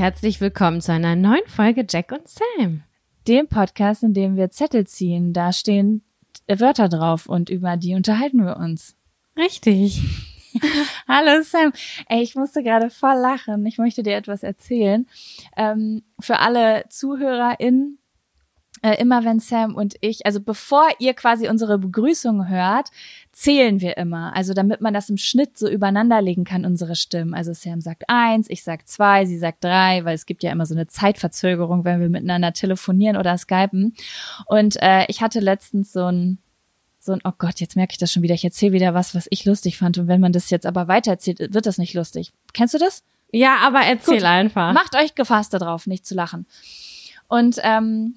Herzlich 0.00 0.40
willkommen 0.40 0.80
zu 0.80 0.92
einer 0.92 1.14
neuen 1.14 1.46
Folge 1.46 1.84
Jack 1.86 2.10
und 2.10 2.26
Sam. 2.26 2.84
Dem 3.28 3.48
Podcast, 3.48 4.02
in 4.02 4.14
dem 4.14 4.34
wir 4.34 4.50
Zettel 4.50 4.86
ziehen. 4.86 5.34
Da 5.34 5.52
stehen 5.52 6.02
Wörter 6.48 6.88
drauf 6.88 7.26
und 7.26 7.50
über 7.50 7.76
die 7.76 7.94
unterhalten 7.94 8.42
wir 8.46 8.56
uns. 8.56 8.96
Richtig. 9.36 10.00
Hallo 11.06 11.42
Sam. 11.42 11.74
Ey, 12.08 12.22
ich 12.22 12.34
musste 12.34 12.62
gerade 12.62 12.88
voll 12.88 13.16
lachen. 13.16 13.66
Ich 13.66 13.76
möchte 13.76 14.02
dir 14.02 14.16
etwas 14.16 14.42
erzählen. 14.42 15.06
Ähm, 15.54 16.02
für 16.18 16.38
alle 16.38 16.84
ZuhörerInnen, 16.88 17.98
äh, 18.80 18.98
immer 19.02 19.26
wenn 19.26 19.38
Sam 19.38 19.74
und 19.74 19.96
ich, 20.00 20.24
also 20.24 20.40
bevor 20.40 20.88
ihr 20.98 21.12
quasi 21.12 21.46
unsere 21.46 21.78
Begrüßung 21.78 22.48
hört, 22.48 22.88
zählen 23.32 23.80
wir 23.80 23.96
immer. 23.96 24.34
Also 24.34 24.54
damit 24.54 24.80
man 24.80 24.92
das 24.92 25.08
im 25.08 25.16
Schnitt 25.16 25.56
so 25.56 25.68
übereinander 25.68 26.20
legen 26.20 26.44
kann, 26.44 26.64
unsere 26.64 26.96
Stimmen. 26.96 27.34
Also 27.34 27.52
Sam 27.52 27.80
sagt 27.80 28.04
eins, 28.08 28.50
ich 28.50 28.64
sag 28.64 28.88
zwei, 28.88 29.24
sie 29.24 29.38
sagt 29.38 29.64
drei, 29.64 30.04
weil 30.04 30.14
es 30.14 30.26
gibt 30.26 30.42
ja 30.42 30.50
immer 30.50 30.66
so 30.66 30.74
eine 30.74 30.88
Zeitverzögerung, 30.88 31.84
wenn 31.84 32.00
wir 32.00 32.08
miteinander 32.08 32.52
telefonieren 32.52 33.16
oder 33.16 33.38
skypen. 33.38 33.94
Und 34.46 34.76
äh, 34.82 35.06
ich 35.08 35.20
hatte 35.22 35.40
letztens 35.40 35.92
so 35.92 36.06
ein 36.06 36.38
so 37.02 37.12
ein, 37.12 37.20
oh 37.24 37.32
Gott, 37.38 37.60
jetzt 37.60 37.76
merke 37.76 37.92
ich 37.92 37.98
das 37.98 38.12
schon 38.12 38.22
wieder, 38.22 38.34
ich 38.34 38.44
erzähle 38.44 38.72
wieder 38.72 38.92
was, 38.92 39.14
was 39.14 39.26
ich 39.30 39.46
lustig 39.46 39.78
fand. 39.78 39.96
Und 39.96 40.06
wenn 40.06 40.20
man 40.20 40.32
das 40.32 40.50
jetzt 40.50 40.66
aber 40.66 40.86
weitererzählt, 40.86 41.54
wird 41.54 41.64
das 41.64 41.78
nicht 41.78 41.94
lustig. 41.94 42.30
Kennst 42.52 42.74
du 42.74 42.78
das? 42.78 43.02
Ja, 43.32 43.56
aber 43.62 43.80
erzähl 43.80 44.18
Gut. 44.18 44.24
einfach. 44.24 44.74
Macht 44.74 44.94
euch 44.96 45.14
gefasst 45.14 45.54
darauf, 45.54 45.86
nicht 45.86 46.04
zu 46.04 46.14
lachen. 46.14 46.46
Und 47.26 47.56
ähm, 47.62 48.16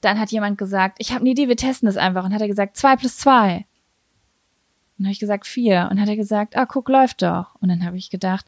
dann 0.00 0.18
hat 0.18 0.30
jemand 0.30 0.56
gesagt, 0.56 0.96
ich 0.98 1.10
habe 1.10 1.20
eine 1.20 1.30
Idee, 1.30 1.48
wir 1.48 1.56
testen 1.56 1.86
das 1.86 1.98
einfach. 1.98 2.24
Und 2.24 2.32
hat 2.32 2.40
er 2.40 2.48
gesagt, 2.48 2.76
zwei 2.76 2.96
plus 2.96 3.18
zwei. 3.18 3.66
Und 4.92 5.04
dann 5.04 5.06
habe 5.06 5.12
ich 5.12 5.20
gesagt, 5.20 5.46
vier. 5.46 5.88
Und 5.90 6.00
hat 6.00 6.08
er 6.08 6.16
gesagt, 6.16 6.56
ah, 6.56 6.66
guck, 6.66 6.88
läuft 6.88 7.22
doch. 7.22 7.54
Und 7.60 7.68
dann 7.68 7.84
habe 7.84 7.96
ich 7.96 8.10
gedacht, 8.10 8.46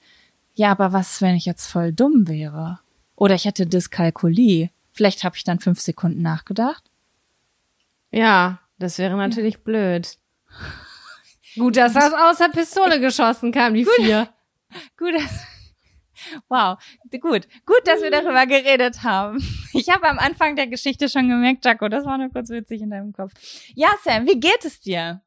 ja, 0.54 0.70
aber 0.70 0.92
was, 0.92 1.20
wenn 1.20 1.34
ich 1.34 1.46
jetzt 1.46 1.66
voll 1.66 1.92
dumm 1.92 2.28
wäre? 2.28 2.80
Oder 3.16 3.34
ich 3.34 3.44
hätte 3.44 3.66
Dyskalkulie. 3.66 4.70
Vielleicht 4.92 5.24
habe 5.24 5.36
ich 5.36 5.44
dann 5.44 5.58
fünf 5.58 5.80
Sekunden 5.80 6.22
nachgedacht. 6.22 6.84
Ja, 8.10 8.60
das 8.78 8.98
wäre 8.98 9.16
natürlich 9.16 9.64
blöd. 9.64 10.16
Gut, 11.56 11.76
dass 11.76 11.94
das 11.94 12.12
aus 12.12 12.38
der 12.38 12.48
Pistole 12.48 13.00
geschossen 13.00 13.52
kam, 13.52 13.74
die 13.74 13.86
vier. 13.86 14.28
Gut, 14.96 15.14
dass, 15.14 15.46
wow, 16.48 16.78
gut, 17.20 17.48
gut, 17.64 17.80
dass 17.86 18.02
wir 18.02 18.10
darüber 18.10 18.46
geredet 18.46 19.02
haben. 19.02 19.38
Ich 19.72 19.88
habe 19.88 20.08
am 20.08 20.18
Anfang 20.18 20.56
der 20.56 20.66
Geschichte 20.66 21.08
schon 21.08 21.28
gemerkt, 21.28 21.64
Jaco, 21.64 21.88
das 21.88 22.04
war 22.04 22.18
nur 22.18 22.30
kurz 22.30 22.50
witzig 22.50 22.82
in 22.82 22.90
deinem 22.90 23.12
Kopf. 23.12 23.32
Ja, 23.74 23.88
Sam, 24.02 24.26
wie 24.26 24.38
geht 24.38 24.64
es 24.64 24.80
dir? 24.80 25.20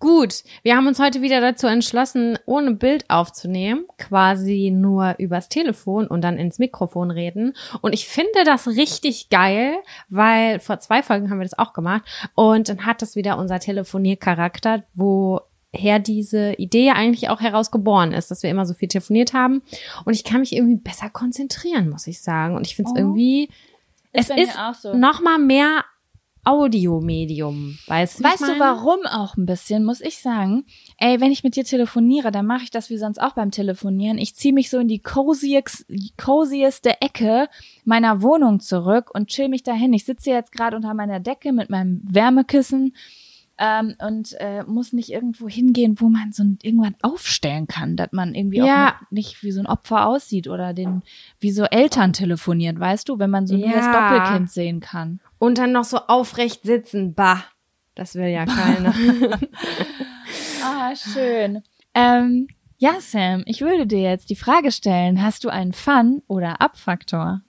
Gut, 0.00 0.44
wir 0.62 0.76
haben 0.76 0.86
uns 0.86 0.98
heute 0.98 1.20
wieder 1.20 1.42
dazu 1.42 1.66
entschlossen, 1.66 2.38
ohne 2.46 2.72
Bild 2.72 3.04
aufzunehmen, 3.10 3.84
quasi 3.98 4.72
nur 4.74 5.14
übers 5.18 5.50
Telefon 5.50 6.06
und 6.06 6.22
dann 6.22 6.38
ins 6.38 6.58
Mikrofon 6.58 7.10
reden. 7.10 7.54
Und 7.82 7.92
ich 7.92 8.08
finde 8.08 8.44
das 8.46 8.66
richtig 8.66 9.28
geil, 9.28 9.74
weil 10.08 10.58
vor 10.58 10.80
zwei 10.80 11.02
Folgen 11.02 11.28
haben 11.30 11.38
wir 11.38 11.44
das 11.44 11.58
auch 11.58 11.74
gemacht 11.74 12.02
und 12.34 12.70
dann 12.70 12.86
hat 12.86 13.02
das 13.02 13.14
wieder 13.14 13.36
unser 13.36 13.60
Telefoniercharakter, 13.60 14.84
woher 14.94 15.98
diese 15.98 16.54
Idee 16.54 16.92
eigentlich 16.92 17.28
auch 17.28 17.40
herausgeboren 17.42 18.12
ist, 18.12 18.30
dass 18.30 18.42
wir 18.42 18.48
immer 18.48 18.64
so 18.64 18.72
viel 18.72 18.88
telefoniert 18.88 19.34
haben. 19.34 19.60
Und 20.06 20.14
ich 20.14 20.24
kann 20.24 20.40
mich 20.40 20.54
irgendwie 20.56 20.76
besser 20.76 21.10
konzentrieren, 21.10 21.90
muss 21.90 22.06
ich 22.06 22.22
sagen. 22.22 22.56
Und 22.56 22.66
ich 22.66 22.74
finde 22.74 22.90
es 22.90 22.94
Oh. 22.94 22.98
irgendwie, 22.98 23.50
es 24.12 24.28
bei 24.28 24.36
mir 24.36 24.42
ist 24.44 24.56
so. 24.80 24.94
noch 24.94 25.20
mal 25.20 25.38
mehr 25.38 25.84
Audiomedium, 26.44 27.78
weißt 27.86 28.20
du? 28.20 28.24
Weißt 28.24 28.42
du 28.42 28.58
warum 28.58 29.00
auch 29.06 29.36
ein 29.36 29.46
bisschen, 29.46 29.84
muss 29.84 30.00
ich 30.00 30.18
sagen? 30.18 30.64
Ey, 30.98 31.20
wenn 31.20 31.32
ich 31.32 31.44
mit 31.44 31.56
dir 31.56 31.64
telefoniere, 31.64 32.30
dann 32.32 32.46
mache 32.46 32.64
ich 32.64 32.70
das 32.70 32.90
wie 32.90 32.96
sonst 32.96 33.18
auch 33.20 33.34
beim 33.34 33.50
Telefonieren. 33.50 34.18
Ich 34.18 34.34
ziehe 34.34 34.54
mich 34.54 34.70
so 34.70 34.78
in 34.78 34.88
die 34.88 35.00
coziest, 35.00 35.86
cozieste 36.16 37.00
Ecke 37.00 37.48
meiner 37.84 38.22
Wohnung 38.22 38.60
zurück 38.60 39.10
und 39.14 39.28
chill 39.28 39.48
mich 39.48 39.62
dahin. 39.62 39.92
Ich 39.92 40.04
sitze 40.04 40.30
jetzt 40.30 40.52
gerade 40.52 40.76
unter 40.76 40.94
meiner 40.94 41.20
Decke 41.20 41.52
mit 41.52 41.68
meinem 41.70 42.00
Wärmekissen 42.04 42.94
ähm, 43.58 43.94
und 44.06 44.34
äh, 44.40 44.62
muss 44.64 44.94
nicht 44.94 45.10
irgendwo 45.10 45.46
hingehen, 45.48 45.96
wo 46.00 46.08
man 46.08 46.32
so 46.32 46.42
ein, 46.42 46.58
irgendwann 46.62 46.94
aufstellen 47.02 47.66
kann, 47.66 47.96
dass 47.96 48.08
man 48.12 48.34
irgendwie 48.34 48.58
Ja. 48.58 48.88
auch 49.02 49.10
nicht 49.10 49.42
wie 49.42 49.52
so 49.52 49.60
ein 49.60 49.66
Opfer 49.66 50.06
aussieht 50.06 50.48
oder 50.48 50.72
den 50.72 51.02
wie 51.40 51.50
so 51.50 51.64
Eltern 51.64 52.14
telefoniert, 52.14 52.80
weißt 52.80 53.08
du, 53.10 53.18
wenn 53.18 53.28
man 53.30 53.46
so 53.46 53.56
nur 53.56 53.68
das 53.70 53.84
Ja. 53.86 53.92
Doppelkind 54.08 54.50
sehen 54.50 54.80
kann. 54.80 55.20
Und 55.40 55.58
dann 55.58 55.72
noch 55.72 55.82
so 55.84 55.96
aufrecht 56.06 56.62
sitzen. 56.62 57.14
Bah. 57.14 57.42
Das 57.96 58.14
will 58.14 58.28
ja 58.28 58.46
keiner. 58.46 58.94
Ah, 60.62 60.94
schön. 60.94 61.62
Ähm, 61.94 62.46
ja, 62.78 63.00
Sam, 63.00 63.42
ich 63.46 63.62
würde 63.62 63.86
dir 63.86 64.02
jetzt 64.02 64.30
die 64.30 64.36
Frage 64.36 64.72
stellen, 64.72 65.22
hast 65.22 65.44
du 65.44 65.48
einen 65.48 65.72
Fun- 65.72 66.22
oder 66.28 66.60
Abfaktor? 66.60 67.40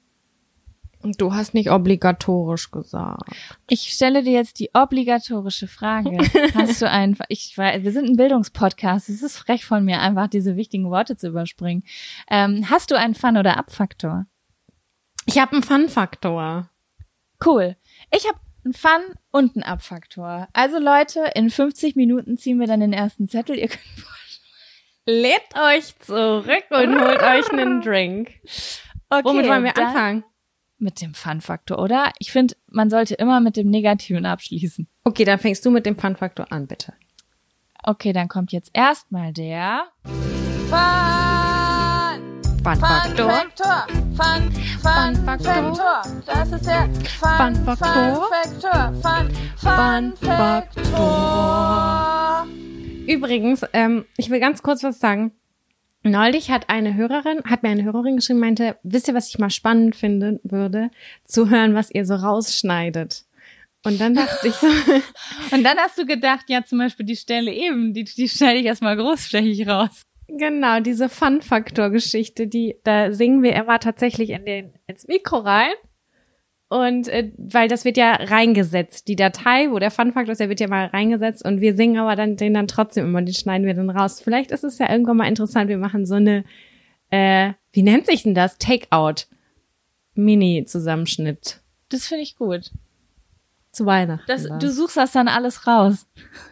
Und 1.04 1.20
du 1.20 1.34
hast 1.34 1.54
nicht 1.54 1.72
obligatorisch 1.72 2.70
gesagt. 2.72 3.32
Ich 3.68 3.82
stelle 3.94 4.24
dir 4.24 4.34
jetzt 4.34 4.60
die 4.60 4.70
obligatorische 4.74 5.68
Frage. 5.68 6.18
Hast 6.54 6.82
du 6.82 6.90
einen, 6.90 7.18
ich 7.28 7.58
weiß, 7.58 7.84
wir 7.84 7.92
sind 7.92 8.10
ein 8.10 8.18
Bildungspodcast, 8.18 9.10
es 9.10 9.24
ist 9.24 9.38
frech 9.38 9.66
von 9.66 9.84
mir, 9.84 10.00
einfach 10.00 10.28
diese 10.28 10.56
wichtigen 10.56 10.90
Worte 10.90 11.18
zu 11.18 11.28
überspringen. 11.28 11.84
Ähm, 12.30 12.70
hast 12.70 12.92
du 12.92 12.96
einen 12.96 13.16
Fun- 13.16 13.38
oder 13.38 13.58
Abfaktor? 13.58 14.26
Ich 15.26 15.40
habe 15.40 15.54
einen 15.54 15.64
Fun-Faktor. 15.64 16.70
Cool. 17.44 17.76
Ich 18.14 18.28
habe 18.28 18.38
einen 18.64 18.74
Fun- 18.74 19.16
und 19.32 19.56
einen 19.56 19.64
Abfaktor. 19.64 20.48
Also 20.54 20.78
Leute, 20.80 21.32
in 21.36 21.50
50 21.50 21.96
Minuten 21.96 22.38
ziehen 22.38 22.60
wir 22.60 22.68
dann 22.68 22.80
den 22.82 22.94
ersten 22.94 23.28
Zettel. 23.28 23.58
Ihr 23.58 23.68
könnt 23.70 23.82
Lädt 25.08 25.56
euch 25.56 25.98
zurück 26.00 26.66
und 26.70 27.02
holt 27.02 27.24
euch 27.24 27.52
einen 27.52 27.82
Drink. 27.84 28.30
okay, 29.10 29.24
Womit 29.24 29.48
wollen 29.48 29.64
wir 29.64 29.78
anfangen? 29.78 30.24
Mit 30.78 31.02
dem 31.02 31.14
Fun-Faktor, 31.14 31.80
oder? 31.80 32.12
Ich 32.20 32.32
finde, 32.32 32.56
man 32.68 32.90
sollte 32.90 33.16
immer 33.16 33.40
mit 33.40 33.56
dem 33.58 33.70
Negativen 33.70 34.26
abschließen. 34.26 34.88
Okay, 35.04 35.26
dann 35.26 35.40
fängst 35.40 35.66
du 35.66 35.72
mit 35.72 35.86
dem 35.86 35.96
Fun-Faktor 35.96 36.52
an, 36.52 36.68
bitte. 36.68 36.94
Okay, 37.84 38.14
dann 38.14 38.28
kommt 38.28 38.52
jetzt 38.52 38.70
erstmal 38.74 39.34
der 39.34 39.86
Fun, 40.04 41.31
Fun-Faktor. 42.64 43.32
Faktor. 43.32 43.88
Fun, 44.16 44.52
Fun 44.82 45.16
Faktor. 45.26 46.04
Das 46.28 46.52
ist 46.52 46.68
der 46.68 46.88
Fun 47.20 47.56
Fun, 47.56 47.66
Faktor. 47.66 48.94
Fun, 49.02 49.32
Fun 49.58 50.14
Faktor. 50.22 51.62
Übrigens, 53.08 53.66
ähm, 53.74 54.06
ich 54.16 54.30
will 54.30 54.40
ganz 54.40 54.62
kurz 54.62 54.84
was 54.84 55.00
sagen. 55.00 55.32
Neulich 56.04 56.52
hat 56.52 56.70
eine 56.70 56.94
Hörerin, 56.94 57.42
hat 57.46 57.64
mir 57.64 57.70
eine 57.70 57.84
Hörerin 57.84 58.18
geschrieben, 58.18 58.40
meinte, 58.40 58.78
wisst 58.84 59.08
ihr, 59.08 59.16
was 59.16 59.30
ich 59.30 59.40
mal 59.40 59.50
spannend 59.50 59.96
finden 59.96 60.40
würde? 60.44 60.92
Zu 61.26 61.50
hören, 61.50 61.74
was 61.74 61.90
ihr 61.90 62.06
so 62.06 62.14
rausschneidet. 62.14 63.26
Und 63.84 64.00
dann 64.00 64.14
dachte 64.14 64.48
ich 64.48 64.54
so, 64.54 64.68
Und 65.52 65.64
dann 65.64 65.80
hast 65.80 65.98
du 65.98 66.06
gedacht, 66.06 66.46
ja, 66.48 66.64
zum 66.64 66.78
Beispiel 66.78 67.08
die 67.08 67.16
Stelle 67.16 67.52
eben, 67.52 67.96
die, 67.96 68.04
die 68.04 68.30
schneide 68.30 68.60
ich 68.60 68.66
erstmal 68.68 68.96
großflächig 68.98 69.68
raus. 69.68 70.04
Genau, 70.38 70.80
diese 70.80 71.10
Fun-Faktor-Geschichte, 71.10 72.48
die, 72.48 72.76
da 72.84 73.12
singen 73.12 73.44
wir 73.44 73.56
immer 73.56 73.80
tatsächlich 73.80 74.32
in 74.32 74.46
den, 74.46 74.74
ins 74.88 75.08
Mikro 75.08 75.38
rein. 75.38 75.74
Und 76.70 77.10
äh, 77.10 77.34
weil 77.38 77.68
das 77.68 77.84
wird 77.84 77.98
ja 77.98 78.14
reingesetzt, 78.14 79.10
die 79.10 79.18
Datei, 79.18 79.70
wo 79.72 79.80
der 79.80 79.92
Fun-Faktor 79.92 80.32
ist, 80.32 80.40
der 80.40 80.48
wird 80.48 80.62
ja 80.62 80.70
mal 80.70 80.86
reingesetzt 80.86 81.44
und 81.44 81.60
wir 81.60 81.76
singen 81.76 81.98
aber 81.98 82.16
dann 82.16 82.38
den 82.38 82.54
dann 82.54 82.68
trotzdem 82.68 83.06
immer, 83.06 83.22
den 83.22 83.34
schneiden 83.34 83.68
wir 83.68 83.74
dann 83.74 83.90
raus. 83.90 84.22
Vielleicht 84.22 84.52
ist 84.52 84.64
es 84.64 84.78
ja 84.78 84.90
irgendwann 84.90 85.18
mal 85.18 85.28
interessant, 85.28 85.68
wir 85.68 85.78
machen 85.78 86.06
so 86.06 86.16
eine, 86.16 86.46
äh, 87.10 87.52
wie 87.74 87.84
nennt 87.84 88.06
sich 88.06 88.24
denn 88.24 88.36
das? 88.36 88.58
Takeout. 88.58 89.26
Mini-Zusammenschnitt 90.14 91.62
Das 91.90 92.08
finde 92.08 92.24
ich 92.24 92.36
gut. 92.36 92.72
Zu 93.72 93.86
Weihnachten. 93.86 94.26
Das, 94.28 94.44
du 94.44 94.72
suchst 94.72 94.98
das 94.98 95.12
dann 95.12 95.28
alles 95.28 95.66
raus. 95.68 96.08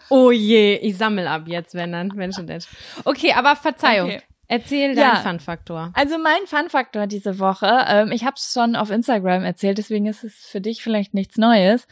oh 0.09 0.31
je, 0.31 0.75
ich 0.75 0.97
sammel 0.97 1.27
ab 1.27 1.43
jetzt, 1.47 1.73
wenn 1.75 1.91
dann, 1.91 2.07
Menschen 2.09 2.47
denn. 2.47 2.61
Okay, 3.05 3.33
aber 3.33 3.55
Verzeihung. 3.55 4.09
Okay. 4.09 4.21
Erzähl 4.51 4.97
Ja. 4.97 5.13
deinen 5.13 5.21
Fun-Faktor. 5.23 5.91
Also 5.93 6.17
mein 6.17 6.47
Fun-Faktor 6.47 7.05
diese 7.05 7.37
Woche, 7.37 7.85
ähm, 7.87 8.11
ich 8.11 8.23
habe 8.25 8.33
es 8.35 8.51
schon 8.51 8.75
auf 8.75 8.89
Instagram 8.89 9.43
erzählt, 9.43 9.77
deswegen 9.77 10.07
ist 10.07 10.23
es 10.23 10.33
für 10.33 10.59
dich 10.59 10.81
vielleicht 10.81 11.13
nichts 11.13 11.37
Neues. 11.37 11.87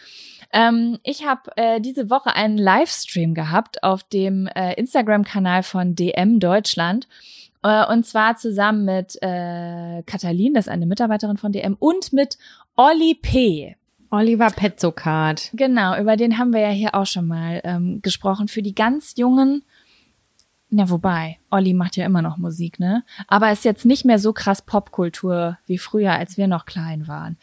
Ähm, 0.52 0.98
ich 1.04 1.24
habe 1.24 1.52
äh, 1.56 1.80
diese 1.80 2.10
Woche 2.10 2.34
einen 2.36 2.58
Livestream 2.58 3.36
gehabt 3.36 3.84
auf 3.84 4.02
dem 4.04 4.48
äh, 4.48 4.74
Instagram-Kanal 4.74 5.62
von 5.62 5.94
DM 5.94 6.40
Deutschland. 6.40 7.08
Äh, 7.62 7.86
und 7.92 8.08
zwar 8.08 8.38
zusammen 8.38 8.86
mit 8.86 9.18
äh, 9.22 10.02
Katalin, 10.04 10.56
das 10.56 10.66
ist 10.66 10.72
eine 10.72 10.88
Mitarbeiterin 10.88 11.38
von 11.38 11.52
DM, 11.52 11.76
und 11.78 12.12
mit 12.12 12.40
Olli 12.76 13.14
P. 13.22 13.76
Oliver 14.10 14.50
Petzokat. 14.50 15.50
Genau, 15.54 16.00
über 16.00 16.16
den 16.16 16.38
haben 16.38 16.54
wir 16.54 16.62
ja 16.62 16.70
hier 16.70 16.96
auch 16.96 17.06
schon 17.06 17.28
mal 17.28 17.62
ähm, 17.64 18.02
gesprochen. 18.02 18.48
Für 18.48 18.62
die 18.62 18.76
ganz 18.76 19.16
Jungen, 19.18 19.64
na 20.70 20.90
wobei, 20.90 21.40
Olli 21.50 21.74
macht 21.74 21.96
ja 21.98 22.06
immer 22.06 22.22
noch 22.22 22.38
Musik, 22.38 22.80
ne? 22.80 23.04
Aber 23.28 23.52
ist 23.52 23.66
jetzt 23.66 23.86
nicht 23.86 24.06
mehr 24.06 24.20
so 24.20 24.34
krass 24.34 24.62
Popkultur 24.62 25.58
wie 25.66 25.78
früher, 25.78 26.14
als 26.14 26.38
wir 26.38 26.48
noch 26.48 26.66
klein 26.66 27.08
waren. 27.08 27.38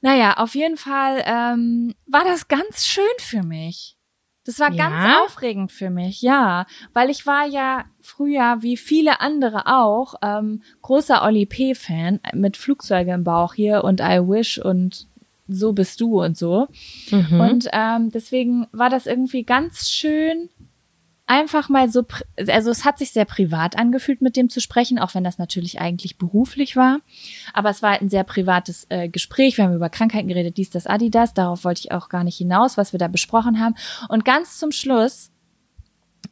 Naja, 0.00 0.34
auf 0.36 0.54
jeden 0.54 0.76
Fall 0.76 1.22
ähm, 1.26 1.94
war 2.06 2.24
das 2.24 2.48
ganz 2.48 2.86
schön 2.86 3.04
für 3.18 3.42
mich. 3.42 3.96
Das 4.44 4.60
war 4.60 4.72
Ja? 4.72 4.88
ganz 4.88 5.16
aufregend 5.26 5.72
für 5.72 5.90
mich, 5.90 6.22
ja, 6.22 6.64
weil 6.94 7.10
ich 7.10 7.26
war 7.26 7.46
ja 7.46 7.84
früher, 8.00 8.58
wie 8.60 8.78
viele 8.78 9.20
andere 9.20 9.66
auch, 9.66 10.14
ähm, 10.22 10.62
großer 10.80 11.22
Oli 11.22 11.44
P-Fan 11.44 12.20
mit 12.32 12.56
Flugzeuge 12.56 13.12
im 13.12 13.24
Bauch 13.24 13.52
hier 13.52 13.84
und 13.84 14.00
I 14.00 14.20
Wish 14.20 14.58
und 14.58 15.06
so 15.48 15.72
bist 15.72 16.00
du 16.00 16.22
und 16.22 16.36
so. 16.36 16.68
Mhm. 17.10 17.40
Und 17.40 17.68
ähm, 17.72 18.10
deswegen 18.10 18.66
war 18.72 18.90
das 18.90 19.06
irgendwie 19.06 19.44
ganz 19.44 19.88
schön, 19.88 20.50
einfach 21.28 21.68
mal 21.68 21.90
so, 21.90 22.04
also 22.48 22.70
es 22.70 22.84
hat 22.84 22.98
sich 22.98 23.12
sehr 23.12 23.26
privat 23.26 23.78
angefühlt, 23.78 24.22
mit 24.22 24.34
dem 24.34 24.48
zu 24.48 24.60
sprechen, 24.60 24.98
auch 24.98 25.14
wenn 25.14 25.24
das 25.24 25.38
natürlich 25.38 25.78
eigentlich 25.78 26.16
beruflich 26.16 26.74
war. 26.74 27.00
Aber 27.52 27.68
es 27.68 27.82
war 27.82 27.92
halt 27.92 28.02
ein 28.02 28.08
sehr 28.08 28.24
privates 28.24 28.86
äh, 28.88 29.08
Gespräch. 29.08 29.58
Wir 29.58 29.64
haben 29.64 29.74
über 29.74 29.90
Krankheiten 29.90 30.28
geredet, 30.28 30.56
dies, 30.56 30.70
das, 30.70 30.86
Adidas. 30.86 31.34
Darauf 31.34 31.64
wollte 31.64 31.80
ich 31.80 31.92
auch 31.92 32.08
gar 32.08 32.24
nicht 32.24 32.38
hinaus, 32.38 32.78
was 32.78 32.92
wir 32.92 32.98
da 32.98 33.08
besprochen 33.08 33.60
haben. 33.60 33.74
Und 34.08 34.24
ganz 34.24 34.58
zum 34.58 34.72
Schluss 34.72 35.30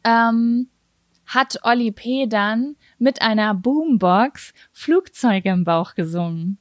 ähm, 0.03 0.67
hat 1.27 1.59
Olli 1.63 1.91
P. 1.91 2.25
dann 2.25 2.75
mit 2.97 3.21
einer 3.21 3.53
Boombox 3.53 4.53
Flugzeuge 4.71 5.49
im 5.49 5.63
Bauch 5.63 5.93
gesungen. 5.93 6.57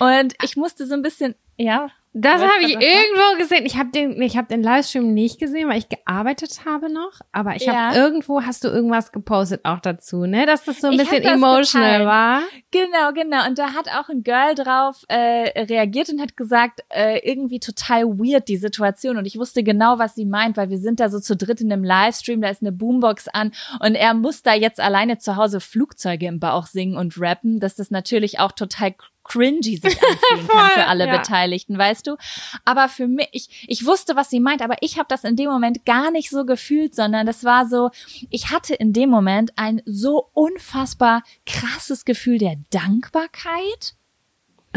Und 0.00 0.34
ich 0.42 0.56
musste 0.56 0.86
so 0.86 0.94
ein 0.94 1.02
bisschen, 1.02 1.34
ja. 1.58 1.88
Das 2.14 2.40
habe 2.40 2.62
ich 2.62 2.72
das 2.72 2.82
war? 2.82 2.82
irgendwo 2.82 3.38
gesehen. 3.38 3.66
Ich 3.66 3.76
habe 3.76 3.90
den, 3.90 4.20
ich 4.22 4.36
habe 4.36 4.48
den 4.48 4.62
Livestream 4.62 5.12
nicht 5.12 5.38
gesehen, 5.38 5.68
weil 5.68 5.78
ich 5.78 5.88
gearbeitet 5.90 6.62
habe 6.64 6.90
noch. 6.92 7.12
Aber 7.32 7.54
ich 7.54 7.62
Ja. 7.66 7.90
habe 7.90 7.96
irgendwo 7.96 8.42
hast 8.42 8.64
du 8.64 8.68
irgendwas 8.68 9.12
gepostet 9.12 9.60
auch 9.64 9.78
dazu, 9.78 10.24
ne? 10.24 10.44
Dass 10.46 10.64
das 10.64 10.80
so 10.80 10.88
ein 10.88 10.94
Ich 10.94 10.98
bisschen 11.00 11.22
emotional 11.22 11.98
geteilt. 12.00 12.06
war. 12.06 12.40
Genau, 12.72 13.12
genau. 13.12 13.46
Und 13.46 13.58
da 13.58 13.74
hat 13.74 13.88
auch 13.88 14.08
ein 14.08 14.22
Girl 14.24 14.54
drauf 14.56 15.04
äh, 15.08 15.60
reagiert 15.64 16.08
und 16.08 16.20
hat 16.20 16.36
gesagt, 16.36 16.80
äh, 16.88 17.18
irgendwie 17.30 17.60
total 17.60 18.04
weird 18.18 18.48
die 18.48 18.56
Situation. 18.56 19.18
Und 19.18 19.26
ich 19.26 19.38
wusste 19.38 19.62
genau, 19.62 19.98
was 20.00 20.14
sie 20.16 20.24
meint, 20.24 20.56
weil 20.56 20.70
wir 20.70 20.78
sind 20.78 20.98
da 21.00 21.10
so 21.10 21.20
zu 21.20 21.36
dritt 21.36 21.60
in 21.60 21.70
einem 21.70 21.84
Livestream, 21.84 22.40
da 22.40 22.48
ist 22.48 22.62
eine 22.62 22.72
Boombox 22.72 23.28
an 23.28 23.52
und 23.80 23.94
er 23.94 24.14
muss 24.14 24.42
da 24.42 24.54
jetzt 24.54 24.80
alleine 24.80 25.18
zu 25.18 25.36
Hause 25.36 25.60
Flugzeuge 25.60 26.26
im 26.26 26.40
Bauch 26.40 26.66
singen 26.66 26.96
und 26.96 27.20
rappen, 27.20 27.60
dass 27.60 27.76
das 27.76 27.90
natürlich 27.92 28.40
auch 28.40 28.50
total 28.52 28.94
cringy 29.28 29.76
sich 29.76 29.98
anfühlen 30.32 30.48
kann 30.48 30.70
für 30.70 30.86
alle 30.86 31.06
ja. 31.06 31.18
Beteiligten, 31.18 31.78
weißt 31.78 32.06
du? 32.06 32.16
Aber 32.64 32.88
für 32.88 33.06
mich, 33.06 33.28
ich, 33.32 33.66
ich 33.68 33.86
wusste, 33.86 34.16
was 34.16 34.30
sie 34.30 34.40
meint, 34.40 34.62
aber 34.62 34.76
ich 34.80 34.98
habe 34.98 35.06
das 35.08 35.24
in 35.24 35.36
dem 35.36 35.50
Moment 35.50 35.84
gar 35.86 36.10
nicht 36.10 36.30
so 36.30 36.44
gefühlt, 36.44 36.94
sondern 36.94 37.26
das 37.26 37.44
war 37.44 37.66
so, 37.66 37.90
ich 38.30 38.50
hatte 38.50 38.74
in 38.74 38.92
dem 38.92 39.10
Moment 39.10 39.52
ein 39.56 39.82
so 39.84 40.30
unfassbar 40.32 41.22
krasses 41.46 42.04
Gefühl 42.04 42.38
der 42.38 42.56
Dankbarkeit. 42.70 43.94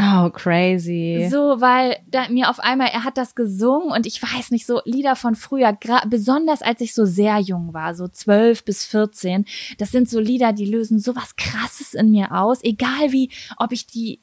Oh, 0.00 0.30
crazy. 0.30 1.28
So, 1.30 1.60
weil 1.60 1.98
da 2.08 2.28
mir 2.28 2.48
auf 2.48 2.60
einmal, 2.60 2.88
er 2.88 3.04
hat 3.04 3.18
das 3.18 3.34
gesungen 3.34 3.92
und 3.92 4.06
ich 4.06 4.22
weiß 4.22 4.50
nicht, 4.50 4.66
so 4.66 4.80
Lieder 4.84 5.16
von 5.16 5.36
früher, 5.36 5.76
besonders 6.06 6.62
als 6.62 6.80
ich 6.80 6.94
so 6.94 7.04
sehr 7.04 7.38
jung 7.38 7.74
war, 7.74 7.94
so 7.94 8.08
zwölf 8.08 8.64
bis 8.64 8.86
14, 8.86 9.44
das 9.78 9.90
sind 9.90 10.08
so 10.08 10.18
Lieder, 10.18 10.54
die 10.54 10.64
lösen 10.64 10.98
sowas 10.98 11.36
krasses 11.36 11.92
in 11.92 12.10
mir 12.10 12.32
aus, 12.32 12.64
egal 12.64 13.12
wie, 13.12 13.30
ob 13.58 13.72
ich 13.72 13.86
die 13.86 14.20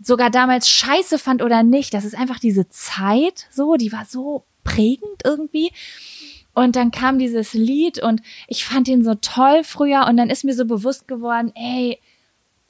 sogar 0.00 0.30
damals 0.30 0.68
scheiße 0.68 1.18
fand 1.18 1.42
oder 1.42 1.62
nicht, 1.62 1.94
das 1.94 2.04
ist 2.04 2.16
einfach 2.16 2.38
diese 2.38 2.68
Zeit 2.68 3.46
so, 3.50 3.76
die 3.76 3.92
war 3.92 4.04
so 4.04 4.44
prägend 4.64 5.22
irgendwie. 5.24 5.72
Und 6.54 6.74
dann 6.76 6.90
kam 6.90 7.18
dieses 7.18 7.52
Lied 7.52 8.02
und 8.02 8.22
ich 8.48 8.64
fand 8.64 8.88
ihn 8.88 9.04
so 9.04 9.14
toll 9.14 9.62
früher 9.62 10.06
und 10.08 10.16
dann 10.16 10.30
ist 10.30 10.44
mir 10.44 10.54
so 10.54 10.64
bewusst 10.64 11.06
geworden, 11.06 11.52
ey, 11.54 12.00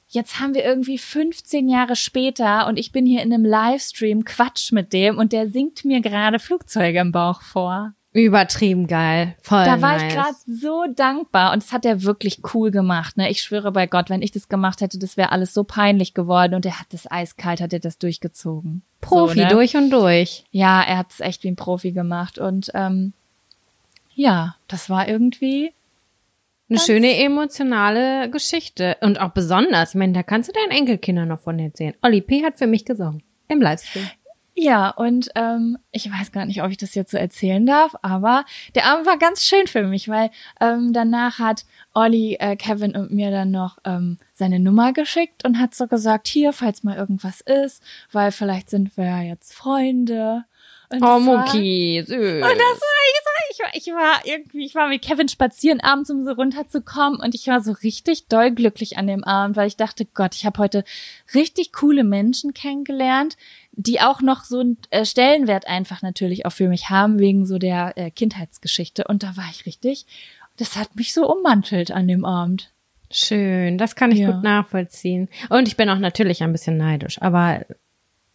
jetzt 0.09 0.39
haben 0.39 0.53
wir 0.53 0.63
irgendwie 0.63 0.97
15 0.97 1.69
Jahre 1.69 1.95
später 1.95 2.67
und 2.67 2.77
ich 2.77 2.91
bin 2.91 3.05
hier 3.05 3.21
in 3.21 3.33
einem 3.33 3.45
Livestream, 3.45 4.25
Quatsch 4.25 4.71
mit 4.71 4.93
dem 4.93 5.17
und 5.17 5.31
der 5.31 5.49
singt 5.49 5.85
mir 5.85 6.01
gerade 6.01 6.39
Flugzeuge 6.39 6.99
im 6.99 7.11
Bauch 7.11 7.41
vor. 7.41 7.93
Übertrieben 8.13 8.87
geil. 8.87 9.35
Voll 9.41 9.63
Da 9.63 9.81
war 9.81 9.97
nice. 9.97 10.03
ich 10.03 10.13
gerade 10.13 10.35
so 10.47 10.85
dankbar 10.95 11.53
und 11.53 11.61
das 11.61 11.71
hat 11.71 11.85
er 11.85 12.03
wirklich 12.03 12.41
cool 12.53 12.71
gemacht. 12.71 13.17
Ne? 13.17 13.29
Ich 13.29 13.41
schwöre 13.41 13.71
bei 13.71 13.85
Gott, 13.85 14.09
wenn 14.09 14.21
ich 14.21 14.31
das 14.31 14.49
gemacht 14.49 14.81
hätte, 14.81 14.97
das 14.97 15.17
wäre 15.17 15.31
alles 15.31 15.53
so 15.53 15.63
peinlich 15.63 16.13
geworden 16.13 16.55
und 16.55 16.65
er 16.65 16.79
hat 16.79 16.87
das 16.91 17.09
eiskalt, 17.11 17.61
hat 17.61 17.73
er 17.73 17.79
das 17.79 17.99
durchgezogen. 17.99 18.81
Profi 19.01 19.39
so, 19.39 19.45
ne? 19.45 19.47
durch 19.49 19.75
und 19.75 19.91
durch. 19.91 20.45
Ja, 20.51 20.81
er 20.81 20.97
hat 20.97 21.11
es 21.11 21.19
echt 21.19 21.43
wie 21.43 21.49
ein 21.49 21.55
Profi 21.55 21.91
gemacht 21.91 22.39
und 22.39 22.71
ähm, 22.73 23.13
ja, 24.15 24.55
das 24.67 24.89
war 24.89 25.07
irgendwie 25.07 25.73
Eine 26.69 26.79
schöne 26.79 27.17
emotionale 27.17 28.29
Geschichte. 28.31 28.97
Und 29.01 29.21
auch 29.21 29.29
besonders, 29.29 29.91
ich 29.91 29.95
meine, 29.95 30.13
da 30.13 30.23
kannst 30.23 30.49
du 30.49 30.53
deinen 30.53 30.71
Enkelkindern 30.77 31.27
noch 31.27 31.39
von 31.41 31.59
erzählen. 31.59 31.93
Olli 32.01 32.21
P. 32.21 32.43
hat 32.43 32.57
für 32.57 32.67
mich 32.67 32.83
gesungen. 32.83 33.21
Im 33.47 33.61
Livestream. 33.61 34.09
Ja, 34.59 34.89
und 34.89 35.29
ähm, 35.35 35.77
ich 35.91 36.11
weiß 36.11 36.31
gar 36.31 36.45
nicht, 36.47 36.63
ob 36.63 36.71
ich 36.71 36.77
das 36.77 36.95
jetzt 36.95 37.11
so 37.11 37.17
erzählen 37.17 37.63
darf, 37.63 37.95
aber 38.01 38.43
der 38.73 38.85
Abend 38.85 39.05
war 39.05 39.19
ganz 39.19 39.45
schön 39.45 39.67
für 39.67 39.83
mich, 39.83 40.09
weil 40.09 40.31
ähm, 40.59 40.93
danach 40.93 41.37
hat 41.37 41.63
Olli, 41.93 42.37
äh, 42.39 42.55
Kevin 42.55 42.95
und 42.95 43.11
mir 43.11 43.29
dann 43.29 43.51
noch 43.51 43.77
ähm, 43.85 44.17
seine 44.33 44.59
Nummer 44.59 44.93
geschickt 44.93 45.45
und 45.45 45.59
hat 45.59 45.75
so 45.75 45.85
gesagt, 45.85 46.27
hier, 46.27 46.53
falls 46.53 46.83
mal 46.83 46.97
irgendwas 46.97 47.41
ist, 47.41 47.83
weil 48.11 48.31
vielleicht 48.31 48.71
sind 48.71 48.97
wir 48.97 49.05
ja 49.05 49.21
jetzt 49.21 49.53
Freunde. 49.53 50.45
Und 50.89 51.03
Oh, 51.03 51.19
Mucki, 51.19 52.03
süß. 52.03 52.17
Und 52.17 52.41
das 52.41 52.81
war, 52.81 52.97
ich, 53.11 53.26
ich, 53.57 53.59
war, 53.59 53.69
ich 53.73 53.87
war 53.87 54.25
irgendwie, 54.25 54.65
ich 54.65 54.75
war 54.75 54.87
mit 54.89 55.01
Kevin 55.01 55.27
spazieren 55.29 55.79
abends, 55.81 56.09
um 56.09 56.23
so 56.25 56.31
runterzukommen 56.31 57.19
und 57.19 57.35
ich 57.35 57.47
war 57.47 57.61
so 57.61 57.71
richtig 57.71 58.27
doll 58.27 58.51
glücklich 58.51 58.97
an 58.97 59.07
dem 59.07 59.23
Abend, 59.23 59.55
weil 59.55 59.67
ich 59.67 59.77
dachte, 59.77 60.05
Gott, 60.05 60.35
ich 60.35 60.45
habe 60.45 60.59
heute 60.59 60.83
richtig 61.33 61.73
coole 61.73 62.03
Menschen 62.03 62.53
kennengelernt, 62.53 63.37
die 63.71 64.01
auch 64.01 64.21
noch 64.21 64.43
so 64.43 64.59
einen 64.59 64.77
äh, 64.89 65.05
Stellenwert 65.05 65.67
einfach 65.67 66.01
natürlich 66.01 66.45
auch 66.45 66.51
für 66.51 66.67
mich 66.67 66.89
haben, 66.89 67.19
wegen 67.19 67.45
so 67.45 67.57
der 67.57 67.93
äh, 67.97 68.11
Kindheitsgeschichte. 68.11 69.03
Und 69.05 69.23
da 69.23 69.37
war 69.37 69.45
ich 69.51 69.65
richtig, 69.65 70.05
das 70.57 70.75
hat 70.75 70.95
mich 70.95 71.13
so 71.13 71.31
ummantelt 71.31 71.91
an 71.91 72.07
dem 72.07 72.25
Abend. 72.25 72.71
Schön, 73.11 73.77
das 73.77 73.95
kann 73.95 74.11
ich 74.11 74.19
Ja. 74.19 74.31
gut 74.31 74.43
nachvollziehen. 74.43 75.29
Und 75.49 75.67
ich 75.67 75.77
bin 75.77 75.89
auch 75.89 75.99
natürlich 75.99 76.43
ein 76.43 76.51
bisschen 76.51 76.77
neidisch, 76.77 77.21
aber 77.21 77.65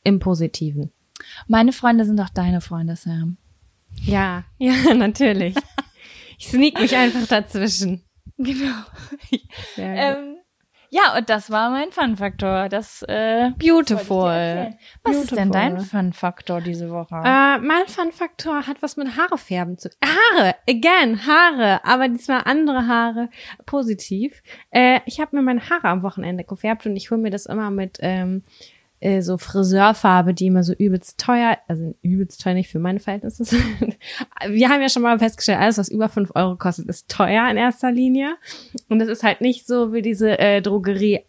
im 0.05 0.19
Positiven. 0.19 0.93
Meine 1.47 1.73
Freunde 1.73 2.05
sind 2.05 2.21
auch 2.21 2.31
deine 2.31 2.61
Freunde, 2.61 2.97
Sam. 2.97 3.37
Ja, 4.01 4.45
ja, 4.59 4.95
natürlich. 4.95 5.55
Ich 6.39 6.49
sneak 6.49 6.81
mich 6.81 6.97
einfach 6.97 7.27
dazwischen. 7.27 8.05
Genau. 8.37 8.75
Ähm, 9.77 10.37
ja, 10.95 11.17
und 11.17 11.31
das 11.31 11.51
war 11.51 11.71
mein 11.71 11.91
Fun-Faktor. 11.91 12.69
Das 12.69 13.03
äh, 13.09 13.51
Beautiful. 13.59 14.77
Was 15.05 15.17
ist 15.17 15.31
denn 15.31 15.49
Beautiful. 15.49 15.53
dein 15.53 15.81
Fun-Faktor 15.81 16.61
diese 16.61 16.91
Woche? 16.91 17.15
Äh, 17.15 17.59
mein 17.61 17.87
Fun-Faktor 17.87 18.67
hat 18.67 18.83
was 18.83 18.99
mit 18.99 19.17
Haarefärben 19.17 19.79
zu 19.79 19.89
Haare, 20.05 20.55
again, 20.69 21.27
Haare, 21.27 21.83
aber 21.85 22.09
diesmal 22.09 22.43
andere 22.45 22.87
Haare, 22.89 23.31
positiv. 23.65 24.43
Äh, 24.71 25.01
ich 25.07 25.19
habe 25.19 25.35
mir 25.35 25.41
meine 25.41 25.71
Haare 25.71 25.89
am 25.89 26.03
Wochenende 26.03 26.45
gefärbt 26.45 26.85
und 26.85 26.95
ich 26.95 27.11
hole 27.11 27.23
mir 27.23 27.31
das 27.31 27.47
immer 27.47 27.71
mit 27.71 27.97
ähm, 28.03 28.43
äh, 29.03 29.21
so 29.21 29.39
Friseurfarbe, 29.39 30.35
die 30.35 30.47
immer 30.47 30.63
so 30.63 30.73
übelst 30.73 31.19
teuer, 31.19 31.59
also 31.69 31.95
übelst 32.03 32.41
teuer 32.41 32.55
nicht 32.55 32.71
für 32.71 32.79
meine 32.79 33.01
Verhältnisse. 33.01 33.45
sind. 33.45 33.63
Wir 34.49 34.69
haben 34.69 34.81
ja 34.81 34.89
schon 34.89 35.03
mal 35.03 35.19
festgestellt, 35.19 35.59
alles, 35.59 35.79
was 35.79 35.89
über 35.89 36.09
fünf 36.09 36.33
Euro 36.35 36.57
kostet, 36.57 36.89
ist 36.89 37.11
teuer 37.11 37.49
in 37.51 37.57
erster 37.57 37.93
Linie. 37.93 38.37
Und 38.89 39.01
es 39.01 39.09
ist 39.09 39.23
halt 39.23 39.41
nicht 39.41 39.67
so 39.67 39.93
wie 39.93 40.03
diese 40.03 40.39
äh, 40.39 40.63
Drogerie 40.63 41.21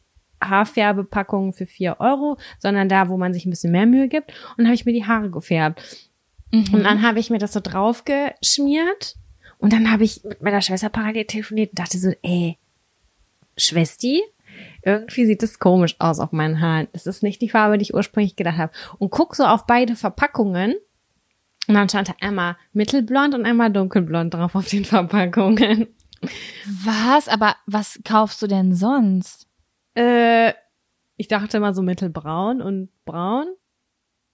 Haarfärbepackungen 0.41 1.53
für 1.53 1.65
vier 1.65 1.97
Euro, 1.99 2.37
sondern 2.59 2.89
da, 2.89 3.09
wo 3.09 3.17
man 3.17 3.33
sich 3.33 3.45
ein 3.45 3.49
bisschen 3.49 3.71
mehr 3.71 3.85
Mühe 3.85 4.07
gibt. 4.07 4.31
Und 4.51 4.59
dann 4.59 4.67
habe 4.67 4.75
ich 4.75 4.85
mir 4.85 4.93
die 4.93 5.05
Haare 5.05 5.29
gefärbt. 5.29 6.09
Und 6.51 6.83
dann 6.83 7.01
habe 7.01 7.19
ich 7.19 7.31
mir 7.31 7.39
das 7.39 7.53
so 7.53 7.59
drauf 7.59 8.03
geschmiert. 8.05 9.15
Und 9.57 9.73
dann 9.73 9.91
habe 9.91 10.03
ich 10.03 10.23
mit 10.23 10.41
meiner 10.43 10.61
Schwester 10.61 10.89
parallel 10.89 11.25
telefoniert 11.25 11.71
und 11.71 11.79
dachte 11.79 11.97
so, 11.97 12.11
ey, 12.21 12.57
Schwesti, 13.57 14.21
irgendwie 14.83 15.25
sieht 15.25 15.43
das 15.43 15.59
komisch 15.59 15.95
aus 15.99 16.19
auf 16.19 16.31
meinen 16.31 16.59
Haaren. 16.59 16.87
Das 16.93 17.07
ist 17.07 17.23
nicht 17.23 17.41
die 17.41 17.49
Farbe, 17.49 17.77
die 17.77 17.83
ich 17.83 17.93
ursprünglich 17.93 18.35
gedacht 18.35 18.57
habe. 18.57 18.73
Und 18.99 19.09
guck 19.09 19.35
so 19.35 19.45
auf 19.45 19.65
beide 19.65 19.95
Verpackungen. 19.95 20.75
Und 21.67 21.75
dann 21.75 21.87
stand 21.87 22.09
da 22.09 22.13
einmal 22.19 22.57
mittelblond 22.73 23.35
und 23.35 23.45
einmal 23.45 23.71
dunkelblond 23.71 24.33
drauf 24.33 24.55
auf 24.55 24.67
den 24.67 24.85
Verpackungen. 24.85 25.87
was? 26.83 27.27
Aber 27.27 27.55
was 27.65 27.99
kaufst 28.03 28.41
du 28.41 28.47
denn 28.47 28.75
sonst? 28.75 29.47
Äh, 29.95 30.53
ich 31.15 31.27
dachte 31.27 31.57
immer 31.57 31.73
so 31.73 31.81
mittelbraun 31.81 32.61
und 32.61 32.89
braun. 33.05 33.47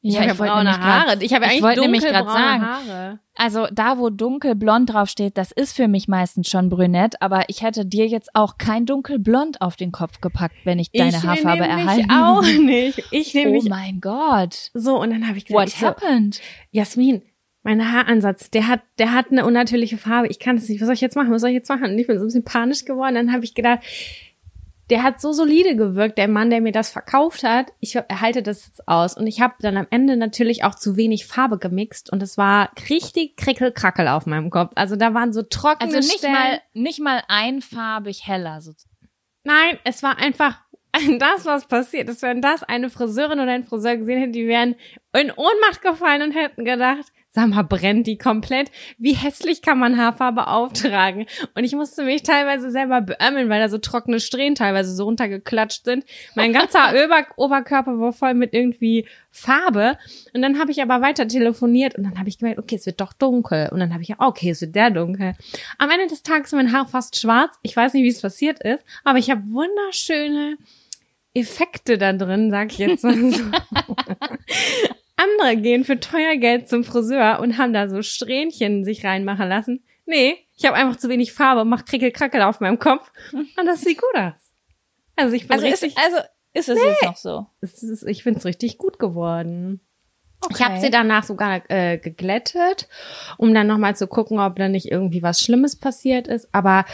Ich 0.01 0.15
habe 0.18 0.27
ja 0.27 0.34
braune 0.34 0.63
nämlich 0.63 0.77
grad- 0.79 1.08
Haare. 1.08 1.24
Ich 1.24 1.34
habe 1.34 1.44
ja 1.46 1.51
eigentlich 1.51 1.63
wollte 1.63 1.82
nämlich 1.82 2.01
dunkelbraune 2.01 2.32
sagen, 2.32 2.62
Haare. 2.65 3.20
Also 3.36 3.68
da, 3.72 3.98
wo 3.98 4.10
dunkelblond 4.10 4.94
draufsteht, 4.94 5.38
das 5.38 5.51
ist 5.51 5.75
für 5.75 5.88
mich 5.89 6.08
meistens 6.08 6.50
schon 6.50 6.70
brünett, 6.70 7.22
aber 7.22 7.44
ich 7.50 7.62
hätte 7.63 7.86
dir 7.86 8.08
jetzt 8.08 8.29
auch 8.34 8.58
kein 8.58 8.86
dunkelblond 8.86 9.62
auf 9.62 9.75
den 9.75 9.91
Kopf 9.91 10.22
gepackt, 10.22 10.56
wenn 10.63 10.79
ich 10.79 10.91
deine 10.91 11.10
ich 11.18 11.24
Haarfarbe 11.24 11.63
erhalten 11.65 12.12
auch 12.12 12.41
nicht. 12.44 13.03
Ich 13.12 13.34
nehme 13.34 13.58
Oh 13.58 13.62
mein 13.68 14.00
Gott. 14.00 14.72
so 14.74 15.00
und 15.01 15.10
dann 15.10 15.27
habe 15.27 15.38
ich 15.38 15.46
gesagt, 15.46 15.62
What 15.62 15.68
ich 15.68 15.75
so, 15.79 15.88
happened? 15.88 16.39
Jasmin, 16.72 17.22
mein 17.63 17.91
Haaransatz, 17.91 18.50
der 18.51 18.68
hat, 18.68 18.82
der 19.00 19.13
hat 19.13 19.32
eine 19.32 19.46
unnatürliche 19.46 19.98
Farbe. 19.98 20.27
Ich 20.29 20.39
kann 20.39 20.56
das 20.56 20.70
nicht. 20.70 20.79
Was 20.79 20.86
soll 20.88 20.94
ich 20.96 21.01
jetzt 21.01 21.18
machen? 21.18 21.32
Was 21.32 21.41
soll 21.41 21.50
ich 21.50 21.56
jetzt 21.56 21.68
machen? 21.70 21.91
Und 21.91 22.00
ich 22.00 22.08
bin 22.08 22.18
so 22.18 22.24
ein 22.24 22.27
bisschen 22.27 22.46
panisch 22.46 22.86
geworden. 22.86 23.15
Dann 23.15 23.34
habe 23.34 23.44
ich 23.44 23.53
gedacht, 23.53 23.79
der 24.89 25.03
hat 25.03 25.22
so 25.22 25.31
solide 25.31 25.75
gewirkt, 25.75 26.17
der 26.17 26.27
Mann, 26.27 26.50
der 26.50 26.62
mir 26.62 26.72
das 26.72 26.89
verkauft 26.89 27.43
hat. 27.43 27.72
Ich 27.79 27.96
erhalte 27.96 28.41
das 28.41 28.65
jetzt 28.67 28.88
aus. 28.88 29.15
Und 29.15 29.27
ich 29.27 29.41
habe 29.41 29.53
dann 29.60 29.77
am 29.77 29.88
Ende 29.89 30.17
natürlich 30.17 30.63
auch 30.63 30.75
zu 30.75 30.96
wenig 30.98 31.25
Farbe 31.27 31.58
gemixt 31.58 32.12
und 32.12 32.24
es 32.24 32.38
war 32.38 32.72
richtig 32.89 33.38
krickelkrackel 33.38 34.08
auf 34.08 34.25
meinem 34.25 34.50
Kopf. 34.50 34.72
Also 34.75 34.96
da 34.96 35.13
waren 35.13 35.34
so 35.34 35.43
trockene 35.43 35.96
Also 35.96 35.98
nicht 35.98 36.19
Stellen. 36.19 36.34
mal, 36.34 36.62
nicht 36.74 37.00
mal 37.00 37.24
einfarbig 37.27 38.25
heller. 38.25 38.60
Nein, 39.43 39.77
es 39.84 40.01
war 40.01 40.17
einfach 40.17 40.60
das, 41.19 41.46
was 41.46 41.67
passiert 41.67 42.10
ist. 42.10 42.22
Wenn 42.22 42.41
das 42.41 42.63
eine 42.63 42.89
Friseurin 42.89 43.39
oder 43.39 43.51
ein 43.51 43.63
Friseur 43.63 43.98
gesehen 43.98 44.19
hätte, 44.19 44.31
die 44.31 44.48
wären 44.48 44.75
in 45.13 45.31
Ohnmacht 45.31 45.81
gefallen 45.81 46.24
und 46.24 46.31
hätten 46.31 46.65
gedacht, 46.65 47.05
sag 47.32 47.50
mal, 47.50 47.64
brennt 47.64 48.08
die 48.08 48.18
komplett? 48.18 48.72
Wie 48.98 49.14
hässlich 49.14 49.62
kann 49.62 49.78
man 49.78 49.98
Haarfarbe 49.98 50.48
auftragen? 50.48 51.28
Und 51.56 51.64
ich 51.64 51.74
musste 51.74 52.04
mich 52.04 52.24
teilweise 52.24 52.72
selber 52.72 53.02
beömmeln, 53.02 53.50
weil 53.50 53.62
da 53.62 53.70
so 53.70 53.78
trockene 53.78 54.20
Strähnen 54.20 54.56
teilweise 54.56 54.96
so 54.96 55.04
runtergeklatscht 55.04 55.86
sind. 55.86 56.06
Mein 56.36 56.54
ganzer 56.54 56.90
Ober 57.06 57.26
Oberkörper 57.38 58.00
war 58.00 58.14
voll 58.14 58.34
mit 58.34 58.54
irgendwie 58.54 59.08
Farbe. 59.30 59.98
Und 60.34 60.42
dann 60.42 60.60
habe 60.60 60.72
ich 60.72 60.82
aber 60.82 61.02
weiter 61.02 61.28
telefoniert 61.28 61.96
und 61.96 62.04
dann 62.04 62.18
habe 62.18 62.30
ich 62.30 62.40
gemerkt, 62.40 62.60
okay, 62.60 62.76
es 62.76 62.86
wird 62.88 63.00
doch 63.00 63.14
dunkel. 63.14 63.70
Und 63.72 63.80
dann 63.80 63.94
habe 63.94 64.02
ich 64.02 64.10
ja, 64.10 64.16
okay, 64.20 64.50
es 64.50 64.62
wird 64.62 64.76
der 64.76 64.90
dunkel. 64.90 65.36
Am 65.78 65.92
Ende 65.92 66.08
des 66.08 66.24
Tages 66.24 66.48
ist 66.48 66.54
mein 66.54 66.72
Haar 66.72 66.88
fast 66.88 67.20
schwarz. 67.20 67.56
Ich 67.62 67.76
weiß 67.76 67.94
nicht, 67.94 68.04
wie 68.04 68.10
es 68.10 68.22
passiert 68.22 68.64
ist, 68.64 68.84
aber 69.04 69.20
ich 69.20 69.30
habe 69.30 69.44
wunderschöne 69.52 70.58
Effekte 71.36 72.00
da 72.00 72.12
drin, 72.12 72.50
sag 72.50 72.72
ich 72.72 72.80
jetzt 72.80 73.04
mal 73.04 73.32
so. 73.32 73.44
Andere 75.20 75.58
gehen 75.62 75.84
für 75.84 76.00
teuer 76.00 76.38
Geld 76.38 76.70
zum 76.70 76.84
Friseur 76.84 77.40
und 77.42 77.58
haben 77.58 77.74
da 77.74 77.90
so 77.90 78.02
Strähnchen 78.02 78.84
sich 78.86 79.06
reinmachen 79.06 79.48
lassen. 79.50 79.84
Nee, 80.06 80.38
ich 80.58 80.66
habe 80.66 80.76
einfach 80.76 80.98
zu 80.98 81.10
wenig 81.10 81.34
Farbe 81.34 81.62
und 81.62 81.70
mach 81.70 81.86
Krickelkrackel 81.86 82.42
auf 82.42 82.60
meinem 82.60 82.80
Kopf. 82.80 83.12
Und 83.34 83.66
das 83.66 83.82
sieht 83.82 84.00
gut 84.02 84.16
aus. 84.20 84.34
Also 85.16 85.36
ich 85.36 85.48
bin 85.48 85.52
Also 85.54 85.68
ist, 85.68 85.84
richtig, 85.84 85.98
also 85.98 86.18
ist 86.54 86.70
es 86.70 86.80
jetzt 86.82 87.04
noch 87.04 87.18
so? 87.18 87.48
ist, 87.62 88.04
ich 88.08 88.24
finde 88.24 88.40
es 88.40 88.46
richtig 88.46 88.78
gut 88.78 89.00
geworden. 89.00 89.82
Okay. 90.42 90.54
Ich 90.56 90.64
habe 90.66 90.80
sie 90.80 90.90
danach 90.90 91.24
sogar 91.26 91.62
äh, 91.70 91.98
geglättet, 91.98 92.88
um 93.38 93.54
dann 93.54 93.68
nochmal 93.68 93.96
zu 93.98 94.08
gucken, 94.08 94.40
ob 94.40 94.56
da 94.56 94.70
nicht 94.70 94.90
irgendwie 94.90 95.22
was 95.22 95.42
Schlimmes 95.42 95.76
passiert 95.76 96.28
ist. 96.28 96.48
Aber 96.54 96.86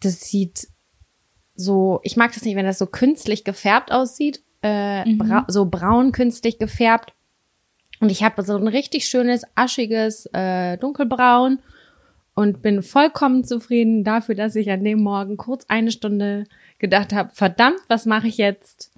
das 0.00 0.20
sieht 0.20 0.68
so, 1.54 2.00
ich 2.02 2.16
mag 2.16 2.32
das 2.32 2.44
nicht, 2.44 2.56
wenn 2.56 2.64
das 2.66 2.78
so 2.78 2.86
künstlich 2.86 3.44
gefärbt 3.44 3.92
aussieht, 3.92 4.42
äh, 4.62 5.04
Mhm. 5.04 5.18
bra 5.18 5.44
so 5.48 5.66
braun 5.66 6.12
künstlich 6.12 6.58
gefärbt. 6.58 7.12
Und 8.00 8.10
ich 8.10 8.22
habe 8.22 8.42
so 8.42 8.56
ein 8.56 8.68
richtig 8.68 9.06
schönes, 9.06 9.44
aschiges 9.54 10.26
äh, 10.32 10.76
Dunkelbraun 10.78 11.60
und 12.34 12.62
bin 12.62 12.82
vollkommen 12.82 13.44
zufrieden 13.44 14.04
dafür, 14.04 14.34
dass 14.34 14.56
ich 14.56 14.70
an 14.70 14.84
dem 14.84 15.02
Morgen 15.02 15.36
kurz 15.36 15.64
eine 15.68 15.90
Stunde 15.90 16.44
gedacht 16.78 17.12
habe, 17.12 17.30
verdammt, 17.32 17.80
was 17.88 18.04
mache 18.04 18.28
ich 18.28 18.36
jetzt? 18.36 18.92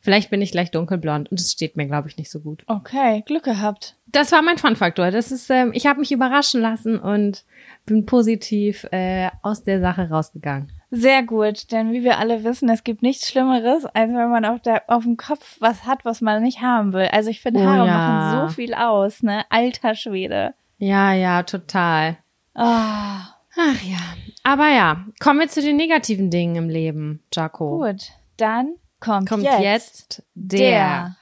Vielleicht 0.00 0.30
bin 0.30 0.40
ich 0.40 0.52
gleich 0.52 0.70
dunkelblond 0.70 1.30
und 1.30 1.40
es 1.40 1.52
steht 1.52 1.76
mir, 1.76 1.86
glaube 1.86 2.08
ich, 2.08 2.16
nicht 2.16 2.30
so 2.30 2.40
gut. 2.40 2.62
Okay, 2.66 3.22
Glück 3.26 3.42
gehabt. 3.42 3.96
Das 4.06 4.32
war 4.32 4.42
mein 4.42 4.56
Fun-Faktor. 4.56 5.10
Das 5.10 5.32
ist, 5.32 5.50
ähm, 5.50 5.72
ich 5.74 5.86
habe 5.86 6.00
mich 6.00 6.12
überraschen 6.12 6.62
lassen 6.62 6.98
und 6.98 7.44
bin 7.84 8.06
positiv 8.06 8.86
äh, 8.90 9.28
aus 9.42 9.64
der 9.64 9.80
Sache 9.80 10.08
rausgegangen. 10.08 10.72
Sehr 10.90 11.22
gut, 11.22 11.70
denn 11.70 11.92
wie 11.92 12.02
wir 12.02 12.18
alle 12.18 12.44
wissen, 12.44 12.70
es 12.70 12.82
gibt 12.82 13.02
nichts 13.02 13.28
Schlimmeres, 13.28 13.84
als 13.84 14.10
wenn 14.12 14.30
man 14.30 14.46
auf, 14.46 14.60
der, 14.62 14.84
auf 14.88 15.02
dem 15.04 15.18
Kopf 15.18 15.56
was 15.60 15.84
hat, 15.84 16.06
was 16.06 16.22
man 16.22 16.42
nicht 16.42 16.62
haben 16.62 16.94
will. 16.94 17.08
Also 17.12 17.28
ich 17.28 17.42
finde, 17.42 17.60
Oh 17.60 17.64
Haare 17.66 17.86
ja. 17.86 17.94
machen 17.94 18.48
so 18.48 18.54
viel 18.54 18.72
aus, 18.72 19.22
ne? 19.22 19.44
Alter 19.50 19.94
Schwede. 19.94 20.54
Ja, 20.78 21.12
ja, 21.12 21.42
total. 21.42 22.16
Ah, 22.54 23.34
Ach 23.60 23.82
ja. 23.82 23.98
Aber 24.44 24.68
ja, 24.68 25.04
kommen 25.20 25.40
wir 25.40 25.48
zu 25.48 25.60
den 25.60 25.76
negativen 25.76 26.30
Dingen 26.30 26.54
im 26.56 26.68
Leben, 26.70 27.22
Jaco. 27.34 27.78
gut. 27.78 28.12
Dann 28.36 28.76
kommt, 29.00 29.28
Kommt 29.28 29.42
jetzt, 29.42 29.60
jetzt, 29.62 30.22
der 30.34 31.16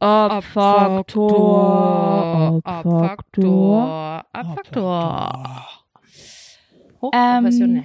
Abfaktor. 0.00 2.60
Abfaktor. 2.64 4.24
Abfaktor. 4.32 5.64
Hochprofessionell. 7.00 7.84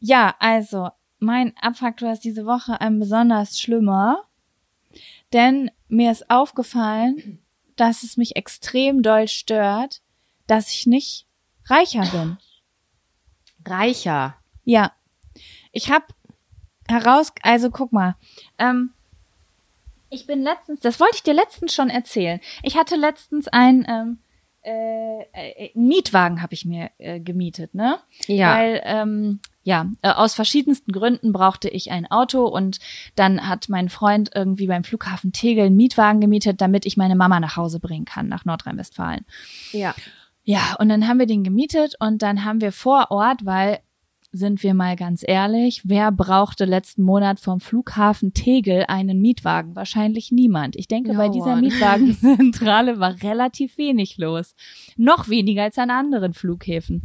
Ja, 0.00 0.34
also 0.38 0.90
mein 1.18 1.56
Abfaktor 1.60 2.12
ist 2.12 2.24
diese 2.24 2.46
Woche 2.46 2.80
ein 2.80 2.98
besonders 2.98 3.60
schlimmer, 3.60 4.24
denn 5.32 5.70
mir 5.88 6.12
ist 6.12 6.30
aufgefallen, 6.30 7.40
dass 7.76 8.02
es 8.02 8.16
mich 8.16 8.36
extrem 8.36 9.02
doll 9.02 9.28
stört, 9.28 10.00
dass 10.46 10.70
ich 10.70 10.86
nicht 10.86 11.26
reicher 11.66 12.04
bin. 12.12 12.38
Reicher. 13.66 14.36
Ja, 14.64 14.92
ich 15.72 15.90
habe 15.90 16.06
heraus, 16.88 17.32
also 17.42 17.70
guck 17.70 17.92
mal, 17.92 18.16
ähm, 18.58 18.92
ich 20.10 20.26
bin 20.26 20.42
letztens, 20.42 20.80
das 20.80 21.00
wollte 21.00 21.16
ich 21.16 21.22
dir 21.22 21.34
letztens 21.34 21.74
schon 21.74 21.90
erzählen. 21.90 22.40
Ich 22.62 22.76
hatte 22.76 22.96
letztens 22.96 23.46
ein 23.48 23.86
ähm, 23.88 24.18
äh, 24.62 25.22
äh, 25.32 25.70
Mietwagen 25.74 26.42
habe 26.42 26.54
ich 26.54 26.64
mir 26.64 26.90
äh, 26.98 27.20
gemietet, 27.20 27.74
ne? 27.74 28.00
Ja. 28.26 28.56
Weil 28.56 28.82
ähm, 28.84 29.40
ja 29.68 29.86
äh, 30.00 30.08
aus 30.08 30.32
verschiedensten 30.32 30.92
Gründen 30.92 31.34
brauchte 31.34 31.68
ich 31.68 31.90
ein 31.90 32.10
Auto 32.10 32.46
und 32.46 32.78
dann 33.16 33.46
hat 33.46 33.68
mein 33.68 33.90
Freund 33.90 34.30
irgendwie 34.34 34.66
beim 34.66 34.82
Flughafen 34.82 35.32
Tegel 35.32 35.66
einen 35.66 35.76
Mietwagen 35.76 36.22
gemietet, 36.22 36.62
damit 36.62 36.86
ich 36.86 36.96
meine 36.96 37.16
Mama 37.16 37.38
nach 37.38 37.56
Hause 37.56 37.78
bringen 37.78 38.06
kann 38.06 38.28
nach 38.28 38.46
Nordrhein-Westfalen. 38.46 39.26
ja. 39.72 39.94
Ja, 40.44 40.76
und 40.78 40.88
dann 40.88 41.06
haben 41.06 41.18
wir 41.18 41.26
den 41.26 41.44
gemietet 41.44 41.96
und 42.00 42.22
dann 42.22 42.42
haben 42.42 42.62
wir 42.62 42.72
vor 42.72 43.10
Ort, 43.10 43.44
weil 43.44 43.80
sind 44.30 44.62
wir 44.62 44.74
mal 44.74 44.94
ganz 44.94 45.24
ehrlich, 45.26 45.82
wer 45.84 46.12
brauchte 46.12 46.64
letzten 46.66 47.02
Monat 47.02 47.40
vom 47.40 47.60
Flughafen 47.60 48.34
Tegel 48.34 48.84
einen 48.86 49.20
Mietwagen? 49.20 49.74
Wahrscheinlich 49.74 50.30
niemand. 50.30 50.76
Ich 50.76 50.86
denke, 50.86 51.12
No 51.12 51.18
bei 51.18 51.28
dieser 51.28 51.52
one. 51.54 51.62
Mietwagenzentrale 51.62 52.98
war 53.00 53.22
relativ 53.22 53.78
wenig 53.78 54.18
los. 54.18 54.54
Noch 54.96 55.28
weniger 55.28 55.62
als 55.62 55.78
an 55.78 55.90
anderen 55.90 56.34
Flughäfen. 56.34 57.02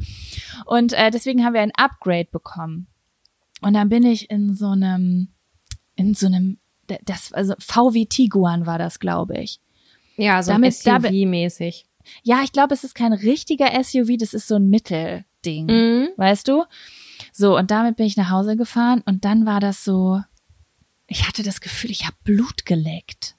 Und 0.65 0.93
äh, 0.93 1.11
deswegen 1.11 1.45
haben 1.45 1.53
wir 1.53 1.61
ein 1.61 1.71
Upgrade 1.75 2.27
bekommen. 2.31 2.87
Und 3.61 3.73
dann 3.73 3.87
bin 3.89 4.05
ich 4.05 4.29
in 4.29 4.53
so 4.53 4.67
einem, 4.67 5.29
in 5.95 6.13
so 6.13 6.27
einem, 6.27 6.57
das, 7.05 7.31
also 7.31 7.53
VW 7.59 8.05
Tiguan 8.05 8.65
war 8.65 8.77
das, 8.77 8.99
glaube 8.99 9.39
ich. 9.39 9.61
Ja, 10.17 10.43
so 10.43 10.51
Damit- 10.51 10.73
SUV-mäßig. 10.73 11.85
Ja, 12.23 12.41
ich 12.43 12.51
glaube, 12.51 12.73
es 12.73 12.83
ist 12.83 12.95
kein 12.95 13.13
richtiger 13.13 13.67
SUV, 13.81 14.17
das 14.19 14.33
ist 14.33 14.49
so 14.49 14.55
ein 14.55 14.69
Mittelding. 14.69 15.67
Mhm. 15.67 16.09
Weißt 16.17 16.49
du? 16.49 16.63
So, 17.35 17.57
und 17.57 17.71
damit 17.71 17.97
bin 17.97 18.05
ich 18.05 18.15
nach 18.15 18.29
Hause 18.29 18.55
gefahren 18.55 19.01
und 19.05 19.25
dann 19.25 19.45
war 19.47 19.59
das 19.59 19.83
so, 19.83 20.21
ich 21.07 21.27
hatte 21.27 21.41
das 21.41 21.61
Gefühl, 21.61 21.89
ich 21.89 22.05
habe 22.05 22.15
Blut 22.23 22.65
geleckt. 22.65 23.35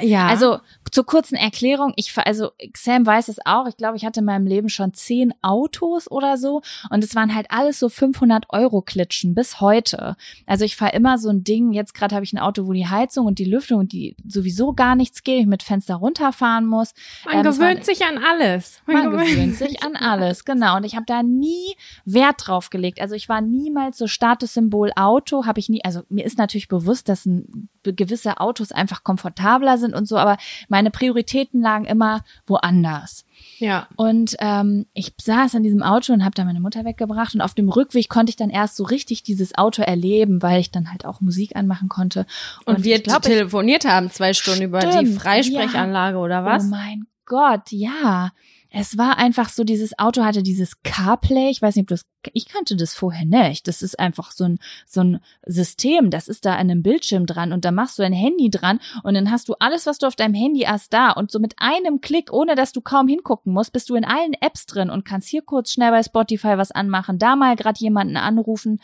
Ja. 0.00 0.28
Also 0.28 0.60
zur 0.94 1.04
kurzen 1.04 1.34
Erklärung, 1.34 1.92
ich 1.96 2.16
also 2.16 2.52
Sam 2.76 3.04
weiß 3.04 3.26
es 3.26 3.44
auch. 3.44 3.66
Ich 3.66 3.76
glaube, 3.76 3.96
ich 3.96 4.04
hatte 4.04 4.20
in 4.20 4.26
meinem 4.26 4.46
Leben 4.46 4.68
schon 4.68 4.94
zehn 4.94 5.34
Autos 5.42 6.08
oder 6.08 6.36
so 6.36 6.62
und 6.88 7.02
es 7.02 7.16
waren 7.16 7.34
halt 7.34 7.46
alles 7.50 7.80
so 7.80 7.88
500 7.88 8.44
Euro 8.50 8.80
Klitschen 8.80 9.34
bis 9.34 9.60
heute. 9.60 10.16
Also 10.46 10.64
ich 10.64 10.76
fahre 10.76 10.94
immer 10.94 11.18
so 11.18 11.30
ein 11.30 11.42
Ding. 11.42 11.72
Jetzt 11.72 11.94
gerade 11.94 12.14
habe 12.14 12.24
ich 12.24 12.32
ein 12.32 12.38
Auto, 12.38 12.68
wo 12.68 12.72
die 12.72 12.86
Heizung 12.86 13.26
und 13.26 13.40
die 13.40 13.44
Lüftung 13.44 13.80
und 13.80 13.92
die 13.92 14.16
sowieso 14.24 14.72
gar 14.72 14.94
nichts 14.94 15.24
geht, 15.24 15.40
ich 15.40 15.46
mit 15.46 15.64
Fenster 15.64 15.96
runterfahren 15.96 16.64
muss. 16.64 16.94
man 17.24 17.38
ähm, 17.38 17.42
gewöhnt 17.42 17.84
sich 17.84 18.04
an 18.04 18.22
alles. 18.22 18.80
Man 18.86 19.10
gewöhnt 19.10 19.56
sich 19.56 19.82
an 19.82 19.96
alles, 19.96 20.44
genau. 20.44 20.76
Und 20.76 20.84
ich 20.84 20.94
habe 20.94 21.06
da 21.06 21.24
nie 21.24 21.74
Wert 22.04 22.46
drauf 22.46 22.70
gelegt. 22.70 23.00
Also 23.00 23.16
ich 23.16 23.28
war 23.28 23.40
niemals 23.40 23.98
so 23.98 24.06
Statussymbol 24.06 24.92
Auto, 24.94 25.44
habe 25.44 25.58
ich 25.58 25.68
nie. 25.68 25.84
Also 25.84 26.02
mir 26.08 26.24
ist 26.24 26.38
natürlich 26.38 26.68
bewusst, 26.68 27.08
dass 27.08 27.26
ein, 27.26 27.68
gewisse 27.82 28.38
Autos 28.38 28.72
einfach 28.72 29.02
komfortabler 29.04 29.76
sind 29.76 29.94
und 29.94 30.06
so, 30.06 30.16
aber 30.16 30.36
meine 30.68 30.83
Prioritäten 30.90 31.60
lagen 31.60 31.84
immer 31.84 32.24
woanders. 32.46 33.24
Ja. 33.58 33.88
Und 33.96 34.36
ähm, 34.38 34.86
ich 34.94 35.12
saß 35.20 35.54
in 35.54 35.62
diesem 35.62 35.82
Auto 35.82 36.12
und 36.12 36.24
habe 36.24 36.34
da 36.34 36.44
meine 36.44 36.60
Mutter 36.60 36.84
weggebracht 36.84 37.34
und 37.34 37.40
auf 37.40 37.54
dem 37.54 37.68
Rückweg 37.68 38.08
konnte 38.08 38.30
ich 38.30 38.36
dann 38.36 38.50
erst 38.50 38.76
so 38.76 38.84
richtig 38.84 39.22
dieses 39.22 39.56
Auto 39.56 39.82
erleben, 39.82 40.42
weil 40.42 40.60
ich 40.60 40.70
dann 40.70 40.90
halt 40.90 41.04
auch 41.04 41.20
Musik 41.20 41.56
anmachen 41.56 41.88
konnte. 41.88 42.26
Und, 42.64 42.84
wir 42.84 42.96
ich 42.96 43.04
glaub, 43.04 43.22
telefoniert 43.22 43.84
haben 43.84 44.10
zwei 44.10 44.32
Stunden 44.32 44.62
über 44.62 44.80
die 44.80 44.92
Stimmt, 44.92 45.20
Freisprechanlage 45.20 46.18
oder 46.18 46.44
was? 46.44 46.64
Oh 46.64 46.68
mein 46.68 47.06
Gott, 47.26 47.70
ja. 47.70 48.30
Es 48.76 48.98
war 48.98 49.18
einfach 49.18 49.50
so, 49.50 49.62
dieses 49.62 49.96
Auto 50.00 50.24
hatte 50.24 50.42
dieses 50.42 50.82
CarPlay. 50.82 51.48
Ich 51.48 51.62
weiß 51.62 51.76
nicht, 51.76 51.84
ob 51.84 51.90
das, 51.90 52.04
ich 52.32 52.48
kannte 52.48 52.74
das 52.74 52.92
vorher 52.92 53.24
nicht. 53.24 53.68
Das 53.68 53.82
ist 53.82 54.00
einfach 54.00 54.32
so 54.32 54.42
ein, 54.42 54.58
so 54.84 55.00
ein 55.00 55.20
System. 55.46 56.10
Das 56.10 56.26
ist 56.26 56.44
da 56.44 56.54
an 56.54 56.68
einem 56.68 56.82
Bildschirm 56.82 57.24
dran 57.24 57.52
und 57.52 57.64
da 57.64 57.70
machst 57.70 57.98
du 57.98 58.02
dein 58.02 58.12
Handy 58.12 58.50
dran 58.50 58.80
und 59.04 59.14
dann 59.14 59.30
hast 59.30 59.48
du 59.48 59.54
alles, 59.60 59.86
was 59.86 59.98
du 59.98 60.08
auf 60.08 60.16
deinem 60.16 60.34
Handy 60.34 60.62
hast, 60.62 60.92
da 60.92 61.12
und 61.12 61.30
so 61.30 61.38
mit 61.38 61.54
einem 61.58 62.00
Klick, 62.00 62.32
ohne 62.32 62.56
dass 62.56 62.72
du 62.72 62.80
kaum 62.80 63.06
hingucken 63.06 63.52
musst, 63.52 63.72
bist 63.72 63.90
du 63.90 63.94
in 63.94 64.04
allen 64.04 64.32
Apps 64.40 64.66
drin 64.66 64.90
und 64.90 65.04
kannst 65.04 65.28
hier 65.28 65.42
kurz 65.42 65.70
schnell 65.70 65.92
bei 65.92 66.02
Spotify 66.02 66.58
was 66.58 66.72
anmachen, 66.72 67.20
da 67.20 67.36
mal 67.36 67.54
gerade 67.54 67.78
jemanden 67.78 68.16
anrufen. 68.16 68.80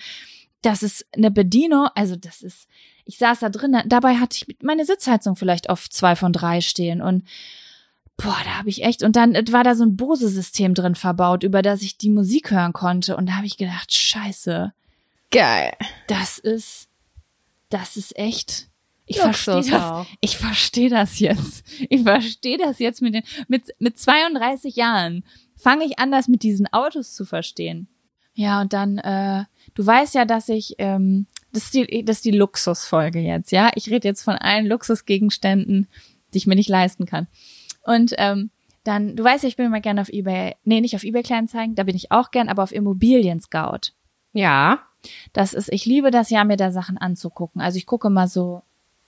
Das 0.63 0.85
ist 0.85 1.05
eine 1.17 1.33
Bedienung, 1.33 1.89
also 1.97 2.15
das 2.15 2.43
ist, 2.43 2.69
ich 3.05 3.19
saß 3.19 3.41
da 3.41 3.49
drin, 3.49 3.77
dabei 3.87 4.19
hatte 4.19 4.37
ich 4.37 4.57
meine 4.63 4.85
Sitzheizung 4.85 5.35
vielleicht 5.35 5.69
auf 5.69 5.91
zwei 5.91 6.15
von 6.15 6.33
drei 6.33 6.61
stehen 6.61 7.03
und 7.03 7.25
Boah, 8.23 8.37
da 8.45 8.59
habe 8.59 8.69
ich 8.69 8.85
echt. 8.85 9.03
Und 9.03 9.17
dann 9.17 9.35
äh, 9.35 9.45
war 9.51 9.65
da 9.65 9.75
so 9.75 9.85
ein 9.85 9.97
Bose-System 9.97 10.75
drin 10.75 10.95
verbaut, 10.95 11.43
über 11.43 11.63
das 11.63 11.83
ich 11.83 11.97
die 11.97 12.11
Musik 12.11 12.51
hören 12.51 12.73
konnte. 12.73 13.17
Und 13.17 13.27
da 13.27 13.37
habe 13.37 13.47
ich 13.47 13.57
gedacht, 13.57 13.93
scheiße. 13.93 14.73
Geil. 15.31 15.73
Das 16.07 16.39
ist, 16.39 16.89
das 17.69 17.97
ist 17.97 18.17
echt. 18.19 18.69
Ich 19.07 19.19
verstehe 19.19 19.63
das. 19.63 19.73
auch. 19.73 20.07
Ich 20.21 20.37
verstehe 20.39 20.89
das 20.89 21.19
jetzt. 21.19 21.65
Ich 21.89 22.03
verstehe 22.03 22.59
das 22.59 22.79
jetzt 22.79 23.03
mit 23.03 23.15
den, 23.15 23.23
mit, 23.49 23.75
mit 23.79 23.99
32 23.99 24.77
Jahren 24.77 25.25
fange 25.61 25.85
ich 25.85 25.99
an, 25.99 26.11
das 26.11 26.29
mit 26.29 26.43
diesen 26.43 26.73
Autos 26.73 27.15
zu 27.15 27.25
verstehen. 27.25 27.89
Ja, 28.35 28.61
und 28.61 28.73
dann, 28.73 28.99
äh, 28.99 29.45
du 29.75 29.87
weißt 29.87 30.15
ja, 30.15 30.25
dass 30.25 30.49
ich, 30.49 30.77
ähm, 30.79 31.27
das 31.53 31.65
ist 31.65 31.75
die, 31.75 32.05
das 32.05 32.17
ist 32.17 32.25
die 32.25 32.31
Luxusfolge 32.31 33.21
jetzt, 33.21 33.53
ja. 33.53 33.71
Ich 33.75 33.91
rede 33.91 34.09
jetzt 34.09 34.23
von 34.23 34.37
allen 34.37 34.67
Luxusgegenständen, 34.67 35.89
die 36.33 36.39
ich 36.39 36.47
mir 36.47 36.55
nicht 36.55 36.69
leisten 36.69 37.07
kann. 37.07 37.27
Und 37.91 38.15
ähm, 38.19 38.51
dann, 38.85 39.17
du 39.17 39.25
weißt 39.25 39.43
ja, 39.43 39.49
ich 39.49 39.57
bin 39.57 39.67
immer 39.67 39.81
gerne 39.81 40.01
auf 40.01 40.09
eBay, 40.09 40.55
nee, 40.65 40.81
nicht 40.81 40.95
auf 40.95 41.03
eBay 41.03 41.23
Kleinanzeigen, 41.23 41.75
da 41.75 41.83
bin 41.83 41.97
ich 41.97 42.13
auch 42.13 42.31
gern, 42.31 42.49
aber 42.49 42.63
auf 42.63 42.73
Immobilien 42.73 43.41
Scout. 43.41 43.93
Ja. 44.33 44.81
Das 45.33 45.55
ist, 45.55 45.73
ich 45.73 45.87
liebe 45.87 46.11
das 46.11 46.31
ja, 46.31 46.45
mir 46.45 46.57
da 46.57 46.71
Sachen 46.71 46.99
anzugucken. 46.99 47.61
Also 47.61 47.79
ich 47.79 47.87
gucke 47.87 48.11
mal 48.11 48.29
so, 48.29 48.63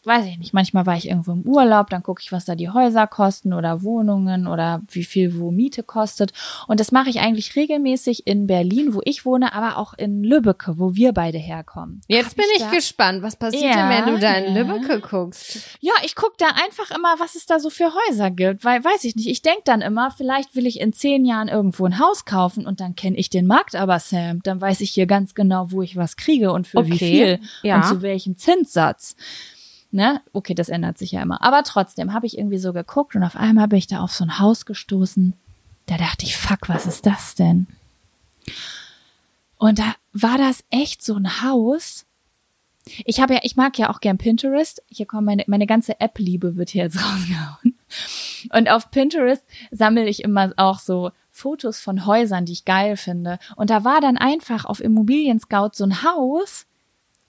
weiß 0.04 0.26
ich 0.26 0.38
nicht, 0.38 0.52
manchmal 0.52 0.84
war 0.86 0.96
ich 0.96 1.08
irgendwo 1.08 1.32
im 1.32 1.42
Urlaub, 1.42 1.90
dann 1.90 2.02
gucke 2.02 2.20
ich, 2.22 2.32
was 2.32 2.44
da 2.44 2.54
die 2.54 2.70
Häuser 2.70 3.06
kosten 3.06 3.52
oder 3.52 3.82
Wohnungen 3.82 4.46
oder 4.46 4.82
wie 4.90 5.04
viel 5.04 5.38
wo 5.38 5.50
Miete 5.50 5.82
kostet. 5.82 6.32
Und 6.66 6.80
das 6.80 6.92
mache 6.92 7.08
ich 7.10 7.20
eigentlich 7.20 7.54
regelmäßig 7.56 8.26
in 8.26 8.46
Berlin, 8.46 8.94
wo 8.94 9.00
ich 9.04 9.24
wohne, 9.24 9.54
aber 9.54 9.78
auch 9.78 9.94
in 9.94 10.24
Lübbecke, 10.24 10.78
wo 10.78 10.94
wir 10.94 11.12
beide 11.12 11.38
herkommen. 11.38 12.00
Jetzt 12.08 12.36
bin 12.36 12.46
ich, 12.56 12.62
da- 12.62 12.70
gespannt. 12.70 13.22
Was 13.22 13.36
passiert 13.36 13.62
Ja, 13.62 13.88
denn, 13.88 14.06
wenn 14.06 14.14
du 14.14 14.20
da 14.20 14.34
in 14.34 14.54
ja. 14.54 14.62
Lübbecke 14.62 15.00
guckst? 15.00 15.58
Ja, 15.80 15.92
ich 16.04 16.14
guck 16.14 16.36
da 16.38 16.46
einfach 16.48 16.90
immer, 16.96 17.14
was 17.18 17.34
es 17.34 17.46
da 17.46 17.58
so 17.60 17.70
für 17.70 17.92
Häuser 18.08 18.30
gibt, 18.30 18.64
weil 18.64 18.82
weiß 18.84 19.04
ich 19.04 19.14
nicht. 19.16 19.28
Ich 19.28 19.42
denk 19.42 19.64
dann 19.64 19.80
immer, 19.82 20.10
vielleicht 20.10 20.56
will 20.56 20.66
ich 20.66 20.80
in 20.80 20.92
zehn 20.92 21.24
Jahren 21.24 21.48
irgendwo 21.48 21.86
ein 21.86 21.98
Haus 21.98 22.24
kaufen 22.24 22.66
und 22.66 22.80
dann 22.80 22.94
kenne 22.96 23.16
ich 23.16 23.30
den 23.30 23.46
Markt 23.46 23.76
aber, 23.76 23.98
Sam. 23.98 24.40
Dann 24.42 24.60
weiß 24.60 24.80
ich 24.80 24.90
hier 24.90 25.06
ganz 25.06 25.34
genau, 25.34 25.70
wo 25.70 25.82
ich 25.82 25.96
was 25.96 26.16
kriege 26.16 26.52
und 26.52 26.66
für 26.66 26.84
wie 26.86 26.92
Okay, 26.92 26.98
viel 26.98 27.40
ja. 27.62 27.76
und 27.76 27.84
zu 27.86 28.02
welchem 28.02 28.36
Zinssatz. 28.36 29.14
Ne? 29.92 30.22
Okay, 30.32 30.54
das 30.54 30.70
ändert 30.70 30.96
sich 30.96 31.12
ja 31.12 31.22
immer. 31.22 31.42
Aber 31.42 31.62
trotzdem 31.64 32.14
habe 32.14 32.26
ich 32.26 32.38
irgendwie 32.38 32.58
so 32.58 32.72
geguckt 32.72 33.14
und 33.14 33.22
auf 33.22 33.36
einmal 33.36 33.68
bin 33.68 33.78
ich 33.78 33.86
da 33.86 34.00
auf 34.00 34.12
so 34.12 34.24
ein 34.24 34.38
Haus 34.38 34.64
gestoßen. 34.64 35.34
Da 35.86 35.98
dachte 35.98 36.24
ich, 36.24 36.36
fuck, 36.36 36.68
was 36.68 36.86
ist 36.86 37.04
das 37.04 37.34
denn? 37.34 37.66
Und 39.58 39.78
da 39.78 39.94
war 40.12 40.38
das 40.38 40.64
echt 40.70 41.04
so 41.04 41.14
ein 41.14 41.42
Haus. 41.42 42.06
Ich 43.04 43.20
habe 43.20 43.34
ja, 43.34 43.40
ich 43.42 43.54
mag 43.54 43.78
ja 43.78 43.90
auch 43.90 44.00
gern 44.00 44.18
Pinterest. 44.18 44.82
Hier 44.88 45.06
kommt 45.06 45.26
meine, 45.26 45.44
meine 45.46 45.66
ganze 45.66 46.00
App-Liebe 46.00 46.56
wird 46.56 46.70
hier 46.70 46.84
jetzt 46.84 46.96
rausgehauen. 47.04 47.78
Und 48.52 48.70
auf 48.70 48.90
Pinterest 48.90 49.44
sammle 49.70 50.08
ich 50.08 50.24
immer 50.24 50.52
auch 50.56 50.78
so 50.78 51.10
Fotos 51.30 51.80
von 51.80 52.06
Häusern, 52.06 52.46
die 52.46 52.52
ich 52.52 52.64
geil 52.64 52.96
finde. 52.96 53.38
Und 53.56 53.70
da 53.70 53.84
war 53.84 54.00
dann 54.00 54.16
einfach 54.16 54.64
auf 54.64 54.80
Immobilien 54.80 55.38
Scout 55.38 55.70
so 55.74 55.84
ein 55.84 56.02
Haus, 56.02 56.66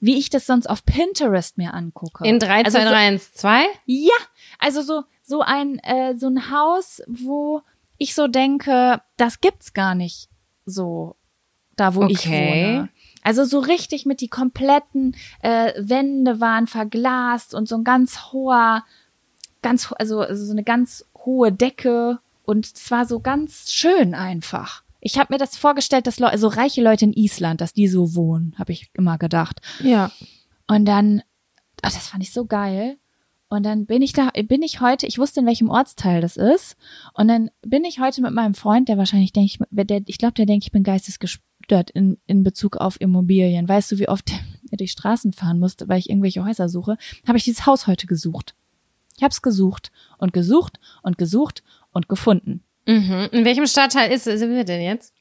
wie 0.05 0.17
ich 0.17 0.29
das 0.29 0.45
sonst 0.45 0.69
auf 0.69 0.83
Pinterest 0.86 1.57
mir 1.57 1.74
angucke. 1.74 2.27
In 2.27 2.38
3, 2.39 2.65
Also 2.65 2.77
2, 2.77 2.83
so- 2.83 2.89
3, 2.89 2.95
1, 3.07 3.33
2? 3.33 3.63
ja, 3.86 4.12
also 4.60 4.81
so 4.81 5.03
so 5.24 5.39
ein 5.41 5.79
äh, 5.79 6.15
so 6.17 6.27
ein 6.27 6.51
Haus, 6.51 7.01
wo 7.07 7.62
ich 7.98 8.13
so 8.13 8.27
denke, 8.27 9.01
das 9.15 9.39
gibt's 9.39 9.74
gar 9.74 9.95
nicht 9.95 10.27
so 10.65 11.15
da, 11.77 11.95
wo 11.95 12.03
ich 12.07 12.19
Okay. 12.19 12.50
wohne. 12.50 12.89
Also 13.24 13.45
so 13.45 13.60
richtig 13.60 14.05
mit 14.05 14.19
die 14.19 14.27
kompletten 14.27 15.15
äh, 15.41 15.72
Wände 15.77 16.41
waren 16.41 16.67
verglast 16.67 17.53
und 17.53 17.69
so 17.69 17.75
ein 17.77 17.86
ganz 17.86 18.31
hoher, 18.33 18.83
ganz 19.62 19.93
also, 19.98 20.19
also 20.19 20.45
so 20.45 20.51
eine 20.51 20.63
ganz 20.65 21.05
hohe 21.25 21.51
Decke 21.53 22.19
und 22.43 22.65
es 22.65 22.91
war 22.91 23.05
so 23.05 23.22
ganz 23.22 23.72
schön 23.72 24.13
einfach. 24.13 24.83
Ich 25.05 25.19
habe 25.19 25.33
mir 25.33 25.38
das 25.38 25.57
vorgestellt, 25.57 26.07
dass 26.07 26.19
Leute, 26.19 26.31
also 26.31 26.48
reiche 26.48 26.81
Leute 26.81 27.03
in 27.03 27.12
Island, 27.12 27.60
dass 27.60 27.73
die 27.73 27.89
so 27.89 28.15
wohnen, 28.15 28.56
habe 28.58 28.71
ich 28.71 28.89
immer 28.93 29.17
gedacht. 29.17 29.60
Ja. 29.84 30.10
Und 30.65 30.86
dann, 30.86 31.21
ach, 31.82 31.91
das 31.91 32.08
fand 32.08 32.23
ich 32.23 32.32
so 32.32 32.45
geil. 32.45 32.97
Und 33.49 33.63
dann 33.63 33.86
bin 33.86 34.01
ich 34.01 34.13
da, 34.13 34.30
bin 34.45 34.62
ich 34.62 34.80
heute, 34.80 35.06
ich 35.06 35.19
wusste, 35.19 35.41
in 35.41 35.45
welchem 35.45 35.69
Ortsteil 35.69 36.21
das 36.21 36.38
ist. 36.38 36.78
Und 37.13 37.28
dann 37.28 37.51
bin 37.62 37.84
ich 37.84 37.99
heute 37.99 38.21
mit 38.21 38.32
meinem 38.32 38.54
Freund, 38.54 38.88
der 38.88 38.97
wahrscheinlich 38.97 39.34
denkt, 39.34 39.51
ich, 39.51 39.60
der, 39.71 40.04
ich 40.06 40.17
glaube, 40.17 40.36
der 40.36 40.45
denkt, 40.45 40.65
ich 40.65 40.71
bin 40.71 40.84
geistesgestört 40.84 41.89
in, 41.89 42.17
in 42.25 42.43
Bezug 42.43 42.78
auf 42.78 42.99
Immobilien. 43.01 43.67
Weißt 43.67 43.91
du, 43.91 43.99
wie 43.99 44.08
oft 44.08 44.32
er 44.71 44.78
durch 44.78 44.93
Straßen 44.93 45.34
fahren 45.34 45.60
musste, 45.60 45.89
weil 45.89 45.99
ich 45.99 46.10
irgendwelche 46.10 46.45
Häuser 46.45 46.69
suche? 46.69 46.97
Habe 47.28 47.38
ich 47.38 47.43
dieses 47.43 47.65
Haus 47.65 47.88
heute 47.88 48.08
gesucht. 48.08 48.56
Ich 49.17 49.21
habe 49.21 49.34
es 49.34 49.41
gesucht 49.41 49.91
und 50.17 50.32
gesucht 50.32 50.80
und 51.01 51.17
gesucht 51.17 51.62
und 51.91 52.08
gefunden. 52.08 52.63
Mhm. 52.86 53.30
In 53.32 53.46
welchem 53.46 53.65
Stadtteil 53.65 54.12
ist, 54.12 54.26
sind 54.26 54.54
wir 54.54 54.63
denn 54.63 54.82
jetzt? 54.82 55.13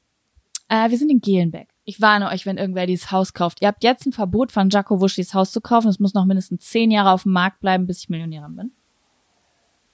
Äh, 0.69 0.89
wir 0.89 0.97
sind 0.97 1.11
in 1.11 1.21
Gelenbeck. 1.21 1.69
Ich 1.85 2.01
warne 2.01 2.29
euch, 2.29 2.45
wenn 2.45 2.57
irgendwer 2.57 2.85
dieses 2.85 3.11
Haus 3.11 3.33
kauft. 3.33 3.61
Ihr 3.61 3.67
habt 3.67 3.83
jetzt 3.83 4.05
ein 4.05 4.13
Verbot 4.13 4.51
von 4.51 4.69
Jaco 4.69 5.01
Wusch, 5.01 5.15
dieses 5.15 5.33
Haus 5.33 5.51
zu 5.51 5.61
kaufen. 5.61 5.89
Es 5.89 5.99
muss 5.99 6.13
noch 6.13 6.25
mindestens 6.25 6.65
zehn 6.69 6.91
Jahre 6.91 7.11
auf 7.11 7.23
dem 7.23 7.33
Markt 7.33 7.59
bleiben, 7.59 7.87
bis 7.87 7.99
ich 7.99 8.09
Millionärin 8.09 8.55
bin. 8.55 8.71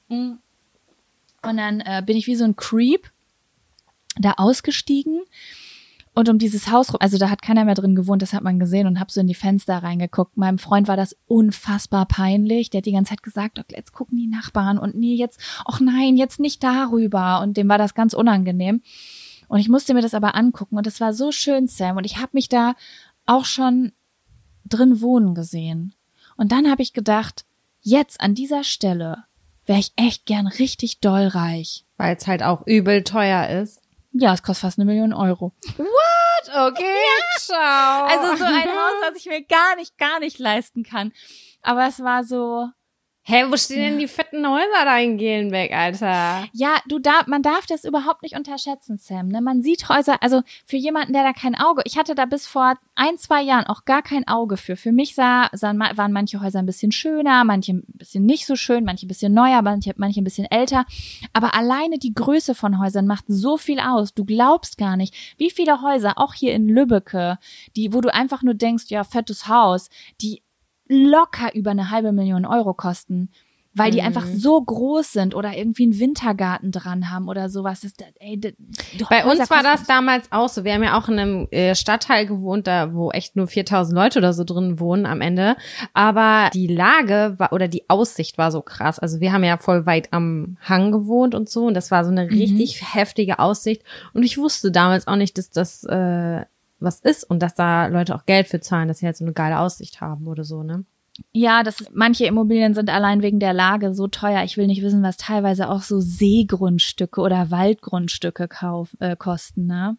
Mm. 0.07 0.39
Und 1.41 1.57
dann 1.57 1.79
äh, 1.81 2.03
bin 2.05 2.17
ich 2.17 2.27
wie 2.27 2.35
so 2.35 2.43
ein 2.43 2.55
Creep 2.55 3.09
da 4.17 4.33
ausgestiegen 4.37 5.21
und 6.19 6.27
um 6.27 6.37
dieses 6.37 6.69
Haus 6.69 6.89
rum, 6.89 6.97
also 6.99 7.17
da 7.17 7.29
hat 7.29 7.41
keiner 7.41 7.63
mehr 7.63 7.75
drin 7.75 7.95
gewohnt, 7.95 8.21
das 8.21 8.33
hat 8.33 8.43
man 8.43 8.59
gesehen 8.59 8.87
und 8.87 8.99
hab 8.99 9.09
so 9.09 9.21
in 9.21 9.27
die 9.27 9.35
Fenster 9.35 9.77
reingeguckt. 9.77 10.35
Meinem 10.35 10.57
Freund 10.57 10.89
war 10.89 10.97
das 10.97 11.15
unfassbar 11.27 12.05
peinlich. 12.07 12.69
Der 12.69 12.79
hat 12.79 12.85
die 12.85 12.91
ganze 12.91 13.11
Zeit 13.11 13.23
gesagt, 13.23 13.57
"Oh, 13.57 13.63
jetzt 13.69 13.93
gucken 13.93 14.17
die 14.17 14.27
Nachbarn 14.27 14.77
und 14.77 14.95
nee, 14.95 15.15
jetzt, 15.15 15.39
ach 15.63 15.79
nein, 15.79 16.17
jetzt 16.17 16.41
nicht 16.41 16.61
darüber. 16.61 17.39
Und 17.41 17.55
dem 17.55 17.69
war 17.69 17.77
das 17.77 17.93
ganz 17.93 18.13
unangenehm. 18.13 18.81
Und 19.47 19.59
ich 19.61 19.69
musste 19.69 19.93
mir 19.93 20.01
das 20.01 20.13
aber 20.13 20.35
angucken 20.35 20.77
und 20.77 20.85
es 20.87 20.99
war 20.99 21.13
so 21.13 21.31
schön, 21.31 21.67
Sam. 21.67 21.95
Und 21.95 22.03
ich 22.03 22.17
habe 22.17 22.31
mich 22.33 22.49
da 22.49 22.75
auch 23.25 23.45
schon 23.45 23.93
drin 24.65 24.99
wohnen 24.99 25.35
gesehen. 25.35 25.95
Und 26.35 26.51
dann 26.51 26.69
habe 26.69 26.81
ich 26.81 26.91
gedacht, 26.91 27.45
jetzt 27.79 28.19
an 28.19 28.35
dieser 28.35 28.65
Stelle 28.65 29.23
wäre 29.65 29.79
ich 29.79 29.93
echt 29.95 30.25
gern 30.25 30.47
richtig 30.47 30.99
doll 30.99 31.27
reich. 31.27 31.85
Weil 31.95 32.17
es 32.17 32.27
halt 32.27 32.43
auch 32.43 32.67
übel 32.67 33.05
teuer 33.05 33.47
ist. 33.61 33.78
Ja, 34.11 34.33
es 34.33 34.41
kostet 34.43 34.61
fast 34.63 34.79
eine 34.79 34.85
Million 34.85 35.13
Euro. 35.13 35.53
Okay, 36.47 37.03
ciao. 37.37 38.05
Also 38.05 38.37
so 38.37 38.43
ein 38.43 38.53
Haus, 38.67 38.93
das 39.07 39.17
ich 39.17 39.25
mir 39.25 39.43
gar 39.43 39.75
nicht, 39.75 39.97
gar 39.97 40.19
nicht 40.19 40.39
leisten 40.39 40.83
kann. 40.83 41.11
Aber 41.61 41.87
es 41.87 42.01
war 42.01 42.23
so, 42.23 42.69
Hä, 43.23 43.45
wo 43.49 43.57
stehen 43.57 43.91
denn 43.91 43.99
die 43.99 44.07
fetten 44.07 44.47
Häuser 44.47 44.85
da 44.85 44.97
in 44.97 45.17
Gelenbeck, 45.17 45.71
Alter? 45.71 46.47
ja, 46.51 46.77
du 46.87 46.97
darf, 46.97 47.27
man 47.27 47.43
darf 47.43 47.67
das 47.67 47.83
überhaupt 47.83 48.23
nicht 48.23 48.35
unterschätzen, 48.35 48.97
Sam. 48.97 49.27
Ne? 49.27 49.39
Man 49.41 49.61
sieht 49.61 49.87
Häuser, 49.87 50.23
also 50.23 50.41
für 50.65 50.77
jemanden, 50.77 51.13
der 51.13 51.23
da 51.23 51.33
kein 51.33 51.53
Auge, 51.55 51.83
ich 51.85 51.97
hatte 51.97 52.15
da 52.15 52.25
bis 52.25 52.47
vor 52.47 52.75
ein, 52.95 53.17
zwei 53.17 53.43
Jahren 53.43 53.67
auch 53.67 53.85
gar 53.85 54.01
kein 54.01 54.27
Auge 54.27 54.57
für. 54.57 54.75
Für 54.75 54.91
mich 54.91 55.13
sah, 55.13 55.49
sahen, 55.53 55.79
waren 55.79 56.11
manche 56.11 56.41
Häuser 56.41 56.59
ein 56.59 56.65
bisschen 56.65 56.91
schöner, 56.91 57.43
manche 57.43 57.73
ein 57.73 57.83
bisschen 57.93 58.25
nicht 58.25 58.47
so 58.47 58.55
schön, 58.55 58.83
manche 58.83 59.05
ein 59.05 59.09
bisschen 59.09 59.33
neuer, 59.33 59.61
manche, 59.61 59.93
manche 59.97 60.21
ein 60.21 60.23
bisschen 60.23 60.49
älter. 60.49 60.85
Aber 61.31 61.53
alleine 61.53 61.99
die 61.99 62.15
Größe 62.15 62.55
von 62.55 62.79
Häusern 62.79 63.05
macht 63.05 63.25
so 63.27 63.57
viel 63.57 63.79
aus. 63.79 64.13
Du 64.13 64.25
glaubst 64.25 64.77
gar 64.77 64.97
nicht, 64.97 65.13
wie 65.37 65.51
viele 65.51 65.83
Häuser, 65.83 66.17
auch 66.17 66.33
hier 66.33 66.53
in 66.53 66.67
Lübbecke, 66.67 67.37
die, 67.75 67.93
wo 67.93 68.01
du 68.01 68.11
einfach 68.11 68.41
nur 68.41 68.55
denkst, 68.55 68.85
ja, 68.87 69.03
fettes 69.03 69.47
Haus, 69.47 69.89
die 70.19 70.41
locker 70.89 71.53
über 71.55 71.71
eine 71.71 71.91
halbe 71.91 72.11
Million 72.11 72.45
Euro 72.45 72.73
kosten, 72.73 73.29
weil 73.75 73.91
die 73.91 73.99
Mhm. 73.99 74.07
einfach 74.07 74.25
so 74.25 74.59
groß 74.59 75.13
sind 75.13 75.35
oder 75.35 75.55
irgendwie 75.55 75.83
einen 75.83 75.99
Wintergarten 75.99 76.71
dran 76.71 77.11
haben 77.11 77.27
oder 77.29 77.49
sowas. 77.49 77.81
Das, 77.81 77.93
ey, 78.19 78.35
d- 78.37 78.55
d- 78.57 79.05
Bei 79.09 79.23
uns 79.23 79.47
war 79.51 79.61
das 79.61 79.83
damals 79.85 80.31
auch 80.31 80.49
so. 80.49 80.63
Wir 80.63 80.73
haben 80.73 80.83
ja 80.83 80.97
auch 80.99 81.07
in 81.07 81.19
einem 81.19 81.47
äh, 81.51 81.75
Stadtteil 81.75 82.25
gewohnt, 82.25 82.65
da 82.65 82.93
wo 82.95 83.11
echt 83.11 83.35
nur 83.35 83.47
4000 83.47 83.95
Leute 83.95 84.19
oder 84.19 84.33
so 84.33 84.43
drin 84.43 84.79
wohnen 84.79 85.05
am 85.05 85.21
Ende. 85.21 85.55
Aber 85.93 86.49
die 86.53 86.65
Lage 86.67 87.35
war 87.37 87.53
oder 87.53 87.67
die 87.67 87.87
Aussicht 87.89 88.39
war 88.39 88.51
so 88.51 88.61
krass. 88.63 88.97
Also 88.97 89.19
wir 89.19 89.31
haben 89.31 89.43
ja 89.43 89.57
voll 89.57 89.85
weit 89.85 90.11
am 90.11 90.57
Hang 90.61 90.91
gewohnt 90.91 91.35
und 91.35 91.47
so. 91.47 91.67
Und 91.67 91.75
das 91.75 91.91
war 91.91 92.03
so 92.03 92.09
eine 92.11 92.31
richtig 92.31 92.81
heftige 92.95 93.37
Aussicht. 93.37 93.83
Und 94.13 94.23
ich 94.23 94.39
wusste 94.39 94.71
damals 94.71 95.05
auch 95.07 95.15
nicht, 95.15 95.37
dass 95.37 95.51
das 95.51 95.83
äh, 95.83 96.43
was 96.79 96.99
ist 96.99 97.23
und 97.23 97.41
dass 97.41 97.55
da 97.55 97.87
Leute 97.87 98.15
auch 98.15 98.25
Geld 98.25 98.47
für 98.47 98.59
zahlen, 98.59 98.87
dass 98.87 98.99
sie 98.99 99.05
halt 99.05 99.17
so 99.17 99.25
eine 99.25 99.33
geile 99.33 99.59
Aussicht 99.59 100.01
haben 100.01 100.27
oder 100.27 100.43
so, 100.43 100.63
ne? 100.63 100.85
Ja, 101.33 101.63
das 101.63 101.81
ist, 101.81 101.91
manche 101.93 102.25
Immobilien 102.25 102.73
sind 102.73 102.89
allein 102.89 103.21
wegen 103.21 103.39
der 103.39 103.53
Lage 103.53 103.93
so 103.93 104.07
teuer. 104.07 104.43
Ich 104.43 104.55
will 104.55 104.67
nicht 104.67 104.81
wissen, 104.81 105.03
was 105.03 105.17
teilweise 105.17 105.69
auch 105.69 105.81
so 105.81 105.99
Seegrundstücke 105.99 107.19
oder 107.19 107.51
Waldgrundstücke 107.51 108.47
kauf, 108.47 108.95
äh, 108.99 109.15
kosten, 109.17 109.65
ne? 109.65 109.97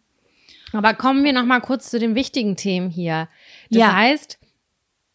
Aber 0.73 0.93
kommen 0.93 1.23
wir 1.23 1.33
noch 1.33 1.45
mal 1.45 1.59
kurz 1.59 1.89
zu 1.89 1.99
den 1.99 2.15
wichtigen 2.15 2.55
Themen 2.55 2.89
hier. 2.89 3.27
Das 3.69 3.79
Ja. 3.81 3.95
heißt, 3.95 4.39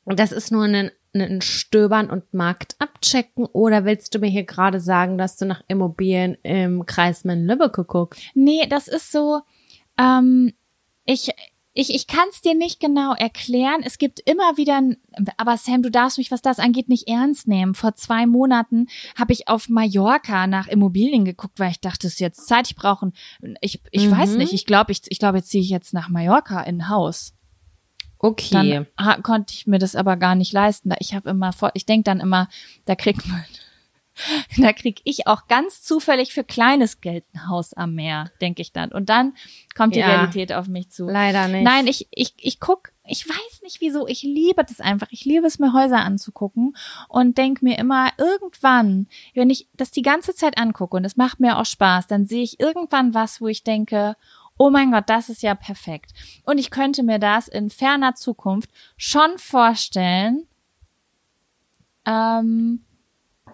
das 0.04 0.32
ist 0.32 0.52
nur 0.52 0.64
ein, 0.64 0.90
ein 1.14 1.40
Stöbern 1.40 2.10
und 2.10 2.32
Markt 2.34 2.76
abchecken 2.78 3.46
oder 3.46 3.84
willst 3.84 4.14
du 4.14 4.18
mir 4.18 4.28
hier 4.28 4.44
gerade 4.44 4.80
sagen, 4.80 5.18
dass 5.18 5.36
du 5.36 5.46
nach 5.46 5.62
Immobilien 5.66 6.36
im 6.42 6.84
Kreis 6.86 7.24
Lübbecke 7.24 7.84
guckst? 7.84 8.22
Nee, 8.34 8.66
das 8.68 8.86
ist 8.86 9.10
so, 9.10 9.40
ähm, 9.98 10.52
ich, 11.04 11.30
ich, 11.78 11.94
ich 11.94 12.06
kann 12.06 12.26
es 12.30 12.40
dir 12.40 12.54
nicht 12.54 12.80
genau 12.80 13.12
erklären. 13.14 13.82
Es 13.84 13.98
gibt 13.98 14.18
immer 14.20 14.56
wieder, 14.56 14.78
ein, 14.78 14.96
aber 15.36 15.56
Sam, 15.58 15.82
du 15.82 15.90
darfst 15.90 16.16
mich, 16.18 16.30
was 16.30 16.40
das 16.40 16.58
angeht, 16.58 16.88
nicht 16.88 17.06
ernst 17.06 17.46
nehmen. 17.46 17.74
Vor 17.74 17.94
zwei 17.94 18.26
Monaten 18.26 18.86
habe 19.14 19.32
ich 19.34 19.46
auf 19.48 19.68
Mallorca 19.68 20.46
nach 20.46 20.68
Immobilien 20.68 21.24
geguckt, 21.26 21.58
weil 21.60 21.70
ich 21.72 21.80
dachte, 21.80 22.06
es 22.06 22.14
ist 22.14 22.20
jetzt 22.20 22.48
Zeit, 22.48 22.68
ich 22.70 22.76
brauche, 22.76 23.12
ein- 23.42 23.58
ich, 23.60 23.80
ich 23.90 24.06
Mhm. 24.06 24.10
weiß 24.18 24.36
nicht, 24.36 24.52
ich 24.54 24.64
glaube, 24.64 24.90
ich, 24.92 25.02
ich 25.08 25.18
glaube, 25.18 25.38
jetzt 25.38 25.50
ziehe 25.50 25.62
ich 25.62 25.68
jetzt 25.70 25.92
nach 25.92 26.08
Mallorca 26.08 26.62
in 26.62 26.76
ein 26.82 26.88
Haus. 26.88 27.34
Okay. 28.18 28.86
Dann 28.96 29.22
konnte 29.22 29.52
ich 29.54 29.66
mir 29.66 29.78
das 29.78 29.94
aber 29.94 30.16
gar 30.16 30.34
nicht 30.34 30.52
leisten. 30.52 30.92
Ich 31.00 31.14
habe 31.14 31.28
immer 31.28 31.52
vor, 31.52 31.72
ich 31.74 31.84
denk 31.84 32.06
dann 32.06 32.20
immer, 32.20 32.48
da 32.86 32.94
kriegt 32.94 33.26
man, 33.28 33.44
da 34.58 34.72
krieg 34.72 35.00
ich 35.04 35.26
auch 35.26 35.46
ganz 35.46 35.82
zufällig 35.82 36.32
für 36.32 36.44
kleines 36.44 37.00
Geld 37.00 37.24
ein 37.34 37.48
Haus 37.48 37.72
am 37.74 37.94
Meer, 37.94 38.30
denke 38.40 38.62
ich 38.62 38.72
dann. 38.72 38.92
Und 38.92 39.08
dann 39.08 39.34
kommt 39.76 39.94
die 39.94 40.00
Ja. 40.00 40.08
Realität 40.08 40.52
auf 40.52 40.68
mich 40.68 40.90
zu. 40.90 41.06
Leider 41.06 41.48
nicht. 41.48 41.64
Nein, 41.64 41.86
ich, 41.86 42.08
ich, 42.10 42.34
ich 42.38 42.60
guck, 42.60 42.92
ich 43.04 43.28
weiß 43.28 43.62
nicht 43.62 43.80
wieso, 43.80 44.06
ich 44.06 44.22
liebe 44.22 44.64
das 44.64 44.80
einfach. 44.80 45.08
Ich 45.10 45.24
liebe 45.24 45.46
es, 45.46 45.58
mir 45.58 45.72
Häuser 45.72 45.98
anzugucken 45.98 46.76
und 47.08 47.38
denk 47.38 47.62
mir 47.62 47.78
immer, 47.78 48.10
irgendwann, 48.18 49.06
wenn 49.34 49.50
ich 49.50 49.68
das 49.74 49.90
die 49.90 50.02
ganze 50.02 50.34
Zeit 50.34 50.58
angucke 50.58 50.96
und 50.96 51.04
es 51.04 51.16
macht 51.16 51.40
mir 51.40 51.58
auch 51.58 51.66
Spaß, 51.66 52.06
dann 52.06 52.26
sehe 52.26 52.42
ich 52.42 52.60
irgendwann 52.60 53.14
was, 53.14 53.40
wo 53.40 53.48
ich 53.48 53.62
denke, 53.64 54.16
oh 54.58 54.70
mein 54.70 54.90
Gott, 54.90 55.04
das 55.08 55.28
ist 55.28 55.42
ja 55.42 55.54
perfekt. 55.54 56.12
Und 56.44 56.58
ich 56.58 56.70
könnte 56.70 57.02
mir 57.02 57.18
das 57.18 57.48
in 57.48 57.70
ferner 57.70 58.14
Zukunft 58.14 58.70
schon 58.96 59.36
vorstellen, 59.36 60.46
ähm, 62.06 62.80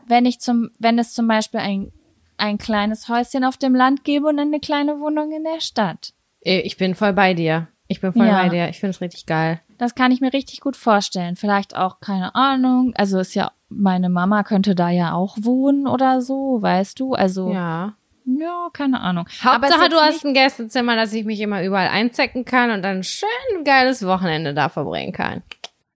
wenn 0.06 0.26
ich 0.26 0.40
zum, 0.40 0.70
wenn 0.78 0.98
es 0.98 1.14
zum 1.14 1.26
Beispiel 1.28 1.60
ein, 1.60 1.92
ein 2.36 2.58
kleines 2.58 3.08
Häuschen 3.08 3.44
auf 3.44 3.56
dem 3.56 3.74
Land 3.74 4.04
gäbe 4.04 4.26
und 4.26 4.38
eine 4.38 4.60
kleine 4.60 4.98
Wohnung 5.00 5.32
in 5.32 5.44
der 5.44 5.60
Stadt. 5.60 6.12
Äh, 6.44 6.60
Ich 6.60 6.76
bin 6.76 6.94
voll 6.94 7.12
bei 7.12 7.34
dir. 7.34 7.68
Ich 7.88 8.00
bin 8.00 8.12
voll 8.12 8.26
Ja. 8.26 8.42
bei 8.42 8.48
dir. 8.48 8.68
Ich 8.68 8.80
finde 8.80 8.90
es 8.90 9.00
richtig 9.00 9.26
geil. 9.26 9.60
Das 9.78 9.94
kann 9.94 10.12
ich 10.12 10.20
mir 10.20 10.32
richtig 10.32 10.60
gut 10.60 10.76
vorstellen. 10.76 11.36
Vielleicht 11.36 11.76
auch, 11.76 12.00
keine 12.00 12.34
Ahnung. 12.34 12.94
Also 12.96 13.18
ist 13.18 13.34
ja, 13.34 13.52
meine 13.68 14.08
Mama 14.08 14.44
könnte 14.44 14.74
da 14.74 14.88
ja 14.90 15.12
auch 15.12 15.36
wohnen 15.40 15.86
oder 15.86 16.22
so, 16.22 16.62
weißt 16.62 16.98
du? 17.00 17.14
Also, 17.14 17.52
ja, 17.52 17.94
Ja. 18.24 18.68
keine 18.72 19.00
Ahnung. 19.00 19.26
Hauptsache, 19.42 19.82
ist 19.86 19.92
du 19.92 19.96
hast 19.96 20.24
ein 20.24 20.34
Gästezimmer, 20.34 20.94
dass 20.96 21.12
ich 21.12 21.24
mich 21.24 21.40
immer 21.40 21.62
überall 21.64 21.88
einzecken 21.88 22.44
kann 22.44 22.70
und 22.70 22.82
dann 22.82 23.02
schön 23.02 23.28
ein 23.58 23.64
geiles 23.64 24.06
Wochenende 24.06 24.54
da 24.54 24.68
verbringen 24.68 25.12
kann. 25.12 25.42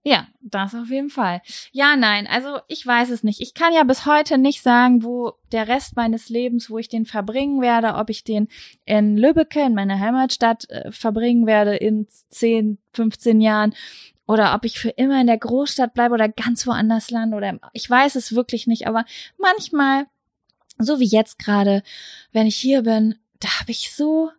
Ja, 0.08 0.28
das 0.40 0.72
auf 0.72 0.88
jeden 0.88 1.10
Fall. 1.10 1.42
Ja, 1.72 1.96
nein, 1.96 2.28
also 2.28 2.60
ich 2.68 2.86
weiß 2.86 3.10
es 3.10 3.24
nicht. 3.24 3.40
Ich 3.40 3.54
kann 3.54 3.72
ja 3.72 3.82
bis 3.82 4.06
heute 4.06 4.38
nicht 4.38 4.62
sagen, 4.62 5.02
wo 5.02 5.32
der 5.50 5.66
Rest 5.66 5.96
meines 5.96 6.28
Lebens, 6.28 6.70
wo 6.70 6.78
ich 6.78 6.88
den 6.88 7.06
verbringen 7.06 7.60
werde, 7.60 7.94
ob 7.94 8.08
ich 8.08 8.22
den 8.22 8.46
in 8.84 9.16
Lübbecke, 9.16 9.60
in 9.62 9.74
meiner 9.74 9.98
Heimatstadt, 9.98 10.70
äh, 10.70 10.92
verbringen 10.92 11.48
werde 11.48 11.74
in 11.74 12.06
10, 12.28 12.78
15 12.92 13.40
Jahren 13.40 13.74
oder 14.28 14.54
ob 14.54 14.64
ich 14.64 14.78
für 14.78 14.90
immer 14.90 15.20
in 15.20 15.26
der 15.26 15.38
Großstadt 15.38 15.92
bleibe 15.92 16.14
oder 16.14 16.28
ganz 16.28 16.68
woanders 16.68 17.10
lande 17.10 17.36
oder 17.36 17.58
ich 17.72 17.90
weiß 17.90 18.14
es 18.14 18.32
wirklich 18.32 18.68
nicht, 18.68 18.86
aber 18.86 19.04
manchmal, 19.38 20.06
so 20.78 21.00
wie 21.00 21.08
jetzt 21.08 21.40
gerade, 21.40 21.82
wenn 22.30 22.46
ich 22.46 22.54
hier 22.54 22.82
bin, 22.82 23.16
da 23.40 23.58
habe 23.58 23.72
ich 23.72 23.92
so 23.92 24.30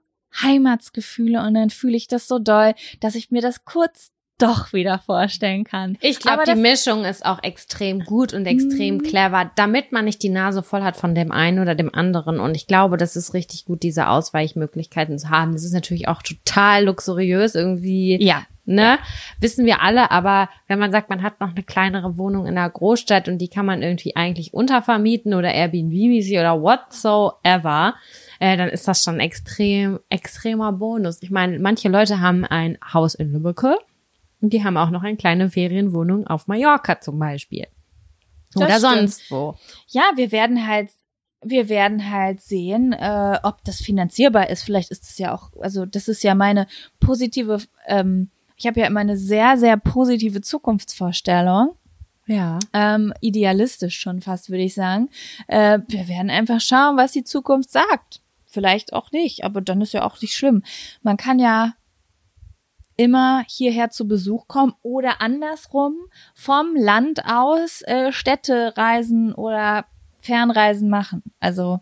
Heimatsgefühle 0.42 1.42
und 1.42 1.56
dann 1.56 1.72
fühle 1.72 1.98
ich 1.98 2.08
das 2.08 2.30
so 2.30 2.40
doll, 2.40 2.74
dass 3.02 3.16
ich 3.16 3.32
mir 3.32 3.42
das 3.42 3.66
kurz 3.66 4.14
doch 4.38 4.74
wieder 4.74 5.00
vorstellen 5.00 5.64
kann. 5.64 5.98
Ich 6.02 6.20
glaube, 6.20 6.44
die 6.48 6.56
Mischung 6.56 7.06
ist 7.06 7.26
auch 7.26 7.42
extrem 7.44 8.02
gut 8.02 8.34
und 8.34 8.46
extrem 8.46 8.98
Mhm. 8.98 9.04
clever, 9.04 9.52
damit 9.56 9.92
man 9.92 10.06
nicht 10.06 10.22
die 10.24 10.30
Nase 10.30 10.64
voll 10.64 10.84
hat 10.84 10.96
von 10.98 11.16
dem 11.16 11.32
einen 11.32 11.60
oder 11.60 11.76
dem 11.76 11.94
anderen. 11.94 12.40
Und 12.40 12.56
ich 12.56 12.68
glaube, 12.68 12.98
das 12.98 13.16
ist 13.16 13.34
richtig 13.34 13.66
gut, 13.66 13.84
diese 13.84 14.08
Ausweichmöglichkeiten 14.10 15.18
zu 15.18 15.30
haben. 15.30 15.54
Das 15.54 15.64
ist 15.64 15.74
natürlich 15.74 16.08
auch 16.08 16.22
total 16.22 16.86
luxuriös 16.86 17.56
irgendwie. 17.56 18.18
Ja, 18.24 18.44
Ne? 18.70 18.98
Wissen 19.40 19.66
wir 19.66 19.82
alle, 19.82 20.12
aber 20.12 20.50
wenn 20.68 20.78
man 20.78 20.92
sagt, 20.92 21.10
man 21.10 21.24
hat 21.24 21.40
noch 21.40 21.52
eine 21.52 21.64
kleinere 21.64 22.18
Wohnung 22.18 22.48
in 22.48 22.58
einer 22.58 22.70
Großstadt 22.70 23.30
und 23.30 23.38
die 23.38 23.48
kann 23.48 23.66
man 23.66 23.82
irgendwie 23.82 24.18
eigentlich 24.18 24.54
untervermieten 24.54 25.34
oder 25.34 25.54
Airbnb-mäßig 25.54 26.38
oder 26.38 26.62
whatsoever, 26.62 27.96
äh, 28.40 28.58
dann 28.58 28.68
ist 28.68 28.86
das 28.86 29.04
schon 29.06 29.22
extrem, 29.22 30.00
extremer 30.10 30.74
Bonus. 30.74 31.22
Ich 31.22 31.32
meine, 31.32 31.60
manche 31.60 31.88
Leute 31.88 32.20
haben 32.20 32.44
ein 32.44 32.78
Haus 32.94 33.16
in 33.16 33.32
Lübbecke 33.32 33.78
und 34.42 34.54
die 34.54 34.64
haben 34.64 34.78
auch 34.78 34.90
noch 34.90 35.04
eine 35.04 35.18
kleine 35.18 35.50
Ferienwohnung 35.50 36.28
auf 36.28 36.48
Mallorca 36.48 37.00
zum 37.00 37.20
Beispiel. 37.20 37.68
Das 38.54 38.64
Oder 38.64 38.78
stimmt. 38.78 39.12
sonst 39.12 39.32
wo. 39.32 39.56
Ja, 39.88 40.04
wir 40.16 40.32
werden 40.32 40.68
halt, 40.68 40.92
wir 41.42 41.70
werden 41.70 42.10
halt 42.12 42.42
sehen, 42.42 42.94
äh, 42.94 43.40
ob 43.44 43.64
das 43.64 43.82
finanzierbar 43.82 44.50
ist. 44.50 44.64
Vielleicht 44.64 44.92
ist 44.92 45.04
es 45.04 45.18
ja 45.18 45.34
auch, 45.34 45.52
also 45.60 45.86
das 45.86 46.08
ist 46.08 46.24
ja 46.24 46.36
meine 46.36 46.68
positive, 47.00 47.60
ähm, 47.88 48.30
ich 48.56 48.66
habe 48.68 48.80
ja 48.80 48.88
immer 48.88 49.02
eine 49.02 49.18
sehr, 49.18 49.58
sehr 49.58 49.78
positive 49.78 50.42
Zukunftsvorstellung. 50.42 51.76
Ja. 52.26 52.60
Ähm, 52.74 53.14
idealistisch 53.22 53.98
schon 54.00 54.22
fast, 54.22 54.50
würde 54.50 54.64
ich 54.64 54.74
sagen. 54.74 55.10
Äh, 55.48 55.80
wir 55.88 56.08
werden 56.08 56.30
einfach 56.30 56.60
schauen, 56.60 56.98
was 56.98 57.14
die 57.14 57.24
Zukunft 57.24 57.72
sagt. 57.72 58.22
Vielleicht 58.46 58.94
auch 58.94 59.12
nicht, 59.12 59.44
aber 59.44 59.62
dann 59.62 59.82
ist 59.82 59.94
ja 59.94 60.04
auch 60.04 60.22
nicht 60.22 60.34
schlimm. 60.34 60.64
Man 61.04 61.16
kann 61.16 61.40
ja 61.40 61.74
immer 62.98 63.44
hierher 63.48 63.90
zu 63.90 64.08
Besuch 64.08 64.48
kommen 64.48 64.74
oder 64.82 65.22
andersrum 65.22 65.96
vom 66.34 66.76
Land 66.76 67.22
aus 67.26 67.82
äh, 67.84 68.12
Städtereisen 68.12 69.34
oder 69.34 69.86
Fernreisen 70.18 70.90
machen. 70.90 71.24
Also 71.40 71.80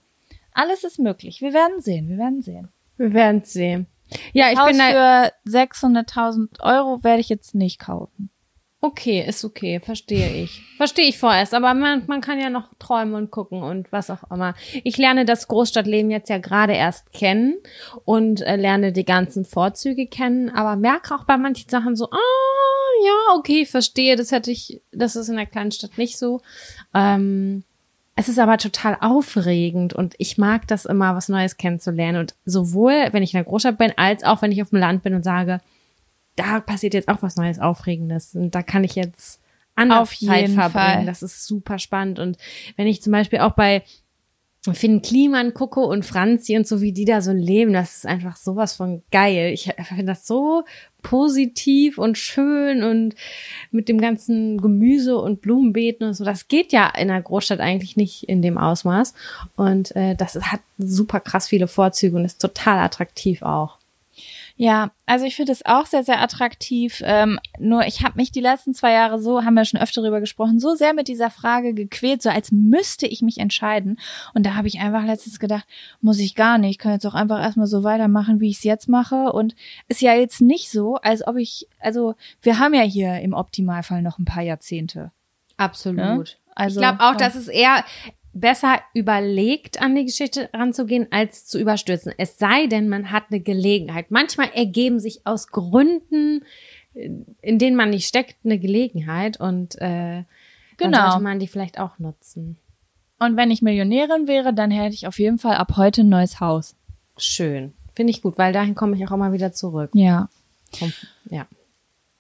alles 0.52 0.84
ist 0.84 1.00
möglich. 1.00 1.42
Wir 1.42 1.54
werden 1.54 1.80
sehen, 1.80 2.10
wir 2.10 2.18
werden 2.18 2.42
sehen. 2.42 2.70
Wir 2.98 3.14
werden 3.14 3.44
sehen. 3.44 3.88
Ja, 4.34 4.52
ich 4.52 4.60
Haus 4.60 4.68
bin 4.68 4.78
da. 4.78 5.32
für 5.46 5.50
600.000 5.50 6.62
Euro 6.62 7.04
werde 7.04 7.22
ich 7.22 7.30
jetzt 7.30 7.56
nicht 7.56 7.80
kaufen. 7.80 8.30
Okay, 8.86 9.26
ist 9.28 9.44
okay, 9.44 9.80
verstehe 9.80 10.44
ich. 10.44 10.62
Verstehe 10.78 11.08
ich 11.08 11.18
vorerst, 11.18 11.56
aber 11.56 11.74
man, 11.74 12.04
man 12.06 12.22
kann 12.22 12.40
ja 12.40 12.52
noch 12.52 12.70
träumen 12.78 13.16
und 13.16 13.32
gucken 13.32 13.64
und 13.64 13.92
was 13.92 14.12
auch 14.12 14.30
immer. 14.30 14.54
Ich 14.84 15.00
lerne 15.00 15.26
das 15.26 15.48
Großstadtleben 15.48 16.12
jetzt 16.12 16.30
ja 16.30 16.38
gerade 16.38 16.74
erst 16.74 17.12
kennen 17.12 17.56
und 18.04 18.42
äh, 18.42 18.58
lerne 18.58 18.92
die 18.92 19.04
ganzen 19.04 19.44
Vorzüge 19.44 20.06
kennen, 20.06 20.52
aber 20.52 20.76
merke 20.76 21.16
auch 21.16 21.24
bei 21.24 21.36
manchen 21.36 21.68
Sachen 21.68 21.96
so, 21.96 22.12
ah, 22.12 23.04
ja, 23.04 23.36
okay, 23.40 23.66
verstehe, 23.66 24.16
das 24.16 24.32
hätte 24.32 24.52
ich, 24.52 24.84
das 24.92 25.16
ist 25.16 25.30
in 25.30 25.38
der 25.38 25.48
kleinen 25.48 25.72
Stadt 25.72 25.98
nicht 25.98 26.20
so. 26.20 26.42
Ähm, 26.94 27.64
es 28.16 28.30
ist 28.30 28.38
aber 28.38 28.60
total 28.60 29.00
aufregend 29.02 29.94
und 29.94 30.14
ich 30.20 30.38
mag 30.38 30.68
das 30.68 30.86
immer, 30.86 31.16
was 31.16 31.28
Neues 31.28 31.58
kennenzulernen 31.58 32.20
und 32.20 32.36
sowohl, 32.46 33.08
wenn 33.14 33.24
ich 33.24 33.34
in 33.34 33.40
der 33.40 33.46
Großstadt 33.46 33.80
bin, 33.80 33.94
als 33.98 34.24
auch, 34.24 34.44
wenn 34.44 34.52
ich 34.52 34.62
auf 34.62 34.70
dem 34.70 34.78
Land 34.80 35.02
bin 35.02 35.16
und 35.16 35.24
sage, 35.24 35.60
da 36.36 36.60
passiert 36.60 36.94
jetzt 36.94 37.08
auch 37.08 37.22
was 37.22 37.36
Neues, 37.36 37.60
Aufregendes. 37.60 38.36
Und 38.36 38.56
da 38.56 38.62
kann 38.62 38.84
ich 38.84 38.96
jetzt 38.96 39.40
anders 39.76 40.00
Auf 40.00 40.18
Zeit 40.18 40.42
jeden 40.42 40.54
verbringen. 40.54 40.72
Fall. 40.72 41.06
Das 41.06 41.22
ist 41.22 41.46
super 41.46 41.80
spannend. 41.80 42.20
Und 42.20 42.38
wenn 42.76 42.88
ich 42.88 43.02
zum 43.02 43.12
Beispiel 43.12 43.40
auch 43.40 43.54
bei 43.54 43.84
Finn 44.74 45.02
Kliman 45.02 45.54
gucke 45.54 45.82
und 45.82 46.06
Franzi 46.06 46.58
und 46.58 46.68
so, 46.68 46.82
wie 46.82 46.92
die 46.92 47.06
da 47.06 47.22
so 47.22 47.32
leben, 47.32 47.74
das 47.74 47.98
ist 47.98 48.06
einfach 48.08 48.36
sowas 48.36 48.74
von 48.74 49.04
geil. 49.12 49.52
Ich 49.54 49.72
finde 49.84 50.06
das 50.06 50.26
so 50.26 50.64
positiv 51.04 52.00
und 52.00 52.18
schön 52.18 52.82
und 52.82 53.14
mit 53.70 53.90
dem 53.90 54.02
ganzen 54.02 54.60
Gemüse 54.60 55.18
und 55.18 55.42
Blumenbeeten 55.42 56.08
und 56.08 56.14
so. 56.16 56.26
Das 56.26 56.48
geht 56.48 56.72
ja 56.72 56.90
in 56.90 57.10
der 57.10 57.22
Großstadt 57.22 57.60
eigentlich 57.60 57.96
nicht 57.96 58.24
in 58.24 58.42
dem 58.42 58.58
Ausmaß. 58.58 59.14
Und 59.56 59.96
äh, 59.96 60.16
das 60.16 60.36
hat 60.36 60.62
super 60.80 61.20
krass 61.20 61.48
viele 61.48 61.68
Vorzüge 61.68 62.16
und 62.16 62.26
ist 62.26 62.42
total 62.42 62.80
attraktiv 62.80 63.44
auch. 63.44 63.78
Ja, 64.58 64.92
also 65.06 65.26
ich 65.26 65.36
finde 65.36 65.52
es 65.52 65.66
auch 65.66 65.86
sehr, 65.86 66.06
sehr 66.06 66.22
attraktiv. 66.22 67.02
Ähm, 67.04 67.40
nur 67.60 67.86
ich 67.88 68.04
habe 68.04 68.16
mich 68.16 68.32
die 68.32 68.40
letzten 68.40 68.74
zwei 68.74 68.94
Jahre 68.94 69.20
so, 69.20 69.44
haben 69.44 69.54
wir 69.54 69.66
schon 69.66 69.82
öfter 69.82 70.02
darüber 70.02 70.22
gesprochen, 70.22 70.60
so 70.60 70.76
sehr 70.76 70.94
mit 70.94 71.10
dieser 71.10 71.30
Frage 71.30 71.74
gequält, 71.74 72.22
so 72.22 72.30
als 72.30 72.54
müsste 72.54 73.06
ich 73.06 73.22
mich 73.22 73.38
entscheiden. 73.40 74.00
Und 74.34 74.46
da 74.46 74.56
habe 74.56 74.70
ich 74.70 74.80
einfach 74.80 75.04
letztens 75.04 75.40
gedacht, 75.40 75.66
muss 76.00 76.20
ich 76.20 76.36
gar 76.36 76.58
nicht. 76.58 76.72
Ich 76.72 76.78
kann 76.78 76.94
jetzt 76.94 77.06
auch 77.06 77.16
einfach 77.16 77.42
erstmal 77.42 77.68
so 77.68 77.84
weitermachen, 77.84 78.40
wie 78.40 78.50
ich 78.50 78.58
es 78.58 78.64
jetzt 78.64 78.88
mache. 78.88 79.34
Und 79.34 79.56
ist 79.90 80.02
ja 80.02 80.16
jetzt 80.16 80.40
nicht 80.40 80.72
so, 80.72 80.96
als 80.96 81.28
ob 81.28 81.36
ich, 81.36 81.68
also 81.80 82.16
wir 82.42 82.58
haben 82.58 82.74
ja 82.74 82.84
hier 82.84 83.20
im 83.20 83.34
Optimalfall 83.34 84.02
noch 84.02 84.20
ein 84.20 84.26
paar 84.26 84.44
Jahrzehnte. 84.44 85.12
Absolut. 85.58 85.98
Ne? 85.98 86.24
Also, 86.56 86.80
ich 86.80 86.88
glaube 86.88 87.04
auch, 87.04 87.16
dass 87.16 87.36
es 87.36 87.50
eher 87.50 87.84
besser 88.36 88.80
überlegt, 88.94 89.82
an 89.82 89.96
die 89.96 90.06
Geschichte 90.06 90.50
ranzugehen, 90.54 91.08
als 91.12 91.46
zu 91.48 91.58
überstürzen. 91.60 92.14
Es 92.18 92.38
sei 92.38 92.68
denn, 92.68 92.90
man 92.90 93.10
hat 93.12 93.24
eine 93.32 93.40
Gelegenheit. 93.40 94.12
Manchmal 94.12 94.50
ergeben 94.54 95.00
sich 95.00 95.26
aus 95.26 95.48
Gründen, 95.48 96.44
in 96.94 97.60
denen 97.60 97.76
man 97.76 97.90
nicht 97.90 98.08
steckt, 98.08 98.36
eine 98.46 98.60
Gelegenheit 98.60 99.40
und 99.40 99.76
äh, 99.76 100.24
dann 100.78 100.92
Genau. 100.92 101.10
sollte 101.12 101.24
man 101.24 101.40
die 101.40 101.48
vielleicht 101.48 101.80
auch 101.80 101.98
nutzen. 102.00 102.58
Und 103.20 103.38
wenn 103.38 103.50
ich 103.50 103.62
Millionärin 103.62 104.28
wäre, 104.28 104.54
dann 104.54 104.72
hätte 104.72 104.94
ich 104.94 105.08
auf 105.08 105.18
jeden 105.20 105.40
Fall 105.40 105.56
ab 105.56 105.78
heute 105.78 106.02
ein 106.02 106.10
neues 106.10 106.42
Haus. 106.42 106.76
Schön. 107.18 107.74
Finde 107.96 108.12
ich 108.12 108.22
gut, 108.22 108.38
weil 108.38 108.52
dahin 108.52 108.76
komme 108.76 108.96
ich 108.98 109.08
auch 109.08 109.12
immer 109.14 109.32
wieder 109.32 109.54
zurück. 109.54 109.90
Ja. 109.94 110.28
Ja. 111.30 111.48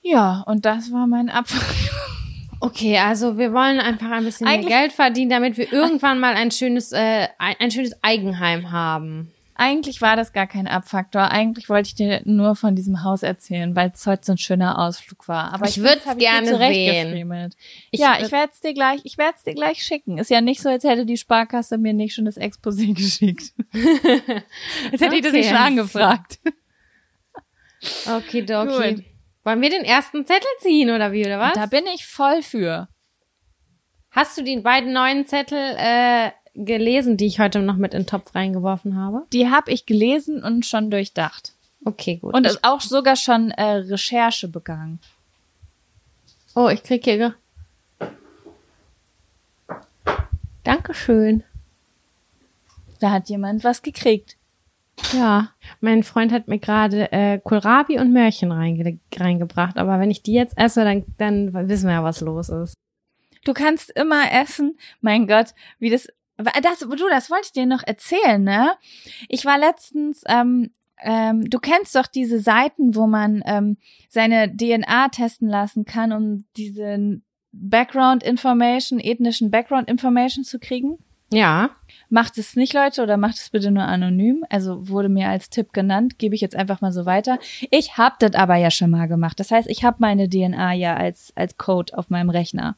Ja, 0.01 0.41
und 0.47 0.63
das 0.65 0.91
war 0.93 1.07
mein 1.07 1.29
Abfall. 1.29 1.59
Okay, 2.65 2.97
also 2.97 3.37
wir 3.37 3.53
wollen 3.53 3.79
einfach 3.79 4.09
ein 4.11 4.23
bisschen 4.23 4.47
Eigentlich- 4.47 4.69
mehr 4.69 4.79
Geld 4.81 4.93
verdienen, 4.93 5.29
damit 5.29 5.57
wir 5.57 5.71
irgendwann 5.71 6.19
mal 6.19 6.33
ein 6.35 6.51
schönes, 6.51 6.91
äh, 6.91 7.27
ein, 7.37 7.55
ein 7.59 7.71
schönes 7.71 7.93
Eigenheim 8.03 8.71
haben. 8.71 9.31
Eigentlich 9.57 10.01
war 10.01 10.17
das 10.17 10.33
gar 10.33 10.47
kein 10.47 10.67
Abfaktor. 10.67 11.31
Eigentlich 11.31 11.69
wollte 11.69 11.87
ich 11.87 11.95
dir 11.95 12.21
nur 12.25 12.57
von 12.57 12.75
diesem 12.75 13.03
Haus 13.03 13.23
erzählen, 13.23 13.73
weil 13.73 13.91
es 13.93 14.05
heute 14.05 14.25
so 14.25 14.31
ein 14.33 14.37
schöner 14.37 14.79
Ausflug 14.79 15.29
war. 15.29 15.53
Aber 15.53 15.65
Ich 15.65 15.77
ich 15.77 15.83
dir 15.83 16.15
gerne 16.17 16.47
zurechtgefriemelt. 16.47 17.55
Ich 17.91 18.01
ja, 18.01 18.17
ich 18.19 18.33
werde 18.33 18.51
es 18.51 18.59
dir 18.59 18.73
gleich, 18.73 18.99
ich 19.05 19.17
werde 19.17 19.35
es 19.37 19.43
dir 19.43 19.53
gleich 19.53 19.81
schicken. 19.81 20.17
Ist 20.17 20.29
ja 20.29 20.41
nicht 20.41 20.61
so, 20.61 20.67
als 20.67 20.83
hätte 20.83 21.05
die 21.05 21.15
Sparkasse 21.15 21.77
mir 21.77 21.93
nicht 21.93 22.13
schon 22.15 22.25
das 22.25 22.37
Exposé 22.37 22.93
geschickt. 22.95 23.53
als 24.91 25.01
hätte 25.01 25.15
ich 25.15 25.21
das 25.21 25.31
nicht 25.31 25.45
Okay. 25.45 25.55
schon 25.55 25.55
angefragt. 25.57 26.39
Okay, 28.07 28.41
Doki. 28.41 29.05
Wollen 29.45 29.61
wir 29.61 29.69
den 29.69 29.85
ersten 29.85 30.25
Zettel 30.25 30.49
ziehen 30.59 30.89
oder 30.89 31.11
wie, 31.11 31.23
oder 31.23 31.39
was? 31.39 31.53
Da 31.53 31.67
bin 31.67 31.85
ich 31.93 32.07
voll 32.07 32.41
für. 32.41 32.89
Hast 34.09 34.35
du 34.37 34.43
die 34.43 34.57
beiden 34.57 34.91
neuen 34.91 35.27
Zettel 35.27 35.75
äh, 35.77 36.31
gelesen, 36.55 37.15
die 37.15 37.27
ich 37.27 37.39
heute 37.39 37.59
noch 37.59 37.75
mit 37.75 37.93
in 37.93 38.01
den 38.01 38.07
Topf 38.07 38.33
reingeworfen 38.33 38.97
habe? 38.97 39.27
Die 39.31 39.49
habe 39.51 39.71
ich 39.71 39.85
gelesen 39.85 40.43
und 40.43 40.65
schon 40.65 40.89
durchdacht. 40.89 41.53
Okay, 41.85 42.17
gut. 42.17 42.33
Und 42.33 42.47
ist 42.47 42.63
auch 42.63 42.81
sogar 42.81 43.15
schon 43.15 43.51
äh, 43.51 43.63
Recherche 43.63 44.47
begangen. 44.47 44.99
oh, 46.55 46.69
ich 46.69 46.81
krieg 46.81 47.03
hier. 47.03 47.35
Dankeschön. 50.63 51.43
Da 52.99 53.11
hat 53.11 53.29
jemand 53.29 53.63
was 53.63 53.83
gekriegt. 53.83 54.37
Ja, 55.13 55.49
mein 55.81 56.03
Freund 56.03 56.31
hat 56.31 56.47
mir 56.47 56.59
gerade 56.59 57.11
äh, 57.11 57.39
Kohlrabi 57.39 57.99
und 57.99 58.13
Möhrchen 58.13 58.51
reinge 58.51 58.99
reingebracht, 59.13 59.77
aber 59.77 59.99
wenn 59.99 60.11
ich 60.11 60.23
die 60.23 60.33
jetzt 60.33 60.57
esse, 60.57 60.83
dann, 60.83 61.03
dann 61.17 61.53
wissen 61.67 61.87
wir 61.87 61.95
ja, 61.95 62.03
was 62.03 62.21
los 62.21 62.49
ist. 62.49 62.75
Du 63.43 63.53
kannst 63.53 63.91
immer 63.91 64.31
essen. 64.31 64.77
Mein 65.01 65.27
Gott, 65.27 65.53
wie 65.79 65.89
das. 65.89 66.07
Das, 66.37 66.79
du, 66.79 67.09
das 67.09 67.29
wollte 67.29 67.45
ich 67.45 67.51
dir 67.53 67.65
noch 67.65 67.83
erzählen, 67.85 68.43
ne? 68.43 68.73
Ich 69.29 69.45
war 69.45 69.57
letztens, 69.57 70.23
ähm, 70.27 70.71
ähm, 71.01 71.49
du 71.49 71.59
kennst 71.59 71.95
doch 71.95 72.07
diese 72.07 72.39
Seiten, 72.39 72.93
wo 72.93 73.07
man 73.07 73.41
ähm, 73.45 73.77
seine 74.09 74.53
DNA 74.53 75.09
testen 75.09 75.47
lassen 75.47 75.85
kann, 75.85 76.11
um 76.11 76.45
diesen 76.57 77.23
Background 77.53 78.21
Information, 78.21 78.99
ethnischen 78.99 79.49
Background 79.49 79.87
Information 79.87 80.43
zu 80.43 80.59
kriegen. 80.59 80.97
Ja, 81.35 81.71
Macht 82.09 82.37
es 82.37 82.55
nicht, 82.55 82.73
Leute, 82.73 83.01
oder 83.01 83.17
macht 83.17 83.37
es 83.37 83.49
bitte 83.49 83.71
nur 83.71 83.83
anonym. 83.83 84.45
Also 84.49 84.87
wurde 84.87 85.09
mir 85.09 85.29
als 85.29 85.49
Tipp 85.49 85.73
genannt, 85.73 86.19
gebe 86.19 86.35
ich 86.35 86.41
jetzt 86.41 86.55
einfach 86.55 86.81
mal 86.81 86.91
so 86.91 87.05
weiter. 87.05 87.39
Ich 87.71 87.97
habe 87.97 88.15
das 88.19 88.35
aber 88.35 88.55
ja 88.55 88.69
schon 88.71 88.91
mal 88.91 89.07
gemacht. 89.07 89.39
Das 89.39 89.51
heißt, 89.51 89.67
ich 89.69 89.83
habe 89.83 89.97
meine 89.99 90.29
DNA 90.29 90.73
ja 90.73 90.95
als, 90.95 91.33
als 91.35 91.57
Code 91.57 91.97
auf 91.97 92.09
meinem 92.09 92.29
Rechner. 92.29 92.77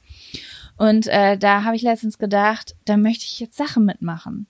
Und 0.78 1.08
äh, 1.08 1.38
da 1.38 1.64
habe 1.64 1.76
ich 1.76 1.82
letztens 1.82 2.18
gedacht, 2.18 2.76
da 2.86 2.98
möchte 2.98 3.26
ich 3.26 3.40
jetzt 3.40 3.58
Sachen 3.58 3.84
mitmachen. 3.84 4.48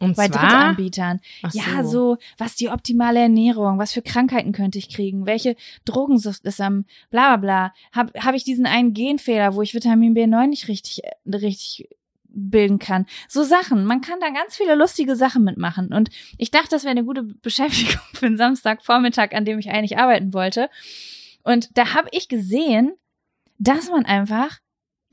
und 0.00 0.16
Bei 0.16 0.28
zwar, 0.28 0.40
Drittanbietern. 0.40 1.20
Ach 1.42 1.54
Ja, 1.54 1.84
so. 1.84 1.90
so, 1.90 2.18
was 2.38 2.56
die 2.56 2.70
optimale 2.70 3.20
Ernährung, 3.20 3.78
was 3.78 3.92
für 3.92 4.02
Krankheiten 4.02 4.52
könnte 4.52 4.78
ich 4.78 4.88
kriegen, 4.88 5.26
welche 5.26 5.56
Drogensucht 5.84 6.44
ist 6.44 6.60
am, 6.60 6.86
bla 7.10 7.36
bla 7.36 7.70
bla. 7.70 7.74
Habe 7.92 8.18
hab 8.18 8.34
ich 8.34 8.44
diesen 8.44 8.66
einen 8.66 8.94
Genfehler, 8.94 9.54
wo 9.54 9.62
ich 9.62 9.74
Vitamin 9.74 10.14
B9 10.14 10.48
nicht 10.48 10.68
richtig, 10.68 11.04
äh, 11.04 11.36
richtig 11.36 11.88
bilden 12.28 12.78
kann. 12.78 13.06
So 13.28 13.42
Sachen. 13.42 13.84
Man 13.84 14.00
kann 14.00 14.20
da 14.20 14.30
ganz 14.30 14.56
viele 14.56 14.74
lustige 14.74 15.16
Sachen 15.16 15.44
mitmachen. 15.44 15.92
Und 15.92 16.10
ich 16.36 16.50
dachte, 16.50 16.70
das 16.70 16.84
wäre 16.84 16.92
eine 16.92 17.04
gute 17.04 17.22
Beschäftigung 17.42 18.00
für 18.12 18.26
einen 18.26 18.36
Samstagvormittag, 18.36 19.32
an 19.32 19.44
dem 19.44 19.58
ich 19.58 19.70
eigentlich 19.70 19.98
arbeiten 19.98 20.32
wollte. 20.34 20.70
Und 21.42 21.76
da 21.76 21.94
habe 21.94 22.08
ich 22.12 22.28
gesehen, 22.28 22.92
dass 23.58 23.88
man 23.88 24.04
einfach 24.04 24.58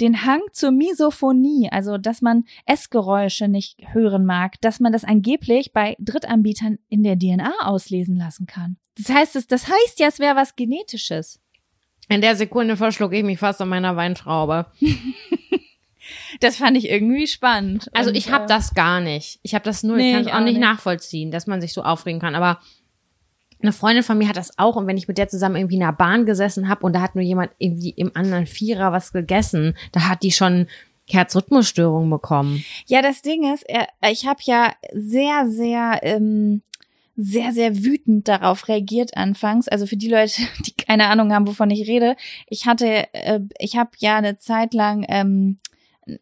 den 0.01 0.25
Hang 0.25 0.41
zur 0.51 0.71
Misophonie, 0.71 1.69
also 1.71 1.97
dass 1.97 2.21
man 2.21 2.43
Essgeräusche 2.65 3.47
nicht 3.47 3.77
hören 3.93 4.25
mag, 4.25 4.59
dass 4.61 4.79
man 4.79 4.91
das 4.91 5.05
angeblich 5.05 5.71
bei 5.71 5.95
Drittanbietern 5.99 6.79
in 6.89 7.03
der 7.03 7.17
DNA 7.17 7.53
auslesen 7.61 8.17
lassen 8.17 8.45
kann. 8.45 8.77
Das 8.97 9.09
heißt, 9.09 9.51
das 9.51 9.67
heißt 9.67 9.99
ja, 9.99 10.07
es 10.07 10.19
wäre 10.19 10.35
was 10.35 10.55
Genetisches. 10.55 11.39
in 12.09 12.21
der 12.21 12.35
Sekunde 12.35 12.75
verschluck 12.77 13.13
ich 13.13 13.23
mich 13.23 13.39
fast 13.39 13.61
an 13.61 13.69
meiner 13.69 13.95
Weinschraube. 13.95 14.67
Das 16.39 16.57
fand 16.57 16.77
ich 16.77 16.89
irgendwie 16.89 17.27
spannend. 17.27 17.89
Also 17.93 18.09
Und, 18.09 18.15
ich 18.15 18.31
habe 18.31 18.45
äh, 18.45 18.47
das 18.47 18.73
gar 18.73 19.01
nicht. 19.01 19.39
Ich 19.43 19.55
habe 19.55 19.65
das 19.65 19.83
nur, 19.83 19.97
Nee, 19.97 20.09
ich 20.09 20.13
kann 20.13 20.21
ich 20.21 20.27
es 20.27 20.33
auch 20.33 20.39
auch 20.39 20.43
nicht 20.43 20.59
nachvollziehen, 20.59 21.31
dass 21.31 21.47
man 21.47 21.61
sich 21.61 21.73
so 21.73 21.83
aufregen 21.83 22.21
kann. 22.21 22.35
Aber 22.35 22.59
eine 23.61 23.73
Freundin 23.73 24.03
von 24.03 24.17
mir 24.17 24.27
hat 24.27 24.37
das 24.37 24.57
auch 24.59 24.75
und 24.75 24.87
wenn 24.87 24.97
ich 24.97 25.07
mit 25.07 25.17
der 25.17 25.27
zusammen 25.27 25.55
irgendwie 25.55 25.75
in 25.75 25.81
der 25.81 25.91
Bahn 25.91 26.25
gesessen 26.25 26.69
habe 26.69 26.85
und 26.85 26.93
da 26.93 27.01
hat 27.01 27.15
nur 27.15 27.23
jemand 27.23 27.51
irgendwie 27.57 27.89
im 27.89 28.11
anderen 28.15 28.45
Vierer 28.45 28.91
was 28.91 29.13
gegessen, 29.13 29.75
da 29.91 30.07
hat 30.07 30.23
die 30.23 30.31
schon 30.31 30.67
Herzrhythmusstörungen 31.07 32.09
bekommen. 32.09 32.63
Ja, 32.87 33.01
das 33.01 33.21
Ding 33.21 33.53
ist, 33.53 33.65
ich 34.09 34.25
habe 34.25 34.39
ja 34.43 34.73
sehr, 34.93 35.47
sehr, 35.47 35.99
ähm, 36.03 36.61
sehr, 37.15 37.53
sehr 37.53 37.83
wütend 37.83 38.27
darauf 38.27 38.67
reagiert 38.67 39.15
anfangs. 39.15 39.67
Also 39.67 39.85
für 39.85 39.97
die 39.97 40.09
Leute, 40.09 40.41
die 40.65 40.73
keine 40.73 41.07
Ahnung 41.07 41.33
haben, 41.33 41.47
wovon 41.47 41.69
ich 41.69 41.87
rede. 41.87 42.15
Ich 42.47 42.65
hatte, 42.65 43.13
äh, 43.13 43.39
ich 43.57 43.77
habe 43.77 43.91
ja 43.97 44.17
eine 44.17 44.37
Zeit 44.37 44.73
lang 44.73 45.05
ähm, 45.07 45.59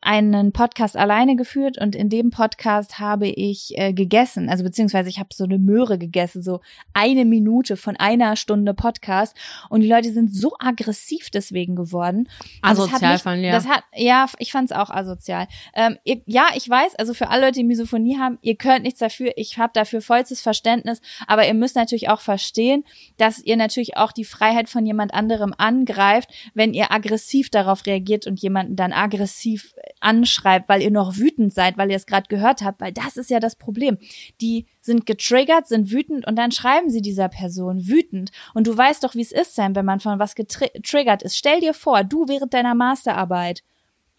einen 0.01 0.53
Podcast 0.53 0.95
alleine 0.95 1.35
geführt 1.35 1.77
und 1.77 1.95
in 1.95 2.09
dem 2.09 2.29
Podcast 2.29 2.99
habe 2.99 3.27
ich 3.27 3.77
äh, 3.77 3.93
gegessen, 3.93 4.49
also 4.49 4.63
beziehungsweise 4.63 5.09
ich 5.09 5.19
habe 5.19 5.29
so 5.33 5.43
eine 5.43 5.59
Möhre 5.59 5.97
gegessen, 5.97 6.41
so 6.41 6.61
eine 6.93 7.25
Minute 7.25 7.75
von 7.75 7.97
einer 7.97 8.35
Stunde 8.35 8.73
Podcast 8.73 9.35
und 9.69 9.81
die 9.81 9.87
Leute 9.87 10.13
sind 10.13 10.33
so 10.33 10.53
aggressiv 10.59 11.29
deswegen 11.31 11.75
geworden. 11.75 12.29
Asozial 12.61 13.19
von 13.19 13.41
dir. 13.41 13.51
Das 13.51 13.67
hat, 13.67 13.83
ja, 13.95 14.25
ich 14.39 14.51
fand 14.51 14.71
es 14.71 14.77
auch 14.77 14.89
asozial. 14.89 15.47
Ähm, 15.73 15.97
ihr, 16.05 16.21
ja, 16.25 16.47
ich 16.55 16.69
weiß, 16.69 16.95
also 16.95 17.13
für 17.13 17.29
alle 17.29 17.41
Leute, 17.41 17.59
die 17.59 17.65
Misophonie 17.65 18.17
haben, 18.17 18.39
ihr 18.41 18.55
könnt 18.55 18.83
nichts 18.83 18.99
dafür. 18.99 19.33
Ich 19.35 19.57
habe 19.57 19.73
dafür 19.73 20.01
vollstes 20.01 20.41
Verständnis, 20.41 21.01
aber 21.27 21.45
ihr 21.45 21.53
müsst 21.53 21.75
natürlich 21.75 22.09
auch 22.09 22.21
verstehen, 22.21 22.85
dass 23.17 23.39
ihr 23.39 23.57
natürlich 23.57 23.97
auch 23.97 24.13
die 24.13 24.25
Freiheit 24.25 24.69
von 24.69 24.85
jemand 24.85 25.13
anderem 25.13 25.53
angreift, 25.57 26.29
wenn 26.53 26.73
ihr 26.73 26.91
aggressiv 26.91 27.49
darauf 27.49 27.85
reagiert 27.85 28.27
und 28.27 28.41
jemanden 28.41 28.75
dann 28.75 28.93
aggressiv 28.93 29.72
anschreibt, 29.99 30.69
weil 30.69 30.81
ihr 30.81 30.91
noch 30.91 31.17
wütend 31.17 31.53
seid, 31.53 31.77
weil 31.77 31.89
ihr 31.89 31.95
es 31.95 32.05
gerade 32.05 32.27
gehört 32.27 32.61
habt, 32.61 32.81
weil 32.81 32.91
das 32.91 33.17
ist 33.17 33.29
ja 33.29 33.39
das 33.39 33.55
Problem. 33.55 33.97
Die 34.41 34.67
sind 34.81 35.05
getriggert, 35.05 35.67
sind 35.67 35.91
wütend 35.91 36.27
und 36.27 36.35
dann 36.35 36.51
schreiben 36.51 36.89
sie 36.89 37.01
dieser 37.01 37.29
Person 37.29 37.87
wütend. 37.87 38.31
Und 38.53 38.67
du 38.67 38.77
weißt 38.77 39.03
doch, 39.03 39.15
wie 39.15 39.21
es 39.21 39.31
ist, 39.31 39.55
Sam, 39.55 39.75
wenn 39.75 39.85
man 39.85 39.99
von 39.99 40.19
was 40.19 40.35
getriggert 40.35 41.23
ist. 41.23 41.37
Stell 41.37 41.61
dir 41.61 41.73
vor, 41.73 42.03
du 42.03 42.27
während 42.27 42.53
deiner 42.53 42.75
Masterarbeit 42.75 43.63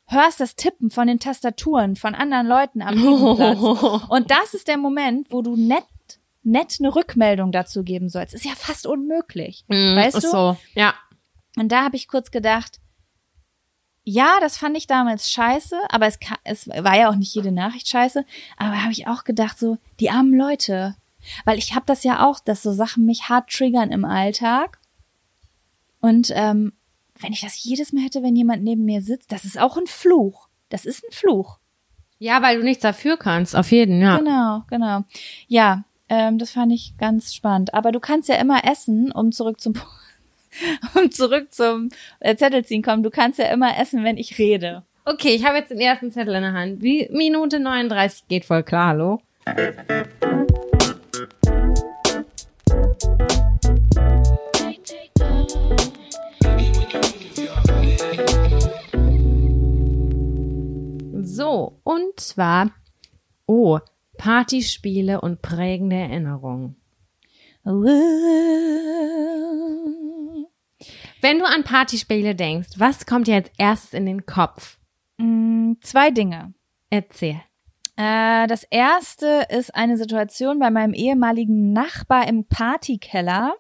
hörst 0.06 0.40
das 0.40 0.56
Tippen 0.56 0.90
von 0.90 1.06
den 1.06 1.18
Tastaturen 1.18 1.96
von 1.96 2.14
anderen 2.14 2.46
Leuten 2.46 2.82
am 2.82 2.94
Nebenplatz. 2.94 4.04
Und 4.08 4.30
das 4.30 4.54
ist 4.54 4.68
der 4.68 4.76
Moment, 4.76 5.28
wo 5.30 5.42
du 5.42 5.56
nett, 5.56 5.84
nett 6.42 6.76
eine 6.78 6.94
Rückmeldung 6.94 7.52
dazu 7.52 7.82
geben 7.84 8.08
sollst. 8.08 8.34
Ist 8.34 8.44
ja 8.44 8.52
fast 8.54 8.86
unmöglich. 8.86 9.64
Mm, 9.68 9.96
weißt 9.96 10.22
du? 10.22 10.28
So, 10.30 10.56
ja. 10.74 10.94
Und 11.56 11.72
da 11.72 11.84
habe 11.84 11.96
ich 11.96 12.08
kurz 12.08 12.30
gedacht, 12.30 12.80
ja, 14.04 14.36
das 14.40 14.58
fand 14.58 14.76
ich 14.76 14.86
damals 14.86 15.30
scheiße, 15.30 15.76
aber 15.88 16.06
es, 16.06 16.18
es 16.44 16.68
war 16.68 16.96
ja 16.96 17.08
auch 17.08 17.16
nicht 17.16 17.34
jede 17.34 17.52
Nachricht 17.52 17.88
scheiße. 17.88 18.24
Aber 18.58 18.82
habe 18.82 18.92
ich 18.92 19.08
auch 19.08 19.24
gedacht, 19.24 19.58
so, 19.58 19.78
die 19.98 20.10
armen 20.10 20.34
Leute. 20.34 20.94
Weil 21.46 21.56
ich 21.56 21.74
habe 21.74 21.86
das 21.86 22.04
ja 22.04 22.26
auch, 22.26 22.38
dass 22.38 22.62
so 22.62 22.72
Sachen 22.72 23.06
mich 23.06 23.30
hart 23.30 23.50
triggern 23.50 23.90
im 23.90 24.04
Alltag. 24.04 24.78
Und 26.00 26.30
ähm, 26.34 26.74
wenn 27.18 27.32
ich 27.32 27.40
das 27.40 27.62
jedes 27.64 27.94
Mal 27.94 28.04
hätte, 28.04 28.22
wenn 28.22 28.36
jemand 28.36 28.62
neben 28.62 28.84
mir 28.84 29.00
sitzt, 29.00 29.32
das 29.32 29.46
ist 29.46 29.58
auch 29.58 29.78
ein 29.78 29.86
Fluch. 29.86 30.48
Das 30.68 30.84
ist 30.84 31.02
ein 31.02 31.12
Fluch. 31.12 31.58
Ja, 32.18 32.42
weil 32.42 32.58
du 32.58 32.64
nichts 32.64 32.82
dafür 32.82 33.16
kannst, 33.16 33.56
auf 33.56 33.70
jeden, 33.70 34.00
ja. 34.00 34.18
Genau, 34.18 34.62
genau. 34.68 35.04
Ja, 35.48 35.84
ähm, 36.10 36.38
das 36.38 36.50
fand 36.50 36.72
ich 36.72 36.94
ganz 36.98 37.34
spannend. 37.34 37.72
Aber 37.72 37.90
du 37.90 38.00
kannst 38.00 38.28
ja 38.28 38.36
immer 38.36 38.64
essen, 38.70 39.10
um 39.12 39.32
zurück 39.32 39.60
zum 39.60 39.74
um 40.94 41.10
zurück 41.10 41.52
zum 41.52 41.88
äh, 42.20 42.36
Zettel 42.36 42.64
ziehen 42.64 42.82
kommen. 42.82 43.02
Du 43.02 43.10
kannst 43.10 43.38
ja 43.38 43.46
immer 43.46 43.78
essen, 43.78 44.04
wenn 44.04 44.16
ich 44.16 44.38
rede. 44.38 44.82
Okay, 45.04 45.34
ich 45.34 45.44
habe 45.44 45.58
jetzt 45.58 45.70
den 45.70 45.80
ersten 45.80 46.10
Zettel 46.10 46.34
in 46.34 46.42
der 46.42 46.52
Hand. 46.54 46.82
Wie 46.82 47.08
Minute 47.12 47.60
39 47.60 48.26
geht 48.28 48.44
voll 48.44 48.62
klar, 48.62 48.88
hallo? 48.88 49.20
So, 61.22 61.80
und 61.82 62.18
zwar, 62.18 62.70
oh, 63.46 63.78
Partyspiele 64.16 65.20
und 65.20 65.42
prägende 65.42 65.96
Erinnerungen. 65.96 66.76
Wenn 71.24 71.38
du 71.38 71.46
an 71.46 71.64
Partyspiele 71.64 72.34
denkst, 72.34 72.72
was 72.76 73.06
kommt 73.06 73.28
dir 73.28 73.36
als 73.36 73.50
erstes 73.56 73.94
in 73.94 74.04
den 74.04 74.26
Kopf? 74.26 74.76
Mm, 75.16 75.72
Zwei 75.80 76.10
Dinge. 76.10 76.52
Erzähl. 76.90 77.40
Äh, 77.96 78.46
das 78.46 78.64
erste 78.64 79.46
ist 79.48 79.74
eine 79.74 79.96
Situation 79.96 80.58
bei 80.58 80.68
meinem 80.68 80.92
ehemaligen 80.92 81.72
Nachbar 81.72 82.28
im 82.28 82.44
Partykeller, 82.44 83.54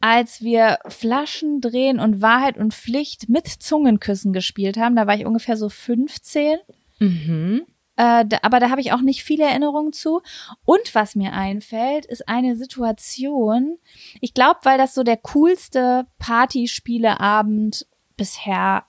als 0.00 0.40
wir 0.40 0.78
Flaschen 0.86 1.60
drehen 1.60 2.00
und 2.00 2.22
Wahrheit 2.22 2.56
und 2.56 2.72
Pflicht 2.72 3.28
mit 3.28 3.46
Zungenküssen 3.48 4.32
gespielt 4.32 4.78
haben. 4.78 4.96
Da 4.96 5.06
war 5.06 5.14
ich 5.14 5.26
ungefähr 5.26 5.58
so 5.58 5.68
15. 5.68 6.56
Mhm. 7.00 7.66
Äh, 7.98 8.24
da, 8.26 8.38
aber 8.42 8.60
da 8.60 8.70
habe 8.70 8.80
ich 8.80 8.92
auch 8.92 9.00
nicht 9.00 9.24
viele 9.24 9.44
Erinnerungen 9.44 9.92
zu. 9.92 10.22
Und 10.64 10.94
was 10.94 11.16
mir 11.16 11.32
einfällt, 11.32 12.06
ist 12.06 12.28
eine 12.28 12.54
Situation, 12.54 13.76
ich 14.20 14.34
glaube, 14.34 14.60
weil 14.62 14.78
das 14.78 14.94
so 14.94 15.02
der 15.02 15.16
coolste 15.16 16.06
Partyspieleabend 16.20 17.86
bisher 18.16 18.84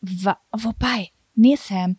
war. 0.00 0.40
Wobei, 0.50 1.10
nee, 1.36 1.54
Sam, 1.56 1.98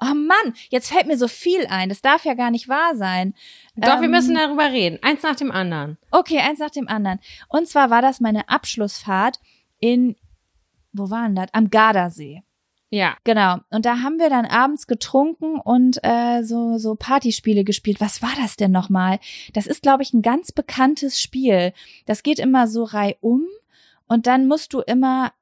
Oh 0.00 0.12
Mann, 0.12 0.54
jetzt 0.70 0.92
fällt 0.92 1.06
mir 1.06 1.16
so 1.16 1.28
viel 1.28 1.66
ein. 1.66 1.88
Das 1.88 2.02
darf 2.02 2.24
ja 2.24 2.34
gar 2.34 2.50
nicht 2.50 2.68
wahr 2.68 2.96
sein. 2.96 3.32
Doch, 3.76 3.94
Ähm, 3.94 4.02
wir 4.02 4.08
müssen 4.08 4.34
darüber 4.34 4.70
reden. 4.72 4.98
Eins 5.02 5.22
nach 5.22 5.36
dem 5.36 5.52
anderen. 5.52 5.98
Okay, 6.10 6.40
eins 6.40 6.58
nach 6.58 6.70
dem 6.70 6.88
anderen. 6.88 7.20
Und 7.48 7.68
zwar 7.68 7.90
war 7.90 8.02
das 8.02 8.20
meine 8.20 8.48
Abschlussfahrt 8.48 9.38
in, 9.78 10.16
wo 10.92 11.10
war 11.10 11.22
denn 11.22 11.36
das? 11.36 11.46
Am 11.52 11.70
Gardasee. 11.70 12.42
Ja. 12.94 13.16
Genau. 13.24 13.56
Und 13.70 13.86
da 13.86 14.02
haben 14.02 14.20
wir 14.20 14.30
dann 14.30 14.46
abends 14.46 14.86
getrunken 14.86 15.58
und 15.58 15.98
äh, 16.04 16.44
so 16.44 16.78
so 16.78 16.94
Partyspiele 16.94 17.64
gespielt. 17.64 18.00
Was 18.00 18.22
war 18.22 18.30
das 18.40 18.54
denn 18.54 18.70
nochmal? 18.70 19.18
Das 19.52 19.66
ist, 19.66 19.82
glaube 19.82 20.04
ich, 20.04 20.14
ein 20.14 20.22
ganz 20.22 20.52
bekanntes 20.52 21.20
Spiel. 21.20 21.72
Das 22.06 22.22
geht 22.22 22.38
immer 22.38 22.68
so 22.68 22.84
reihum 22.84 23.46
und 24.06 24.28
dann 24.28 24.46
musst 24.46 24.74
du 24.74 24.80
immer 24.80 25.32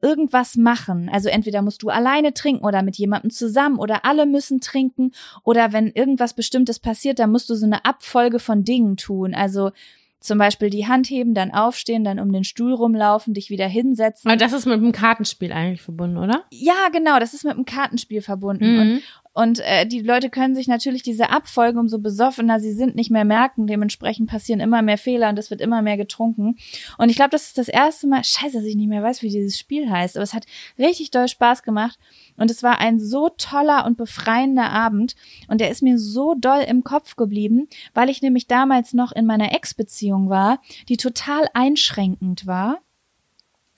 irgendwas 0.00 0.56
machen. 0.56 1.10
Also 1.12 1.28
entweder 1.28 1.60
musst 1.60 1.82
du 1.82 1.90
alleine 1.90 2.32
trinken 2.32 2.64
oder 2.64 2.82
mit 2.82 2.96
jemandem 2.96 3.30
zusammen 3.30 3.78
oder 3.78 4.06
alle 4.06 4.24
müssen 4.24 4.62
trinken 4.62 5.10
oder 5.44 5.74
wenn 5.74 5.88
irgendwas 5.88 6.32
Bestimmtes 6.32 6.78
passiert, 6.78 7.18
dann 7.18 7.30
musst 7.30 7.50
du 7.50 7.56
so 7.56 7.66
eine 7.66 7.84
Abfolge 7.84 8.38
von 8.38 8.64
Dingen 8.64 8.96
tun. 8.96 9.34
Also 9.34 9.72
zum 10.20 10.38
Beispiel 10.38 10.68
die 10.70 10.86
Hand 10.88 11.08
heben, 11.10 11.34
dann 11.34 11.52
aufstehen, 11.52 12.02
dann 12.04 12.18
um 12.18 12.32
den 12.32 12.44
Stuhl 12.44 12.72
rumlaufen, 12.74 13.34
dich 13.34 13.50
wieder 13.50 13.68
hinsetzen. 13.68 14.30
Aber 14.30 14.36
das 14.36 14.52
ist 14.52 14.66
mit 14.66 14.80
dem 14.80 14.92
Kartenspiel 14.92 15.52
eigentlich 15.52 15.82
verbunden, 15.82 16.16
oder? 16.16 16.44
Ja, 16.50 16.88
genau, 16.92 17.18
das 17.20 17.34
ist 17.34 17.44
mit 17.44 17.54
einem 17.54 17.64
Kartenspiel 17.64 18.20
verbunden. 18.22 18.78
Und, 18.78 18.88
Mhm. 18.88 19.00
und 19.27 19.27
äh, 19.60 19.86
die 19.86 20.00
Leute 20.00 20.30
können 20.30 20.56
sich 20.56 20.66
natürlich 20.66 21.04
diese 21.04 21.30
Abfolge, 21.30 21.78
umso 21.78 22.00
besoffener 22.00 22.58
sie 22.58 22.72
sind, 22.72 22.96
nicht 22.96 23.10
mehr 23.10 23.24
merken. 23.24 23.68
Dementsprechend 23.68 24.28
passieren 24.28 24.58
immer 24.58 24.82
mehr 24.82 24.98
Fehler 24.98 25.28
und 25.28 25.38
es 25.38 25.50
wird 25.50 25.60
immer 25.60 25.80
mehr 25.80 25.96
getrunken. 25.96 26.56
Und 26.98 27.08
ich 27.08 27.14
glaube, 27.14 27.30
das 27.30 27.44
ist 27.44 27.56
das 27.56 27.68
erste 27.68 28.08
Mal, 28.08 28.24
scheiße, 28.24 28.56
dass 28.56 28.64
ich 28.64 28.74
nicht 28.74 28.88
mehr 28.88 29.02
weiß, 29.02 29.22
wie 29.22 29.28
dieses 29.28 29.56
Spiel 29.56 29.88
heißt. 29.88 30.16
Aber 30.16 30.24
es 30.24 30.34
hat 30.34 30.46
richtig 30.76 31.12
doll 31.12 31.28
Spaß 31.28 31.62
gemacht. 31.62 32.00
Und 32.36 32.50
es 32.50 32.64
war 32.64 32.80
ein 32.80 32.98
so 32.98 33.28
toller 33.28 33.86
und 33.86 33.96
befreiender 33.96 34.70
Abend. 34.70 35.14
Und 35.46 35.60
der 35.60 35.70
ist 35.70 35.82
mir 35.82 35.98
so 35.98 36.34
doll 36.34 36.64
im 36.66 36.82
Kopf 36.82 37.14
geblieben, 37.14 37.68
weil 37.94 38.10
ich 38.10 38.22
nämlich 38.22 38.48
damals 38.48 38.92
noch 38.92 39.12
in 39.12 39.24
meiner 39.24 39.52
Ex-Beziehung 39.52 40.28
war, 40.28 40.60
die 40.88 40.96
total 40.96 41.46
einschränkend 41.54 42.46
war 42.48 42.80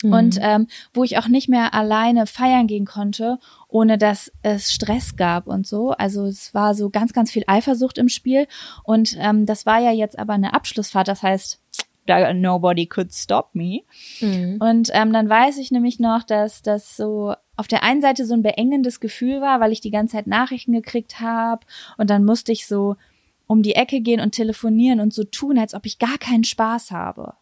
Mhm. 0.03 0.13
und 0.13 0.39
ähm, 0.41 0.67
wo 0.93 1.05
ich 1.05 1.19
auch 1.19 1.29
nicht 1.29 1.49
mehr 1.49 1.75
alleine 1.75 2.27
feiern 2.27 2.67
gehen 2.67 2.87
konnte, 2.87 3.39
ohne 3.69 3.99
dass 3.99 4.33
es 4.43 4.73
Stress 4.73 5.17
gab 5.17 5.47
und 5.47 5.67
so. 5.67 5.91
Also 5.93 6.25
es 6.25 6.55
war 6.55 6.75
so 6.75 6.91
ganz, 6.91 7.13
ganz 7.13 7.31
viel 7.31 7.45
Eifersucht 7.47 7.99
im 7.99 8.09
Spiel 8.09 8.47
und 8.85 9.17
ähm, 9.19 9.47
das 9.47 9.67
war 9.67 9.81
ja 9.81 9.93
jetzt 9.93 10.19
aber 10.19 10.35
eine 10.35 10.55
Abschlussfahrt, 10.55 11.09
das 11.09 11.23
heißt, 11.23 11.61
nobody 12.35 12.87
could 12.87 13.13
stop 13.13 13.51
me. 13.55 13.83
Mhm. 14.21 14.57
Und 14.59 14.91
ähm, 14.93 15.13
dann 15.13 15.29
weiß 15.29 15.59
ich 15.59 15.71
nämlich 15.71 16.01
noch, 16.01 16.25
dass 16.25 16.63
das 16.63 16.97
so 16.97 17.35
auf 17.57 17.69
der 17.69 17.83
einen 17.85 18.01
Seite 18.01 18.25
so 18.25 18.35
ein 18.35 18.43
beengendes 18.43 19.01
Gefühl 19.01 19.41
war, 19.41 19.61
weil 19.61 19.73
ich 19.73 19.81
die 19.81 19.91
ganze 19.91 20.17
Zeit 20.17 20.27
Nachrichten 20.27 20.73
gekriegt 20.73 21.21
habe 21.21 21.67
und 21.99 22.11
dann 22.11 22.25
musste 22.25 22.53
ich 22.53 22.67
so 22.67 22.97
um 23.47 23.63
die 23.63 23.75
Ecke 23.75 24.01
gehen 24.01 24.21
und 24.21 24.33
telefonieren 24.33 25.01
und 25.01 25.13
so 25.13 25.25
tun, 25.25 25.59
als 25.59 25.75
ob 25.75 25.85
ich 25.85 25.99
gar 25.99 26.19
keinen 26.19 26.45
Spaß 26.45 26.91
habe. 26.91 27.35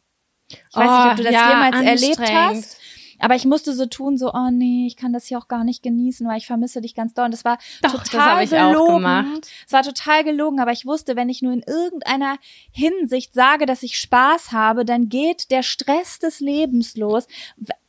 Ich 0.51 0.77
weiß 0.77 1.05
nicht, 1.05 1.11
ob 1.11 1.17
du 1.17 1.23
das 1.23 1.33
Oh, 1.33 1.35
ja, 1.35 1.51
jemals 1.51 2.03
erlebt 2.03 2.33
hast. 2.33 2.79
Aber 3.21 3.35
ich 3.35 3.45
musste 3.45 3.75
so 3.75 3.87
tun, 3.87 4.17
so, 4.17 4.33
oh 4.33 4.51
nee, 4.51 4.87
ich 4.87 4.97
kann 4.97 5.13
das 5.13 5.27
hier 5.27 5.39
auch 5.39 5.49
gar 5.49 5.65
nicht 5.65 5.83
genießen, 5.83 6.27
weil 6.29 6.39
ich 6.39 6.47
vermisse 6.47 6.81
dich 6.81 6.95
ganz 6.95 7.15
doll. 7.15 7.27
Und 7.27 7.35
das 7.35 7.45
war 7.45 7.59
Doch, 7.83 7.93
das 7.95 8.11
total 8.11 8.45
auch 8.45 8.49
gelogen. 8.49 9.41
Es 9.67 9.73
war 9.73 9.83
total 9.83 10.25
gelogen, 10.25 10.61
aber 10.61 10.73
ich 10.73 10.87
wusste, 10.87 11.17
wenn 11.17 11.29
ich 11.29 11.43
nur 11.43 11.53
in 11.53 11.63
irgendeiner 11.67 12.37
Hinsicht 12.71 13.35
sage, 13.35 13.67
dass 13.67 13.83
ich 13.83 13.99
Spaß 13.99 14.53
habe, 14.53 14.85
dann 14.85 15.09
geht 15.09 15.51
der 15.51 15.63
Stress 15.63 16.19
des 16.21 16.41
Lebens 16.41 16.97
los. 16.97 17.27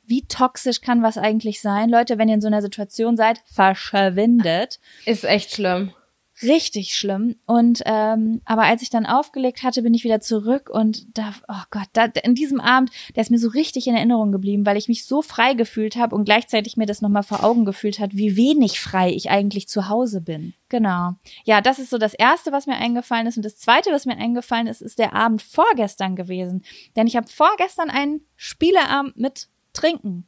Wie 0.05 0.25
toxisch 0.25 0.81
kann 0.81 1.03
was 1.03 1.19
eigentlich 1.19 1.61
sein? 1.61 1.89
Leute, 1.89 2.17
wenn 2.17 2.29
ihr 2.29 2.35
in 2.35 2.41
so 2.41 2.47
einer 2.47 2.63
Situation 2.63 3.15
seid, 3.15 3.43
verschwindet. 3.45 4.79
Ist 5.05 5.23
echt 5.23 5.51
schlimm. 5.51 5.93
Richtig 6.41 6.95
schlimm. 6.95 7.35
Und 7.45 7.81
ähm, 7.85 8.41
aber 8.45 8.63
als 8.63 8.81
ich 8.81 8.89
dann 8.89 9.05
aufgelegt 9.05 9.63
hatte, 9.63 9.81
bin 9.81 9.93
ich 9.93 10.05
wieder 10.05 10.21
zurück 10.21 10.69
und 10.69 11.17
da, 11.17 11.33
oh 11.49 11.63
Gott, 11.69 11.89
da, 11.93 12.05
in 12.05 12.33
diesem 12.33 12.61
Abend, 12.61 12.91
der 13.15 13.21
ist 13.21 13.31
mir 13.31 13.39
so 13.39 13.49
richtig 13.49 13.87
in 13.87 13.95
Erinnerung 13.95 14.31
geblieben, 14.31 14.65
weil 14.65 14.77
ich 14.77 14.87
mich 14.87 15.05
so 15.05 15.21
frei 15.21 15.53
gefühlt 15.53 15.97
habe 15.97 16.15
und 16.15 16.23
gleichzeitig 16.23 16.77
mir 16.77 16.85
das 16.85 17.01
nochmal 17.01 17.23
vor 17.23 17.43
Augen 17.43 17.65
gefühlt 17.65 17.99
hat, 17.99 18.15
wie 18.15 18.37
wenig 18.37 18.79
frei 18.79 19.11
ich 19.11 19.29
eigentlich 19.29 19.67
zu 19.67 19.89
Hause 19.89 20.21
bin. 20.21 20.53
Genau. 20.69 21.15
Ja, 21.43 21.59
das 21.59 21.79
ist 21.79 21.89
so 21.89 21.97
das 21.97 22.13
Erste, 22.13 22.51
was 22.51 22.67
mir 22.67 22.75
eingefallen 22.75 23.27
ist. 23.27 23.35
Und 23.35 23.43
das 23.43 23.57
Zweite, 23.57 23.91
was 23.91 24.05
mir 24.05 24.17
eingefallen 24.17 24.67
ist, 24.67 24.81
ist 24.81 24.99
der 24.99 25.13
Abend 25.13 25.41
vorgestern 25.41 26.15
gewesen. 26.15 26.63
Denn 26.95 27.07
ich 27.07 27.17
habe 27.17 27.27
vorgestern 27.27 27.89
einen 27.89 28.21
Spieleabend 28.37 29.17
mit 29.17 29.49
Trinken 29.73 30.25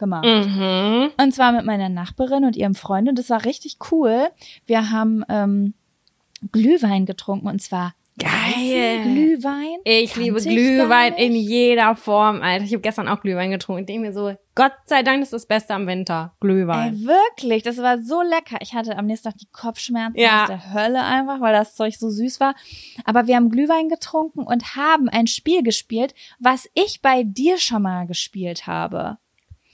gemacht. 0.00 0.24
Mhm. 0.24 1.10
Und 1.16 1.32
zwar 1.32 1.52
mit 1.52 1.64
meiner 1.64 1.88
Nachbarin 1.88 2.44
und 2.44 2.56
ihrem 2.56 2.74
Freund. 2.74 3.08
Und 3.08 3.18
das 3.18 3.30
war 3.30 3.44
richtig 3.44 3.76
cool. 3.92 4.28
Wir 4.66 4.90
haben 4.90 5.24
ähm, 5.28 5.74
Glühwein 6.50 7.06
getrunken 7.06 7.46
und 7.46 7.62
zwar 7.62 7.94
Geil. 8.20 9.02
Glühwein. 9.02 9.78
Ich 9.84 10.12
Kannte 10.12 10.24
liebe 10.24 10.38
ich 10.38 10.44
Glühwein 10.44 11.12
gar 11.12 11.18
in 11.18 11.34
jeder 11.34 11.96
Form, 11.96 12.42
Alter. 12.42 12.64
Ich 12.64 12.72
habe 12.72 12.82
gestern 12.82 13.08
auch 13.08 13.20
Glühwein 13.22 13.50
getrunken. 13.50 13.80
Ich 13.80 13.86
denke 13.86 14.02
mir 14.08 14.12
so, 14.12 14.34
Gott 14.54 14.72
sei 14.84 15.02
Dank 15.02 15.22
ist 15.22 15.32
das 15.32 15.46
Beste 15.46 15.72
am 15.72 15.86
Winter. 15.86 16.34
Glühwein. 16.40 16.92
Ey, 16.94 17.06
wirklich, 17.06 17.62
das 17.62 17.78
war 17.78 17.98
so 17.98 18.20
lecker. 18.20 18.58
Ich 18.60 18.74
hatte 18.74 18.98
am 18.98 19.06
nächsten 19.06 19.30
Tag 19.30 19.38
die 19.38 19.48
Kopfschmerzen 19.50 20.18
Ja. 20.20 20.42
aus 20.42 20.48
der 20.48 20.74
Hölle 20.74 21.02
einfach, 21.02 21.40
weil 21.40 21.54
das 21.54 21.74
Zeug 21.76 21.96
so 21.96 22.10
süß 22.10 22.40
war. 22.40 22.54
Aber 23.04 23.26
wir 23.26 23.36
haben 23.36 23.48
Glühwein 23.48 23.88
getrunken 23.88 24.40
und 24.40 24.76
haben 24.76 25.08
ein 25.08 25.26
Spiel 25.26 25.62
gespielt, 25.62 26.14
was 26.38 26.68
ich 26.74 27.00
bei 27.00 27.22
dir 27.22 27.56
schon 27.58 27.82
mal 27.82 28.06
gespielt 28.06 28.66
habe. 28.66 29.16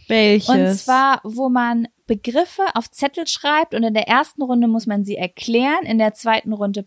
Welches? 0.08 0.48
Und 0.48 0.74
zwar, 0.76 1.20
wo 1.24 1.48
man 1.48 1.88
Begriffe 2.06 2.62
auf 2.74 2.90
Zettel 2.90 3.26
schreibt 3.26 3.74
und 3.74 3.82
in 3.82 3.94
der 3.94 4.06
ersten 4.06 4.42
Runde 4.42 4.68
muss 4.68 4.86
man 4.86 5.04
sie 5.04 5.16
erklären, 5.16 5.84
in 5.84 5.98
der 5.98 6.14
zweiten 6.14 6.52
Runde 6.52 6.84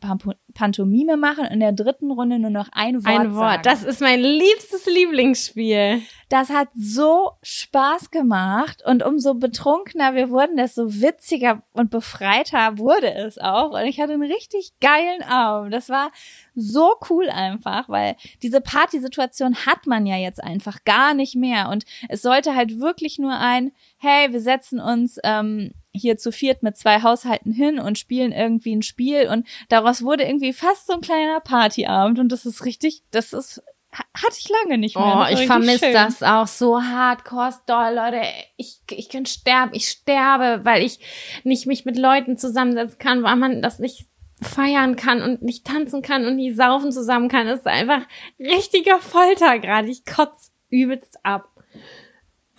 Pantomime 0.59 1.15
machen 1.15 1.45
und 1.45 1.51
in 1.51 1.61
der 1.61 1.71
dritten 1.71 2.11
Runde 2.11 2.37
nur 2.37 2.49
noch 2.49 2.67
ein 2.73 3.05
Wort 3.05 3.19
ein 3.19 3.33
Wort. 3.33 3.63
Sagen. 3.63 3.63
Das 3.63 3.83
ist 3.83 4.01
mein 4.01 4.19
liebstes 4.19 4.85
Lieblingsspiel. 4.87 6.01
Das 6.27 6.49
hat 6.49 6.67
so 6.77 7.31
Spaß 7.41 8.11
gemacht 8.11 8.83
und 8.85 9.01
umso 9.01 9.35
betrunkener 9.35 10.15
wir 10.15 10.29
wurden, 10.29 10.57
desto 10.57 11.01
witziger 11.01 11.63
und 11.71 11.91
befreiter 11.91 12.77
wurde 12.77 13.13
es 13.13 13.37
auch. 13.37 13.71
Und 13.71 13.85
ich 13.85 14.01
hatte 14.01 14.11
einen 14.11 14.29
richtig 14.29 14.73
geilen 14.81 15.23
Abend. 15.23 15.73
Das 15.73 15.87
war 15.87 16.11
so 16.55 16.95
cool 17.09 17.29
einfach, 17.29 17.87
weil 17.87 18.17
diese 18.43 18.59
Partysituation 18.59 19.65
hat 19.65 19.87
man 19.87 20.05
ja 20.05 20.17
jetzt 20.17 20.43
einfach 20.43 20.83
gar 20.83 21.13
nicht 21.13 21.35
mehr. 21.35 21.69
Und 21.69 21.85
es 22.09 22.21
sollte 22.21 22.53
halt 22.53 22.81
wirklich 22.81 23.17
nur 23.17 23.37
ein, 23.39 23.71
hey, 23.97 24.33
wir 24.33 24.41
setzen 24.41 24.81
uns 24.81 25.19
ähm, 25.23 25.71
hier 25.91 26.17
zu 26.17 26.31
viert 26.31 26.61
mit 26.63 26.77
zwei 26.77 27.01
Haushalten 27.01 27.51
hin 27.51 27.79
und 27.79 27.97
spielen 27.97 28.31
irgendwie 28.31 28.75
ein 28.75 28.81
Spiel. 28.83 29.27
Und 29.27 29.47
daraus 29.69 30.03
wurde 30.03 30.23
irgendwie 30.23 30.53
fast 30.53 30.87
so 30.87 30.93
ein 30.93 31.01
kleiner 31.01 31.39
Partyabend. 31.39 32.19
Und 32.19 32.31
das 32.31 32.45
ist 32.45 32.63
richtig, 32.65 33.03
das 33.11 33.33
ist 33.33 33.63
ha- 33.91 34.05
hatte 34.15 34.35
ich 34.37 34.49
lange 34.49 34.77
nicht 34.77 34.95
mehr. 34.95 35.05
Oh, 35.05 35.33
ich 35.33 35.39
vermisse 35.47 35.79
das 35.93 36.21
auch 36.23 36.47
so 36.47 36.81
hardcore 36.83 37.55
doll, 37.65 37.95
Leute. 37.95 38.21
Ich, 38.57 38.81
ich 38.91 39.09
kann 39.09 39.25
sterben. 39.25 39.71
Ich 39.73 39.89
sterbe, 39.89 40.61
weil 40.63 40.83
ich 40.83 40.99
nicht 41.43 41.65
mich 41.65 41.85
mit 41.85 41.97
Leuten 41.97 42.37
zusammensetzen 42.37 42.99
kann, 42.99 43.23
weil 43.23 43.35
man 43.35 43.61
das 43.61 43.79
nicht 43.79 44.05
feiern 44.41 44.95
kann 44.95 45.21
und 45.21 45.41
nicht 45.41 45.65
tanzen 45.65 46.01
kann 46.01 46.25
und 46.25 46.35
nicht 46.37 46.55
saufen 46.55 46.91
zusammen 46.93 47.27
kann. 47.29 47.47
Das 47.47 47.59
ist 47.59 47.67
einfach 47.67 48.03
richtiger 48.39 48.99
Folter 48.99 49.59
gerade. 49.59 49.89
Ich 49.89 50.05
kotz 50.05 50.51
übelst 50.69 51.17
ab. 51.23 51.49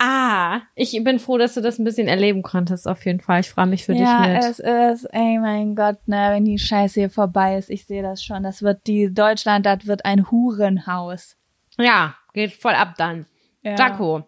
Ah, 0.03 0.61
ich 0.73 0.99
bin 1.03 1.19
froh, 1.19 1.37
dass 1.37 1.53
du 1.53 1.61
das 1.61 1.77
ein 1.77 1.83
bisschen 1.83 2.07
erleben 2.07 2.41
konntest, 2.41 2.87
auf 2.87 3.05
jeden 3.05 3.19
Fall. 3.19 3.41
Ich 3.41 3.49
freue 3.51 3.67
mich 3.67 3.85
für 3.85 3.93
ja, 3.93 4.23
dich 4.23 4.33
mit. 4.33 4.43
es 4.43 4.59
ist, 4.59 5.05
ey 5.13 5.37
mein 5.37 5.75
Gott, 5.75 5.99
ne, 6.07 6.29
wenn 6.31 6.43
die 6.45 6.57
Scheiße 6.57 6.99
hier 7.01 7.09
vorbei 7.11 7.57
ist, 7.57 7.69
ich 7.69 7.85
sehe 7.85 8.01
das 8.01 8.23
schon. 8.23 8.41
Das 8.41 8.63
wird 8.63 8.87
die 8.87 9.13
Deutschland, 9.13 9.65
das 9.67 9.85
wird 9.85 10.03
ein 10.05 10.31
Hurenhaus. 10.31 11.37
ja, 11.77 12.15
geht 12.33 12.53
voll 12.53 12.73
ab 12.73 12.95
dann. 12.97 13.27
Ja. 13.61 13.75
Jaco, 13.75 14.23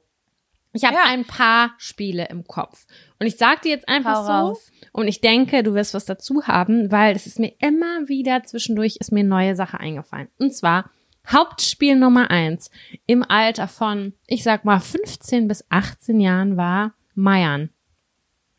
ich 0.74 0.84
habe 0.86 0.96
Ja. 0.96 1.06
ein 1.08 1.26
paar 1.26 1.72
Spiele 1.78 2.28
im 2.30 2.46
Kopf. 2.46 2.86
Und 3.20 3.26
ich 3.26 3.38
sag 3.38 3.62
dir 3.64 3.70
jetzt 3.70 3.88
einfach 3.90 4.28
Hau 4.28 4.54
so. 4.54 4.60
Und 4.92 5.08
ich 5.08 5.22
denke, 5.22 5.64
du 5.64 5.74
wirst 5.74 5.94
was 5.96 6.06
dazu 6.06 6.44
haben, 6.46 6.92
weil 6.92 7.16
es 7.16 7.26
ist 7.26 7.40
mir 7.40 7.54
immer 7.60 8.08
wieder 8.08 8.44
zwischendurch 8.44 8.98
ist 9.00 9.12
mir 9.12 9.22
eine 9.22 9.30
neue 9.30 9.56
Sache 9.56 9.80
eingefallen. 9.80 10.28
Und 10.38 10.54
zwar 10.54 10.90
Hauptspiel 11.28 11.96
Nummer 11.96 12.30
eins 12.32 12.70
im 13.06 13.24
Alter 13.24 13.68
von, 13.68 14.14
ich 14.28 14.44
sag 14.44 14.66
mal, 14.66 14.80
15 14.80 15.48
bis 15.48 15.66
18 15.70 16.20
Jahren 16.20 16.58
war 16.58 16.94
Meiern. 17.16 17.70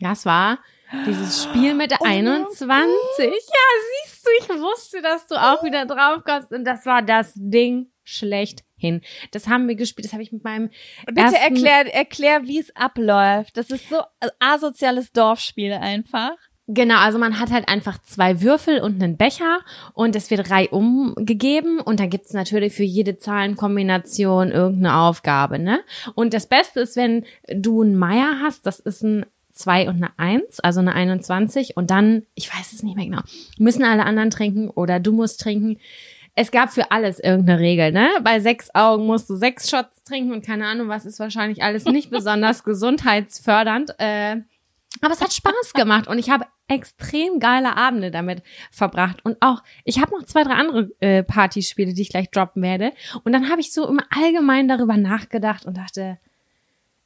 Das 0.00 0.26
war 0.26 0.58
dieses 1.06 1.44
Spiel 1.44 1.74
mit 1.74 1.90
der 1.90 1.98
Oh 2.00 2.04
mein 2.04 2.26
21. 2.26 2.70
Ja, 3.18 3.30
siehst 3.30 4.26
du, 4.26 4.30
ich 4.40 4.48
wusste, 4.60 5.02
dass 5.02 5.26
du 5.26 5.34
auch 5.36 5.62
wieder 5.62 5.86
drauf 5.86 6.22
kommst. 6.24 6.52
Und 6.52 6.64
das 6.64 6.84
war 6.86 7.02
das 7.02 7.32
Ding 7.36 7.88
schlechthin. 8.02 9.00
Das 9.30 9.48
haben 9.48 9.66
wir 9.66 9.74
gespielt, 9.76 10.04
das 10.06 10.12
habe 10.12 10.22
ich 10.22 10.32
mit 10.32 10.44
meinem 10.44 10.70
Bitte 11.06 11.20
ersten- 11.20 11.36
erklär, 11.56 11.94
erklär, 11.94 12.42
wie 12.44 12.58
es 12.58 12.74
abläuft. 12.76 13.56
Das 13.56 13.70
ist 13.70 13.88
so 13.88 14.02
asoziales 14.40 15.10
Dorfspiel 15.12 15.72
einfach. 15.72 16.32
Genau, 16.66 16.96
also 16.96 17.18
man 17.18 17.38
hat 17.38 17.50
halt 17.50 17.68
einfach 17.68 17.98
zwei 18.02 18.40
Würfel 18.40 18.80
und 18.80 19.02
einen 19.02 19.18
Becher 19.18 19.58
und 19.92 20.16
es 20.16 20.30
wird 20.30 20.50
reihum 20.50 21.14
gegeben 21.16 21.78
und 21.78 22.00
dann 22.00 22.08
gibt's 22.08 22.32
natürlich 22.32 22.72
für 22.72 22.84
jede 22.84 23.18
Zahlenkombination 23.18 24.50
irgendeine 24.50 24.96
Aufgabe, 24.96 25.58
ne? 25.58 25.80
Und 26.14 26.32
das 26.32 26.46
Beste 26.46 26.80
ist, 26.80 26.96
wenn 26.96 27.24
du 27.48 27.82
einen 27.82 27.96
Meier 27.96 28.38
hast, 28.42 28.66
das 28.66 28.80
ist 28.80 29.02
ein 29.02 29.26
zwei 29.52 29.88
und 29.88 29.96
eine 29.96 30.18
Eins, 30.18 30.58
also 30.60 30.80
eine 30.80 30.94
21 30.94 31.76
und 31.76 31.90
dann, 31.90 32.24
ich 32.34 32.52
weiß 32.52 32.72
es 32.72 32.82
nicht 32.82 32.96
mehr 32.96 33.04
genau, 33.06 33.22
müssen 33.58 33.84
alle 33.84 34.04
anderen 34.04 34.30
trinken 34.30 34.68
oder 34.68 35.00
du 35.00 35.12
musst 35.12 35.40
trinken. 35.40 35.78
Es 36.34 36.50
gab 36.50 36.72
für 36.72 36.90
alles 36.90 37.20
irgendeine 37.20 37.60
Regel, 37.60 37.92
ne? 37.92 38.08
Bei 38.22 38.40
sechs 38.40 38.74
Augen 38.74 39.06
musst 39.06 39.30
du 39.30 39.36
sechs 39.36 39.70
Shots 39.70 40.02
trinken 40.02 40.32
und 40.32 40.44
keine 40.44 40.66
Ahnung, 40.66 40.88
was 40.88 41.04
ist 41.04 41.20
wahrscheinlich 41.20 41.62
alles 41.62 41.84
nicht 41.84 42.10
besonders 42.10 42.64
gesundheitsfördernd. 42.64 43.94
Äh, 43.98 44.38
aber 45.00 45.12
es 45.12 45.20
hat 45.20 45.32
Spaß 45.32 45.72
gemacht 45.74 46.08
und 46.08 46.18
ich 46.18 46.30
habe 46.30 46.46
extrem 46.68 47.40
geile 47.40 47.76
Abende 47.76 48.10
damit 48.10 48.42
verbracht. 48.70 49.24
Und 49.24 49.36
auch, 49.40 49.62
ich 49.84 50.00
habe 50.00 50.12
noch 50.12 50.24
zwei, 50.24 50.44
drei 50.44 50.54
andere 50.54 50.90
äh, 51.00 51.22
Partyspiele, 51.22 51.92
die 51.92 52.02
ich 52.02 52.10
gleich 52.10 52.30
droppen 52.30 52.62
werde. 52.62 52.92
Und 53.22 53.32
dann 53.32 53.50
habe 53.50 53.60
ich 53.60 53.72
so 53.72 53.86
im 53.88 54.00
Allgemeinen 54.10 54.68
darüber 54.68 54.96
nachgedacht 54.96 55.66
und 55.66 55.76
dachte, 55.76 56.18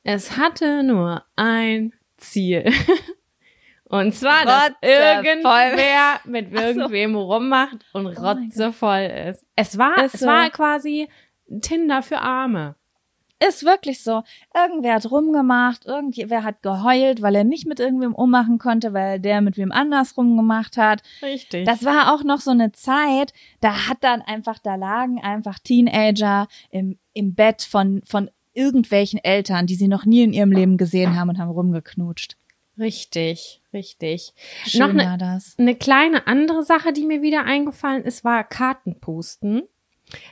es 0.05 0.37
hatte 0.37 0.83
nur 0.83 1.25
ein 1.37 1.93
Ziel. 2.17 2.73
Und 3.91 4.15
zwar, 4.15 4.45
dass 4.45 4.73
irgendwer 4.83 6.21
mit 6.25 6.53
irgendwem 6.53 7.15
so. 7.15 7.23
rummacht 7.23 7.87
und 7.95 8.07
oh 8.07 8.21
rotzevoll 8.21 9.29
ist. 9.31 9.47
Es 9.57 9.79
war, 9.79 10.05
ist 10.05 10.15
es 10.15 10.21
so. 10.21 10.27
war 10.27 10.51
quasi 10.51 11.09
Tinder 11.63 12.03
für 12.03 12.19
Arme. 12.19 12.75
Ist 13.47 13.65
wirklich 13.65 14.03
so. 14.03 14.23
Irgendwer 14.53 14.95
hat 14.95 15.11
rumgemacht, 15.11 15.87
irgendwer 15.87 16.43
hat 16.43 16.63
geheult, 16.63 17.23
weil 17.23 17.37
er 17.37 17.45
nicht 17.45 17.67
mit 17.67 17.79
irgendwem 17.79 18.15
ummachen 18.15 18.59
konnte, 18.59 18.93
weil 18.93 19.21
der 19.21 19.41
mit 19.41 19.57
wem 19.57 19.71
anders 19.71 20.17
rumgemacht 20.17 20.77
hat. 20.77 21.03
Richtig. 21.23 21.65
Das 21.65 21.85
war 21.85 22.13
auch 22.13 22.25
noch 22.25 22.41
so 22.41 22.51
eine 22.51 22.73
Zeit, 22.73 23.33
da 23.61 23.89
hat 23.89 23.99
dann 24.01 24.23
einfach, 24.23 24.59
da 24.59 24.75
lagen 24.75 25.21
einfach 25.21 25.61
Teenager 25.61 26.49
im, 26.71 26.99
im 27.13 27.35
Bett 27.35 27.63
von, 27.63 28.03
von 28.05 28.29
irgendwelchen 28.55 29.23
Eltern, 29.23 29.67
die 29.67 29.77
sie 29.77 29.89
noch 29.89 30.05
nie 30.05 30.25
in 30.25 30.33
ihrem 30.33 30.51
Leben 30.51 30.77
gesehen 30.77 31.17
haben 31.17 31.29
und 31.29 31.39
haben 31.39 31.51
rumgeknutscht. 31.51 32.37
Richtig, 32.77 33.61
richtig. 33.73 34.35
Schön 34.65 34.97
noch 34.97 35.05
war 35.05 35.19
das. 35.19 35.57
Eine 35.59 35.75
kleine 35.75 36.27
andere 36.27 36.65
Sache, 36.65 36.93
die 36.93 37.07
mir 37.07 37.23
wieder 37.23 37.45
eingefallen 37.45 38.05
ist, 38.05 38.25
war 38.25 38.45
Kartenpusten. 38.45 39.63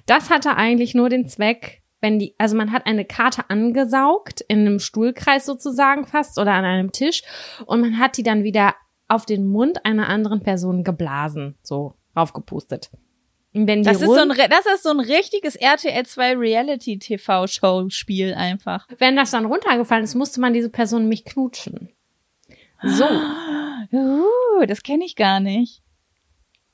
Das 0.06 0.30
hatte 0.30 0.56
eigentlich 0.56 0.94
nur 0.94 1.08
den 1.08 1.28
Zweck, 1.28 1.82
wenn 2.06 2.20
die, 2.20 2.36
also 2.38 2.56
man 2.56 2.70
hat 2.70 2.86
eine 2.86 3.04
Karte 3.04 3.50
angesaugt, 3.50 4.40
in 4.42 4.60
einem 4.60 4.78
Stuhlkreis 4.78 5.44
sozusagen 5.44 6.06
fast 6.06 6.38
oder 6.38 6.52
an 6.52 6.64
einem 6.64 6.92
Tisch 6.92 7.24
und 7.66 7.80
man 7.80 7.98
hat 7.98 8.16
die 8.16 8.22
dann 8.22 8.44
wieder 8.44 8.76
auf 9.08 9.26
den 9.26 9.48
Mund 9.48 9.84
einer 9.84 10.08
anderen 10.08 10.40
Person 10.40 10.84
geblasen, 10.84 11.56
so 11.62 11.96
raufgepustet. 12.16 12.90
Wenn 13.52 13.82
das, 13.82 14.00
ist 14.00 14.06
so 14.06 14.14
ein, 14.14 14.28
das 14.28 14.66
ist 14.72 14.84
so 14.84 14.90
ein 14.90 15.00
richtiges 15.00 15.56
RTL 15.56 16.06
2 16.06 16.36
Reality 16.36 17.00
TV 17.00 17.48
Show 17.48 17.86
Spiel 17.88 18.34
einfach. 18.34 18.86
Wenn 18.98 19.16
das 19.16 19.32
dann 19.32 19.46
runtergefallen 19.46 20.04
ist, 20.04 20.14
musste 20.14 20.40
man 20.40 20.52
diese 20.52 20.70
Person 20.70 21.02
nämlich 21.02 21.24
knutschen. 21.24 21.90
So. 22.82 23.04
Uh, 23.92 24.66
das 24.66 24.82
kenne 24.82 25.04
ich 25.04 25.14
gar 25.14 25.38
nicht. 25.38 25.80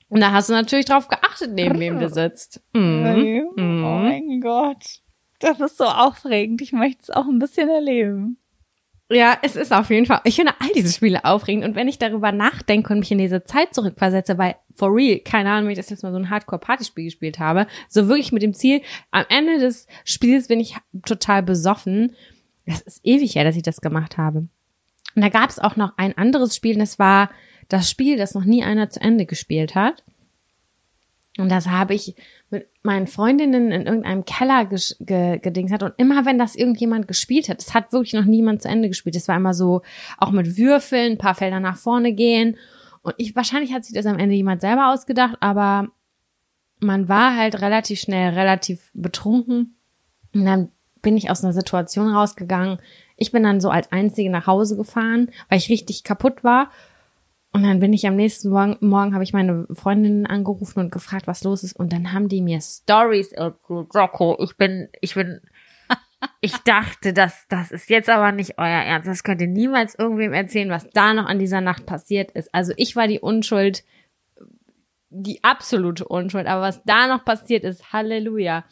Und 0.08 0.20
da 0.20 0.32
hast 0.32 0.48
du 0.48 0.54
natürlich 0.54 0.86
drauf 0.86 1.08
geachtet, 1.08 1.52
neben 1.52 1.78
wem 1.78 1.98
du 1.98 2.08
sitzt. 2.08 2.62
Mhm. 2.74 3.48
Oh 3.56 3.98
mein 3.98 4.40
Gott. 4.40 5.01
Das 5.43 5.61
ist 5.61 5.76
so 5.76 5.84
aufregend. 5.84 6.62
Ich 6.62 6.72
möchte 6.72 7.03
es 7.03 7.11
auch 7.11 7.26
ein 7.26 7.38
bisschen 7.38 7.68
erleben. 7.68 8.38
Ja, 9.11 9.36
es 9.43 9.57
ist 9.57 9.72
auf 9.72 9.90
jeden 9.90 10.07
Fall. 10.07 10.20
Ich 10.24 10.36
finde 10.36 10.55
all 10.59 10.70
diese 10.74 10.93
Spiele 10.93 11.24
aufregend. 11.24 11.64
Und 11.64 11.74
wenn 11.74 11.88
ich 11.88 11.99
darüber 11.99 12.32
nachdenke 12.32 12.93
und 12.93 13.01
mich 13.01 13.11
in 13.11 13.18
diese 13.18 13.45
Zeit 13.45 13.74
zurückversetze, 13.74 14.38
weil 14.38 14.55
for 14.74 14.95
real, 14.95 15.18
keine 15.18 15.51
Ahnung, 15.51 15.68
wie 15.68 15.72
ich 15.72 15.78
das 15.78 15.90
jetzt 15.90 16.03
mal 16.03 16.12
so 16.12 16.18
ein 16.18 16.30
Hardcore-Partyspiel 16.30 17.05
gespielt 17.05 17.38
habe, 17.38 17.66
so 17.88 18.09
wirklich 18.09 18.32
mit 18.32 18.43
dem 18.43 18.55
Ziel, 18.55 18.80
am 19.11 19.26
Ende 19.28 19.59
des 19.59 19.86
Spiels 20.05 20.49
bin 20.49 20.61
ich 20.61 20.76
total 21.05 21.43
besoffen. 21.43 22.14
Das 22.64 22.80
ist 22.80 23.01
ewig 23.05 23.34
her, 23.34 23.45
dass 23.45 23.57
ich 23.57 23.62
das 23.62 23.82
gemacht 23.82 24.16
habe. 24.16 24.47
Und 25.14 25.22
da 25.22 25.28
gab 25.28 25.51
es 25.51 25.59
auch 25.59 25.76
noch 25.76 25.93
ein 25.99 26.16
anderes 26.16 26.57
Spiel, 26.57 26.78
das 26.78 26.99
war 26.99 27.30
das 27.68 27.90
Spiel, 27.90 28.16
das 28.16 28.34
noch 28.34 28.45
nie 28.45 28.64
einer 28.64 28.88
zu 28.88 29.01
Ende 29.01 29.26
gespielt 29.26 29.74
hat. 29.74 30.05
Und 31.38 31.50
das 31.50 31.68
habe 31.68 31.94
ich 31.94 32.14
mit 32.50 32.68
meinen 32.82 33.06
Freundinnen 33.06 33.72
in 33.72 33.86
irgendeinem 33.86 34.26
Keller 34.26 34.66
ge 34.66 35.38
gedings 35.38 35.72
hat. 35.72 35.82
Und 35.82 35.94
immer 35.96 36.26
wenn 36.26 36.38
das 36.38 36.54
irgendjemand 36.54 37.08
gespielt 37.08 37.48
hat, 37.48 37.60
es 37.60 37.72
hat 37.72 37.92
wirklich 37.92 38.12
noch 38.12 38.26
niemand 38.26 38.62
zu 38.62 38.68
Ende 38.68 38.88
gespielt. 38.88 39.16
Es 39.16 39.28
war 39.28 39.36
immer 39.36 39.54
so, 39.54 39.80
auch 40.18 40.30
mit 40.30 40.58
Würfeln, 40.58 41.12
ein 41.12 41.18
paar 41.18 41.34
Felder 41.34 41.60
nach 41.60 41.76
vorne 41.76 42.12
gehen. 42.12 42.58
Und 43.00 43.14
ich, 43.16 43.34
wahrscheinlich 43.34 43.72
hat 43.72 43.84
sich 43.84 43.94
das 43.94 44.06
am 44.06 44.18
Ende 44.18 44.34
jemand 44.34 44.60
selber 44.60 44.92
ausgedacht, 44.92 45.36
aber 45.40 45.88
man 46.80 47.08
war 47.08 47.36
halt 47.36 47.62
relativ 47.62 48.00
schnell 48.00 48.34
relativ 48.34 48.90
betrunken. 48.92 49.76
Und 50.34 50.44
dann 50.44 50.68
bin 51.00 51.16
ich 51.16 51.30
aus 51.30 51.42
einer 51.42 51.52
Situation 51.52 52.08
rausgegangen. 52.08 52.78
Ich 53.16 53.32
bin 53.32 53.42
dann 53.42 53.60
so 53.60 53.70
als 53.70 53.90
Einzige 53.90 54.30
nach 54.30 54.46
Hause 54.46 54.76
gefahren, 54.76 55.30
weil 55.48 55.58
ich 55.58 55.68
richtig 55.68 56.04
kaputt 56.04 56.44
war. 56.44 56.70
Und 57.55 57.64
dann 57.64 57.80
bin 57.80 57.92
ich 57.92 58.07
am 58.07 58.16
nächsten 58.16 58.48
Morgen, 58.48 58.78
morgen 58.80 59.12
habe 59.12 59.24
ich 59.24 59.34
meine 59.34 59.66
Freundinnen 59.70 60.26
angerufen 60.26 60.80
und 60.80 60.90
gefragt, 60.90 61.26
was 61.26 61.44
los 61.44 61.62
ist. 61.62 61.78
Und 61.78 61.92
dann 61.92 62.12
haben 62.12 62.28
die 62.28 62.40
mir 62.40 62.61
Stories 62.62 63.34
Rocco, 63.38 64.42
ich 64.42 64.57
bin, 64.57 64.88
ich 65.03 65.14
bin, 65.14 65.42
ich 66.40 66.57
dachte, 66.59 67.12
das, 67.12 67.46
das 67.48 67.70
ist 67.70 67.90
jetzt 67.90 68.09
aber 68.09 68.32
nicht 68.32 68.59
euer 68.59 68.66
Ernst. 68.66 69.07
Das 69.07 69.22
könnt 69.22 69.42
ihr 69.42 69.48
niemals 69.48 69.94
irgendwem 69.94 70.32
erzählen, 70.32 70.70
was 70.70 70.88
da 70.90 71.12
noch 71.12 71.26
an 71.26 71.38
dieser 71.38 71.61
Nacht 71.61 71.84
passiert 71.84 72.30
ist. 72.30 72.55
Also 72.55 72.72
ich 72.78 72.96
war 72.96 73.07
die 73.07 73.20
Unschuld, 73.20 73.84
die 75.11 75.44
absolute 75.44 76.07
Unschuld. 76.07 76.46
Aber 76.46 76.62
was 76.62 76.82
da 76.84 77.07
noch 77.07 77.22
passiert 77.22 77.64
ist, 77.64 77.92
Halleluja. 77.92 78.64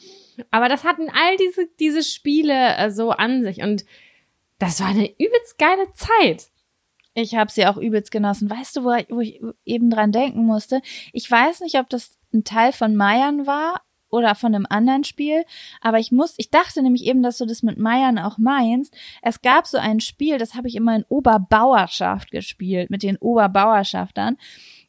Aber 0.51 0.71
das 0.71 0.85
hatten 0.85 1.11
all 1.11 1.37
diese, 1.37 1.69
diese 1.79 2.03
Spiele 2.03 2.77
äh, 2.77 2.91
so 2.91 3.11
an 3.11 3.43
sich. 3.43 3.63
Und 3.63 3.85
das 4.59 4.81
war 4.81 4.89
eine 4.89 5.11
übelst 5.19 5.59
geile 5.59 5.93
Zeit. 5.93 6.51
Ich 7.15 7.35
habe 7.35 7.51
sie 7.51 7.67
auch 7.67 7.77
übelst 7.77 8.11
genossen. 8.11 8.49
Weißt 8.49 8.77
du, 8.77 8.85
wo 8.85 8.93
ich, 8.93 9.07
wo 9.11 9.21
ich 9.21 9.41
eben 9.65 9.91
dran 9.91 10.13
denken 10.13 10.45
musste? 10.45 10.81
Ich 11.13 11.31
weiß 11.31 11.61
nicht, 11.61 11.79
ob 11.79 11.89
das 11.89 12.19
ein 12.33 12.45
Teil 12.45 12.73
von 12.73 12.95
Meiern 12.95 13.47
war 13.47 13.83
oder 14.11 14.35
von 14.35 14.55
einem 14.55 14.67
anderen 14.69 15.05
Spiel, 15.05 15.45
aber 15.81 15.99
ich 15.99 16.13
muss, 16.13 16.35
ich 16.37 16.51
dachte 16.51 16.83
nämlich 16.83 17.05
eben, 17.05 17.23
dass 17.23 17.39
du 17.39 17.47
das 17.47 17.63
mit 17.63 17.79
Meiern 17.79 18.19
auch 18.19 18.39
meinst. 18.39 18.95
Es 19.23 19.41
gab 19.41 19.67
so 19.67 19.79
ein 19.79 20.01
Spiel, 20.01 20.39
das 20.39 20.55
habe 20.55 20.69
ich 20.69 20.75
immer 20.75 20.97
in 20.97 21.05
Oberbauerschaft 21.09 22.31
gespielt, 22.31 22.91
mit 22.91 23.03
den 23.03 23.17
Oberbauerschaftern. 23.19 24.37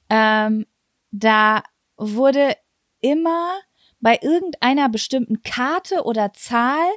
Ähm, 0.10 0.66
da 1.12 1.64
wurde 1.98 2.56
immer 3.00 3.52
bei 4.00 4.18
irgendeiner 4.22 4.90
bestimmten 4.90 5.44
Karte 5.44 6.04
oder 6.04 6.34
Zahl 6.34 6.90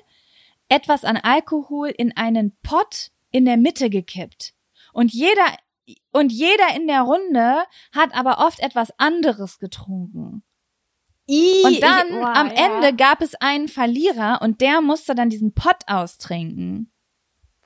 etwas 0.68 1.04
an 1.04 1.18
Alkohol 1.18 1.88
in 1.88 2.16
einen 2.16 2.56
Pott 2.62 3.10
in 3.30 3.44
der 3.44 3.58
Mitte 3.58 3.90
gekippt. 3.90 4.54
Und 4.94 5.12
jeder, 5.12 5.44
und 6.12 6.32
jeder 6.32 6.74
in 6.76 6.86
der 6.86 7.02
Runde 7.02 7.64
hat 7.92 8.14
aber 8.14 8.38
oft 8.38 8.60
etwas 8.60 8.88
anderes 8.98 9.58
getrunken. 9.58 10.42
I, 11.28 11.62
und 11.64 11.82
dann 11.82 12.08
ich, 12.08 12.14
oh, 12.14 12.22
am 12.22 12.48
ja. 12.48 12.66
Ende 12.66 12.94
gab 12.94 13.20
es 13.20 13.34
einen 13.34 13.68
Verlierer 13.68 14.40
und 14.42 14.60
der 14.60 14.80
musste 14.80 15.14
dann 15.14 15.30
diesen 15.30 15.52
Pott 15.54 15.82
austrinken. 15.86 16.92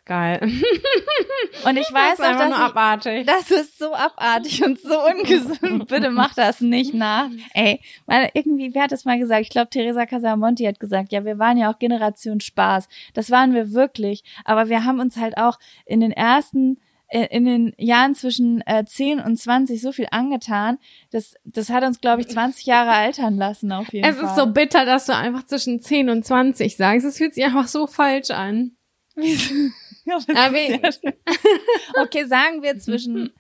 Geil. 0.05 0.41
Und 1.64 1.76
ich 1.76 1.93
weiß 1.93 2.18
das 2.18 2.26
auch, 2.26 2.39
dass 2.39 2.49
nur 2.49 2.59
abartig. 2.59 3.26
das 3.26 3.51
ist 3.51 3.79
so 3.79 3.95
abartig 3.95 4.64
und 4.64 4.79
so 4.81 4.99
ungesund. 5.07 5.89
Bitte 5.89 6.11
mach 6.11 6.35
das 6.35 6.61
nicht 6.61 6.95
nach. 6.95 7.29
Ey, 7.55 7.81
weil 8.07 8.31
irgendwie, 8.35 8.74
wer 8.74 8.85
hat 8.85 8.93
das 8.93 9.05
mal 9.05 9.18
gesagt? 9.18 9.43
Ich 9.43 9.51
glaube, 9.51 9.70
Teresa 9.70 10.07
Casamonti 10.07 10.64
hat 10.64 10.81
gesagt, 10.81 11.12
ja, 11.12 11.24
wir 11.24 11.39
waren 11.39 11.57
ja 11.57 11.70
auch 11.70 11.79
Generation 11.79 12.41
Spaß. 12.41 12.89
Das 13.14 13.31
waren 13.31 13.55
wir 13.55 13.72
wirklich. 13.72 14.22
Aber 14.45 14.68
wir 14.68 14.85
haben 14.85 15.01
uns 15.01 15.16
halt 15.16 15.37
auch 15.37 15.59
in 15.87 16.01
den 16.01 16.12
ersten 16.12 16.79
in 17.11 17.46
den 17.46 17.72
Jahren 17.78 18.14
zwischen 18.14 18.61
äh, 18.66 18.84
10 18.84 19.20
und 19.20 19.36
20 19.36 19.80
so 19.80 19.92
viel 19.92 20.09
angetan. 20.11 20.78
Das, 21.11 21.34
das 21.44 21.70
hat 21.70 21.84
uns, 21.84 22.00
glaube 22.00 22.20
ich, 22.20 22.28
20 22.28 22.66
Jahre 22.66 22.90
altern 22.90 23.36
lassen 23.36 23.72
auf 23.72 23.92
jeden 23.92 24.06
es 24.06 24.16
Fall. 24.16 24.24
Es 24.26 24.30
ist 24.30 24.36
so 24.36 24.46
bitter, 24.46 24.84
dass 24.84 25.06
du 25.06 25.14
einfach 25.14 25.46
zwischen 25.46 25.80
10 25.80 26.11
und 26.11 26.24
20 26.24 26.76
sagst. 26.76 27.06
Es 27.06 27.16
fühlt 27.16 27.34
sich 27.34 27.44
einfach 27.44 27.68
so 27.68 27.86
falsch 27.86 28.30
an. 28.30 28.72
okay, 32.02 32.24
sagen 32.26 32.62
wir 32.62 32.78
zwischen, 32.78 33.32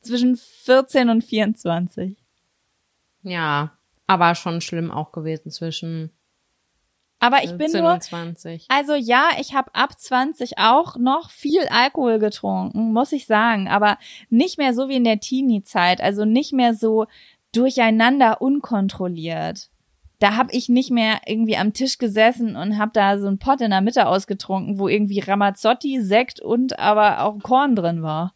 zwischen 0.00 0.36
14 0.36 1.08
und 1.08 1.22
24. 1.22 2.16
Ja, 3.22 3.78
aber 4.06 4.34
schon 4.34 4.60
schlimm 4.60 4.90
auch 4.90 5.12
gewesen 5.12 5.50
zwischen 5.50 6.10
aber 7.22 7.44
ich 7.44 7.56
bin 7.56 7.70
nur, 7.72 8.00
20. 8.00 8.66
also 8.68 8.94
ja, 8.94 9.28
ich 9.40 9.54
habe 9.54 9.74
ab 9.74 9.98
20 9.98 10.58
auch 10.58 10.96
noch 10.96 11.30
viel 11.30 11.62
Alkohol 11.70 12.18
getrunken, 12.18 12.92
muss 12.92 13.12
ich 13.12 13.26
sagen, 13.26 13.68
aber 13.68 13.96
nicht 14.28 14.58
mehr 14.58 14.74
so 14.74 14.88
wie 14.88 14.96
in 14.96 15.04
der 15.04 15.20
Teenie-Zeit, 15.20 16.00
also 16.00 16.24
nicht 16.24 16.52
mehr 16.52 16.74
so 16.74 17.06
durcheinander 17.52 18.42
unkontrolliert. 18.42 19.68
Da 20.18 20.36
habe 20.36 20.52
ich 20.52 20.68
nicht 20.68 20.90
mehr 20.90 21.20
irgendwie 21.26 21.56
am 21.56 21.72
Tisch 21.72 21.98
gesessen 21.98 22.56
und 22.56 22.78
habe 22.78 22.92
da 22.94 23.18
so 23.18 23.26
einen 23.26 23.38
Pott 23.38 23.60
in 23.60 23.70
der 23.70 23.80
Mitte 23.80 24.06
ausgetrunken, 24.06 24.78
wo 24.78 24.88
irgendwie 24.88 25.20
Ramazzotti, 25.20 26.00
Sekt 26.00 26.40
und 26.40 26.78
aber 26.78 27.22
auch 27.22 27.38
Korn 27.40 27.76
drin 27.76 28.02
war. 28.02 28.34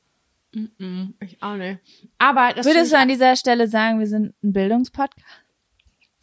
Mm 0.52 0.66
-mm, 0.78 1.12
ich 1.20 1.42
auch 1.42 1.56
nicht. 1.56 1.80
Aber 2.18 2.52
das 2.54 2.66
würdest 2.66 2.92
du 2.92 2.98
an 2.98 3.08
dieser 3.08 3.36
Stelle 3.36 3.68
sagen, 3.68 3.98
wir 3.98 4.06
sind 4.06 4.34
ein 4.42 4.52
Bildungspodcast? 4.52 5.45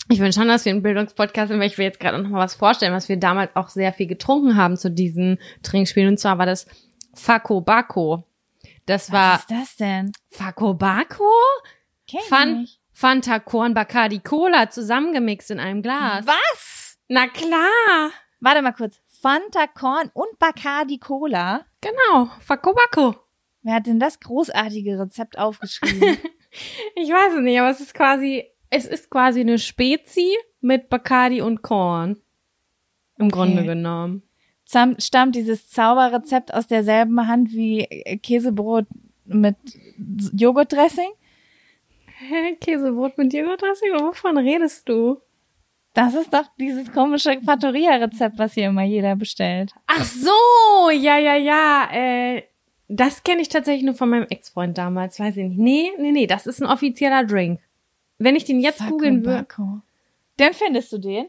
Ich 0.09 0.19
will 0.19 0.33
schon, 0.33 0.47
dass 0.47 0.65
wir 0.65 0.73
ein 0.73 0.81
Bildungspodcast 0.83 1.49
sind, 1.49 1.59
weil 1.59 1.67
ich 1.67 1.77
will 1.77 1.85
jetzt 1.85 1.99
gerade 1.99 2.21
noch 2.21 2.29
mal 2.29 2.39
was 2.39 2.55
vorstellen, 2.55 2.93
was 2.93 3.09
wir 3.09 3.17
damals 3.17 3.55
auch 3.55 3.69
sehr 3.69 3.93
viel 3.93 4.07
getrunken 4.07 4.57
haben 4.57 4.77
zu 4.77 4.91
diesen 4.91 5.39
Trinkspielen. 5.63 6.09
Und 6.09 6.17
zwar 6.17 6.37
war 6.37 6.45
das 6.45 6.67
Fako 7.13 7.61
Bako. 7.61 8.25
Das 8.85 9.11
war 9.11 9.35
Was 9.35 9.41
ist 9.41 9.51
das 9.51 9.75
denn? 9.77 10.11
Fakobako, 10.29 11.31
Kenn 12.07 12.19
ich 12.19 12.27
Fan. 12.27 12.67
Fanta 12.91 13.39
Korn 13.39 13.73
Bacardi 13.73 14.19
Cola 14.19 14.69
zusammengemixt 14.69 15.51
in 15.51 15.59
einem 15.59 15.81
Glas. 15.81 16.25
Was? 16.27 16.97
Na 17.07 17.27
klar. 17.27 18.11
Warte 18.39 18.61
mal 18.61 18.73
kurz. 18.73 18.99
Fanta 19.21 19.67
Korn 19.67 20.11
und 20.13 20.37
Bacardi 20.37 20.99
Cola. 20.99 21.65
Genau, 21.81 22.29
Fakobako. 22.41 23.15
Wer 23.61 23.75
hat 23.75 23.87
denn 23.87 23.99
das 23.99 24.19
großartige 24.19 24.99
Rezept 24.99 25.37
aufgeschrieben? 25.37 26.17
Ich 26.95 27.09
weiß 27.09 27.33
es 27.33 27.39
nicht, 27.41 27.59
aber 27.59 27.71
es 27.71 27.79
ist 27.79 27.95
quasi, 27.95 28.43
es 28.73 28.85
ist 28.85 29.09
quasi 29.09 29.41
eine 29.41 29.59
Spezi 29.59 30.35
mit 30.61 30.89
Bacardi 30.89 31.41
und 31.41 31.61
Korn. 31.61 32.17
Im 33.17 33.29
Grunde 33.29 33.63
genommen. 33.63 34.23
Stammt 34.65 35.35
dieses 35.35 35.69
Zauberrezept 35.69 36.53
aus 36.53 36.65
derselben 36.67 37.27
Hand 37.27 37.51
wie 37.51 37.81
äh, 37.81 38.17
Käsebrot 38.17 38.87
mit 39.25 39.55
Joghurtdressing? 40.33 41.11
Hä, 42.05 42.55
Käsebrot 42.59 43.17
mit 43.17 43.31
Joghurtdressing? 43.33 43.91
Wovon 43.93 44.37
redest 44.37 44.89
du? 44.89 45.17
Das 45.93 46.15
ist 46.15 46.33
doch 46.33 46.45
dieses 46.59 46.91
komische 46.91 47.39
Fattoria-Rezept, 47.45 48.39
was 48.39 48.53
hier 48.55 48.69
immer 48.69 48.83
jeder 48.83 49.15
bestellt. 49.15 49.73
Ach 49.85 50.03
so, 50.03 50.89
ja, 50.89 51.19
ja, 51.19 51.35
ja. 51.35 51.89
Äh, 51.91 52.43
das 52.87 53.21
kenne 53.21 53.41
ich 53.41 53.49
tatsächlich 53.49 53.85
nur 53.85 53.93
von 53.93 54.09
meinem 54.09 54.25
Ex-Freund 54.27 54.75
damals, 54.75 55.19
weiß 55.19 55.37
ich 55.37 55.49
nicht. 55.49 55.59
Nee, 55.59 55.91
nee, 55.99 56.11
nee, 56.11 56.25
das 56.25 56.47
ist 56.47 56.63
ein 56.63 56.67
offizieller 56.67 57.23
Drink. 57.23 57.59
Wenn 58.23 58.35
ich 58.35 58.45
den 58.45 58.59
jetzt 58.61 58.85
googeln 58.87 59.25
würde. 59.25 59.45
Dann 60.37 60.53
findest 60.53 60.91
du 60.93 60.97
den? 60.97 61.25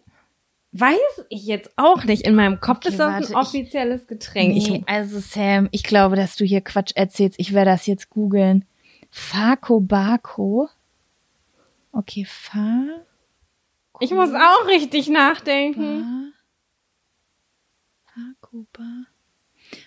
weiß 0.77 1.27
ich 1.29 1.47
jetzt 1.47 1.71
auch 1.77 2.03
nicht. 2.03 2.23
In 2.27 2.35
meinem 2.35 2.59
Kopf 2.59 2.79
Okay, 2.79 2.89
ist 2.89 2.99
das 2.99 3.13
warte, 3.13 3.27
ein 3.27 3.31
ich- 3.31 3.37
offizielles 3.37 4.07
Getränk. 4.09 4.55
Nee, 4.55 4.83
also 4.87 5.21
Sam, 5.21 5.69
ich 5.71 5.85
glaube, 5.85 6.17
dass 6.17 6.35
du 6.35 6.45
hier 6.45 6.63
Quatsch 6.63 6.91
erzählst. 6.97 7.39
Ich 7.39 7.53
werde 7.53 7.71
das 7.71 7.87
jetzt 7.87 8.11
googeln. 8.11 8.65
Fakobako. 9.11 10.69
Okay, 11.93 12.25
Fa. 12.29 12.87
Ich, 14.01 14.11
ich 14.11 14.17
muss 14.17 14.31
auch 14.33 14.67
richtig 14.67 15.09
nachdenken. 15.09 16.33
Ba. 18.05 18.23
Fakoba. 18.41 19.05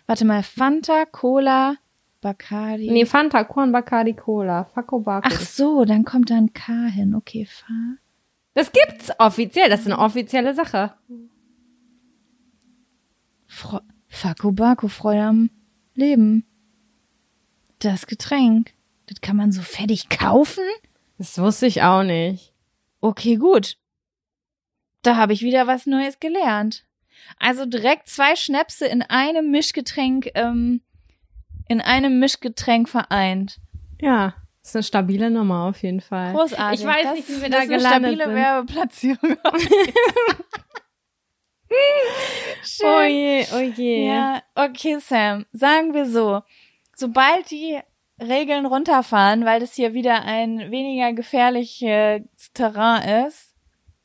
Warte 0.06 0.24
mal, 0.24 0.42
Fanta, 0.44 1.04
Cola, 1.06 1.76
Bacardi. 2.22 2.90
Nee, 2.92 3.06
Fanta, 3.06 3.44
Korn, 3.44 3.72
Bacardi, 3.72 4.14
Cola, 4.14 4.66
Fakobako. 4.66 5.30
Ach 5.32 5.40
so, 5.42 5.86
dann 5.86 6.04
kommt 6.04 6.30
da 6.30 6.36
ein 6.36 6.54
K 6.54 6.88
hin. 6.88 7.16
Okay, 7.16 7.46
Fa. 7.46 7.98
Das 8.54 8.72
gibt's 8.72 9.12
offiziell, 9.20 9.70
das 9.70 9.82
ist 9.82 9.88
eine 9.88 10.00
offizielle 10.00 10.54
Sache. 10.54 10.94
Fro 13.46 13.80
Fakobako, 14.08 14.88
Freude 14.88 15.24
am 15.24 15.50
Leben. 15.94 16.46
Das 17.80 18.08
Getränk. 18.08 18.74
Das 19.08 19.22
kann 19.22 19.38
man 19.38 19.52
so 19.52 19.62
fertig 19.62 20.10
kaufen? 20.10 20.64
Das 21.18 21.38
wusste 21.38 21.68
ich 21.68 21.82
auch 21.84 22.04
nicht. 22.04 22.54
Okay, 23.00 23.36
gut. 23.36 23.78
Da 25.02 25.16
habe 25.16 25.34
ich 25.34 25.42
wieder 25.42 25.68
was 25.68 25.86
Neues 25.86 26.20
gelernt. 26.20 26.86
Also 27.40 27.66
direkt 27.66 28.08
zwei 28.08 28.36
Schnäpse 28.36 28.86
in 28.86 29.02
einem 29.02 29.52
Mischgetränk, 29.52 30.32
ähm, 30.36 30.82
in 31.68 31.82
einem 31.82 32.20
Mischgetränk 32.20 32.90
vereint. 32.90 33.60
Ja, 34.00 34.36
ist 34.68 34.76
eine 34.76 34.84
stabile 34.84 35.32
Nummer 35.32 35.64
auf 35.66 35.82
jeden 35.82 36.02
Fall. 36.02 36.34
Großartig. 36.34 36.82
Ich 36.82 36.86
weiß 36.86 37.04
das, 37.04 37.14
nicht, 37.16 37.30
wie 37.30 37.42
wir 37.42 37.50
das 37.50 37.60
da 37.60 37.64
ist 37.64 37.70
eine 37.70 37.78
gelandet 37.78 38.14
stabile 38.14 38.26
sind. 38.26 38.36
Werbeplatzierung. 38.36 39.38
Schön. 42.64 42.88
Oh 42.88 43.04
je, 43.04 43.46
oh 43.54 43.74
je. 43.76 44.08
Ja, 44.08 44.42
okay, 44.56 44.98
Sam. 45.00 45.46
Sagen 45.54 45.94
wir 45.94 46.06
so. 46.06 46.42
Sobald 46.96 47.50
die 47.50 47.80
Regeln 48.20 48.66
runterfahren, 48.66 49.46
weil 49.46 49.60
das 49.60 49.74
hier 49.74 49.94
wieder 49.94 50.24
ein 50.24 50.72
weniger 50.72 51.14
gefährliches 51.14 52.24
Terrain 52.54 53.28
ist, 53.28 53.54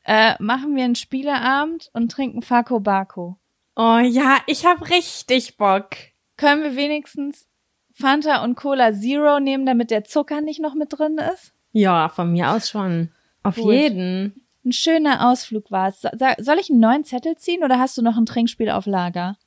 äh, 0.05 0.35
machen 0.41 0.75
wir 0.75 0.83
einen 0.83 0.95
Spieleabend 0.95 1.89
und 1.93 2.11
trinken 2.11 2.41
Fako 2.41 2.79
Bako. 2.79 3.37
Oh 3.75 3.97
ja, 3.97 4.37
ich 4.47 4.65
hab 4.65 4.89
richtig 4.89 5.57
Bock. 5.57 5.89
Können 6.37 6.63
wir 6.63 6.75
wenigstens 6.75 7.49
Fanta 7.93 8.43
und 8.43 8.55
Cola 8.55 8.91
Zero 8.93 9.39
nehmen, 9.39 9.65
damit 9.65 9.91
der 9.91 10.03
Zucker 10.03 10.41
nicht 10.41 10.59
noch 10.59 10.75
mit 10.75 10.97
drin 10.97 11.19
ist? 11.33 11.53
Ja, 11.71 12.09
von 12.09 12.31
mir 12.31 12.51
aus 12.51 12.69
schon. 12.69 13.09
Auf 13.43 13.55
Gut. 13.55 13.71
jeden. 13.71 14.45
Ein 14.65 14.71
schöner 14.71 15.29
Ausflug 15.29 15.71
war 15.71 15.89
es. 15.89 16.01
Soll 16.01 16.59
ich 16.59 16.69
einen 16.69 16.79
neuen 16.79 17.03
Zettel 17.03 17.35
ziehen 17.35 17.63
oder 17.63 17.79
hast 17.79 17.97
du 17.97 18.01
noch 18.01 18.17
ein 18.17 18.25
Trinkspiel 18.25 18.69
auf 18.69 18.85
Lager? 18.85 19.37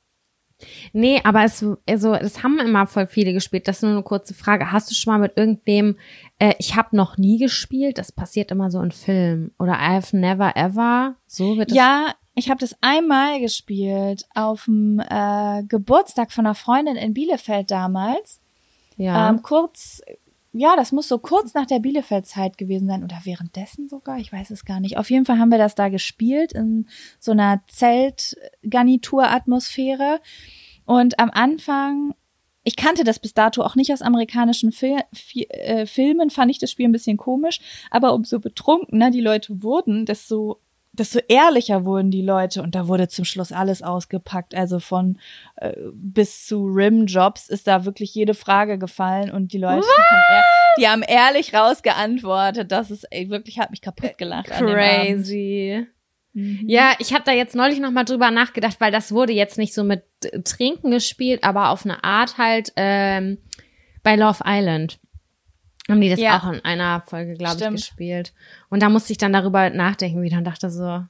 Nee, 0.91 1.21
aber 1.23 1.43
es, 1.43 1.63
also, 1.87 2.13
es 2.13 2.41
haben 2.43 2.59
immer 2.59 2.87
voll 2.87 3.05
viele 3.07 3.33
gespielt. 3.33 3.67
Das 3.67 3.77
ist 3.77 3.83
nur 3.83 3.91
eine 3.91 4.03
kurze 4.03 4.33
Frage. 4.33 4.71
Hast 4.71 4.89
du 4.89 4.95
schon 4.95 5.13
mal 5.13 5.19
mit 5.19 5.33
irgendwem, 5.35 5.97
äh, 6.39 6.53
ich 6.57 6.75
habe 6.75 6.95
noch 6.95 7.17
nie 7.17 7.37
gespielt, 7.37 7.97
das 7.97 8.11
passiert 8.11 8.51
immer 8.51 8.71
so 8.71 8.81
in 8.81 8.91
Filmen. 8.91 9.53
Oder 9.59 9.79
I've 9.79 10.15
never 10.15 10.55
ever. 10.55 11.15
So 11.27 11.57
wird 11.57 11.71
das. 11.71 11.77
Ja, 11.77 12.15
ich 12.37 12.49
habe 12.51 12.59
das 12.59 12.75
einmal 12.81 13.39
gespielt 13.39 14.27
auf 14.35 14.65
dem 14.65 14.99
äh, 14.99 15.63
Geburtstag 15.63 16.31
von 16.31 16.45
einer 16.45 16.53
Freundin 16.53 16.95
in 16.95 17.15
Bielefeld 17.15 17.71
damals. 17.71 18.39
ja. 18.95 19.29
Ähm, 19.29 19.41
kurz, 19.41 20.03
ja, 20.53 20.75
das 20.75 20.91
muss 20.91 21.07
so 21.07 21.17
kurz 21.17 21.55
nach 21.55 21.65
der 21.65 21.79
Bielefeld-Zeit 21.79 22.59
gewesen 22.59 22.87
sein 22.87 23.03
oder 23.03 23.21
währenddessen 23.23 23.89
sogar, 23.89 24.19
ich 24.19 24.31
weiß 24.31 24.51
es 24.51 24.65
gar 24.65 24.79
nicht. 24.79 24.97
Auf 24.97 25.09
jeden 25.09 25.25
Fall 25.25 25.39
haben 25.39 25.49
wir 25.49 25.57
das 25.57 25.73
da 25.73 25.89
gespielt 25.89 26.53
in 26.53 26.87
so 27.19 27.31
einer 27.31 27.63
Zeltgarnitur-Atmosphäre. 27.69 30.21
Und 30.85 31.19
am 31.19 31.31
Anfang, 31.31 32.13
ich 32.63 32.75
kannte 32.75 33.03
das 33.03 33.17
bis 33.17 33.33
dato 33.33 33.63
auch 33.63 33.75
nicht 33.75 33.91
aus 33.91 34.03
amerikanischen 34.03 34.71
Fil 34.71 34.99
Fi 35.11 35.49
äh, 35.49 35.87
Filmen, 35.87 36.29
fand 36.29 36.51
ich 36.51 36.59
das 36.59 36.69
Spiel 36.69 36.87
ein 36.87 36.91
bisschen 36.91 37.17
komisch. 37.17 37.61
Aber 37.89 38.13
umso 38.13 38.39
betrunkener 38.39 39.09
die 39.09 39.21
Leute 39.21 39.63
wurden, 39.63 40.05
desto 40.05 40.61
desto 40.97 41.19
ehrlicher 41.27 41.85
wurden 41.85 42.11
die 42.11 42.21
Leute 42.21 42.61
und 42.61 42.75
da 42.75 42.87
wurde 42.87 43.07
zum 43.07 43.25
Schluss 43.25 43.51
alles 43.51 43.81
ausgepackt. 43.81 44.55
Also 44.55 44.79
von 44.79 45.19
äh, 45.57 45.73
bis 45.93 46.45
zu 46.45 46.65
Rim-Jobs 46.65 47.49
ist 47.49 47.67
da 47.67 47.85
wirklich 47.85 48.13
jede 48.13 48.33
Frage 48.33 48.77
gefallen 48.77 49.31
und 49.31 49.53
die 49.53 49.57
Leute, 49.57 49.85
haben, 49.85 50.43
die 50.79 50.87
haben 50.87 51.03
ehrlich 51.03 51.53
rausgeantwortet. 51.53 52.71
Das 52.71 52.91
ist 52.91 53.03
ey, 53.11 53.29
wirklich 53.29 53.59
hat 53.59 53.71
mich 53.71 53.81
kaputt 53.81 54.17
gelacht. 54.17 54.49
dem 54.49 54.67
Abend. 54.67 54.73
Crazy. 54.73 55.87
Mhm. 56.33 56.63
Ja, 56.67 56.93
ich 56.99 57.13
habe 57.13 57.23
da 57.25 57.31
jetzt 57.31 57.55
neulich 57.55 57.79
noch 57.79 57.91
mal 57.91 58.03
drüber 58.03 58.29
nachgedacht, 58.29 58.79
weil 58.79 58.91
das 58.91 59.11
wurde 59.11 59.33
jetzt 59.33 59.57
nicht 59.57 59.73
so 59.73 59.83
mit 59.83 60.03
äh, 60.23 60.41
Trinken 60.41 60.91
gespielt, 60.91 61.43
aber 61.43 61.69
auf 61.69 61.85
eine 61.85 62.03
Art 62.03 62.37
halt 62.37 62.73
ähm, 62.75 63.39
bei 64.03 64.15
Love 64.15 64.43
Island 64.45 64.99
haben 65.89 66.01
die 66.01 66.09
das 66.09 66.19
Ja. 66.19 66.37
auch 66.39 66.51
in 66.51 66.63
einer 66.65 67.01
Folge, 67.01 67.35
glaube 67.35 67.61
ich, 67.63 67.69
gespielt. 67.71 68.33
Und 68.69 68.81
da 68.83 68.89
musste 68.89 69.11
ich 69.13 69.17
dann 69.17 69.33
darüber 69.33 69.69
nachdenken 69.69 70.21
wieder 70.21 70.37
und 70.37 70.43
dachte 70.45 70.69
so, 70.69 71.03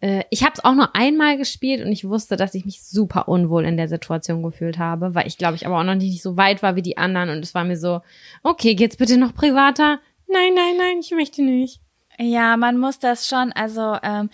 äh, 0.00 0.24
ich 0.30 0.42
habe 0.42 0.52
es 0.54 0.64
auch 0.64 0.74
nur 0.74 0.96
einmal 0.96 1.36
gespielt 1.36 1.84
und 1.84 1.92
ich 1.92 2.08
wusste, 2.08 2.36
dass 2.36 2.54
ich 2.54 2.64
mich 2.64 2.82
super 2.82 3.28
unwohl 3.28 3.64
in 3.64 3.76
der 3.76 3.88
Situation 3.88 4.42
gefühlt 4.42 4.78
habe, 4.78 5.14
weil 5.14 5.26
ich 5.26 5.36
glaube 5.38 5.56
ich 5.56 5.66
aber 5.66 5.78
auch 5.78 5.84
noch 5.84 5.94
nicht 5.94 6.22
so 6.22 6.36
weit 6.36 6.62
war 6.62 6.74
wie 6.76 6.82
die 6.82 6.96
anderen 6.98 7.30
und 7.30 7.44
es 7.44 7.54
war 7.54 7.64
mir 7.64 7.76
so, 7.76 8.00
okay, 8.42 8.74
geht's 8.74 8.96
bitte 8.96 9.16
noch 9.18 9.34
privater? 9.34 10.00
Nein, 10.26 10.54
nein, 10.54 10.76
nein, 10.78 10.98
ich 11.00 11.10
möchte 11.10 11.42
nicht. 11.42 11.80
Ja, 12.18 12.56
man 12.56 12.78
muss 12.78 12.98
das 12.98 13.28
schon, 13.28 13.52
also 13.52 13.96
ähm, 14.02 14.30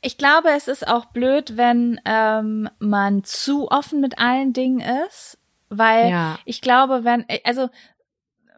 ich 0.00 0.16
glaube, 0.16 0.48
es 0.56 0.68
ist 0.68 0.86
auch 0.86 1.06
blöd, 1.06 1.56
wenn 1.56 2.00
ähm, 2.04 2.68
man 2.78 3.24
zu 3.24 3.68
offen 3.70 4.00
mit 4.00 4.18
allen 4.18 4.52
Dingen 4.52 4.80
ist, 5.06 5.38
weil 5.68 6.10
Ja. 6.10 6.38
ich 6.44 6.60
glaube, 6.60 7.04
wenn, 7.04 7.24
also 7.44 7.68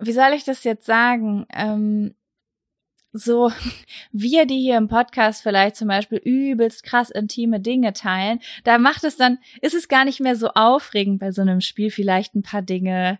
wie 0.00 0.12
soll 0.12 0.32
ich 0.34 0.44
das 0.44 0.64
jetzt 0.64 0.86
sagen? 0.86 1.46
Ähm, 1.52 2.14
so, 3.12 3.52
wir, 4.12 4.44
die 4.44 4.58
hier 4.58 4.76
im 4.76 4.88
Podcast 4.88 5.42
vielleicht 5.42 5.76
zum 5.76 5.88
Beispiel 5.88 6.18
übelst 6.18 6.82
krass 6.82 7.10
intime 7.10 7.60
Dinge 7.60 7.92
teilen, 7.92 8.40
da 8.64 8.78
macht 8.78 9.04
es 9.04 9.16
dann, 9.16 9.38
ist 9.62 9.74
es 9.74 9.88
gar 9.88 10.04
nicht 10.04 10.20
mehr 10.20 10.36
so 10.36 10.48
aufregend 10.48 11.20
bei 11.20 11.32
so 11.32 11.42
einem 11.42 11.60
Spiel 11.60 11.90
vielleicht 11.90 12.34
ein 12.34 12.42
paar 12.42 12.62
Dinge 12.62 13.18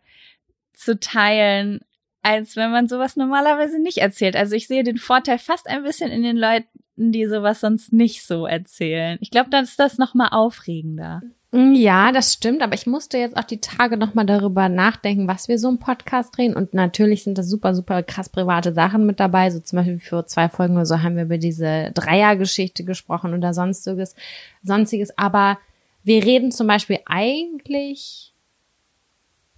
zu 0.75 0.99
teilen, 0.99 1.81
als 2.23 2.57
wenn 2.57 2.71
man 2.71 2.89
sowas 2.89 3.17
normalerweise 3.17 3.81
nicht 3.81 3.99
erzählt. 3.99 4.35
Also 4.37 4.57
ich 4.57 4.67
sehe 4.67 4.83
den 4.83 4.99
Vorteil 4.99 5.39
fast 5.39 5.69
ein 5.69 5.85
bisschen 5.85 6.11
in 6.11 6.23
den 6.23 6.37
Leuten, 6.37 6.67
die 6.97 7.27
sowas 7.27 7.61
sonst 7.61 7.93
nicht 7.93 8.27
so 8.27 8.47
erzählen. 8.47 9.19
Ich 9.21 9.31
glaube, 9.31 9.51
dann 9.51 9.65
ist 9.65 9.79
das 9.79 9.99
noch 9.99 10.15
mal 10.15 10.29
aufregender. 10.29 11.23
Ja, 11.57 12.11
das 12.11 12.33
stimmt, 12.33 12.63
aber 12.63 12.75
ich 12.75 12.89
musste 12.89 13.17
jetzt 13.17 13.37
auch 13.37 13.45
die 13.45 13.61
Tage 13.61 13.97
nochmal 13.97 14.27
darüber 14.27 14.69
nachdenken, 14.69 15.29
was 15.29 15.47
wir 15.47 15.57
so 15.57 15.69
im 15.69 15.79
Podcast 15.79 16.37
drehen. 16.37 16.57
Und 16.57 16.75
natürlich 16.75 17.23
sind 17.23 17.39
das 17.39 17.49
super, 17.49 17.77
super 17.77 18.03
krass 18.03 18.29
private 18.29 18.73
Sachen 18.75 19.07
mit 19.07 19.21
dabei. 19.21 19.51
So 19.53 19.61
zum 19.61 19.77
Beispiel 19.77 20.01
für 20.01 20.27
zwei 20.27 20.49
Folgen 20.49 20.75
oder 20.75 20.87
so 20.87 21.01
haben 21.01 21.15
wir 21.15 21.23
über 21.23 21.39
diese 21.39 21.93
Dreiergeschichte 21.95 22.83
gesprochen 22.83 23.35
oder 23.35 23.55
sonstiges, 23.55 24.17
sonstiges. 24.65 25.17
Aber 25.17 25.59
wir 26.03 26.25
reden 26.25 26.51
zum 26.51 26.67
Beispiel 26.67 26.99
eigentlich 27.07 28.33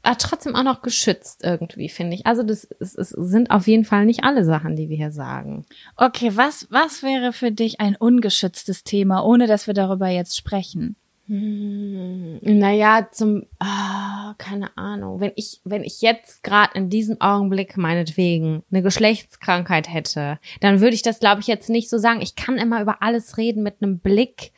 ah, 0.02 0.16
trotzdem 0.16 0.54
auch 0.54 0.64
noch 0.64 0.82
geschützt 0.82 1.44
irgendwie, 1.44 1.88
finde 1.88 2.14
ich. 2.14 2.26
Also 2.26 2.42
das 2.42 2.68
es, 2.78 2.94
es 2.94 3.08
sind 3.08 3.50
auf 3.50 3.66
jeden 3.66 3.86
Fall 3.86 4.04
nicht 4.04 4.22
alle 4.22 4.44
Sachen, 4.44 4.76
die 4.76 4.90
wir 4.90 4.98
hier 4.98 5.12
sagen. 5.12 5.64
Okay, 5.96 6.32
was, 6.34 6.66
was 6.70 7.02
wäre 7.02 7.32
für 7.32 7.52
dich 7.52 7.80
ein 7.80 7.96
ungeschütztes 7.96 8.84
Thema, 8.84 9.24
ohne 9.24 9.46
dass 9.46 9.66
wir 9.66 9.72
darüber 9.72 10.08
jetzt 10.08 10.36
sprechen? 10.36 10.94
Hm, 11.28 12.38
naja, 12.42 13.08
zum, 13.10 13.46
oh, 13.60 14.32
keine 14.38 14.76
Ahnung, 14.76 15.20
wenn 15.20 15.32
ich, 15.34 15.60
wenn 15.64 15.82
ich 15.82 16.00
jetzt 16.00 16.44
gerade 16.44 16.78
in 16.78 16.88
diesem 16.88 17.20
Augenblick 17.20 17.76
meinetwegen 17.76 18.62
eine 18.70 18.82
Geschlechtskrankheit 18.82 19.92
hätte, 19.92 20.38
dann 20.60 20.80
würde 20.80 20.94
ich 20.94 21.02
das, 21.02 21.18
glaube 21.18 21.40
ich, 21.40 21.48
jetzt 21.48 21.68
nicht 21.68 21.90
so 21.90 21.98
sagen. 21.98 22.20
Ich 22.22 22.36
kann 22.36 22.58
immer 22.58 22.80
über 22.80 23.02
alles 23.02 23.38
reden 23.38 23.64
mit 23.64 23.82
einem 23.82 23.98
Blick, 23.98 24.52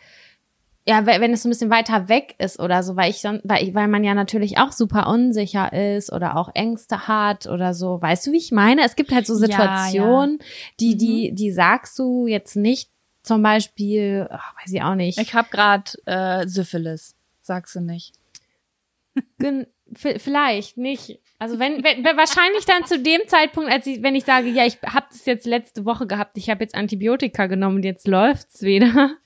ja, 0.86 1.04
wenn 1.04 1.34
es 1.34 1.42
so 1.42 1.48
ein 1.48 1.52
bisschen 1.52 1.70
weiter 1.70 2.08
weg 2.08 2.34
ist 2.38 2.58
oder 2.58 2.82
so, 2.82 2.96
weil 2.96 3.10
ich 3.10 3.20
sonst, 3.20 3.42
weil, 3.44 3.62
ich, 3.62 3.74
weil 3.74 3.88
man 3.88 4.04
ja 4.04 4.14
natürlich 4.14 4.56
auch 4.56 4.72
super 4.72 5.06
unsicher 5.08 5.70
ist 5.72 6.10
oder 6.10 6.36
auch 6.38 6.48
Ängste 6.54 7.06
hat 7.06 7.46
oder 7.46 7.74
so. 7.74 8.00
Weißt 8.00 8.26
du, 8.26 8.32
wie 8.32 8.38
ich 8.38 8.52
meine? 8.52 8.82
Es 8.84 8.96
gibt 8.96 9.12
halt 9.12 9.26
so 9.26 9.34
Situationen, 9.34 10.38
ja, 10.40 10.46
ja. 10.46 10.72
die, 10.80 10.96
die, 10.96 11.30
mhm. 11.30 11.36
die 11.36 11.50
sagst 11.50 11.98
du 11.98 12.26
jetzt 12.26 12.56
nicht 12.56 12.90
zum 13.28 13.42
Beispiel, 13.42 14.26
ach, 14.30 14.54
weiß 14.56 14.72
ich 14.72 14.82
auch 14.82 14.94
nicht. 14.94 15.18
Ich 15.18 15.34
habe 15.34 15.48
gerade 15.50 15.92
äh, 16.06 16.48
Syphilis, 16.48 17.14
sagst 17.42 17.76
du 17.76 17.80
nicht. 17.80 18.14
Vielleicht 19.94 20.76
nicht. 20.76 21.20
Also 21.38 21.58
wenn, 21.58 21.84
wenn 21.84 22.04
wahrscheinlich 22.04 22.64
dann 22.64 22.84
zu 22.84 22.98
dem 22.98 23.20
Zeitpunkt, 23.26 23.70
als 23.70 23.86
ich, 23.86 24.02
wenn 24.02 24.14
ich 24.14 24.24
sage, 24.24 24.48
ja, 24.48 24.66
ich 24.66 24.78
habe 24.82 25.06
das 25.10 25.24
jetzt 25.24 25.46
letzte 25.46 25.84
Woche 25.84 26.06
gehabt, 26.06 26.36
ich 26.36 26.50
habe 26.50 26.64
jetzt 26.64 26.74
Antibiotika 26.74 27.46
genommen 27.46 27.76
und 27.76 27.84
jetzt 27.84 28.08
läuft's 28.08 28.62
wieder. 28.62 29.16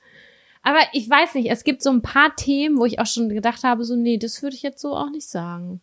Aber 0.62 0.78
ich 0.92 1.09
weiß 1.09 1.34
nicht, 1.34 1.50
es 1.50 1.64
gibt 1.64 1.82
so 1.82 1.90
ein 1.90 2.03
paar 2.03 2.36
Themen, 2.36 2.78
wo 2.78 2.84
ich 2.84 3.00
auch 3.00 3.07
schon 3.07 3.28
gedacht 3.28 3.64
habe, 3.64 3.84
so, 3.84 3.96
nee, 3.96 4.18
das 4.18 4.42
würde 4.42 4.55
ich 4.55 4.62
jetzt 4.62 4.80
so 4.80 4.94
auch 4.94 5.11
nicht 5.11 5.28
sagen. 5.28 5.80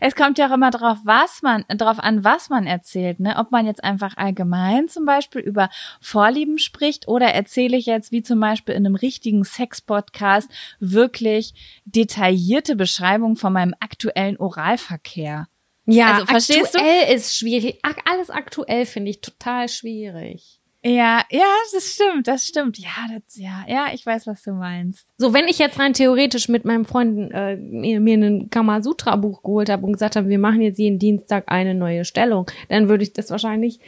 Es 0.00 0.14
kommt 0.14 0.38
ja 0.38 0.48
auch 0.48 0.54
immer 0.54 0.70
drauf, 0.70 0.98
was 1.04 1.42
man, 1.42 1.64
drauf 1.68 1.98
an, 1.98 2.24
was 2.24 2.48
man 2.50 2.66
erzählt, 2.66 3.20
ne? 3.20 3.36
Ob 3.38 3.50
man 3.50 3.66
jetzt 3.66 3.82
einfach 3.82 4.16
allgemein 4.16 4.88
zum 4.88 5.04
Beispiel 5.04 5.40
über 5.40 5.70
Vorlieben 6.00 6.58
spricht 6.58 7.08
oder 7.08 7.26
erzähle 7.26 7.76
ich 7.76 7.86
jetzt, 7.86 8.12
wie 8.12 8.22
zum 8.22 8.40
Beispiel 8.40 8.74
in 8.74 8.86
einem 8.86 8.94
richtigen 8.94 9.44
Sex-Podcast, 9.44 10.50
wirklich 10.80 11.54
detaillierte 11.84 12.76
Beschreibung 12.76 13.36
von 13.36 13.52
meinem 13.52 13.74
aktuellen 13.80 14.36
Oralverkehr. 14.38 15.48
Ja, 15.86 16.14
also, 16.14 16.26
verstehst 16.26 16.76
aktuell 16.76 17.06
du? 17.06 17.12
ist 17.12 17.36
schwierig. 17.36 17.80
Alles 18.10 18.30
aktuell 18.30 18.86
finde 18.86 19.10
ich 19.10 19.20
total 19.20 19.68
schwierig. 19.68 20.60
Ja, 20.86 21.22
ja, 21.30 21.46
das 21.72 21.94
stimmt, 21.94 22.28
das 22.28 22.46
stimmt. 22.46 22.78
Ja, 22.78 22.90
das, 23.10 23.36
ja, 23.36 23.64
ja, 23.66 23.86
ich 23.94 24.04
weiß, 24.04 24.26
was 24.26 24.42
du 24.42 24.52
meinst. 24.52 25.08
So, 25.16 25.32
wenn 25.32 25.48
ich 25.48 25.58
jetzt 25.58 25.78
rein 25.78 25.94
theoretisch 25.94 26.50
mit 26.50 26.66
meinem 26.66 26.84
Freund 26.84 27.30
äh, 27.32 27.56
mir, 27.56 28.00
mir 28.00 28.18
ein 28.18 28.50
Kamasutra-Buch 28.50 29.42
geholt 29.42 29.70
habe 29.70 29.86
und 29.86 29.94
gesagt 29.94 30.14
habe, 30.14 30.28
wir 30.28 30.38
machen 30.38 30.60
jetzt 30.60 30.78
jeden 30.78 30.98
Dienstag 30.98 31.44
eine 31.46 31.74
neue 31.74 32.04
Stellung, 32.04 32.50
dann 32.68 32.90
würde 32.90 33.02
ich 33.02 33.14
das 33.14 33.30
wahrscheinlich 33.30 33.80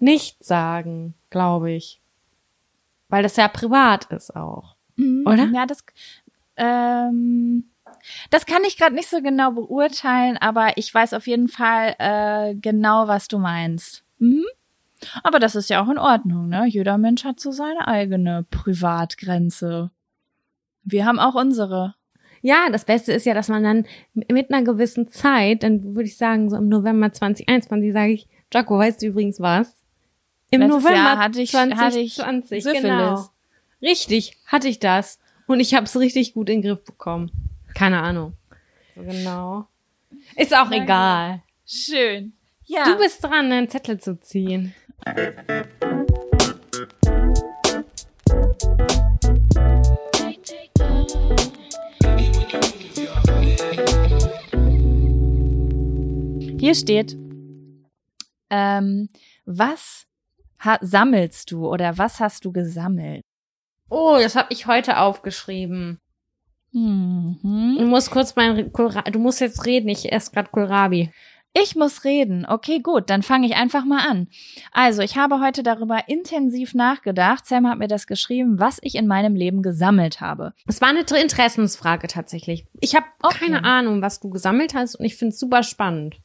nicht 0.00 0.44
sagen, 0.44 1.14
glaube 1.30 1.70
ich. 1.70 2.00
Weil 3.08 3.22
das 3.22 3.36
ja 3.36 3.46
privat 3.46 4.06
ist 4.06 4.34
auch. 4.34 4.74
Mhm, 4.96 5.24
oder? 5.24 5.48
Ja, 5.54 5.64
das, 5.64 5.84
ähm, 6.56 7.70
das 8.30 8.46
kann 8.46 8.64
ich 8.66 8.76
gerade 8.76 8.96
nicht 8.96 9.08
so 9.08 9.22
genau 9.22 9.52
beurteilen, 9.52 10.38
aber 10.38 10.76
ich 10.76 10.92
weiß 10.92 11.14
auf 11.14 11.28
jeden 11.28 11.46
Fall 11.46 11.94
äh, 12.00 12.56
genau, 12.56 13.06
was 13.06 13.28
du 13.28 13.38
meinst. 13.38 14.02
Mhm. 14.18 14.44
Aber 15.22 15.38
das 15.38 15.54
ist 15.54 15.70
ja 15.70 15.82
auch 15.82 15.88
in 15.88 15.98
Ordnung, 15.98 16.48
ne? 16.48 16.66
Jeder 16.66 16.98
Mensch 16.98 17.24
hat 17.24 17.40
so 17.40 17.50
seine 17.50 17.88
eigene 17.88 18.44
Privatgrenze. 18.50 19.90
Wir 20.84 21.06
haben 21.06 21.18
auch 21.18 21.34
unsere. 21.34 21.94
Ja, 22.40 22.68
das 22.70 22.84
Beste 22.84 23.12
ist 23.12 23.24
ja, 23.24 23.34
dass 23.34 23.48
man 23.48 23.62
dann 23.62 23.86
mit 24.14 24.52
einer 24.52 24.64
gewissen 24.64 25.08
Zeit, 25.08 25.62
dann 25.62 25.94
würde 25.94 26.08
ich 26.08 26.16
sagen, 26.16 26.50
so 26.50 26.56
im 26.56 26.68
November 26.68 27.12
2021 27.12 27.92
sage 27.92 28.12
ich, 28.12 28.28
Jaco, 28.52 28.78
weißt 28.78 29.00
du 29.00 29.06
übrigens 29.06 29.38
was? 29.38 29.82
Im 30.50 30.60
Letztes 30.60 30.82
November 30.82 30.98
Jahr 30.98 31.18
hatte 31.18 31.40
ich, 31.40 31.52
2020, 31.52 32.66
hatte 32.66 32.76
ich 32.76 32.82
genau. 32.82 33.28
Richtig, 33.80 34.36
hatte 34.46 34.68
ich 34.68 34.80
das. 34.80 35.18
Und 35.46 35.60
ich 35.60 35.74
habe 35.74 35.86
es 35.86 35.98
richtig 35.98 36.34
gut 36.34 36.48
in 36.48 36.60
den 36.60 36.68
Griff 36.68 36.84
bekommen. 36.84 37.30
Keine 37.74 38.00
Ahnung. 38.02 38.34
So 38.94 39.02
genau. 39.02 39.66
Ist 40.36 40.54
auch 40.54 40.68
Danke. 40.68 40.84
egal. 40.84 41.42
Schön. 41.66 42.32
Ja. 42.64 42.84
Du 42.84 42.96
bist 42.96 43.22
dran, 43.24 43.50
einen 43.50 43.68
Zettel 43.68 43.98
zu 43.98 44.20
ziehen. 44.20 44.74
Hier 45.04 45.34
steht, 56.76 57.16
ähm, 58.50 59.08
was 59.44 60.06
sammelst 60.80 61.50
du 61.50 61.68
oder 61.68 61.98
was 61.98 62.20
hast 62.20 62.44
du 62.44 62.52
gesammelt? 62.52 63.24
Oh, 63.88 64.18
das 64.22 64.36
habe 64.36 64.52
ich 64.52 64.68
heute 64.68 64.98
aufgeschrieben. 64.98 65.98
Mhm. 66.70 67.74
Du 67.78 67.86
musst 67.86 68.12
kurz 68.12 68.36
mein, 68.36 68.70
du 68.72 69.18
musst 69.18 69.40
jetzt 69.40 69.66
reden, 69.66 69.88
ich 69.88 70.12
esse 70.12 70.30
gerade 70.30 70.50
Kohlrabi. 70.50 71.10
Ich 71.54 71.76
muss 71.76 72.04
reden. 72.04 72.46
Okay, 72.48 72.80
gut, 72.80 73.10
dann 73.10 73.22
fange 73.22 73.46
ich 73.46 73.56
einfach 73.56 73.84
mal 73.84 74.06
an. 74.08 74.28
Also, 74.72 75.02
ich 75.02 75.16
habe 75.16 75.40
heute 75.40 75.62
darüber 75.62 76.08
intensiv 76.08 76.74
nachgedacht. 76.74 77.46
Sam 77.46 77.68
hat 77.68 77.78
mir 77.78 77.88
das 77.88 78.06
geschrieben, 78.06 78.58
was 78.58 78.78
ich 78.80 78.94
in 78.94 79.06
meinem 79.06 79.34
Leben 79.34 79.62
gesammelt 79.62 80.22
habe. 80.22 80.54
Es 80.66 80.80
war 80.80 80.88
eine 80.88 81.00
Interessensfrage 81.00 82.08
tatsächlich. 82.08 82.64
Ich 82.80 82.94
habe 82.94 83.04
okay. 83.22 83.36
keine 83.38 83.64
Ahnung, 83.64 84.00
was 84.00 84.20
du 84.20 84.30
gesammelt 84.30 84.74
hast 84.74 84.94
und 84.94 85.04
ich 85.04 85.16
finde 85.16 85.34
es 85.34 85.40
super 85.40 85.62
spannend. 85.62 86.16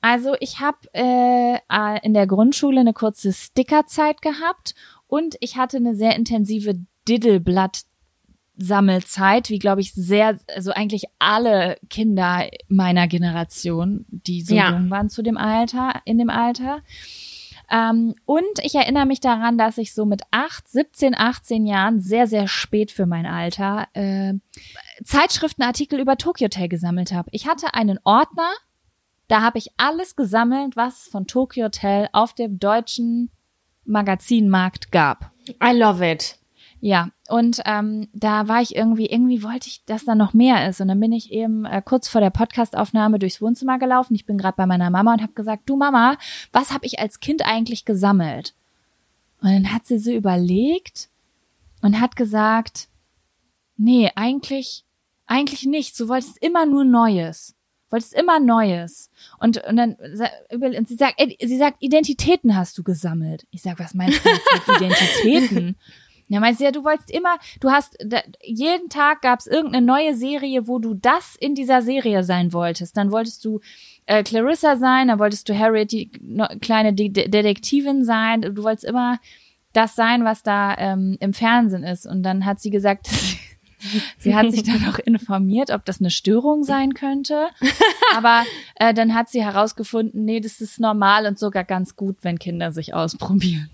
Also, 0.00 0.36
ich 0.38 0.60
habe 0.60 0.78
äh, 0.92 1.58
in 2.02 2.14
der 2.14 2.28
Grundschule 2.28 2.80
eine 2.80 2.92
kurze 2.92 3.32
Stickerzeit 3.32 4.22
gehabt 4.22 4.76
und 5.08 5.36
ich 5.40 5.56
hatte 5.56 5.78
eine 5.78 5.96
sehr 5.96 6.14
intensive 6.14 6.74
Diddleblatt 7.08 7.82
Sammelzeit, 8.56 9.50
wie 9.50 9.58
glaube 9.58 9.80
ich 9.80 9.92
sehr, 9.94 10.38
also 10.54 10.70
eigentlich 10.72 11.04
alle 11.18 11.76
Kinder 11.90 12.48
meiner 12.68 13.08
Generation, 13.08 14.06
die 14.08 14.42
so 14.42 14.54
ja. 14.54 14.70
jung 14.70 14.90
waren 14.90 15.08
zu 15.10 15.22
dem 15.22 15.36
Alter, 15.36 16.00
in 16.04 16.18
dem 16.18 16.30
Alter. 16.30 16.82
Ähm, 17.70 18.14
und 18.26 18.58
ich 18.62 18.74
erinnere 18.74 19.06
mich 19.06 19.20
daran, 19.20 19.58
dass 19.58 19.78
ich 19.78 19.94
so 19.94 20.04
mit 20.04 20.22
acht, 20.30 20.68
17, 20.68 21.14
18 21.16 21.66
Jahren 21.66 22.00
sehr, 22.00 22.26
sehr 22.26 22.46
spät 22.46 22.90
für 22.90 23.06
mein 23.06 23.26
Alter 23.26 23.88
äh, 23.94 24.34
Zeitschriftenartikel 25.02 25.98
über 25.98 26.16
Tokyo 26.16 26.46
Hotel 26.46 26.68
gesammelt 26.68 27.12
habe. 27.12 27.30
Ich 27.32 27.48
hatte 27.48 27.74
einen 27.74 27.98
Ordner, 28.04 28.52
da 29.28 29.40
habe 29.40 29.58
ich 29.58 29.68
alles 29.78 30.14
gesammelt, 30.14 30.76
was 30.76 31.02
es 31.02 31.08
von 31.08 31.26
Tokyo 31.26 31.64
Hotel 31.64 32.08
auf 32.12 32.34
dem 32.34 32.58
deutschen 32.58 33.30
Magazinmarkt 33.84 34.92
gab. 34.92 35.32
I 35.62 35.76
love 35.76 36.06
it. 36.08 36.38
Ja, 36.80 37.08
und 37.28 37.62
ähm, 37.64 38.08
da 38.12 38.48
war 38.48 38.60
ich 38.60 38.76
irgendwie, 38.76 39.06
irgendwie 39.06 39.42
wollte 39.42 39.68
ich, 39.68 39.82
dass 39.86 40.04
da 40.04 40.14
noch 40.14 40.34
mehr 40.34 40.68
ist. 40.68 40.80
Und 40.80 40.88
dann 40.88 41.00
bin 41.00 41.12
ich 41.12 41.32
eben 41.32 41.64
äh, 41.64 41.80
kurz 41.82 42.06
vor 42.06 42.20
der 42.20 42.30
Podcastaufnahme 42.30 43.18
durchs 43.18 43.40
Wohnzimmer 43.40 43.78
gelaufen. 43.78 44.14
Ich 44.14 44.26
bin 44.26 44.36
gerade 44.36 44.56
bei 44.56 44.66
meiner 44.66 44.90
Mama 44.90 45.14
und 45.14 45.22
habe 45.22 45.32
gesagt, 45.32 45.62
du 45.66 45.76
Mama, 45.76 46.18
was 46.52 46.72
habe 46.72 46.84
ich 46.84 46.98
als 46.98 47.20
Kind 47.20 47.46
eigentlich 47.46 47.86
gesammelt? 47.86 48.54
Und 49.40 49.50
dann 49.50 49.72
hat 49.72 49.86
sie 49.86 49.98
so 49.98 50.10
überlegt 50.10 51.08
und 51.80 51.98
hat 51.98 52.14
gesagt, 52.14 52.88
nee, 53.78 54.10
eigentlich, 54.14 54.84
eigentlich 55.26 55.64
nichts. 55.64 55.96
Du 55.96 56.08
wolltest 56.08 56.36
immer 56.42 56.66
nur 56.66 56.84
Neues. 56.84 57.54
Wolltest 57.88 58.12
immer 58.14 58.38
Neues. 58.38 59.10
Und, 59.38 59.64
und 59.64 59.76
dann, 59.76 59.94
und 59.94 60.88
sie 60.88 60.96
sagt, 60.96 61.22
sie 61.40 61.58
sagt, 61.58 61.82
Identitäten 61.82 62.54
hast 62.54 62.76
du 62.76 62.82
gesammelt. 62.82 63.46
Ich 63.50 63.62
sag, 63.62 63.78
was 63.78 63.94
meinst 63.94 64.22
du 64.24 64.28
jetzt 64.28 64.68
mit 64.68 64.76
Identitäten? 64.80 65.76
Ja, 66.28 66.40
meinst 66.40 66.60
du 66.60 66.64
ja, 66.64 66.70
du 66.70 66.84
wolltest 66.84 67.10
immer, 67.10 67.36
du 67.60 67.70
hast, 67.70 67.96
da, 68.04 68.20
jeden 68.42 68.88
Tag 68.88 69.20
gab's 69.20 69.46
irgendeine 69.46 69.84
neue 69.84 70.14
Serie, 70.14 70.66
wo 70.66 70.78
du 70.78 70.94
das 70.94 71.36
in 71.38 71.54
dieser 71.54 71.82
Serie 71.82 72.24
sein 72.24 72.52
wolltest. 72.52 72.96
Dann 72.96 73.12
wolltest 73.12 73.44
du 73.44 73.60
äh, 74.06 74.22
Clarissa 74.22 74.76
sein, 74.76 75.08
dann 75.08 75.18
wolltest 75.18 75.48
du 75.48 75.58
Harriet, 75.58 75.92
die 75.92 76.10
no, 76.22 76.46
kleine 76.60 76.94
De 76.94 77.08
Detektivin 77.10 78.04
sein. 78.04 78.42
Du 78.42 78.62
wolltest 78.62 78.84
immer 78.84 79.18
das 79.74 79.94
sein, 79.96 80.24
was 80.24 80.42
da 80.42 80.76
ähm, 80.78 81.16
im 81.20 81.34
Fernsehen 81.34 81.84
ist. 81.84 82.06
Und 82.06 82.22
dann 82.22 82.46
hat 82.46 82.60
sie 82.60 82.70
gesagt, 82.70 83.08
sie 84.18 84.34
hat 84.34 84.50
sich 84.50 84.62
dann 84.62 84.88
auch 84.88 84.98
informiert, 84.98 85.70
ob 85.70 85.84
das 85.84 86.00
eine 86.00 86.10
Störung 86.10 86.64
sein 86.64 86.94
könnte. 86.94 87.48
Aber 88.16 88.44
äh, 88.76 88.94
dann 88.94 89.14
hat 89.14 89.28
sie 89.28 89.44
herausgefunden, 89.44 90.24
nee, 90.24 90.40
das 90.40 90.60
ist 90.60 90.80
normal 90.80 91.26
und 91.26 91.38
sogar 91.38 91.64
ganz 91.64 91.96
gut, 91.96 92.16
wenn 92.22 92.38
Kinder 92.38 92.72
sich 92.72 92.94
ausprobieren. 92.94 93.68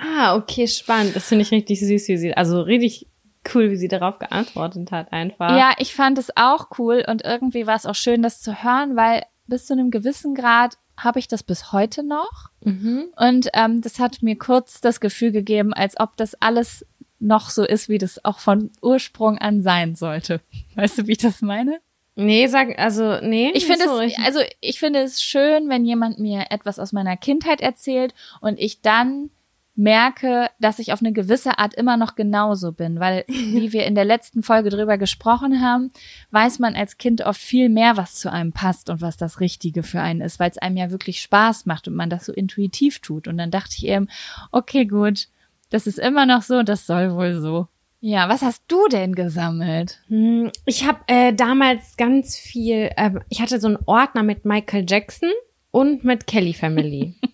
Ah, 0.00 0.34
okay, 0.34 0.66
spannend. 0.66 1.14
Das 1.14 1.28
finde 1.28 1.42
ich 1.42 1.50
richtig 1.50 1.80
süß, 1.80 2.08
wie 2.08 2.16
sie, 2.16 2.36
also 2.36 2.62
richtig 2.62 3.06
cool, 3.54 3.70
wie 3.70 3.76
sie 3.76 3.88
darauf 3.88 4.18
geantwortet 4.18 4.90
hat, 4.90 5.12
einfach. 5.12 5.56
Ja, 5.56 5.72
ich 5.78 5.94
fand 5.94 6.18
es 6.18 6.36
auch 6.36 6.68
cool 6.78 7.04
und 7.06 7.24
irgendwie 7.24 7.66
war 7.66 7.76
es 7.76 7.86
auch 7.86 7.94
schön, 7.94 8.22
das 8.22 8.40
zu 8.40 8.62
hören, 8.62 8.96
weil 8.96 9.24
bis 9.46 9.66
zu 9.66 9.72
einem 9.72 9.90
gewissen 9.90 10.34
Grad 10.34 10.76
habe 10.96 11.18
ich 11.18 11.28
das 11.28 11.42
bis 11.42 11.72
heute 11.72 12.02
noch. 12.02 12.50
Mhm. 12.62 13.06
Und 13.16 13.48
ähm, 13.54 13.80
das 13.80 13.98
hat 13.98 14.22
mir 14.22 14.36
kurz 14.36 14.80
das 14.80 15.00
Gefühl 15.00 15.32
gegeben, 15.32 15.72
als 15.72 15.98
ob 15.98 16.16
das 16.16 16.34
alles 16.40 16.86
noch 17.18 17.50
so 17.50 17.64
ist, 17.64 17.88
wie 17.88 17.98
das 17.98 18.24
auch 18.24 18.38
von 18.38 18.70
Ursprung 18.80 19.38
an 19.38 19.60
sein 19.62 19.94
sollte. 19.94 20.40
Weißt 20.74 20.98
du, 20.98 21.06
wie 21.06 21.12
ich 21.12 21.18
das 21.18 21.42
meine? 21.42 21.80
Nee, 22.16 22.48
sag, 22.48 22.78
also, 22.78 23.18
nee. 23.22 23.50
Ich 23.54 23.66
finde 23.66 23.86
so 23.86 24.00
es, 24.00 24.12
also, 24.22 24.40
ich 24.60 24.78
finde 24.78 25.00
es 25.00 25.22
schön, 25.22 25.68
wenn 25.68 25.84
jemand 25.84 26.18
mir 26.18 26.46
etwas 26.50 26.78
aus 26.78 26.92
meiner 26.92 27.16
Kindheit 27.16 27.60
erzählt 27.60 28.14
und 28.40 28.58
ich 28.58 28.82
dann 28.82 29.30
merke, 29.76 30.48
dass 30.58 30.78
ich 30.78 30.92
auf 30.92 31.00
eine 31.00 31.12
gewisse 31.12 31.58
Art 31.58 31.74
immer 31.74 31.96
noch 31.96 32.14
genauso 32.14 32.72
bin, 32.72 33.00
weil 33.00 33.24
wie 33.28 33.72
wir 33.72 33.84
in 33.86 33.94
der 33.94 34.04
letzten 34.04 34.42
Folge 34.42 34.70
drüber 34.70 34.98
gesprochen 34.98 35.60
haben, 35.60 35.90
weiß 36.30 36.58
man 36.58 36.74
als 36.74 36.98
Kind 36.98 37.22
oft 37.22 37.40
viel 37.40 37.68
mehr, 37.68 37.96
was 37.96 38.16
zu 38.16 38.30
einem 38.30 38.52
passt 38.52 38.90
und 38.90 39.00
was 39.00 39.16
das 39.16 39.40
Richtige 39.40 39.82
für 39.82 40.00
einen 40.00 40.20
ist, 40.20 40.38
weil 40.38 40.50
es 40.50 40.58
einem 40.58 40.76
ja 40.76 40.90
wirklich 40.90 41.20
Spaß 41.22 41.66
macht 41.66 41.88
und 41.88 41.94
man 41.94 42.10
das 42.10 42.26
so 42.26 42.32
intuitiv 42.32 42.98
tut. 43.00 43.28
Und 43.28 43.38
dann 43.38 43.50
dachte 43.50 43.74
ich 43.76 43.86
eben, 43.86 44.08
okay, 44.52 44.84
gut, 44.84 45.28
das 45.70 45.86
ist 45.86 45.98
immer 45.98 46.26
noch 46.26 46.42
so, 46.42 46.62
das 46.62 46.86
soll 46.86 47.14
wohl 47.14 47.40
so. 47.40 47.68
Ja, 48.02 48.28
was 48.30 48.40
hast 48.40 48.62
du 48.68 48.88
denn 48.88 49.14
gesammelt? 49.14 50.00
Hm, 50.08 50.50
Ich 50.64 50.86
habe 50.86 51.00
äh, 51.06 51.34
damals 51.34 51.96
ganz 51.98 52.36
viel, 52.36 52.90
äh, 52.96 53.10
ich 53.28 53.42
hatte 53.42 53.60
so 53.60 53.68
einen 53.68 53.78
Ordner 53.84 54.22
mit 54.22 54.46
Michael 54.46 54.86
Jackson 54.88 55.28
und 55.70 56.02
mit 56.02 56.26
Kelly 56.26 56.54
Family. 56.54 57.14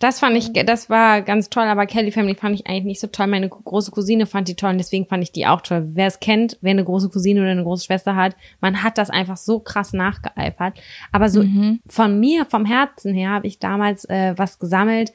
Das 0.00 0.18
fand 0.18 0.36
ich, 0.36 0.52
das 0.52 0.90
war 0.90 1.22
ganz 1.22 1.50
toll, 1.50 1.64
aber 1.64 1.86
Kelly 1.86 2.10
Family 2.10 2.34
fand 2.34 2.54
ich 2.58 2.66
eigentlich 2.66 2.84
nicht 2.84 3.00
so 3.00 3.06
toll. 3.06 3.28
Meine 3.28 3.48
große 3.48 3.92
Cousine 3.92 4.26
fand 4.26 4.48
die 4.48 4.56
toll 4.56 4.70
und 4.70 4.78
deswegen 4.78 5.06
fand 5.06 5.22
ich 5.22 5.30
die 5.30 5.46
auch 5.46 5.60
toll. 5.60 5.84
Wer 5.94 6.08
es 6.08 6.18
kennt, 6.18 6.58
wer 6.62 6.72
eine 6.72 6.84
große 6.84 7.10
Cousine 7.10 7.40
oder 7.40 7.50
eine 7.50 7.62
große 7.62 7.84
Schwester 7.84 8.16
hat, 8.16 8.34
man 8.60 8.82
hat 8.82 8.98
das 8.98 9.08
einfach 9.10 9.36
so 9.36 9.60
krass 9.60 9.92
nachgeeifert. 9.92 10.76
Aber 11.12 11.28
so 11.30 11.44
Mhm. 11.44 11.80
von 11.86 12.18
mir, 12.18 12.44
vom 12.44 12.64
Herzen 12.64 13.14
her, 13.14 13.30
habe 13.30 13.46
ich 13.46 13.60
damals 13.60 14.04
äh, 14.06 14.34
was 14.36 14.58
gesammelt. 14.58 15.12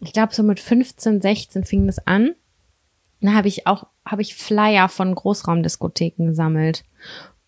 Ich 0.00 0.12
glaube, 0.14 0.34
so 0.34 0.42
mit 0.42 0.58
15, 0.58 1.20
16 1.20 1.64
fing 1.64 1.86
das 1.86 2.06
an. 2.06 2.34
Da 3.20 3.32
habe 3.34 3.48
ich 3.48 3.66
auch, 3.66 3.86
habe 4.06 4.22
ich 4.22 4.34
Flyer 4.34 4.88
von 4.88 5.14
Großraumdiskotheken 5.14 6.26
gesammelt 6.26 6.84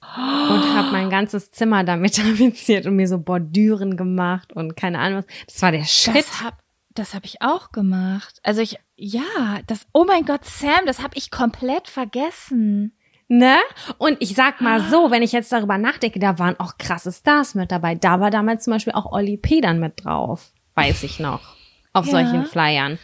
und 0.00 0.74
habe 0.74 0.92
mein 0.92 1.10
ganzes 1.10 1.50
Zimmer 1.50 1.84
damit 1.84 2.16
tapeziert 2.16 2.86
und 2.86 2.96
mir 2.96 3.08
so 3.08 3.18
Bordüren 3.18 3.96
gemacht 3.96 4.52
und 4.52 4.76
keine 4.76 4.98
Ahnung 4.98 5.18
was. 5.18 5.26
Das 5.46 5.62
war 5.62 5.72
der 5.72 5.84
Shit. 5.84 6.14
Das 6.16 6.42
hab, 6.42 6.58
das 6.98 7.14
hab 7.14 7.24
ich 7.24 7.42
auch 7.42 7.72
gemacht. 7.72 8.40
Also 8.42 8.60
ich, 8.60 8.78
ja, 8.96 9.22
das, 9.66 9.86
oh 9.92 10.04
mein 10.06 10.24
Gott, 10.24 10.44
Sam, 10.44 10.86
das 10.86 11.02
hab 11.02 11.16
ich 11.16 11.30
komplett 11.30 11.88
vergessen. 11.88 12.92
Ne? 13.28 13.56
Und 13.98 14.18
ich 14.20 14.34
sag 14.36 14.60
mal 14.60 14.80
so, 14.80 15.10
wenn 15.10 15.22
ich 15.22 15.32
jetzt 15.32 15.50
darüber 15.52 15.78
nachdenke, 15.78 16.18
da 16.20 16.38
waren 16.38 16.58
auch 16.60 16.78
krasse 16.78 17.10
Stars 17.12 17.54
mit 17.56 17.72
dabei. 17.72 17.94
Da 17.96 18.20
war 18.20 18.30
damals 18.30 18.64
zum 18.64 18.72
Beispiel 18.72 18.92
auch 18.92 19.10
Olli 19.10 19.36
Pedern 19.36 19.80
mit 19.80 20.04
drauf. 20.04 20.52
Weiß 20.74 21.02
ich 21.02 21.18
noch. 21.18 21.56
Auf 21.92 22.06
Ja. 22.06 22.12
solchen 22.12 22.44
Flyern. 22.44 22.98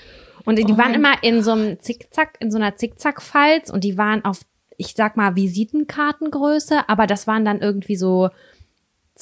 Und 0.44 0.56
die 0.58 0.64
Oh 0.64 0.76
waren 0.78 0.94
immer 0.94 1.22
in 1.22 1.42
so 1.42 1.52
einem 1.52 1.80
Zickzack, 1.80 2.36
in 2.40 2.50
so 2.50 2.58
einer 2.58 2.76
Zickzack-Falz 2.76 3.70
und 3.70 3.84
die 3.84 3.98
waren 3.98 4.24
auf, 4.24 4.40
ich 4.76 4.94
sag 4.94 5.16
mal, 5.16 5.34
Visitenkartengröße, 5.36 6.88
aber 6.88 7.06
das 7.06 7.26
waren 7.26 7.44
dann 7.44 7.60
irgendwie 7.60 7.96
so 7.96 8.30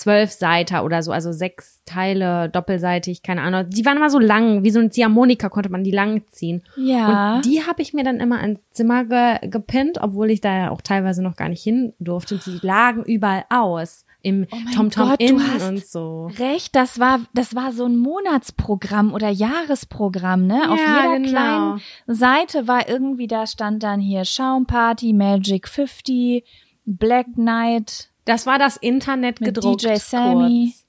zwölf 0.01 0.33
Seiter 0.33 0.83
oder 0.85 1.03
so, 1.03 1.13
also 1.13 1.31
sechs 1.31 1.83
Teile 1.85 2.49
doppelseitig, 2.49 3.23
keine 3.23 3.43
Ahnung. 3.43 3.67
Die 3.69 3.85
waren 3.85 3.99
immer 3.99 4.09
so 4.09 4.19
lang, 4.19 4.65
wie 4.65 4.71
so 4.71 4.81
ein 4.81 4.91
Ziehharmonika 4.91 5.51
konnte 5.51 5.69
man 5.69 5.85
die 5.85 5.91
lang 5.91 6.23
ziehen. 6.29 6.63
Ja. 6.77 7.37
Und 7.37 7.45
die 7.45 7.67
habe 7.67 7.83
ich 7.83 7.93
mir 7.93 8.03
dann 8.03 8.19
immer 8.19 8.43
ins 8.43 8.61
Zimmer 8.71 9.05
ge 9.05 9.49
gepinnt, 9.49 9.99
obwohl 10.01 10.31
ich 10.31 10.41
da 10.41 10.57
ja 10.57 10.71
auch 10.71 10.81
teilweise 10.81 11.23
noch 11.23 11.37
gar 11.37 11.51
nicht 11.51 11.63
hin 11.63 11.93
durfte. 11.99 12.37
Und 12.37 12.47
die 12.47 12.59
lagen 12.67 13.05
überall 13.05 13.45
aus. 13.51 14.07
Im 14.23 14.47
Oh 14.51 14.57
TomTom 14.75 15.09
Gott, 15.11 15.21
Inn 15.21 15.37
du 15.39 15.43
hast 15.43 15.69
und 15.69 15.87
so. 15.87 16.31
Recht, 16.39 16.77
das 16.77 17.01
war, 17.01 17.21
das 17.33 17.55
war 17.55 17.73
so 17.73 17.87
ein 17.87 17.97
Monatsprogramm 17.97 19.15
oder 19.15 19.31
Jahresprogramm, 19.31 20.47
ne? 20.47 20.71
Auf 20.71 20.79
Ja, 20.79 20.97
jeder 20.97 21.17
genau. 21.17 21.29
kleinen 21.31 21.81
Seite 22.07 22.69
war 22.69 22.87
irgendwie, 22.87 23.27
da 23.27 23.47
stand 23.47 23.83
dann 23.83 23.99
hier 23.99 24.27
Schaumparty, 24.27 25.15
Magic 25.15 25.69
50, 25.69 26.45
Black 26.85 27.33
Knight 27.35 28.10
Das 28.31 28.47
war 28.47 28.61
das 28.61 28.77
Internet 28.77 29.41
mit 29.41 29.55
gedruckt. 29.57 29.83
DJ 29.83 29.97
Sammy. 29.97 30.73
Kurz. 30.73 30.85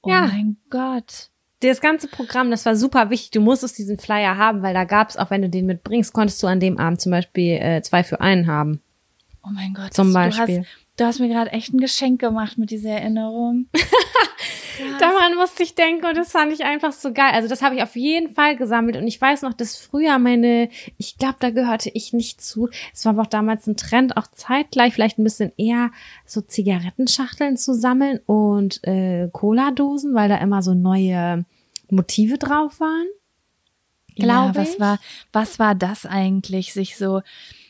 Oh 0.00 0.08
Ja. 0.10 0.26
mein 0.28 0.56
Gott. 0.70 1.28
Das 1.60 1.82
ganze 1.82 2.08
Programm, 2.08 2.50
das 2.50 2.64
war 2.64 2.74
super 2.74 3.10
wichtig. 3.10 3.32
Du 3.32 3.42
musstest 3.42 3.76
diesen 3.76 3.98
Flyer 3.98 4.38
haben, 4.38 4.62
weil 4.62 4.72
da 4.72 4.84
gab's 4.84 5.18
auch, 5.18 5.30
wenn 5.30 5.42
du 5.42 5.50
den 5.50 5.66
mitbringst, 5.66 6.14
konntest 6.14 6.42
du 6.42 6.46
an 6.46 6.60
dem 6.60 6.78
Abend 6.78 7.02
zum 7.02 7.12
Beispiel 7.12 7.52
äh, 7.60 7.82
zwei 7.82 8.02
für 8.02 8.22
einen 8.22 8.46
haben. 8.46 8.80
Oh 9.44 9.50
mein 9.52 9.74
Gott. 9.74 9.92
Zum 9.92 10.14
Beispiel. 10.14 10.46
Du 10.46 10.62
hast, 10.62 10.83
du 10.96 11.04
hast 11.04 11.18
mir 11.18 11.28
gerade 11.28 11.50
echt 11.52 11.72
ein 11.72 11.80
Geschenk 11.80 12.20
gemacht 12.20 12.58
mit 12.58 12.70
dieser 12.70 12.90
Erinnerung. 12.90 13.66
Daran 14.98 15.36
musste 15.36 15.62
ich 15.62 15.74
denken 15.74 16.04
und 16.04 16.16
das 16.16 16.32
fand 16.32 16.52
ich 16.52 16.64
einfach 16.64 16.92
so 16.92 17.12
geil. 17.12 17.32
Also 17.32 17.48
das 17.48 17.62
habe 17.62 17.76
ich 17.76 17.82
auf 17.82 17.94
jeden 17.94 18.34
Fall 18.34 18.56
gesammelt 18.56 18.96
und 18.96 19.06
ich 19.06 19.20
weiß 19.20 19.42
noch, 19.42 19.54
dass 19.54 19.76
früher 19.76 20.18
meine, 20.18 20.68
ich 20.98 21.16
glaube, 21.16 21.36
da 21.38 21.50
gehörte 21.50 21.90
ich 21.94 22.12
nicht 22.12 22.40
zu. 22.40 22.68
Es 22.92 23.04
war 23.04 23.12
aber 23.12 23.22
auch 23.22 23.28
damals 23.28 23.66
ein 23.66 23.76
Trend, 23.76 24.16
auch 24.16 24.26
zeitgleich 24.26 24.94
vielleicht 24.94 25.18
ein 25.18 25.24
bisschen 25.24 25.52
eher 25.56 25.90
so 26.26 26.40
Zigarettenschachteln 26.40 27.56
zu 27.56 27.74
sammeln 27.74 28.20
und 28.26 28.82
äh, 28.84 29.28
Cola-Dosen, 29.32 30.14
weil 30.14 30.28
da 30.28 30.38
immer 30.38 30.62
so 30.62 30.74
neue 30.74 31.44
Motive 31.90 32.38
drauf 32.38 32.80
waren. 32.80 33.06
ja, 34.16 34.24
Glaube 34.24 34.56
was 34.56 34.74
ich. 34.74 34.80
war, 34.80 34.98
was 35.32 35.58
war 35.58 35.74
das 35.74 36.04
eigentlich, 36.04 36.72
sich 36.72 36.96
so, 36.96 37.22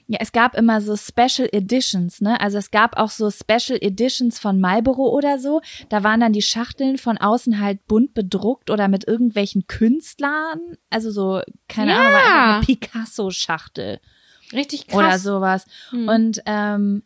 ja, 0.06 0.18
es 0.20 0.32
gab 0.32 0.54
immer 0.54 0.80
so 0.82 0.96
Special 0.96 1.48
Editions, 1.50 2.20
ne? 2.20 2.38
Also 2.40 2.58
es 2.58 2.70
gab 2.70 2.96
auch 2.98 3.10
so 3.10 3.30
Special 3.30 3.78
Editions 3.80 4.38
von 4.38 4.60
Marlboro 4.60 5.08
oder 5.08 5.38
so. 5.38 5.62
Da 5.88 6.02
waren 6.04 6.20
dann 6.20 6.32
die 6.34 6.42
Schachteln 6.42 6.98
von 6.98 7.16
außen 7.16 7.58
halt 7.60 7.86
bunt 7.86 8.12
bedruckt 8.12 8.68
oder 8.70 8.88
mit 8.88 9.06
irgendwelchen 9.08 9.66
Künstlern. 9.66 10.60
Also 10.90 11.10
so, 11.10 11.40
keine 11.68 11.92
Ja. 11.92 11.98
Ahnung, 12.00 12.12
war 12.12 12.54
eine 12.56 12.64
Picasso-Schachtel. 12.66 14.00
Richtig 14.52 14.86
krass. 14.88 14.98
oder 14.98 15.18
sowas. 15.18 15.66
Hm. 15.90 16.08
Und 16.08 16.42
ähm, 16.46 17.02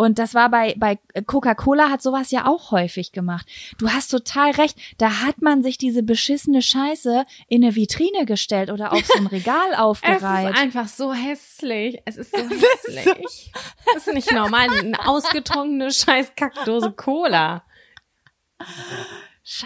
und 0.00 0.18
das 0.18 0.34
war 0.34 0.48
bei 0.50 0.74
bei 0.78 0.98
Coca-Cola 1.26 1.90
hat 1.90 2.00
sowas 2.00 2.30
ja 2.30 2.46
auch 2.46 2.70
häufig 2.70 3.12
gemacht. 3.12 3.46
Du 3.78 3.90
hast 3.90 4.08
total 4.08 4.52
recht. 4.52 4.78
Da 4.96 5.20
hat 5.26 5.42
man 5.42 5.62
sich 5.62 5.76
diese 5.76 6.02
beschissene 6.02 6.62
Scheiße 6.62 7.26
in 7.48 7.62
eine 7.62 7.76
Vitrine 7.76 8.24
gestellt 8.24 8.70
oder 8.70 8.92
auf 8.94 9.04
so 9.04 9.18
ein 9.18 9.26
Regal 9.38 9.72
Es 9.72 9.78
aufgereiht. 9.78 10.54
ist 10.54 10.58
einfach 10.58 10.88
so 10.88 11.12
hässlich. 11.12 12.00
Es 12.06 12.16
ist 12.16 12.34
so 12.34 12.38
hässlich. 12.86 13.52
Das 13.92 14.06
ist 14.06 14.14
nicht 14.14 14.32
normal. 14.32 14.68
Eine 14.70 15.06
ausgetrunkene 15.06 15.90
scheiß 15.90 16.32
Kackdose 16.34 16.92
Cola. 16.92 17.62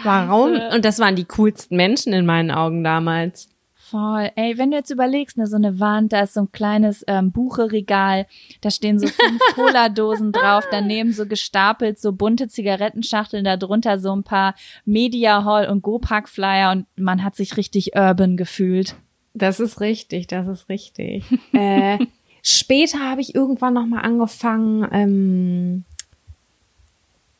Warum? 0.03 0.59
Und 0.73 0.83
das 0.83 0.99
waren 0.99 1.15
die 1.15 1.25
coolsten 1.25 1.75
Menschen 1.77 2.11
in 2.13 2.25
meinen 2.25 2.51
Augen 2.51 2.83
damals. 2.83 3.49
Voll. 3.91 4.31
Ey, 4.35 4.57
wenn 4.57 4.71
du 4.71 4.77
jetzt 4.77 4.89
überlegst, 4.89 5.37
ne, 5.37 5.45
so 5.45 5.57
eine 5.57 5.79
Wand, 5.79 6.11
da 6.11 6.21
ist 6.21 6.33
so 6.33 6.41
ein 6.41 6.51
kleines 6.51 7.03
ähm, 7.07 7.31
Bucheregal, 7.31 8.25
da 8.61 8.71
stehen 8.71 8.97
so 8.97 9.05
fünf 9.05 9.39
Cola-Dosen 9.53 10.31
drauf, 10.31 10.63
daneben 10.71 11.13
so 11.13 11.27
gestapelt 11.27 11.99
so 11.99 12.11
bunte 12.11 12.47
Zigarettenschachteln, 12.47 13.45
da 13.45 13.57
drunter 13.57 13.99
so 13.99 14.15
ein 14.15 14.23
paar 14.23 14.55
Media 14.85 15.43
Hall 15.43 15.69
und 15.69 15.83
Go-Pack-Flyer 15.83 16.71
und 16.71 16.87
man 16.95 17.23
hat 17.23 17.35
sich 17.35 17.57
richtig 17.57 17.95
urban 17.95 18.37
gefühlt. 18.37 18.95
Das 19.35 19.59
ist 19.59 19.79
richtig, 19.81 20.25
das 20.25 20.47
ist 20.47 20.67
richtig. 20.67 21.25
äh, 21.53 21.99
später 22.41 23.07
habe 23.07 23.21
ich 23.21 23.35
irgendwann 23.35 23.75
noch 23.75 23.85
mal 23.85 24.01
angefangen, 24.01 24.87
ähm, 24.91 25.83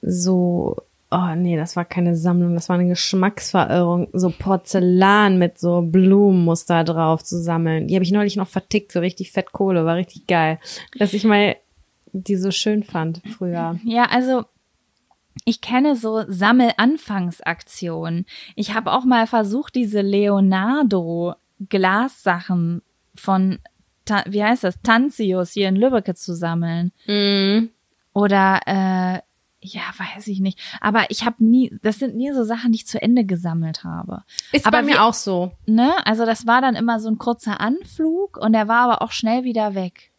so, 0.04 0.76
oh 1.16 1.36
nee, 1.36 1.56
das 1.56 1.76
war 1.76 1.86
keine 1.86 2.16
Sammlung, 2.16 2.56
das 2.56 2.68
war 2.68 2.78
eine 2.78 2.90
Geschmacksverirrung, 2.90 4.10
so 4.12 4.30
Porzellan 4.30 5.38
mit 5.38 5.58
so 5.58 5.82
Blumenmuster 5.82 6.84
drauf 6.84 7.24
zu 7.24 7.42
sammeln. 7.42 7.88
Die 7.88 7.96
habe 7.96 8.04
ich 8.04 8.12
neulich 8.12 8.36
noch 8.36 8.50
vertickt, 8.50 8.92
so 8.92 9.00
richtig 9.00 9.32
fett 9.32 9.54
Kohle, 9.54 9.86
war 9.86 9.96
richtig 9.96 10.28
geil, 10.28 10.60
dass 10.98 11.14
ich 11.14 11.24
mal 11.24 11.56
die 12.12 12.36
so 12.36 12.52
schön 12.52 12.84
fand 12.84 13.22
früher. 13.38 13.80
Ja, 13.84 14.06
also 14.06 14.46
ich 15.44 15.62
kenne 15.62 15.96
so 15.96 16.24
Sammelanfangsaktionen. 16.28 18.26
Ich 18.56 18.74
habe 18.74 18.92
auch 18.92 19.06
mal 19.06 19.28
versucht, 19.28 19.76
diese 19.76 20.02
Leonardo 20.02 21.36
Glassachen 21.70 22.82
von, 23.16 23.60
wie 24.28 24.44
heißt 24.44 24.64
das, 24.64 24.82
Tanzius 24.82 25.52
hier 25.52 25.70
in 25.70 25.76
Lübbecke 25.76 26.16
zu 26.16 26.36
sammeln. 26.36 26.92
Mm. 27.06 27.70
Oder, 28.14 28.62
äh, 28.66 29.20
ja, 29.66 29.82
weiß 29.98 30.28
ich 30.28 30.40
nicht. 30.40 30.60
Aber 30.82 31.06
ich 31.10 31.26
habe 31.26 31.44
nie, 31.44 31.78
das 31.82 32.00
sind 32.00 32.16
nie 32.16 32.32
so 32.34 32.44
Sachen, 32.44 32.72
die 32.72 32.78
ich 32.78 32.88
zu 32.88 33.02
Ende 33.02 33.26
gesammelt 33.26 33.84
habe. 33.84 34.24
Ist 34.52 34.66
Aber 34.66 34.78
bei 34.80 34.84
mir 34.84 34.94
wie- 34.96 35.00
auch 35.00 35.14
so. 35.14 35.52
Ne? 35.66 35.94
Also 36.06 36.26
das 36.26 36.48
war 36.48 36.62
dann 36.62 36.76
immer 36.76 37.00
so 37.00 37.10
ein 37.10 37.18
kurzer 37.18 37.60
Anflug 37.60 38.38
und 38.38 38.54
der 38.54 38.68
war 38.68 38.82
aber 38.90 39.02
auch 39.02 39.12
schnell 39.12 39.44
wieder 39.44 39.76
weg. 39.76 40.12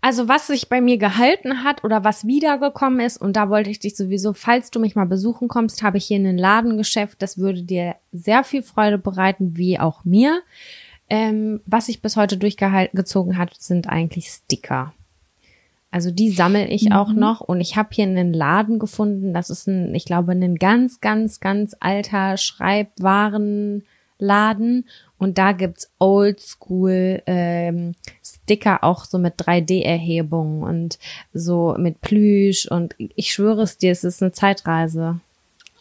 Also 0.00 0.28
was 0.28 0.46
sich 0.46 0.68
bei 0.68 0.80
mir 0.80 0.96
gehalten 0.96 1.64
hat 1.64 1.82
oder 1.82 2.04
was 2.04 2.24
wiedergekommen 2.24 3.00
ist, 3.00 3.16
und 3.20 3.34
da 3.34 3.50
wollte 3.50 3.68
ich 3.70 3.80
dich 3.80 3.96
sowieso, 3.96 4.32
falls 4.32 4.70
du 4.70 4.78
mich 4.78 4.94
mal 4.94 5.06
besuchen 5.06 5.48
kommst, 5.48 5.82
habe 5.82 5.98
ich 5.98 6.06
hier 6.06 6.18
ein 6.20 6.38
Ladengeschäft, 6.38 7.20
das 7.20 7.36
würde 7.38 7.62
dir 7.64 7.96
sehr 8.12 8.44
viel 8.44 8.62
Freude 8.62 8.96
bereiten, 8.98 9.56
wie 9.56 9.80
auch 9.80 10.04
mir. 10.04 10.40
Ähm, 11.08 11.60
was 11.66 11.86
sich 11.86 12.00
bis 12.02 12.16
heute 12.16 12.36
durchgezogen 12.36 13.38
hat, 13.38 13.54
sind 13.58 13.88
eigentlich 13.88 14.28
Sticker. 14.28 14.92
Also 15.90 16.10
die 16.10 16.30
sammle 16.30 16.68
ich 16.68 16.92
auch 16.92 17.12
noch 17.12 17.40
und 17.40 17.60
ich 17.60 17.76
habe 17.76 17.88
hier 17.92 18.04
einen 18.04 18.32
Laden 18.32 18.78
gefunden, 18.78 19.32
das 19.32 19.50
ist 19.50 19.66
ein, 19.66 19.94
ich 19.94 20.04
glaube, 20.04 20.32
ein 20.32 20.56
ganz, 20.56 21.00
ganz, 21.00 21.40
ganz 21.40 21.74
alter 21.80 22.36
Schreibwarenladen 22.36 24.84
und 25.18 25.38
da 25.38 25.52
gibt's 25.52 25.90
Oldschool 25.98 27.22
ähm, 27.26 27.94
Sticker 28.22 28.84
auch 28.84 29.04
so 29.04 29.18
mit 29.18 29.40
3D-Erhebungen 29.40 30.64
und 30.64 30.98
so 31.32 31.74
mit 31.78 32.00
Plüsch 32.00 32.66
und 32.66 32.94
ich 32.98 33.32
schwöre 33.32 33.62
es 33.62 33.78
dir, 33.78 33.92
es 33.92 34.04
ist 34.04 34.22
eine 34.22 34.32
Zeitreise. 34.32 35.20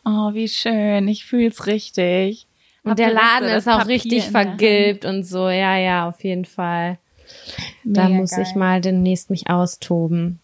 Oh, 0.05 0.33
wie 0.33 0.47
schön. 0.47 1.07
Ich 1.07 1.25
fühl's 1.25 1.65
richtig. 1.65 2.47
Und 2.83 2.99
der 2.99 3.07
Abgerisst 3.07 3.41
Laden 3.41 3.57
ist 3.57 3.67
auch 3.67 3.79
Papier 3.79 3.95
richtig 3.95 4.23
der 4.23 4.31
vergilbt 4.31 5.05
und 5.05 5.23
so. 5.23 5.49
Ja, 5.49 5.77
ja, 5.77 6.07
auf 6.07 6.23
jeden 6.23 6.45
Fall. 6.45 6.99
Da 7.83 8.07
Mega 8.07 8.19
muss 8.21 8.31
ich 8.33 8.49
geil. 8.49 8.57
mal 8.57 8.81
demnächst 8.81 9.29
mich 9.29 9.49
austoben. 9.49 10.39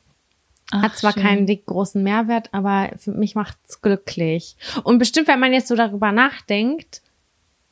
Hat 0.71 0.91
Ach, 0.91 0.95
zwar 0.95 1.13
schön. 1.13 1.23
keinen 1.23 1.45
dick 1.47 1.65
großen 1.65 2.01
Mehrwert, 2.01 2.49
aber 2.53 2.91
für 2.97 3.11
mich 3.11 3.36
macht's 3.36 3.82
glücklich. 3.82 4.55
Und 4.84 4.99
bestimmt, 4.99 5.27
wenn 5.27 5.39
man 5.39 5.51
jetzt 5.53 5.67
so 5.67 5.75
darüber 5.75 6.11
nachdenkt, 6.11 7.01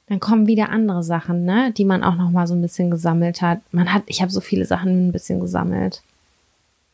dann 0.07 0.20
kommen 0.20 0.47
wieder 0.47 0.70
andere 0.70 1.03
Sachen, 1.03 1.45
ne, 1.45 1.72
die 1.72 1.86
man 1.86 2.03
auch 2.03 2.16
noch 2.16 2.32
mal 2.32 2.47
so 2.47 2.55
ein 2.55 2.62
bisschen 2.62 2.89
gesammelt 2.91 3.41
hat. 3.41 3.62
Man 3.72 3.93
hat, 3.93 4.03
ich 4.07 4.22
habe 4.22 4.32
so 4.32 4.41
viele 4.41 4.66
Sachen 4.66 5.07
ein 5.07 5.12
bisschen 5.12 5.39
gesammelt. 5.39 6.01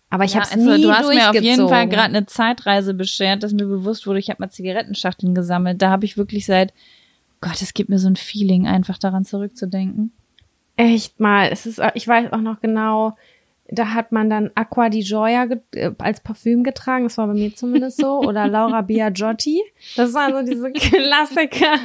Aber 0.10 0.26
ich 0.26 0.34
Ja, 0.34 0.42
habe 0.42 0.52
also 0.52 0.76
nie 0.76 0.82
du 0.84 0.92
hast 0.92 1.08
mir 1.10 1.30
auf 1.30 1.42
jeden. 1.42 1.68
Fall 1.68 1.88
gerade 1.88 2.16
eine 2.16 2.26
Zeitreise 2.26 2.94
beschert, 2.94 3.42
dass 3.42 3.54
mir 3.54 3.66
bewusst 3.66 4.06
wurde, 4.06 4.20
ich 4.20 4.30
habe 4.30 4.42
mal 4.44 4.50
Zigarettenschachteln 4.52 5.34
gesammelt. 5.34 5.82
Da 5.82 5.90
habe 5.90 6.06
ich 6.06 6.18
wirklich 6.18 6.46
seit 6.46 6.74
Gott, 7.42 7.62
es 7.62 7.74
gibt 7.74 7.90
mir 7.90 8.00
so 8.00 8.08
ein 8.08 8.16
Feeling, 8.16 8.68
einfach 8.68 8.98
daran 8.98 9.26
zurückzudenken. 9.26 10.12
Echt 10.78 11.20
mal. 11.20 11.50
Es 11.52 11.66
ist, 11.66 11.82
ich 11.94 12.08
weiß 12.08 12.34
auch 12.34 12.42
noch 12.42 12.60
genau, 12.60 13.16
da 13.68 13.94
hat 13.94 14.12
man 14.12 14.30
dann 14.30 14.52
Aqua 14.56 14.90
di 14.90 15.02
Gioia 15.02 15.48
äh, 15.74 15.92
als 15.98 16.22
Parfüm 16.22 16.64
getragen. 16.64 17.06
Das 17.06 17.18
war 17.18 17.28
bei 17.28 17.34
mir 17.34 17.56
zumindest 17.56 17.98
so. 17.98 18.20
Oder 18.20 18.48
Laura 18.50 18.82
Biagiotti. 18.82 19.62
Das 19.96 20.14
waren 20.14 20.34
so 20.34 20.52
diese 20.52 20.72
Klassiker. 20.74 21.80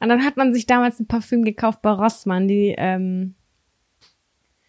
Und 0.00 0.08
dann 0.08 0.24
hat 0.24 0.36
man 0.36 0.52
sich 0.52 0.66
damals 0.66 0.98
ein 0.98 1.06
Parfüm 1.06 1.44
gekauft 1.44 1.82
bei 1.82 1.90
Rossmann, 1.90 2.48
die, 2.48 2.74
ähm, 2.76 3.34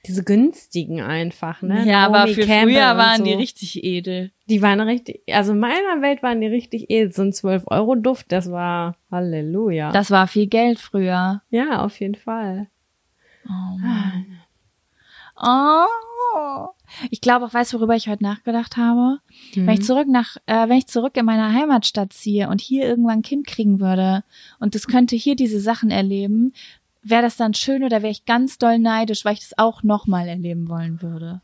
diese 0.05 0.23
günstigen 0.23 0.99
einfach, 0.99 1.61
ne? 1.61 1.85
ja, 1.85 2.05
aber 2.05 2.19
Naomi 2.19 2.33
für 2.33 2.45
Campbell 2.45 2.73
früher 2.73 2.97
waren 2.97 3.17
so. 3.17 3.23
die 3.23 3.33
richtig 3.33 3.83
edel. 3.83 4.31
Die 4.49 4.61
waren 4.61 4.81
richtig, 4.81 5.21
also 5.27 5.51
in 5.53 5.59
meiner 5.59 6.01
Welt 6.01 6.23
waren 6.23 6.41
die 6.41 6.47
richtig 6.47 6.89
edel. 6.89 7.13
So 7.13 7.21
ein 7.21 7.31
12-Euro-Duft, 7.31 8.31
das 8.31 8.51
war 8.51 8.97
Halleluja. 9.11 9.91
Das 9.91 10.09
war 10.09 10.27
viel 10.27 10.47
Geld 10.47 10.79
früher. 10.79 11.43
ja, 11.49 11.83
auf 11.83 11.99
jeden 11.99 12.15
Fall. 12.15 12.67
Oh 13.47 13.77
Mann. 13.77 14.41
Oh. 15.41 16.67
Ich 17.09 17.21
glaube 17.21 17.45
auch, 17.45 17.53
weißt 17.53 17.73
du, 17.73 17.77
worüber 17.77 17.95
ich 17.95 18.07
heute 18.07 18.23
nachgedacht 18.23 18.77
habe? 18.77 19.19
Wenn 19.55 19.69
ich 19.69 19.83
zurück 19.83 20.07
nach, 20.07 20.37
äh, 20.45 20.69
wenn 20.69 20.77
ich 20.77 20.87
zurück 20.87 21.17
in 21.17 21.25
meine 21.25 21.53
Heimatstadt 21.53 22.13
ziehe 22.13 22.49
und 22.49 22.61
hier 22.61 22.85
irgendwann 22.85 23.19
ein 23.19 23.23
Kind 23.23 23.47
kriegen 23.47 23.79
würde 23.79 24.23
und 24.59 24.75
das 24.75 24.87
könnte 24.87 25.15
hier 25.15 25.35
diese 25.35 25.59
Sachen 25.59 25.89
erleben, 25.89 26.53
wäre 27.01 27.21
das 27.23 27.37
dann 27.37 27.53
schön 27.53 27.83
oder 27.83 28.01
wäre 28.01 28.11
ich 28.11 28.25
ganz 28.25 28.57
doll 28.57 28.77
neidisch, 28.77 29.25
weil 29.25 29.33
ich 29.33 29.39
das 29.39 29.57
auch 29.57 29.83
nochmal 29.83 30.27
erleben 30.27 30.69
wollen 30.69 31.01
würde. 31.01 31.41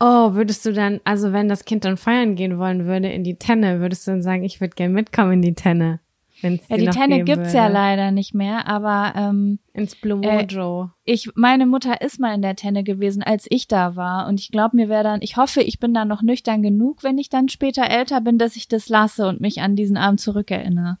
Oh, 0.00 0.34
würdest 0.34 0.66
du 0.66 0.72
dann, 0.72 1.00
also 1.04 1.32
wenn 1.32 1.48
das 1.48 1.64
Kind 1.64 1.84
dann 1.84 1.96
feiern 1.96 2.34
gehen 2.34 2.58
wollen 2.58 2.86
würde 2.86 3.08
in 3.08 3.22
die 3.22 3.36
Tenne, 3.36 3.80
würdest 3.80 4.06
du 4.06 4.10
dann 4.10 4.22
sagen, 4.22 4.42
ich 4.42 4.60
würde 4.60 4.74
gern 4.74 4.92
mitkommen 4.92 5.34
in 5.34 5.42
die 5.42 5.54
Tenne? 5.54 6.00
Wenn's 6.42 6.68
Ja, 6.68 6.76
die 6.76 6.86
Tenne 6.86 7.24
gibt's 7.24 7.48
würde. 7.48 7.56
ja 7.58 7.68
leider 7.68 8.10
nicht 8.10 8.34
mehr, 8.34 8.66
aber 8.68 9.12
ähm, 9.16 9.58
Ins 9.72 9.94
Blue 9.96 10.20
Äh, 10.22 10.42
Mojo. 10.46 10.90
ich, 11.04 11.30
meine 11.34 11.66
Mutter 11.66 12.00
ist 12.02 12.20
mal 12.20 12.34
in 12.34 12.42
der 12.42 12.56
Tenne 12.56 12.84
gewesen, 12.84 13.22
als 13.22 13.46
ich 13.48 13.68
da 13.68 13.96
war. 13.96 14.26
Und 14.26 14.40
ich 14.40 14.50
glaube, 14.50 14.76
mir 14.76 14.88
wäre 14.88 15.04
dann, 15.04 15.22
ich 15.22 15.36
hoffe, 15.36 15.62
ich 15.62 15.78
bin 15.80 15.94
dann 15.94 16.08
noch 16.08 16.22
nüchtern 16.22 16.62
genug, 16.62 17.02
wenn 17.02 17.18
ich 17.18 17.28
dann 17.30 17.48
später 17.48 17.88
älter 17.88 18.20
bin, 18.20 18.38
dass 18.38 18.56
ich 18.56 18.68
das 18.68 18.88
lasse 18.88 19.26
und 19.28 19.40
mich 19.40 19.60
an 19.62 19.76
diesen 19.76 19.96
Abend 19.96 20.20
zurückerinnere. 20.20 20.98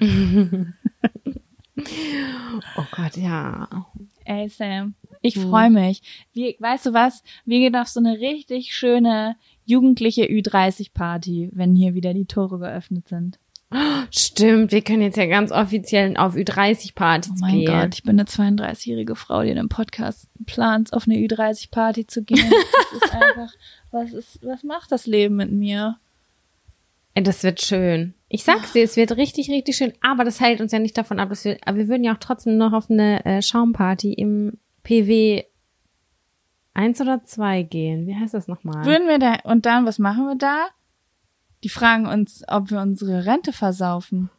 oh 2.76 2.84
Gott, 2.92 3.16
ja. 3.16 3.68
Ey, 4.24 4.48
Sam, 4.48 4.94
ich 5.22 5.36
Hm. 5.36 5.42
freue 5.48 5.70
mich. 5.70 6.02
Wie, 6.32 6.56
weißt 6.58 6.86
du 6.86 6.92
was? 6.92 7.22
Wir 7.44 7.58
gehen 7.60 7.76
auf 7.76 7.88
so 7.88 8.00
eine 8.00 8.18
richtig 8.18 8.74
schöne 8.74 9.36
jugendliche 9.64 10.24
Ü30-Party, 10.24 11.50
wenn 11.52 11.74
hier 11.74 11.94
wieder 11.94 12.14
die 12.14 12.26
Tore 12.26 12.58
geöffnet 12.58 13.08
sind. 13.08 13.38
Stimmt, 14.10 14.72
wir 14.72 14.82
können 14.82 15.02
jetzt 15.02 15.18
ja 15.18 15.26
ganz 15.26 15.52
offiziell 15.52 16.16
auf 16.16 16.34
Ü30-Partys 16.34 17.32
Oh 17.32 17.40
mein 17.40 17.58
gehen. 17.58 17.66
Gott, 17.66 17.94
ich 17.94 18.02
bin 18.02 18.18
eine 18.18 18.24
32-jährige 18.24 19.14
Frau, 19.14 19.42
die 19.42 19.50
in 19.50 19.58
einem 19.58 19.68
Podcast 19.68 20.28
plant, 20.46 20.94
auf 20.94 21.06
eine 21.06 21.16
Ü30-Party 21.16 22.06
zu 22.06 22.22
gehen. 22.22 22.50
Das 22.50 23.02
ist 23.02 23.14
einfach, 23.22 23.52
was 23.90 24.12
ist, 24.14 24.38
was 24.42 24.62
macht 24.64 24.90
das 24.90 25.06
Leben 25.06 25.36
mit 25.36 25.52
mir? 25.52 25.98
Das 27.14 27.42
wird 27.42 27.60
schön. 27.60 28.14
Ich 28.28 28.44
sag's 28.44 28.72
dir, 28.72 28.84
es 28.84 28.96
wird 28.96 29.16
richtig, 29.16 29.50
richtig 29.50 29.76
schön. 29.76 29.92
Aber 30.00 30.24
das 30.24 30.40
hält 30.40 30.60
uns 30.60 30.72
ja 30.72 30.78
nicht 30.78 30.96
davon 30.96 31.18
ab, 31.18 31.28
dass 31.28 31.44
wir, 31.44 31.58
aber 31.66 31.78
wir 31.78 31.88
würden 31.88 32.04
ja 32.04 32.14
auch 32.14 32.20
trotzdem 32.20 32.56
noch 32.56 32.72
auf 32.72 32.90
eine 32.90 33.24
äh, 33.24 33.42
Schaumparty 33.42 34.12
im 34.14 34.58
PW 34.82 35.44
1 36.74 37.00
oder 37.00 37.24
2 37.24 37.64
gehen. 37.64 38.06
Wie 38.06 38.14
heißt 38.14 38.34
das 38.34 38.46
nochmal? 38.46 38.84
Würden 38.86 39.08
wir 39.08 39.18
da, 39.18 39.38
und 39.44 39.66
dann, 39.66 39.84
was 39.84 39.98
machen 39.98 40.26
wir 40.26 40.36
da? 40.36 40.68
Die 41.64 41.68
fragen 41.68 42.06
uns, 42.06 42.42
ob 42.48 42.70
wir 42.70 42.80
unsere 42.80 43.26
Rente 43.26 43.52
versaufen. 43.52 44.30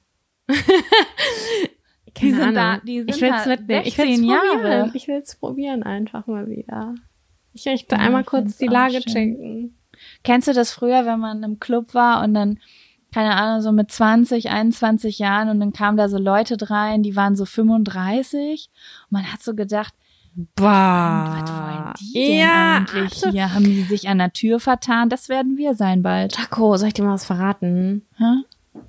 Keine 0.47 0.59
die 2.21 2.31
sind 2.31 2.55
da- 2.55 2.69
Ahnung. 2.71 2.81
die 2.85 2.99
sind 2.99 3.09
ich 3.15 3.21
will's 3.21 3.43
da 3.43 3.49
mitnehmen. 3.49 3.83
Ich 3.85 3.95
16 3.95 4.21
will's 4.21 4.31
Jahre. 4.31 4.47
probieren. 4.59 4.91
Ich 4.93 5.07
will's 5.07 5.35
probieren 5.35 5.83
einfach 5.83 6.27
mal 6.27 6.47
wieder. 6.49 6.95
Ich 7.53 7.65
möchte 7.65 7.95
Ja, 7.95 8.01
einmal 8.01 8.21
ich 8.21 8.27
kurz 8.27 8.57
die 8.57 8.67
Lage 8.67 8.99
checken. 9.01 9.75
Kennst 10.23 10.47
du 10.47 10.53
das 10.53 10.71
früher, 10.71 11.05
wenn 11.05 11.19
man 11.19 11.43
im 11.43 11.59
Club 11.59 11.93
war 11.93 12.23
und 12.23 12.33
dann, 12.33 12.59
keine 13.13 13.35
Ahnung, 13.35 13.61
so 13.61 13.71
mit 13.71 13.91
20, 13.91 14.49
21 14.49 15.19
Jahren 15.19 15.49
und 15.49 15.59
dann 15.59 15.73
kamen 15.73 15.97
da 15.97 16.07
so 16.07 16.17
Leute 16.17 16.57
rein, 16.69 17.03
die 17.03 17.15
waren 17.15 17.35
so 17.35 17.45
35 17.45 18.69
und 19.09 19.11
man 19.11 19.31
hat 19.31 19.41
so 19.43 19.53
gedacht, 19.55 19.93
Bah. 20.55 21.41
was 21.41 21.51
wollen 21.51 21.93
die 21.99 22.13
denn 22.13 22.37
ja, 22.39 22.77
eigentlich 22.77 23.23
hier? 23.31 23.53
Haben 23.53 23.63
die 23.65 23.83
sich 23.83 24.07
an 24.07 24.17
der 24.19 24.31
Tür 24.33 24.59
vertan? 24.59 25.09
Das 25.09 25.29
werden 25.29 25.57
wir 25.57 25.75
sein 25.75 26.01
bald. 26.01 26.37
Jaco, 26.37 26.75
soll 26.77 26.89
ich 26.89 26.93
dir 26.93 27.03
mal 27.03 27.13
was 27.13 27.25
verraten? 27.25 28.05
Hä? 28.17 28.81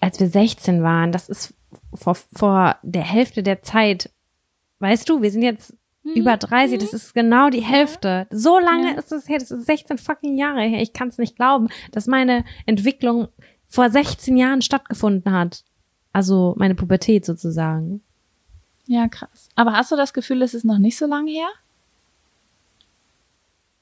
Als 0.00 0.18
wir 0.20 0.28
16 0.28 0.82
waren, 0.82 1.12
das 1.12 1.28
ist 1.28 1.54
vor, 1.94 2.14
vor 2.14 2.76
der 2.82 3.02
Hälfte 3.02 3.42
der 3.42 3.62
Zeit. 3.62 4.10
Weißt 4.78 5.08
du, 5.08 5.20
wir 5.20 5.30
sind 5.30 5.42
jetzt 5.42 5.74
über 6.02 6.36
30, 6.38 6.78
das 6.78 6.94
ist 6.94 7.12
genau 7.12 7.50
die 7.50 7.60
Hälfte. 7.62 8.26
So 8.30 8.58
lange 8.58 8.92
Ja. 8.92 8.98
ist 8.98 9.12
es 9.12 9.28
her, 9.28 9.38
das 9.38 9.50
ist 9.50 9.66
16 9.66 9.98
fucking 9.98 10.38
Jahre 10.38 10.62
her. 10.62 10.80
Ich 10.80 10.94
kann 10.94 11.08
es 11.08 11.18
nicht 11.18 11.36
glauben, 11.36 11.68
dass 11.92 12.06
meine 12.06 12.44
Entwicklung 12.64 13.28
vor 13.68 13.90
16 13.90 14.36
Jahren 14.36 14.62
stattgefunden 14.62 15.30
hat. 15.32 15.62
Also 16.12 16.54
meine 16.58 16.74
Pubertät 16.74 17.24
sozusagen. 17.26 18.02
Ja, 18.92 19.06
krass. 19.06 19.48
Aber 19.54 19.72
hast 19.74 19.92
du 19.92 19.96
das 19.96 20.12
Gefühl, 20.12 20.42
es 20.42 20.52
ist 20.52 20.64
noch 20.64 20.78
nicht 20.78 20.98
so 20.98 21.06
lange 21.06 21.30
her? 21.30 21.48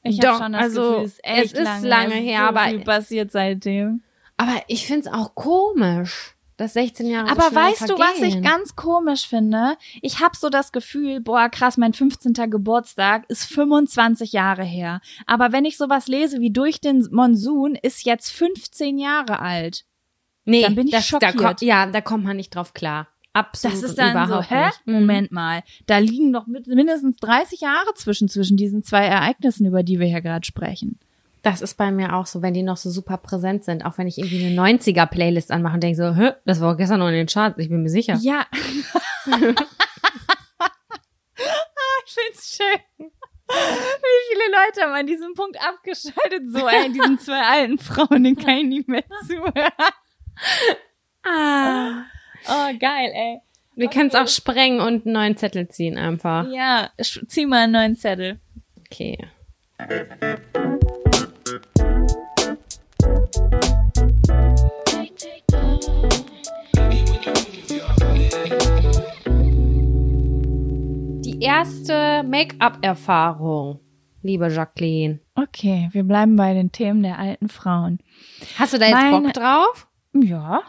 Ich 0.03 0.19
Doch, 0.21 0.29
habe 0.33 0.43
schon 0.45 0.53
das 0.53 0.63
also, 0.63 0.83
Gefühl, 0.91 1.05
es 1.05 1.13
ist 1.13 1.21
echt 1.25 1.45
es 1.45 1.53
ist 1.53 1.65
lange, 1.65 1.89
lange 1.89 2.15
es 2.15 2.21
ist 2.21 2.27
her, 2.27 2.39
so 2.41 2.45
aber- 2.49 2.65
viel 2.69 2.81
passiert 2.81 3.33
seitdem. 3.33 4.03
Aber 4.37 4.63
ich 4.69 4.87
find's 4.87 5.07
auch 5.09 5.35
komisch, 5.35 6.35
dass 6.59 6.75
16 6.75 7.07
Jahre 7.07 7.31
Aber 7.31 7.49
so 7.49 7.55
weißt 7.55 7.89
du, 7.89 7.99
was 7.99 8.15
ich 8.17 8.19
vergehen. 8.35 8.43
ganz 8.43 8.77
komisch 8.77 9.27
finde? 9.27 9.77
Ich 10.03 10.21
habe 10.21 10.37
so 10.37 10.51
das 10.51 10.73
Gefühl, 10.73 11.21
boah, 11.21 11.49
krass, 11.49 11.79
mein 11.79 11.95
15. 11.95 12.35
Geburtstag 12.51 13.25
ist 13.29 13.45
25 13.45 14.33
Jahre 14.33 14.63
her. 14.63 15.01
Aber 15.27 15.53
wenn 15.53 15.65
ich 15.65 15.77
sowas 15.79 16.07
lese 16.07 16.39
wie 16.41 16.51
durch 16.51 16.81
den 16.83 17.09
Monsun, 17.11 17.75
ist 17.77 18.05
jetzt 18.05 18.31
15 18.31 18.99
Jahre 18.99 19.41
alt. 19.41 19.85
Nee, 20.45 20.63
Dann 20.63 20.75
bin 20.75 20.87
ich 20.87 20.93
das, 20.93 21.07
Da 21.09 21.09
schockiert. 21.29 21.37
kommt, 21.37 21.63
ja, 21.63 21.87
da 21.87 22.01
kommt 22.03 22.25
man 22.25 22.37
nicht 22.37 22.55
drauf 22.55 22.75
klar. 22.75 23.09
Absolut 23.33 23.77
Das 23.77 23.91
ist 23.91 23.99
dann 23.99 24.17
so, 24.27 24.35
überhaupt 24.35 24.51
hä? 24.51 24.67
nicht. 24.67 24.87
Mhm. 24.87 24.93
Moment 24.95 25.33
mal. 25.33 25.63
Da 25.87 25.99
liegen 25.99 26.33
doch 26.33 26.47
mit, 26.47 26.67
mindestens 26.67 27.17
30 27.17 27.61
Jahre 27.61 27.95
zwischen, 27.95 28.29
zwischen 28.29 28.57
diesen 28.57 28.83
zwei 28.83 29.05
Ereignissen, 29.07 29.67
über 29.67 29.83
die 29.83 30.01
wir 30.01 30.07
hier 30.07 30.23
gerade 30.23 30.45
sprechen. 30.45 30.99
Das 31.43 31.63
ist 31.63 31.77
bei 31.77 31.93
mir 31.93 32.15
auch 32.15 32.27
so, 32.27 32.43
wenn 32.43 32.53
die 32.53 32.63
noch 32.65 32.77
so 32.77 32.91
super 32.91 33.17
präsent 33.17 33.65
sind. 33.65 33.85
Auch 33.85 33.97
wenn 33.97 34.09
ich 34.09 34.19
irgendwie 34.19 34.45
eine 34.45 34.55
90er-Playlist 34.57 35.53
anmache 35.53 35.75
und 35.75 35.83
denke 35.83 35.97
so, 35.97 36.15
hä, 36.15 36.33
das 36.45 36.61
war 36.61 36.77
gestern 36.77 36.99
noch 36.99 37.09
in 37.09 37.15
den 37.15 37.27
Charts, 37.27 37.59
ich 37.59 37.69
bin 37.69 37.83
mir 37.83 37.91
sicher. 37.91 38.19
Ja. 38.21 38.47
ich 39.27 39.35
find's 42.07 42.57
schön. 42.57 42.81
Wie 43.49 44.33
viele 44.33 44.45
Leute 44.53 44.83
haben 44.83 44.93
an 44.93 45.07
diesem 45.07 45.33
Punkt 45.35 45.57
abgeschaltet? 45.61 46.43
So, 46.53 46.67
ey, 46.69 46.93
diesen 46.93 47.19
zwei 47.19 47.41
alten 47.41 47.79
Frauen, 47.79 48.25
den 48.25 48.37
kann 48.37 48.57
ich 48.57 48.65
nicht 48.65 48.89
mehr 48.89 49.05
zuhören. 49.27 49.73
Ah. 51.25 52.05
Oh, 52.47 52.79
geil, 52.79 53.11
ey. 53.15 53.41
Wir 53.75 53.89
können 53.89 54.09
es 54.09 54.15
auch 54.15 54.29
sprengen 54.29 54.81
und 54.81 55.07
einen 55.07 55.15
neuen 55.15 55.37
Zettel 55.37 55.69
ziehen 55.69 55.99
einfach. 55.99 56.47
Ja, 56.51 56.91
zieh 57.01 57.47
mal 57.47 57.65
einen 57.65 57.73
neuen 57.73 57.97
Zettel. 57.97 58.39
Okay. 58.91 59.19
Die 71.25 71.41
erste 71.41 72.23
Make-up-Erfahrung, 72.25 73.81
liebe 74.23 74.49
Jacqueline. 74.49 75.21
Okay, 75.35 75.89
wir 75.93 76.05
bleiben 76.05 76.37
bei 76.37 76.55
den 76.55 76.73
Themen 76.73 77.03
der 77.03 77.19
alten 77.19 77.49
Frauen. 77.49 77.99
Hast 78.59 78.73
du 78.73 78.79
da 78.79 78.87
jetzt 78.87 78.95
Meine- 78.95 79.21
Bock 79.21 79.33
drauf? 79.35 79.89
Ja, 80.15 80.63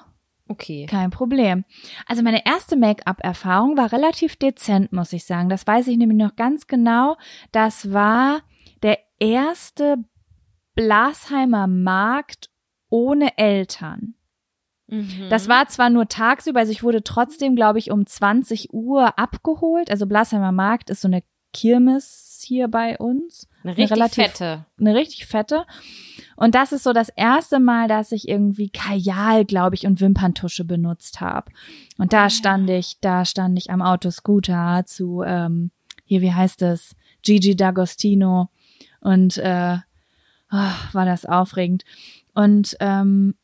Okay. 0.50 0.88
Kein 0.88 1.12
Problem. 1.12 1.64
Also 2.08 2.24
meine 2.24 2.44
erste 2.46 2.76
Make-up-Erfahrung 2.76 3.78
war 3.78 3.92
relativ 3.92 4.36
dezent, 4.36 4.92
muss 4.92 5.14
ich 5.14 5.24
sagen. 5.24 5.48
Das 5.48 5.66
weiß 5.66 5.88
ich 5.88 5.98
nämlich 5.98 6.18
noch 6.18 6.36
ganz 6.36 6.66
genau. 6.66 7.18
Das 7.52 7.94
war 7.94 8.42
der 8.82 8.98
erste 9.20 9.98
Blasheimer 10.74 11.68
Markt 11.68 12.50
ohne 12.90 13.38
Eltern. 13.38 14.16
Mhm. 14.88 15.28
Das 15.30 15.48
war 15.48 15.68
zwar 15.68 15.92
nur 15.92 16.08
tagsüber, 16.08 16.62
also 16.62 16.72
ich 16.72 16.82
wurde 16.82 17.04
trotzdem, 17.04 17.56
glaube 17.56 17.78
ich, 17.78 17.92
um 17.92 18.08
20 18.08 18.74
Uhr 18.74 19.20
abgeholt. 19.20 19.92
Also 19.92 20.08
Blasheimer 20.08 20.52
Markt 20.52 20.90
ist 20.90 21.02
so 21.02 21.08
eine 21.08 21.22
Kirmes 21.54 22.29
hier 22.50 22.68
bei 22.68 22.98
uns. 22.98 23.48
eine 23.64 23.78
richtig 23.78 23.92
relativ- 23.92 24.24
fette. 24.26 24.66
Eine 24.78 24.96
richtig 24.96 25.26
fette. 25.26 25.66
Und 26.36 26.56
das 26.56 26.72
ist 26.74 26.84
so 26.84 26.92
das 26.92 27.10
erste 27.10 27.60
Mal, 27.60 27.88
dass 27.88 28.12
ich 28.12 28.28
irgendwie 28.28 28.70
Kajal, 28.70 29.46
glaube 29.46 29.76
ich, 29.76 29.86
und 29.86 30.02
Wimperntusche 30.02 30.66
benutzt 30.66 31.22
habe. 31.22 31.52
Und 31.98 32.12
da 32.12 32.30
stand 32.30 32.70
ich, 32.70 32.98
da 33.00 33.24
stand 33.24 33.58
ich 33.58 33.72
am 33.72 33.82
Autoscooter 33.82 34.84
zu, 34.86 35.24
ähm, 35.26 35.72
hier, 36.04 36.22
wie 36.22 36.34
heißt 36.34 36.62
es? 36.64 36.96
Gigi 37.22 37.52
D'Agostino. 37.54 38.48
Und 39.00 39.38
äh, 39.38 39.78
ah, 40.50 40.74
war 40.92 41.06
das 41.06 41.26
aufregend. 41.26 41.84
Und 42.34 42.76
ähm, 42.80 43.36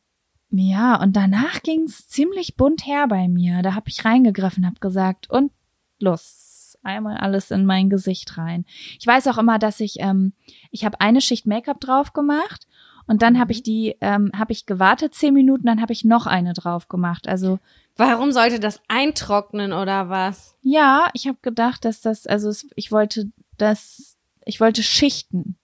ja, 0.50 1.00
und 1.00 1.14
danach 1.16 1.62
ging's 1.62 2.08
ziemlich 2.08 2.56
bunt 2.56 2.86
her 2.86 3.06
bei 3.08 3.28
mir. 3.28 3.62
Da 3.62 3.74
habe 3.74 3.88
ich 3.88 4.04
reingegriffen, 4.04 4.64
habe 4.66 4.80
gesagt, 4.80 5.28
und 5.30 5.52
los, 5.98 6.45
einmal 6.86 7.18
alles 7.18 7.50
in 7.50 7.66
mein 7.66 7.90
Gesicht 7.90 8.38
rein. 8.38 8.64
Ich 8.98 9.06
weiß 9.06 9.26
auch 9.26 9.36
immer, 9.38 9.58
dass 9.58 9.80
ich, 9.80 9.96
ähm, 10.00 10.32
ich 10.70 10.84
habe 10.84 11.00
eine 11.00 11.20
Schicht 11.20 11.46
Make-up 11.46 11.80
drauf 11.80 12.12
gemacht 12.14 12.66
und 13.06 13.22
dann 13.22 13.38
habe 13.38 13.52
ich 13.52 13.62
die, 13.62 13.96
ähm, 14.00 14.30
habe 14.36 14.52
ich 14.52 14.64
gewartet 14.66 15.14
zehn 15.14 15.34
Minuten, 15.34 15.66
dann 15.66 15.80
habe 15.82 15.92
ich 15.92 16.04
noch 16.04 16.26
eine 16.26 16.54
drauf 16.54 16.88
gemacht. 16.88 17.28
Also 17.28 17.58
Warum 17.96 18.32
sollte 18.32 18.60
das 18.60 18.80
eintrocknen 18.88 19.72
oder 19.72 20.08
was? 20.08 20.54
ja, 20.62 21.08
ich 21.14 21.26
habe 21.26 21.38
gedacht, 21.42 21.84
dass 21.84 22.00
das, 22.00 22.26
also 22.26 22.52
ich 22.74 22.92
wollte 22.92 23.30
das, 23.58 24.16
ich 24.44 24.60
wollte 24.60 24.82
schichten. 24.82 25.56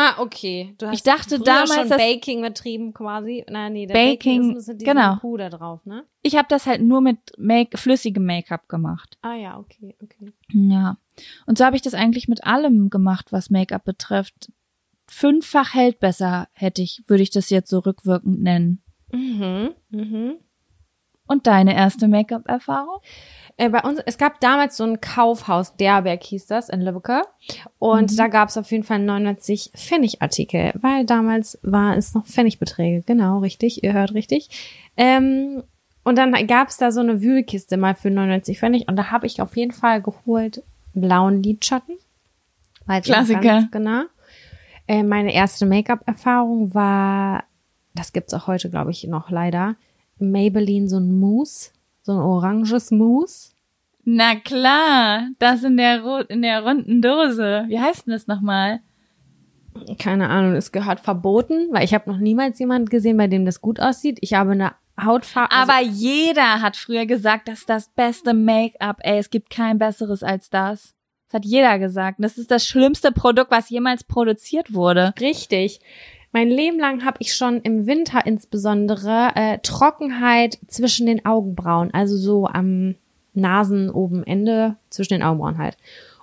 Ah, 0.00 0.14
okay. 0.20 0.76
Du 0.78 0.86
hast 0.86 0.94
Ich 0.94 1.02
dachte 1.02 1.40
damals, 1.40 1.74
schon 1.74 1.88
Baking 1.88 2.40
betrieben 2.40 2.94
quasi. 2.94 3.44
Nein, 3.50 3.72
nee, 3.72 3.86
der 3.86 3.94
Baking, 3.94 4.42
Baking, 4.42 4.56
ist 4.56 4.68
mit 4.68 4.84
genau. 4.84 5.16
Puder 5.16 5.50
drauf, 5.50 5.84
ne? 5.86 6.04
Ich 6.22 6.36
habe 6.36 6.46
das 6.48 6.66
halt 6.66 6.82
nur 6.82 7.00
mit 7.00 7.18
Make 7.36 7.76
flüssigem 7.76 8.24
Make-up 8.24 8.68
gemacht. 8.68 9.18
Ah 9.22 9.34
ja, 9.34 9.58
okay, 9.58 9.96
okay. 10.00 10.32
Ja. 10.50 10.98
Und 11.46 11.58
so 11.58 11.64
habe 11.64 11.74
ich 11.74 11.82
das 11.82 11.94
eigentlich 11.94 12.28
mit 12.28 12.44
allem 12.44 12.90
gemacht, 12.90 13.32
was 13.32 13.50
Make-up 13.50 13.84
betrifft. 13.84 14.52
Fünffach 15.08 15.74
hält 15.74 15.98
besser, 15.98 16.46
hätte 16.52 16.80
ich, 16.80 17.02
würde 17.08 17.24
ich 17.24 17.30
das 17.30 17.50
jetzt 17.50 17.68
so 17.68 17.80
rückwirkend 17.80 18.40
nennen. 18.40 18.80
Mhm, 19.10 19.74
mhm. 19.90 20.36
Und 21.26 21.48
deine 21.48 21.74
erste 21.74 22.06
Make-up-Erfahrung? 22.06 23.00
Äh, 23.58 23.68
bei 23.70 23.80
uns, 23.82 24.00
es 24.06 24.16
gab 24.18 24.40
damals 24.40 24.76
so 24.76 24.84
ein 24.84 25.00
Kaufhaus, 25.00 25.74
Derberg 25.76 26.22
hieß 26.22 26.46
das, 26.46 26.68
in 26.68 26.80
Lübbecke. 26.80 27.22
Und 27.78 28.12
Mhm. 28.12 28.16
da 28.16 28.28
gab 28.28 28.48
es 28.48 28.56
auf 28.56 28.70
jeden 28.70 28.84
Fall 28.84 29.00
99 29.00 29.72
Pfennigartikel, 29.76 30.72
weil 30.80 31.04
damals 31.04 31.58
war 31.62 31.96
es 31.96 32.14
noch 32.14 32.24
Pfennigbeträge. 32.24 33.02
Genau, 33.04 33.38
richtig, 33.40 33.82
ihr 33.82 33.92
hört 33.92 34.14
richtig. 34.14 34.48
Ähm, 34.96 35.62
und 36.04 36.16
dann 36.16 36.32
gab 36.46 36.68
es 36.68 36.76
da 36.78 36.90
so 36.92 37.00
eine 37.00 37.20
Wühlkiste 37.20 37.76
mal 37.76 37.94
für 37.94 38.10
99 38.10 38.58
Pfennig 38.60 38.88
und 38.88 38.96
da 38.96 39.10
habe 39.10 39.26
ich 39.26 39.42
auf 39.42 39.56
jeden 39.56 39.72
Fall 39.72 40.00
geholt 40.00 40.62
blauen 40.94 41.42
Lidschatten. 41.42 41.96
Klassiker. 43.02 43.68
Genau. 43.72 44.02
Äh, 44.86 45.02
meine 45.02 45.34
erste 45.34 45.66
Make-up-Erfahrung 45.66 46.72
war, 46.74 47.44
das 47.94 48.12
gibt's 48.14 48.32
auch 48.32 48.46
heute, 48.46 48.70
glaube 48.70 48.90
ich, 48.92 49.04
noch 49.04 49.30
leider, 49.30 49.76
Maybelline 50.18 50.88
so 50.88 50.96
ein 50.98 51.18
Mousse, 51.18 51.72
so 52.08 52.12
ein 52.12 52.20
oranges 52.20 52.90
Mousse. 52.90 53.52
Na 54.04 54.36
klar, 54.36 55.28
das 55.38 55.62
in 55.62 55.76
der, 55.76 56.26
in 56.30 56.40
der 56.40 56.64
runden 56.64 57.02
Dose. 57.02 57.66
Wie 57.68 57.78
heißt 57.78 58.06
denn 58.06 58.12
das 58.12 58.26
nochmal? 58.26 58.80
keine 59.98 60.28
Ahnung, 60.28 60.54
es 60.54 60.72
gehört 60.72 61.00
verboten, 61.00 61.68
weil 61.70 61.84
ich 61.84 61.94
habe 61.94 62.10
noch 62.10 62.18
niemals 62.18 62.58
jemand 62.58 62.90
gesehen, 62.90 63.16
bei 63.16 63.28
dem 63.28 63.44
das 63.44 63.60
gut 63.60 63.80
aussieht. 63.80 64.18
Ich 64.22 64.34
habe 64.34 64.52
eine 64.52 64.72
Hautfarbe. 65.00 65.52
also 65.52 65.72
Aber 65.72 65.82
jeder 65.82 66.60
hat 66.60 66.76
früher 66.76 67.06
gesagt, 67.06 67.48
das 67.48 67.60
ist 67.60 67.68
das 67.68 67.88
beste 67.90 68.34
Make-up. 68.34 68.98
Ey, 69.02 69.18
es 69.18 69.30
gibt 69.30 69.50
kein 69.50 69.78
besseres 69.78 70.22
als 70.22 70.50
das. 70.50 70.94
Das 71.28 71.34
hat 71.34 71.44
jeder 71.44 71.78
gesagt. 71.78 72.18
Das 72.20 72.38
ist 72.38 72.50
das 72.50 72.66
schlimmste 72.66 73.12
Produkt, 73.12 73.50
was 73.50 73.70
jemals 73.70 74.02
produziert 74.02 74.72
wurde. 74.74 75.14
richtig. 75.20 75.80
Mein 76.32 76.48
Leben 76.48 76.78
lang 76.78 77.04
habe 77.04 77.16
ich 77.20 77.34
schon 77.34 77.60
im 77.62 77.86
Winter 77.86 78.26
insbesondere 78.26 79.30
äh, 79.34 79.58
Trockenheit 79.62 80.58
zwischen 80.66 81.06
den 81.06 81.24
Augenbrauen, 81.24 81.92
also 81.94 82.16
so 82.16 82.46
am 82.46 82.96
Nasen 83.34 83.90
oben 83.90 84.24
Ende 84.24 84.76
zwischen 84.90 85.14
den 85.14 85.22
Augenbrauen 85.22 85.58
halt. 85.58 85.76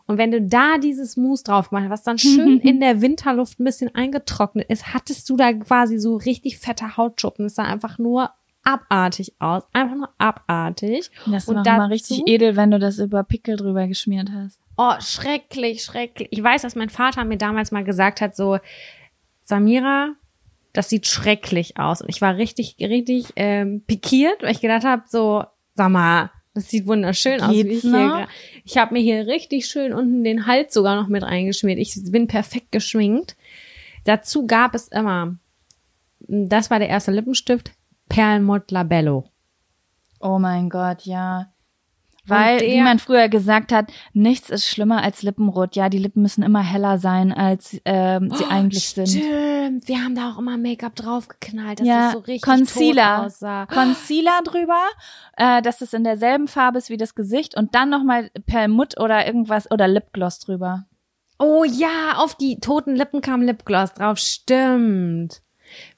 Und 0.07 0.19
wenn 0.19 0.29
du 0.29 0.41
da 0.41 0.77
dieses 0.77 1.17
Mousse 1.17 1.45
drauf 1.45 1.71
machst, 1.71 1.89
was 1.89 2.03
dann 2.03 2.19
schön 2.19 2.59
in 2.63 2.79
der 2.79 3.01
Winterluft 3.01 3.59
ein 3.59 3.63
bisschen 3.63 3.93
eingetrocknet 3.95 4.69
ist, 4.69 4.93
hattest 4.93 5.27
du 5.29 5.35
da 5.37 5.51
quasi 5.53 5.97
so 5.97 6.15
richtig 6.17 6.59
fette 6.59 6.97
Hautschuppen. 6.97 7.45
Es 7.45 7.55
sah 7.55 7.63
einfach 7.63 7.97
nur 7.97 8.29
abartig 8.63 9.33
aus. 9.39 9.63
Einfach 9.73 9.95
nur 9.95 10.09
abartig. 10.19 11.09
Das 11.25 11.47
Und 11.47 11.55
war 11.55 11.63
dazu- 11.63 11.77
mal 11.77 11.87
richtig 11.87 12.23
edel, 12.27 12.55
wenn 12.55 12.69
du 12.71 12.77
das 12.79 12.99
über 12.99 13.23
Pickel 13.23 13.55
drüber 13.57 13.87
geschmiert 13.87 14.29
hast. 14.31 14.59
Oh, 14.77 14.93
schrecklich, 14.99 15.83
schrecklich. 15.83 16.27
Ich 16.31 16.43
weiß, 16.43 16.61
dass 16.63 16.75
mein 16.75 16.89
Vater 16.89 17.23
mir 17.25 17.37
damals 17.37 17.71
mal 17.71 17.83
gesagt 17.83 18.21
hat, 18.21 18.35
so, 18.35 18.57
Samira, 19.45 20.15
das 20.73 20.89
sieht 20.89 21.07
schrecklich 21.07 21.77
aus. 21.79 22.01
Und 22.01 22.09
ich 22.09 22.21
war 22.21 22.35
richtig, 22.35 22.75
richtig 22.79 23.27
ähm, 23.37 23.83
pikiert, 23.87 24.41
weil 24.43 24.51
ich 24.51 24.59
gedacht 24.59 24.83
habe, 24.83 25.03
so, 25.07 25.45
sag 25.73 25.89
mal, 25.89 26.31
das 26.53 26.69
sieht 26.69 26.87
wunderschön 26.87 27.41
aus. 27.41 27.51
Geht's 27.51 27.69
Wie 27.69 27.75
ich 27.75 27.81
hier, 27.81 28.27
ich 28.63 28.77
habe 28.77 28.93
mir 28.93 29.01
hier 29.01 29.27
richtig 29.27 29.67
schön 29.67 29.93
unten 29.93 30.23
den 30.23 30.47
Hals 30.47 30.73
sogar 30.73 30.95
noch 30.95 31.07
mit 31.07 31.23
reingeschmiert. 31.23 31.79
Ich 31.79 31.95
bin 32.11 32.27
perfekt 32.27 32.71
geschminkt. 32.71 33.35
Dazu 34.03 34.47
gab 34.47 34.73
es 34.75 34.87
immer, 34.87 35.37
das 36.19 36.69
war 36.69 36.79
der 36.79 36.89
erste 36.89 37.11
Lippenstift, 37.11 37.71
Perlmutt 38.09 38.71
Labello. 38.71 39.29
Oh 40.19 40.39
mein 40.39 40.69
Gott, 40.69 41.03
ja. 41.03 41.51
Weil, 42.27 42.59
der- 42.59 42.69
wie 42.69 42.81
man 42.81 42.99
früher 42.99 43.29
gesagt 43.29 43.71
hat, 43.71 43.91
nichts 44.13 44.49
ist 44.49 44.67
schlimmer 44.67 45.03
als 45.03 45.21
Lippenrot. 45.23 45.75
Ja, 45.75 45.89
die 45.89 45.97
Lippen 45.99 46.21
müssen 46.21 46.43
immer 46.43 46.61
heller 46.61 46.97
sein, 46.97 47.31
als 47.31 47.79
ähm, 47.85 48.31
sie 48.33 48.45
eigentlich 48.45 48.89
sind. 48.89 49.07
Stimmt, 49.09 49.87
wir 49.87 49.97
haben 50.03 50.15
da 50.15 50.31
auch 50.31 50.39
immer 50.39 50.57
Make-up 50.57 50.95
draufgeknallt, 50.95 51.79
dass 51.79 51.87
ja, 51.87 52.07
es 52.07 52.13
so 52.13 52.19
richtig 52.19 52.41
Concealer. 52.41 53.17
tot 53.17 53.25
aussah. 53.27 53.65
Concealer 53.67 54.39
drüber, 54.43 54.81
äh, 55.37 55.61
dass 55.61 55.81
es 55.81 55.93
in 55.93 56.03
derselben 56.03 56.47
Farbe 56.47 56.77
ist 56.77 56.89
wie 56.89 56.97
das 56.97 57.15
Gesicht 57.15 57.55
und 57.55 57.75
dann 57.75 57.89
nochmal 57.89 58.31
Perlmutt 58.47 58.99
oder 58.99 59.25
irgendwas 59.27 59.69
oder 59.69 59.87
Lipgloss 59.87 60.39
drüber. 60.39 60.85
Oh 61.37 61.63
ja, 61.65 62.13
auf 62.17 62.35
die 62.35 62.59
toten 62.59 62.95
Lippen 62.95 63.21
kam 63.21 63.41
Lipgloss 63.41 63.93
drauf. 63.93 64.17
Stimmt. 64.17 65.41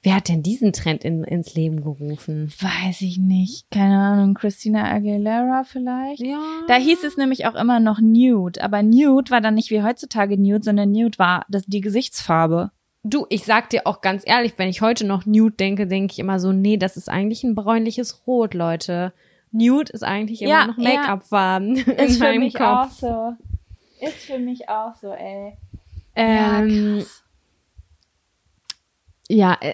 Wer 0.02 0.16
hat 0.16 0.28
denn 0.28 0.42
diesen 0.42 0.72
Trend 0.72 1.04
in, 1.04 1.24
ins 1.24 1.54
Leben 1.54 1.82
gerufen? 1.82 2.52
Weiß 2.60 3.00
ich 3.02 3.18
nicht. 3.18 3.70
Keine 3.70 3.98
Ahnung. 3.98 4.34
Christina 4.34 4.84
Aguilera 4.92 5.64
vielleicht? 5.64 6.20
Ja. 6.20 6.40
Da 6.68 6.74
hieß 6.76 7.04
es 7.04 7.16
nämlich 7.16 7.46
auch 7.46 7.54
immer 7.54 7.80
noch 7.80 8.00
Nude. 8.00 8.62
Aber 8.62 8.82
Nude 8.82 9.30
war 9.30 9.40
dann 9.40 9.54
nicht 9.54 9.70
wie 9.70 9.82
heutzutage 9.82 10.36
Nude, 10.40 10.62
sondern 10.64 10.92
Nude 10.92 11.18
war 11.18 11.44
das, 11.48 11.64
die 11.66 11.80
Gesichtsfarbe. 11.80 12.70
Du, 13.04 13.26
ich 13.30 13.44
sag 13.44 13.70
dir 13.70 13.86
auch 13.86 14.00
ganz 14.00 14.22
ehrlich, 14.26 14.54
wenn 14.56 14.68
ich 14.68 14.82
heute 14.82 15.06
noch 15.06 15.24
Nude 15.24 15.54
denke, 15.56 15.86
denke 15.86 16.12
ich 16.12 16.18
immer 16.18 16.40
so, 16.40 16.52
nee, 16.52 16.76
das 16.76 16.96
ist 16.96 17.08
eigentlich 17.08 17.44
ein 17.44 17.54
bräunliches 17.54 18.26
Rot, 18.26 18.54
Leute. 18.54 19.12
Nude 19.50 19.92
ist 19.92 20.02
eigentlich 20.04 20.42
immer 20.42 20.50
Ja, 20.50 20.66
noch 20.66 20.78
ja. 20.78 20.90
Make-up-Farben 20.96 21.76
in 21.76 21.92
Ist 21.92 22.18
für 22.18 22.24
meinem 22.24 22.40
mich 22.42 22.54
Kopf. 22.54 22.64
auch 22.66 22.90
so. 22.90 23.32
Ist 24.00 24.24
für 24.26 24.38
mich 24.38 24.68
auch 24.68 24.94
so, 24.96 25.12
ey. 25.12 25.54
Ähm, 26.16 26.98
ja, 26.98 27.04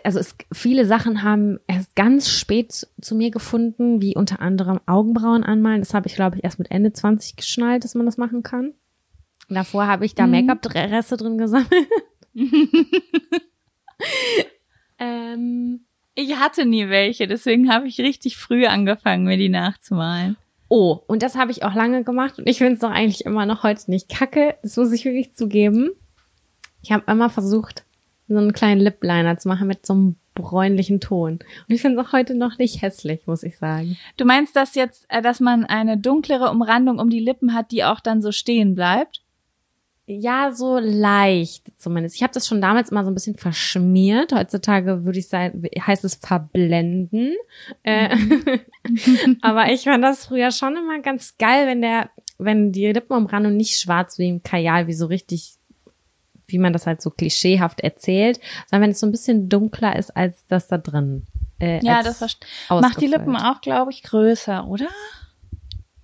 also 0.03 0.19
es, 0.19 0.35
viele 0.53 0.85
Sachen 0.85 1.23
haben 1.23 1.59
erst 1.69 1.95
ganz 1.95 2.29
spät 2.29 2.73
zu, 2.73 2.87
zu 3.01 3.15
mir 3.15 3.31
gefunden, 3.31 4.01
wie 4.03 4.17
unter 4.17 4.41
anderem 4.41 4.81
Augenbrauen 4.87 5.45
anmalen. 5.45 5.81
Das 5.81 5.95
habe 5.95 6.09
ich, 6.09 6.15
glaube 6.17 6.37
ich, 6.39 6.45
erst 6.45 6.59
mit 6.59 6.71
Ende 6.71 6.93
20 6.93 7.37
geschnallt, 7.37 7.85
dass 7.85 7.95
man 7.95 8.07
das 8.07 8.17
machen 8.17 8.43
kann. 8.43 8.75
Davor 9.49 9.87
habe 9.87 10.05
ich 10.07 10.15
da 10.15 10.27
Mhm. 10.27 10.33
Make-up-Reste 10.47 11.17
drin 11.17 11.39
gesammelt. 11.39 11.69
ähm, 14.99 15.81
Ich 16.15 16.37
hatte 16.37 16.65
nie 16.65 16.89
welche, 16.89 17.27
deswegen 17.27 17.71
habe 17.73 17.89
ich 17.89 17.99
richtig 18.01 18.37
früh 18.37 18.67
angefangen, 18.67 19.25
mir 19.25 19.37
die 19.37 19.49
nachzumalen. 19.49 20.37
oh, 20.69 20.99
und 21.07 21.23
das 21.23 21.37
habe 21.37 21.51
ich 21.53 21.63
auch 21.65 21.75
lange 21.75 22.03
gemacht 22.05 22.39
und 22.39 22.49
ich 22.49 22.59
finde 22.59 22.75
es 22.75 22.79
doch 22.81 22.91
eigentlich 22.91 23.25
immer 23.25 23.47
noch 23.47 23.63
heute 23.63 23.91
nicht 23.91 24.09
kacke. 24.09 24.57
Das 24.63 24.77
muss 24.77 24.93
ich 24.93 25.05
wirklich 25.05 25.35
zugeben. 25.35 25.91
Ich 26.83 26.91
habe 26.93 27.05
immer 27.11 27.31
versucht, 27.31 27.85
so 28.29 28.37
einen 28.37 28.53
kleinen 28.53 28.81
Lip-Liner 28.81 29.39
zu 29.39 29.49
machen 29.49 29.69
mit 29.69 29.85
so 29.85 29.93
einem 29.93 30.17
bräunlichen 30.35 31.01
Ton. 31.01 31.33
Und 31.35 31.75
ich 31.75 31.81
finde 31.81 32.01
es 32.01 32.07
auch 32.07 32.13
heute 32.13 32.35
noch 32.35 32.59
nicht 32.59 32.83
hässlich, 32.83 33.27
muss 33.27 33.43
ich 33.43 33.57
sagen. 33.57 33.97
Du 34.17 34.25
meinst 34.25 34.57
das 34.57 34.75
jetzt, 34.75 35.07
äh, 35.09 35.23
dass 35.23 35.41
man 35.41 35.65
eine 35.65 35.97
dunklere 35.97 36.51
Umrandung 36.51 36.99
um 36.99 37.11
die 37.11 37.21
Lippen 37.21 37.55
hat, 37.55 37.71
die 37.71 37.85
auch 37.85 38.01
dann 38.01 38.21
so 38.21 38.33
stehen 38.33 38.75
bleibt? 38.75 39.25
Ja, 40.07 40.53
so 40.53 40.79
leicht 40.79 41.73
zumindest. 41.79 42.17
Ich 42.17 42.23
habe 42.23 42.35
das 42.35 42.47
schon 42.47 42.61
damals 42.61 42.91
immer 42.91 43.05
so 43.05 43.11
ein 43.11 43.15
bisschen 43.15 43.37
verschmiert. 43.37 44.35
Heutzutage 44.35 45.05
würde 45.05 45.19
ich 45.19 45.29
sagen, 45.29 45.63
heißt 45.81 46.05
es 46.05 46.17
verblenden. 46.17 47.35
Äh, 47.85 48.15
aber 49.41 49.73
ich 49.73 49.85
fand 49.85 50.05
das 50.05 50.27
früher 50.27 50.51
schon 50.51 50.77
immer 50.77 51.01
ganz 51.01 51.39
geil, 51.39 51.67
wenn 51.67 51.81
der, 51.81 52.11
wenn 52.37 52.71
die 52.71 52.93
Lippenumrandung 52.93 53.57
nicht 53.57 53.81
schwarz 53.81 54.19
wie 54.19 54.29
im 54.29 54.43
Kajal, 54.43 54.89
wie 54.89 54.93
so 54.93 55.07
richtig, 55.07 55.55
wie 56.47 56.59
man 56.59 56.73
das 56.73 56.87
halt 56.87 57.01
so 57.03 57.11
klischeehaft 57.11 57.81
erzählt, 57.81 58.41
sondern 58.71 58.85
wenn 58.85 58.91
es 58.91 59.01
so 59.01 59.07
ein 59.07 59.13
bisschen 59.13 59.49
dunkler 59.49 59.97
ist 59.97 60.17
als 60.17 60.45
das 60.49 60.69
da 60.69 60.79
drin. 60.79 61.27
Äh, 61.59 61.85
Ja, 61.85 62.03
das 62.03 62.21
Macht 62.69 63.01
die. 63.01 63.07
Lippen 63.07 63.37
auch, 63.37 63.61
glaube 63.61 63.91
ich, 63.93 64.03
größer, 64.03 64.67
oder? 64.67 64.87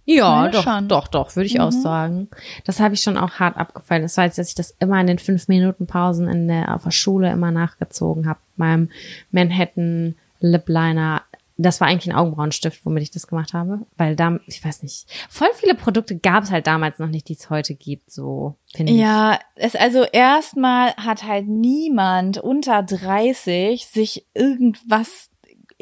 Ja, 0.06 0.48
doch, 0.48 0.64
schon. 0.64 0.88
doch, 0.88 1.06
doch, 1.08 1.36
würde 1.36 1.46
ich 1.46 1.60
auch 1.60 1.70
Mhm. 1.70 1.82
sagen. 1.82 2.28
Das 2.64 2.80
habe 2.80 2.94
ich 2.94 3.00
schon 3.02 3.16
auch 3.16 3.34
hart 3.34 3.56
abgefallen. 3.56 4.02
Das 4.02 4.16
ich, 4.32 4.36
dass 4.36 4.48
ich 4.48 4.54
das 4.56 4.74
immer 4.80 5.00
in 5.00 5.06
den 5.06 5.18
fünf 5.18 5.46
Minuten 5.46 5.86
Pausen 5.86 6.26
in 6.28 6.48
der, 6.48 6.74
auf 6.74 6.82
der 6.82 6.90
Schule 6.90 7.30
immer 7.30 7.50
nachgezogen 7.52 8.26
habe. 8.28 8.40
Meinem 8.56 8.90
Manhattan 9.30 10.16
Lip 10.40 10.68
Liner. 10.68 11.22
Das 11.62 11.80
war 11.80 11.88
eigentlich 11.88 12.12
ein 12.12 12.18
Augenbrauenstift, 12.18 12.84
womit 12.84 13.02
ich 13.02 13.10
das 13.10 13.26
gemacht 13.26 13.52
habe. 13.52 13.80
Weil 13.96 14.16
da, 14.16 14.38
ich 14.46 14.64
weiß 14.64 14.82
nicht, 14.82 15.06
voll 15.28 15.48
viele 15.54 15.74
Produkte 15.74 16.18
gab 16.18 16.44
es 16.44 16.50
halt 16.50 16.66
damals 16.66 16.98
noch 16.98 17.08
nicht, 17.08 17.28
die 17.28 17.34
es 17.34 17.50
heute 17.50 17.74
gibt, 17.74 18.10
so 18.10 18.56
finde 18.74 18.92
ich. 18.92 18.98
Ja, 18.98 19.38
es 19.56 19.76
also 19.76 20.04
erstmal 20.04 20.94
hat 20.96 21.24
halt 21.24 21.48
niemand 21.48 22.38
unter 22.38 22.82
30 22.82 23.86
sich 23.86 24.26
irgendwas 24.34 25.30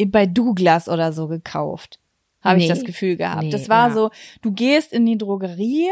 bei 0.06 0.26
Douglas 0.26 0.88
oder 0.88 1.12
so 1.12 1.28
gekauft. 1.28 1.98
Habe 2.40 2.58
ich 2.58 2.64
Nee. 2.64 2.68
das 2.70 2.84
Gefühl 2.84 3.16
gehabt. 3.16 3.42
Nee, 3.42 3.50
das 3.50 3.68
war 3.68 3.88
ja. 3.88 3.94
so, 3.94 4.10
du 4.42 4.52
gehst 4.52 4.92
in 4.92 5.04
die 5.06 5.18
Drogerie 5.18 5.88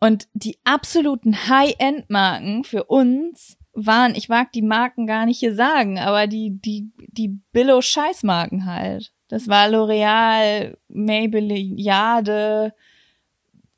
und 0.00 0.28
die 0.34 0.58
absoluten 0.64 1.48
High-End-Marken 1.48 2.64
für 2.64 2.84
uns 2.84 3.56
waren, 3.72 4.14
ich 4.14 4.28
mag 4.28 4.52
die 4.52 4.62
Marken 4.62 5.06
gar 5.06 5.26
nicht 5.26 5.38
hier 5.38 5.54
sagen, 5.54 5.98
aber 5.98 6.26
die, 6.26 6.58
die, 6.60 6.90
die 7.08 7.28
Billo-Scheißmarken 7.52 8.66
halt. 8.66 9.12
Das 9.28 9.46
war 9.48 9.66
L'Oreal, 9.68 10.76
Maybelline, 10.88 11.80
Jade. 11.80 12.74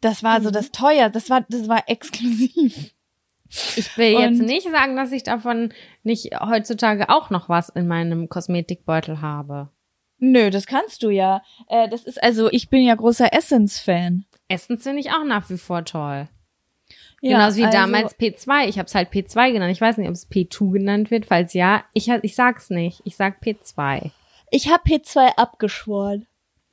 Das 0.00 0.22
war 0.22 0.40
so 0.40 0.48
Mhm. 0.48 0.54
das 0.54 0.72
teuer, 0.72 1.10
das 1.10 1.30
war, 1.30 1.44
das 1.48 1.68
war 1.68 1.84
exklusiv. 1.88 2.92
Ich 3.76 3.98
will 3.98 4.12
jetzt 4.18 4.40
Und- 4.40 4.46
nicht 4.46 4.68
sagen, 4.70 4.96
dass 4.96 5.12
ich 5.12 5.24
davon 5.24 5.74
nicht 6.02 6.30
heutzutage 6.40 7.10
auch 7.10 7.28
noch 7.28 7.50
was 7.50 7.68
in 7.68 7.86
meinem 7.86 8.30
Kosmetikbeutel 8.30 9.20
habe. 9.20 9.68
Nö, 10.18 10.48
das 10.50 10.66
kannst 10.66 11.02
du 11.02 11.10
ja. 11.10 11.42
Äh, 11.68 11.88
das 11.90 12.04
ist 12.04 12.22
also, 12.22 12.50
ich 12.50 12.70
bin 12.70 12.82
ja 12.82 12.94
großer 12.94 13.32
Essence-Fan. 13.34 14.24
Essens 14.48 14.84
finde 14.84 15.00
ich 15.00 15.10
auch 15.10 15.24
nach 15.24 15.50
wie 15.50 15.58
vor 15.58 15.84
toll. 15.84 16.28
Ja, 17.24 17.36
Genauso 17.38 17.58
wie 17.58 17.64
also- 17.66 17.78
damals 17.78 18.18
P2. 18.18 18.66
Ich 18.68 18.78
habe 18.78 18.86
es 18.86 18.94
halt 18.96 19.10
P2 19.10 19.52
genannt. 19.52 19.70
Ich 19.70 19.80
weiß 19.80 19.96
nicht, 19.96 20.08
ob 20.08 20.14
es 20.14 20.28
P2 20.28 20.72
genannt 20.72 21.10
wird. 21.12 21.26
Falls 21.26 21.54
ja, 21.54 21.84
ich, 21.94 22.08
ich 22.08 22.34
sag's 22.34 22.68
nicht. 22.68 23.00
Ich 23.04 23.14
sag 23.16 23.40
P2. 23.40 24.10
Ich 24.50 24.68
habe 24.70 24.82
P2 24.82 25.36
abgeschworen. 25.36 26.26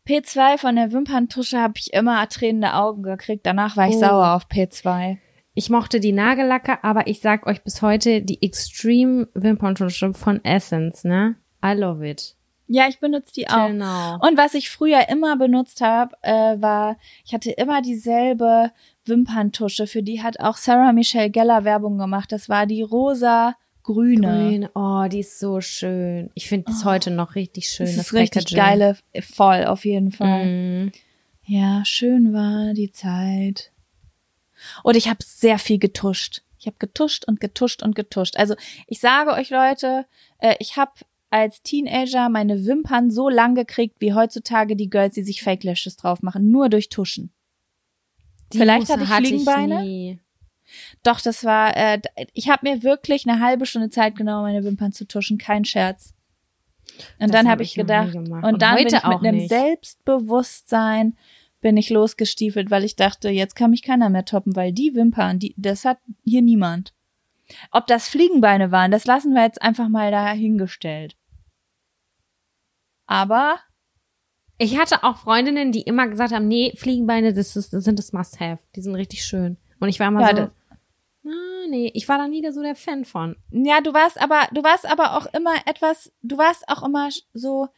P2 0.08 0.58
von 0.58 0.76
der 0.76 0.92
Wimperntusche 0.92 1.60
habe 1.62 1.76
ich 1.78 1.94
immer 1.94 2.28
tränende 2.30 2.74
Augen 2.74 3.04
gekriegt. 3.04 3.46
Danach 3.46 3.78
war 3.78 3.88
ich 3.90 3.96
Oh. 3.98 4.00
sauer 4.00 4.34
auf 4.34 4.48
P2. 4.48 5.18
Ich 5.54 5.70
mochte 5.70 6.00
die 6.00 6.14
Nagellacke, 6.14 6.84
aber 6.84 7.06
ich 7.06 7.20
sag 7.22 7.46
euch 7.46 7.62
bis 7.64 7.84
heute 7.84 8.22
die 8.24 8.42
Extreme 8.42 9.28
Wimperntusche 9.36 10.14
von 10.16 10.44
Essence, 10.44 11.04
ne? 11.04 11.36
I 11.64 11.74
love 11.74 12.08
it. 12.08 12.36
Ja, 12.72 12.88
ich 12.88 13.00
benutze 13.00 13.34
die 13.34 13.50
auch. 13.50 13.68
Genau. 13.68 14.20
Und 14.20 14.38
was 14.38 14.54
ich 14.54 14.70
früher 14.70 15.10
immer 15.10 15.36
benutzt 15.38 15.82
habe, 15.82 16.16
äh, 16.22 16.62
war, 16.62 16.98
ich 17.26 17.34
hatte 17.34 17.50
immer 17.50 17.82
dieselbe 17.82 18.72
Wimperntusche, 19.06 19.88
für 19.88 20.04
die 20.04 20.22
hat 20.22 20.40
auch 20.40 20.56
Sarah 20.56 20.94
Michelle 20.94 21.32
Gellar 21.32 21.64
Werbung 21.66 21.98
gemacht. 21.98 22.32
Das 22.32 22.48
war 22.48 22.68
die 22.68 22.84
rosa 22.84 23.56
grüne. 23.82 24.28
Grün. 24.28 24.70
Oh, 24.76 25.08
die 25.10 25.22
ist 25.22 25.40
so 25.40 25.62
schön. 25.62 26.30
Ich 26.36 26.48
finde 26.48 26.66
das 26.72 26.86
heute 26.86 27.10
noch 27.10 27.34
richtig 27.34 27.70
schön. 27.70 27.88
Das 27.88 27.96
Das, 27.96 28.06
ist 28.06 28.14
richtig 28.14 28.46
Packaging. 28.46 28.58
geile, 28.58 28.98
voll 29.34 29.66
auf 29.66 29.84
jeden 29.84 30.12
Fall. 30.12 30.46
Mm. 30.86 30.92
Ja, 31.46 31.84
schön 31.86 32.34
war 32.34 32.76
die 32.76 32.92
Zeit. 32.92 33.72
Und 34.84 34.96
ich 34.96 35.08
habe 35.10 35.24
sehr 35.24 35.58
viel 35.58 35.80
getuscht. 35.80 36.44
Ich 36.60 36.68
habe 36.68 36.76
getuscht 36.78 37.26
und 37.26 37.40
getuscht 37.40 37.82
und 37.82 37.96
getuscht. 37.96 38.38
Also 38.38 38.54
ich 38.86 39.00
sage 39.00 39.32
euch 39.32 39.50
Leute, 39.50 40.06
äh, 40.38 40.56
ich 40.60 40.78
habe 40.78 40.92
als 41.30 41.62
Teenager 41.62 42.30
meine 42.30 42.66
Wimpern 42.66 43.12
so 43.12 43.30
lang 43.30 43.56
gekriegt, 43.56 43.98
wie 44.00 44.14
heutzutage 44.14 44.76
die 44.76 44.90
Girls, 44.90 45.16
die 45.16 45.24
sich 45.24 45.44
Fake 45.44 45.64
Lashes 45.64 45.96
drauf 45.96 46.22
machen, 46.22 46.50
nur 46.50 46.70
durch 46.70 46.90
Tuschen. 46.90 47.32
Die 48.52 48.58
Vielleicht 48.58 48.90
hatte 48.90 49.04
ich 49.04 49.10
Fliegenbeine. 49.10 49.82
nie. 49.84 50.20
Doch, 51.04 51.22
das 51.22 51.44
war, 51.44 51.76
äh, 51.76 52.00
ich 52.34 52.50
habe 52.50 52.70
mir 52.70 52.84
wirklich 52.84 53.28
eine 53.28 53.40
halbe 53.40 53.66
Stunde 53.66 53.90
Zeit 53.90 54.16
genommen, 54.16 54.44
meine 54.44 54.64
Wimpern 54.64 54.92
zu 54.92 55.08
tuschen, 55.08 55.38
kein 55.38 55.66
Scherz. 55.66 56.14
Und 57.20 57.30
Das 57.30 57.32
dann 57.32 57.46
hab 57.46 57.54
habe 57.54 57.64
ich 57.64 57.70
ich 57.70 57.76
gedacht, 57.76 58.16
und 58.16 58.32
Und 58.32 58.62
dann 58.62 58.76
bin 58.76 58.88
ich 58.88 58.94
mit 58.94 59.04
einem 59.04 59.36
nicht. 59.38 59.50
Selbstbewusstsein 59.50 61.16
bin 61.62 61.78
ich 61.78 61.90
losgestiefelt, 61.90 62.72
weil 62.72 62.84
ich 62.84 62.96
dachte, 62.96 63.30
jetzt 63.30 63.56
kann 63.56 63.72
mich 63.72 63.84
keiner 63.84 64.10
mehr 64.10 64.26
toppen, 64.26 64.56
weil 64.56 64.72
die 64.72 64.96
Wimpern, 64.96 65.40
die, 65.40 65.54
das 65.58 65.86
hat 65.86 66.00
hier 66.24 66.42
niemand. 66.42 66.94
Ob 67.72 67.88
das 67.88 68.08
Fliegenbeine 68.10 68.72
waren, 68.72 68.92
das 68.92 69.06
lassen 69.06 69.34
wir 69.34 69.44
jetzt 69.44 69.62
einfach 69.62 69.90
mal 69.90 70.12
dahingestellt. 70.12 71.16
Aber 73.10 73.58
Ich 74.60 74.78
hatte 74.78 75.04
auch 75.04 75.18
Freundinnen, 75.18 75.72
die 75.72 75.82
immer 75.82 76.08
gesagt 76.08 76.32
haben, 76.32 76.48
nee, 76.48 76.74
Fliegenbeine, 76.76 77.34
das, 77.34 77.56
ist, 77.56 77.74
das 77.74 77.84
sind 77.84 77.98
das 77.98 78.14
Must-Have. 78.14 78.60
Die 78.76 78.82
sind 78.82 78.94
richtig 78.94 79.26
schön. 79.26 79.58
Und 79.80 79.90
ich 79.90 80.00
war 80.00 80.10
immer 80.10 80.22
Ja, 80.22 80.36
so, 80.36 80.42
ah, 81.30 81.68
nee, 81.70 81.90
ich 81.96 82.08
war 82.08 82.18
da 82.20 82.28
nie 82.28 82.46
so 82.52 82.62
der 82.62 82.76
Fan 82.76 83.06
von. 83.06 83.36
Ja, 83.50 83.82
du 83.82 83.94
warst 83.94 84.22
aber, 84.22 84.48
du 84.52 84.62
warst 84.62 84.86
aber 84.86 85.18
auch 85.18 85.26
immer 85.34 85.56
etwas, 85.66 86.12
du 86.22 86.38
warst 86.38 86.70
auch 86.70 86.84
immer 86.84 87.10
so 87.34 87.70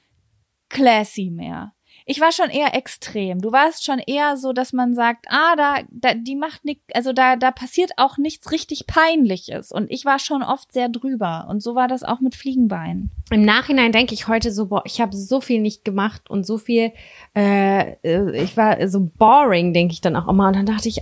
classy 0.69 1.29
mehr. 1.29 1.73
Ich 2.11 2.19
war 2.19 2.33
schon 2.33 2.49
eher 2.49 2.75
extrem. 2.75 3.39
Du 3.39 3.53
warst 3.53 3.85
schon 3.85 3.99
eher 3.99 4.35
so, 4.35 4.51
dass 4.51 4.73
man 4.73 4.95
sagt, 4.95 5.27
ah, 5.29 5.55
da, 5.55 5.75
da 5.89 6.13
die 6.13 6.35
macht 6.35 6.65
nichts, 6.65 6.83
also 6.93 7.13
da, 7.13 7.37
da 7.37 7.51
passiert 7.51 7.91
auch 7.95 8.17
nichts 8.17 8.51
richtig 8.51 8.85
Peinliches. 8.85 9.71
Und 9.71 9.89
ich 9.89 10.03
war 10.03 10.19
schon 10.19 10.43
oft 10.43 10.73
sehr 10.73 10.89
drüber. 10.89 11.47
Und 11.49 11.63
so 11.63 11.73
war 11.73 11.87
das 11.87 12.03
auch 12.03 12.19
mit 12.19 12.35
Fliegenbeinen. 12.35 13.11
Im 13.31 13.43
Nachhinein 13.43 13.93
denke 13.93 14.13
ich 14.13 14.27
heute 14.27 14.51
so, 14.51 14.65
boah, 14.65 14.81
ich 14.83 14.99
habe 14.99 15.15
so 15.15 15.39
viel 15.39 15.61
nicht 15.61 15.85
gemacht 15.85 16.29
und 16.29 16.45
so 16.45 16.57
viel, 16.57 16.91
äh, 17.33 17.93
äh, 18.03 18.43
ich 18.43 18.57
war 18.57 18.85
so 18.89 19.09
boring, 19.17 19.71
denke 19.71 19.93
ich 19.93 20.01
dann 20.01 20.17
auch 20.17 20.27
immer. 20.27 20.47
Und 20.47 20.57
dann 20.57 20.65
dachte 20.65 20.89
ich, 20.89 21.01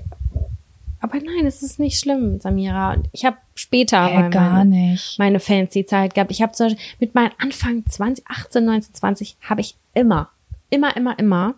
aber 1.00 1.18
nein, 1.18 1.48
es 1.48 1.64
ist 1.64 1.80
nicht 1.80 2.00
schlimm, 2.00 2.40
Samira. 2.40 2.94
Und 2.94 3.10
ich 3.14 3.26
habe 3.26 3.38
später 3.56 4.02
mal 4.02 4.30
meine, 4.30 4.66
nicht. 4.66 5.18
meine 5.18 5.40
fancy 5.40 5.88
Zeit 5.88 6.14
gehabt. 6.14 6.30
Ich 6.30 6.44
habe 6.44 6.52
zum 6.52 6.68
Beispiel 6.68 6.86
mit 7.00 7.16
meinen 7.16 7.32
Anfang 7.40 7.84
20, 7.84 8.28
18, 8.28 8.64
19, 8.64 8.94
20 8.94 9.38
habe 9.42 9.62
ich 9.62 9.76
immer, 9.96 10.30
immer, 10.70 10.96
immer, 10.98 11.18
immer 11.20 11.56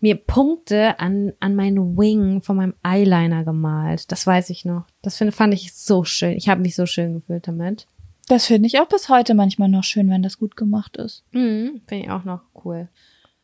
mir 0.00 0.16
Punkte 0.16 0.98
an, 0.98 1.32
an 1.40 1.54
meinen 1.54 1.96
Wing 1.98 2.42
von 2.42 2.56
meinem 2.56 2.74
Eyeliner 2.82 3.44
gemalt. 3.44 4.10
Das 4.12 4.26
weiß 4.26 4.50
ich 4.50 4.64
noch. 4.64 4.84
Das 5.02 5.16
finde, 5.16 5.32
fand 5.32 5.54
ich 5.54 5.72
so 5.74 6.04
schön. 6.04 6.32
Ich 6.32 6.48
habe 6.48 6.60
mich 6.60 6.74
so 6.74 6.86
schön 6.86 7.14
gefühlt 7.14 7.46
damit. 7.48 7.86
Das 8.28 8.46
finde 8.46 8.66
ich 8.68 8.78
auch 8.78 8.86
bis 8.88 9.08
heute 9.08 9.34
manchmal 9.34 9.68
noch 9.68 9.84
schön, 9.84 10.08
wenn 10.10 10.22
das 10.22 10.38
gut 10.38 10.56
gemacht 10.56 10.96
ist. 10.96 11.24
Mhm, 11.32 11.80
finde 11.86 12.04
ich 12.04 12.10
auch 12.10 12.24
noch 12.24 12.40
cool. 12.64 12.88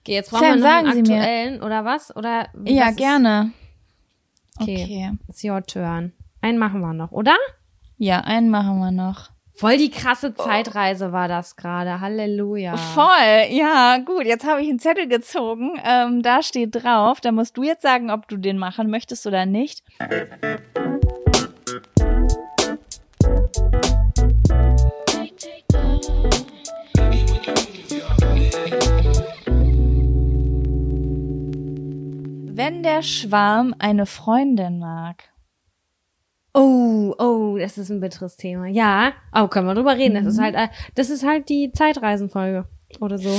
Okay, 0.02 0.14
jetzt 0.14 0.30
brauchen 0.30 0.42
Sam, 0.44 0.48
wir 0.50 0.57
noch 0.57 0.62
sagen 0.62 0.86
einen 0.88 1.04
Sie 1.04 1.12
mir- 1.12 1.18
aktuellen, 1.18 1.62
oder 1.62 1.84
was? 1.84 2.14
Oder 2.16 2.48
Ja, 2.64 2.86
was 2.88 2.96
gerne. 2.96 3.50
Okay. 4.61 4.82
okay. 4.84 5.11
It's 5.28 5.42
your 5.44 5.62
turn. 5.66 6.12
Einen 6.40 6.59
machen 6.59 6.81
wir 6.81 6.93
noch, 6.93 7.10
oder? 7.12 7.35
Ja, 7.98 8.20
einen 8.20 8.48
machen 8.48 8.78
wir 8.78 8.93
noch. 8.93 9.31
Voll 9.59 9.78
die 9.78 9.91
krasse 9.91 10.35
Zeitreise 10.35 11.12
war 11.12 11.28
das 11.28 11.57
gerade. 11.57 12.03
Halleluja. 12.03 12.77
Voll, 12.77 13.47
ja, 13.49 13.97
gut. 14.05 14.27
Jetzt 14.27 14.47
habe 14.47 14.61
ich 14.61 14.69
einen 14.69 14.78
Zettel 14.78 15.09
gezogen. 15.09 15.81
Ähm, 15.83 16.20
da 16.20 16.43
steht 16.43 16.74
drauf. 16.74 17.23
Da 17.23 17.33
musst 17.33 17.57
du 17.57 17.62
jetzt 17.62 17.81
sagen, 17.81 18.11
ob 18.11 18.28
du 18.28 18.37
den 18.37 18.59
machen 18.59 18.91
möchtest 18.91 19.27
oder 19.27 19.47
nicht. 19.47 19.83
Wenn 32.45 32.83
der 32.83 33.03
Schwarm 33.03 33.74
eine 33.78 34.05
Freundin 34.05 34.78
mag. 34.78 35.24
Oh, 36.59 37.15
oh, 37.19 37.59
das 37.59 37.77
ist 37.77 37.91
ein 37.91 38.01
bitteres 38.01 38.37
Thema. 38.37 38.66
Ja, 38.66 39.12
oh, 39.35 39.47
können 39.49 39.66
wir 39.66 39.74
drüber 39.74 39.97
reden. 39.97 40.15
Das 40.15 40.24
Mhm. 40.24 40.31
ist 40.31 40.39
halt, 40.41 40.55
äh, 40.55 40.69
das 40.95 41.11
ist 41.11 41.23
halt 41.24 41.49
die 41.51 41.70
Zeitreisenfolge 41.73 42.66
oder 43.01 43.19
so. 43.19 43.39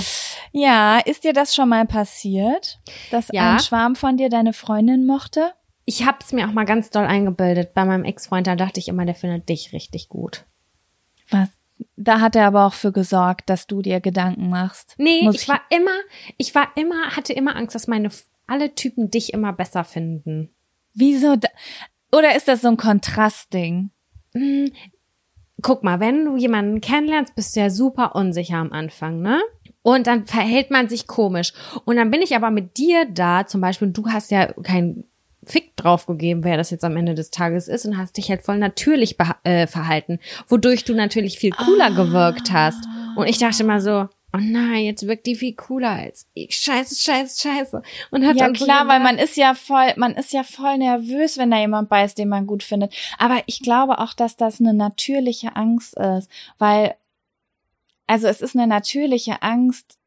Ja, 0.51 0.99
ist 0.99 1.23
dir 1.23 1.33
das 1.33 1.55
schon 1.55 1.69
mal 1.69 1.85
passiert, 1.87 2.79
dass 3.09 3.29
Ja. 3.31 3.53
ein 3.53 3.59
Schwarm 3.59 3.95
von 3.95 4.17
dir 4.17 4.29
deine 4.29 4.53
Freundin 4.53 5.05
mochte? 5.07 5.51
Ich 5.85 6.05
hab's 6.05 6.31
mir 6.31 6.47
auch 6.47 6.51
mal 6.53 6.65
ganz 6.65 6.89
doll 6.91 7.05
eingebildet. 7.05 7.73
Bei 7.73 7.85
meinem 7.85 8.03
Ex-Freund, 8.03 8.45
da 8.45 8.55
dachte 8.55 8.79
ich 8.79 8.87
immer, 8.87 9.05
der 9.05 9.15
findet 9.15 9.49
dich 9.49 9.73
richtig 9.73 10.09
gut. 10.09 10.45
Was? 11.31 11.49
Da 11.95 12.19
hat 12.21 12.35
er 12.35 12.45
aber 12.47 12.65
auch 12.65 12.73
für 12.73 12.91
gesorgt, 12.91 13.49
dass 13.49 13.67
du 13.67 13.81
dir 13.81 13.99
Gedanken 13.99 14.49
machst. 14.49 14.95
Nee, 14.97 15.23
Muss 15.23 15.35
ich 15.41 15.47
war 15.47 15.61
immer, 15.69 15.91
ich 16.37 16.53
war 16.55 16.67
immer, 16.75 17.15
hatte 17.15 17.33
immer 17.33 17.55
Angst, 17.55 17.73
dass 17.73 17.87
meine 17.87 18.09
alle 18.47 18.75
Typen 18.75 19.09
dich 19.11 19.33
immer 19.33 19.53
besser 19.53 19.83
finden. 19.83 20.49
Wieso? 20.93 21.35
Da, 21.35 21.47
oder 22.11 22.35
ist 22.35 22.47
das 22.47 22.61
so 22.61 22.69
ein 22.69 22.77
Kontrastding? 22.77 23.91
Hm, 24.33 24.71
guck 25.61 25.83
mal, 25.83 25.99
wenn 25.99 26.25
du 26.25 26.37
jemanden 26.37 26.81
kennenlernst, 26.81 27.35
bist 27.35 27.55
du 27.55 27.59
ja 27.61 27.69
super 27.69 28.15
unsicher 28.15 28.57
am 28.57 28.71
Anfang, 28.71 29.21
ne? 29.21 29.41
Und 29.81 30.07
dann 30.07 30.25
verhält 30.25 30.69
man 30.69 30.89
sich 30.89 31.07
komisch. 31.07 31.53
Und 31.85 31.95
dann 31.95 32.11
bin 32.11 32.21
ich 32.21 32.35
aber 32.35 32.51
mit 32.51 32.77
dir 32.77 33.05
da, 33.05 33.47
zum 33.47 33.61
Beispiel, 33.61 33.89
du 33.89 34.07
hast 34.09 34.31
ja 34.31 34.51
keinen 34.61 35.05
Fick 35.45 35.77
drauf 35.77 36.05
gegeben, 36.07 36.43
wer 36.43 36.57
das 36.57 36.71
jetzt 36.71 36.83
am 36.83 36.97
Ende 36.97 37.15
des 37.15 37.31
Tages 37.31 37.69
ist 37.69 37.85
und 37.85 37.97
hast 37.97 38.17
dich 38.17 38.29
halt 38.29 38.41
voll 38.41 38.57
natürlich 38.57 39.15
äh, 39.43 39.65
verhalten, 39.65 40.19
wodurch 40.49 40.83
du 40.83 40.93
natürlich 40.93 41.39
viel 41.39 41.51
cooler 41.51 41.91
gewirkt 41.91 42.51
hast. 42.51 42.85
Und 43.15 43.27
ich 43.27 43.37
dachte 43.37 43.63
mal 43.63 43.79
so, 43.79 44.09
oh 44.33 44.39
nein, 44.41 44.83
jetzt 44.83 45.07
wirkt 45.07 45.25
die 45.25 45.35
viel 45.35 45.55
cooler 45.55 45.91
als 45.91 46.27
ich. 46.33 46.55
Scheiße, 46.55 46.95
scheiße, 46.95 47.41
scheiße. 47.41 47.81
Und 48.11 48.25
hat 48.25 48.37
ja 48.37 48.51
klar, 48.51 48.83
so 48.83 48.89
weil 48.89 48.99
man 48.99 49.17
ist 49.17 49.37
ja 49.37 49.53
voll, 49.53 49.93
man 49.95 50.15
ist 50.15 50.33
ja 50.33 50.43
voll 50.43 50.77
nervös, 50.77 51.37
wenn 51.37 51.51
da 51.51 51.59
jemand 51.59 51.89
bei 51.89 52.03
ist, 52.03 52.17
den 52.17 52.29
man 52.29 52.47
gut 52.47 52.63
findet. 52.63 52.93
Aber 53.17 53.41
ich 53.45 53.61
glaube 53.61 53.99
auch, 53.99 54.13
dass 54.13 54.35
das 54.35 54.59
eine 54.59 54.73
natürliche 54.73 55.55
Angst 55.55 55.97
ist, 55.97 56.29
weil, 56.57 56.95
also 58.05 58.27
es 58.27 58.41
ist 58.41 58.55
eine 58.55 58.67
natürliche 58.67 59.41
Angst, 59.41 59.97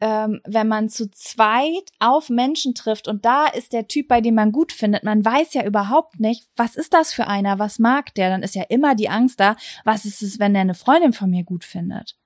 ähm, 0.00 0.40
wenn 0.44 0.68
man 0.68 0.88
zu 0.88 1.10
zweit 1.10 1.90
auf 1.98 2.28
Menschen 2.28 2.74
trifft 2.74 3.08
und 3.08 3.24
da 3.24 3.46
ist 3.46 3.72
der 3.72 3.86
Typ, 3.88 4.08
bei 4.08 4.20
dem 4.20 4.34
man 4.34 4.52
gut 4.52 4.72
findet, 4.72 5.04
man 5.04 5.24
weiß 5.24 5.54
ja 5.54 5.64
überhaupt 5.64 6.20
nicht, 6.20 6.46
was 6.56 6.76
ist 6.76 6.92
das 6.92 7.12
für 7.12 7.26
einer, 7.26 7.58
was 7.58 7.78
mag 7.78 8.12
der, 8.14 8.28
dann 8.28 8.42
ist 8.42 8.54
ja 8.54 8.64
immer 8.64 8.94
die 8.94 9.08
Angst 9.08 9.40
da, 9.40 9.56
was 9.84 10.04
ist 10.04 10.20
es, 10.20 10.38
wenn 10.38 10.52
der 10.52 10.62
eine 10.62 10.74
Freundin 10.74 11.12
von 11.12 11.30
mir 11.30 11.44
gut 11.44 11.64
findet. 11.64 12.16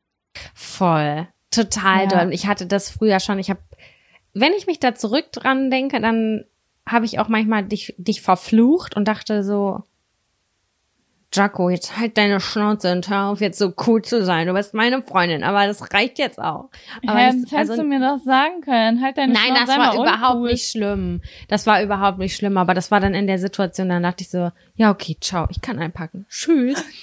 Voll. 0.55 1.29
Total 1.51 2.03
Ja. 2.03 2.07
doll. 2.25 2.33
Ich 2.33 2.47
hatte 2.47 2.67
das 2.67 2.91
früher 2.91 3.21
schon. 3.21 3.39
Ich 3.39 3.51
habe, 3.51 3.61
wenn 4.35 4.53
ich 4.53 4.67
mich 4.67 4.81
da 4.81 4.95
zurück 4.95 5.33
dran 5.33 5.71
denke, 5.71 6.01
dann 6.01 6.45
habe 6.87 7.05
ich 7.05 7.19
auch 7.19 7.29
manchmal 7.29 7.65
dich, 7.65 7.95
dich 7.99 8.23
verflucht 8.23 8.97
und 8.97 9.07
dachte 9.09 9.43
so, 9.45 9.83
Jaco, 11.31 11.69
jetzt 11.69 11.99
halt 11.99 12.17
deine 12.17 12.41
Schnauze 12.41 12.91
und 12.91 13.11
hör 13.11 13.27
auf, 13.27 13.43
jetzt 13.43 13.59
so 13.59 13.75
cool 13.87 14.01
zu 14.01 14.25
sein. 14.25 14.47
Du 14.47 14.55
bist 14.55 14.73
meine 14.73 15.03
Freundin, 15.03 15.45
aber 15.45 15.67
das 15.67 15.93
reicht 15.93 16.19
jetzt 16.19 16.39
auch. 16.39 16.71
Aber 17.07 17.19
Ähm, 17.21 17.43
das, 17.43 17.53
hättest 17.53 17.71
also, 17.71 17.77
du 17.83 17.85
mir 17.89 18.01
doch 18.01 18.17
sagen 18.25 18.63
können, 18.63 19.03
halt 19.03 19.19
deine 19.19 19.35
nein, 19.35 19.43
Schnauze, 19.49 19.61
das 19.67 19.75
sei 19.75 19.79
war 19.79 19.95
überhaupt 19.95 20.35
uncool. 20.37 20.51
nicht 20.53 20.71
schlimm. 20.71 21.21
Das 21.49 21.67
war 21.67 21.83
überhaupt 21.83 22.17
nicht 22.19 22.35
schlimm, 22.35 22.57
aber 22.57 22.73
das 22.73 22.91
war 22.91 23.01
dann 23.01 23.13
in 23.13 23.27
der 23.27 23.39
Situation, 23.39 23.91
dann 23.91 24.03
dachte 24.05 24.23
ich 24.23 24.31
so, 24.31 24.51
ja, 24.77 24.91
okay, 24.91 25.19
ciao, 25.21 25.47
ich 25.51 25.61
kann 25.61 25.79
einpacken. 25.79 26.25
Tschüss. 26.31 26.83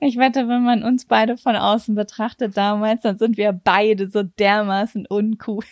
Ich 0.00 0.16
wette, 0.16 0.48
wenn 0.48 0.62
man 0.64 0.82
uns 0.82 1.04
beide 1.04 1.36
von 1.36 1.54
außen 1.56 1.94
betrachtet 1.94 2.56
damals, 2.56 3.02
dann 3.02 3.18
sind 3.18 3.36
wir 3.36 3.52
beide 3.52 4.08
so 4.08 4.22
dermaßen 4.22 5.06
uncool. 5.06 5.64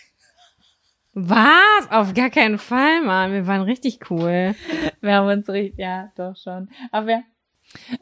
Was? 1.13 1.89
Auf 1.91 2.13
gar 2.13 2.29
keinen 2.29 2.57
Fall, 2.59 3.01
Mann. 3.01 3.31
Wir 3.31 3.47
waren 3.47 3.61
richtig 3.61 4.11
cool. 4.11 4.53
Wir 5.01 5.13
haben 5.15 5.27
uns 5.27 5.47
richtig, 5.49 5.79
ja, 5.79 6.11
doch 6.15 6.35
schon. 6.35 6.69
Aber, 6.91 7.07
wir- 7.07 7.23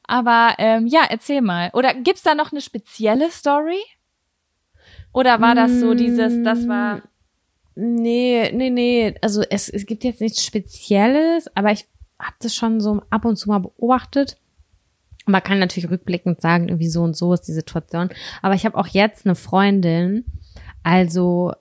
aber 0.08 0.56
ähm, 0.58 0.88
ja, 0.88 1.02
erzähl 1.10 1.42
mal. 1.42 1.70
Oder 1.74 1.94
gibt's 1.94 2.24
da 2.24 2.34
noch 2.36 2.52
eine 2.52 2.62
spezielle 2.62 3.30
Story? 3.30 3.82
Oder 5.14 5.40
war 5.42 5.54
das 5.54 5.80
so 5.80 5.94
dieses, 5.94 6.42
das 6.44 6.68
war, 6.68 7.02
Nee, 7.76 8.52
nee, 8.54 8.70
nee. 8.70 9.16
Also 9.22 9.42
es, 9.50 9.68
es 9.70 9.86
gibt 9.88 10.04
jetzt 10.04 10.22
nichts 10.22 10.44
Spezielles, 10.46 11.56
aber 11.56 11.72
ich 11.72 11.86
habe 12.20 12.36
das 12.40 12.54
schon 12.56 12.80
so 12.80 13.02
ab 13.10 13.26
und 13.26 13.36
zu 13.36 13.50
mal 13.50 13.60
beobachtet. 13.60 14.38
Man 15.26 15.42
kann 15.44 15.60
natürlich 15.60 15.90
rückblickend 15.90 16.42
sagen, 16.42 16.68
irgendwie 16.70 16.90
so 16.90 17.02
und 17.02 17.16
so 17.16 17.34
ist 17.34 17.44
die 17.48 17.54
Situation. 17.54 18.10
Aber 18.42 18.56
ich 18.56 18.66
habe 18.66 18.78
auch 18.78 18.88
jetzt 18.88 19.26
eine 19.26 19.36
Freundin. 19.36 20.26
Also, 20.84 21.54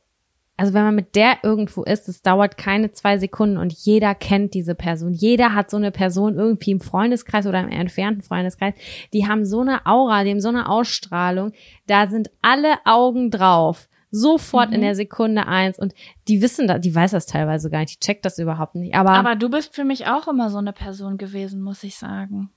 also 0.56 0.74
wenn 0.74 0.84
man 0.84 0.94
mit 0.94 1.14
der 1.16 1.38
irgendwo 1.42 1.82
ist, 1.84 2.08
es 2.08 2.22
dauert 2.22 2.56
keine 2.56 2.92
zwei 2.92 3.18
Sekunden 3.18 3.56
und 3.56 3.72
jeder 3.72 4.14
kennt 4.14 4.54
diese 4.54 4.74
Person. 4.74 5.12
Jeder 5.12 5.54
hat 5.54 5.70
so 5.70 5.76
eine 5.76 5.90
Person 5.90 6.34
irgendwie 6.36 6.72
im 6.72 6.80
Freundeskreis 6.80 7.46
oder 7.46 7.60
im 7.60 7.68
entfernten 7.70 8.22
Freundeskreis. 8.22 8.74
Die 9.12 9.26
haben 9.26 9.44
so 9.44 9.60
eine 9.60 9.86
Aura, 9.86 10.24
die 10.24 10.30
haben 10.30 10.40
so 10.40 10.48
eine 10.48 10.68
Ausstrahlung. 10.68 11.52
Da 11.86 12.06
sind 12.08 12.30
alle 12.42 12.74
Augen 12.84 13.30
drauf. 13.30 13.88
Sofort 14.14 14.68
Mhm. 14.68 14.74
in 14.74 14.80
der 14.82 14.94
Sekunde 14.94 15.46
eins. 15.46 15.78
Und 15.78 15.94
die 16.28 16.42
wissen 16.42 16.68
da, 16.68 16.78
die 16.78 16.94
weiß 16.94 17.12
das 17.12 17.24
teilweise 17.26 17.70
gar 17.70 17.78
nicht, 17.80 17.94
die 18.02 18.06
checkt 18.06 18.24
das 18.26 18.38
überhaupt 18.38 18.74
nicht. 18.74 18.94
Aber, 18.94 19.12
aber 19.12 19.36
du 19.36 19.48
bist 19.48 19.74
für 19.74 19.84
mich 19.84 20.06
auch 20.06 20.28
immer 20.28 20.50
so 20.50 20.58
eine 20.58 20.74
Person 20.74 21.16
gewesen, 21.16 21.62
muss 21.62 21.82
ich 21.82 21.96
sagen. 21.96 22.50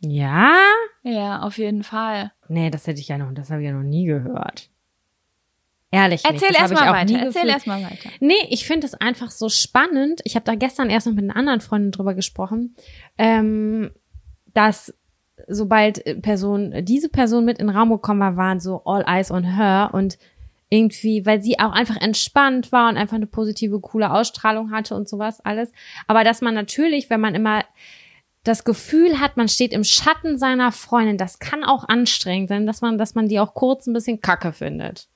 Ja? 0.00 0.56
Ja, 1.02 1.40
auf 1.42 1.58
jeden 1.58 1.82
Fall. 1.82 2.32
Nee, 2.48 2.70
das 2.70 2.86
hätte 2.86 3.00
ich 3.00 3.08
ja 3.08 3.18
noch, 3.18 3.32
das 3.32 3.50
habe 3.50 3.62
ich 3.62 3.66
ja 3.66 3.72
noch 3.72 3.82
nie 3.82 4.06
gehört. 4.06 4.70
Ehrlich. 5.92 6.24
Erzähl 6.24 6.48
das 6.50 6.58
erst 6.58 6.60
habe 6.60 6.74
ich 6.74 6.80
mal 6.80 6.88
auch 6.88 7.04
nie 7.04 7.14
weiter. 7.14 7.26
Erzähl 7.26 7.42
gefühlt. 7.42 7.54
erst 7.54 7.66
mal 7.66 7.82
weiter. 7.82 8.10
Nee, 8.20 8.46
ich 8.48 8.64
finde 8.64 8.86
es 8.86 8.94
einfach 8.94 9.30
so 9.30 9.48
spannend. 9.48 10.20
Ich 10.24 10.36
habe 10.36 10.44
da 10.44 10.54
gestern 10.54 10.88
erst 10.88 11.06
noch 11.06 11.14
mit 11.14 11.24
einer 11.24 11.36
anderen 11.36 11.60
Freundin 11.60 11.90
drüber 11.90 12.14
gesprochen, 12.14 12.76
ähm, 13.18 13.90
dass 14.54 14.94
sobald 15.48 16.06
äh, 16.06 16.14
Person, 16.16 16.84
diese 16.84 17.08
Person 17.08 17.44
mit 17.44 17.58
in 17.58 17.66
den 17.66 17.76
Raum 17.76 17.90
gekommen 17.90 18.20
war, 18.20 18.36
waren 18.36 18.60
so 18.60 18.82
all 18.84 19.04
eyes 19.06 19.30
on 19.30 19.44
her 19.44 19.90
und 19.92 20.18
irgendwie, 20.68 21.26
weil 21.26 21.42
sie 21.42 21.58
auch 21.58 21.72
einfach 21.72 21.96
entspannt 21.96 22.70
war 22.70 22.88
und 22.88 22.96
einfach 22.96 23.16
eine 23.16 23.26
positive, 23.26 23.80
coole 23.80 24.12
Ausstrahlung 24.12 24.70
hatte 24.70 24.94
und 24.94 25.08
sowas 25.08 25.40
alles. 25.40 25.72
Aber 26.06 26.22
dass 26.22 26.40
man 26.40 26.54
natürlich, 26.54 27.10
wenn 27.10 27.20
man 27.20 27.34
immer 27.34 27.64
das 28.44 28.64
Gefühl 28.64 29.20
hat, 29.20 29.36
man 29.36 29.48
steht 29.48 29.72
im 29.72 29.84
Schatten 29.84 30.38
seiner 30.38 30.72
Freundin, 30.72 31.18
das 31.18 31.38
kann 31.38 31.62
auch 31.62 31.88
anstrengend 31.88 32.48
sein, 32.48 32.66
dass 32.66 32.80
man, 32.80 32.96
dass 32.96 33.14
man 33.14 33.28
die 33.28 33.38
auch 33.38 33.54
kurz 33.54 33.86
ein 33.86 33.92
bisschen 33.92 34.20
kacke 34.20 34.52
findet. 34.52 35.08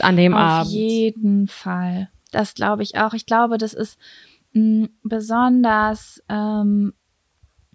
An 0.00 0.16
dem 0.16 0.34
Auf 0.34 0.40
Abend. 0.40 0.72
jeden 0.72 1.48
Fall. 1.48 2.10
Das 2.30 2.54
glaube 2.54 2.82
ich 2.82 2.98
auch. 2.98 3.14
Ich 3.14 3.26
glaube, 3.26 3.58
das 3.58 3.72
ist 3.72 3.98
mh, 4.52 4.88
besonders 5.02 6.22
ähm, 6.28 6.92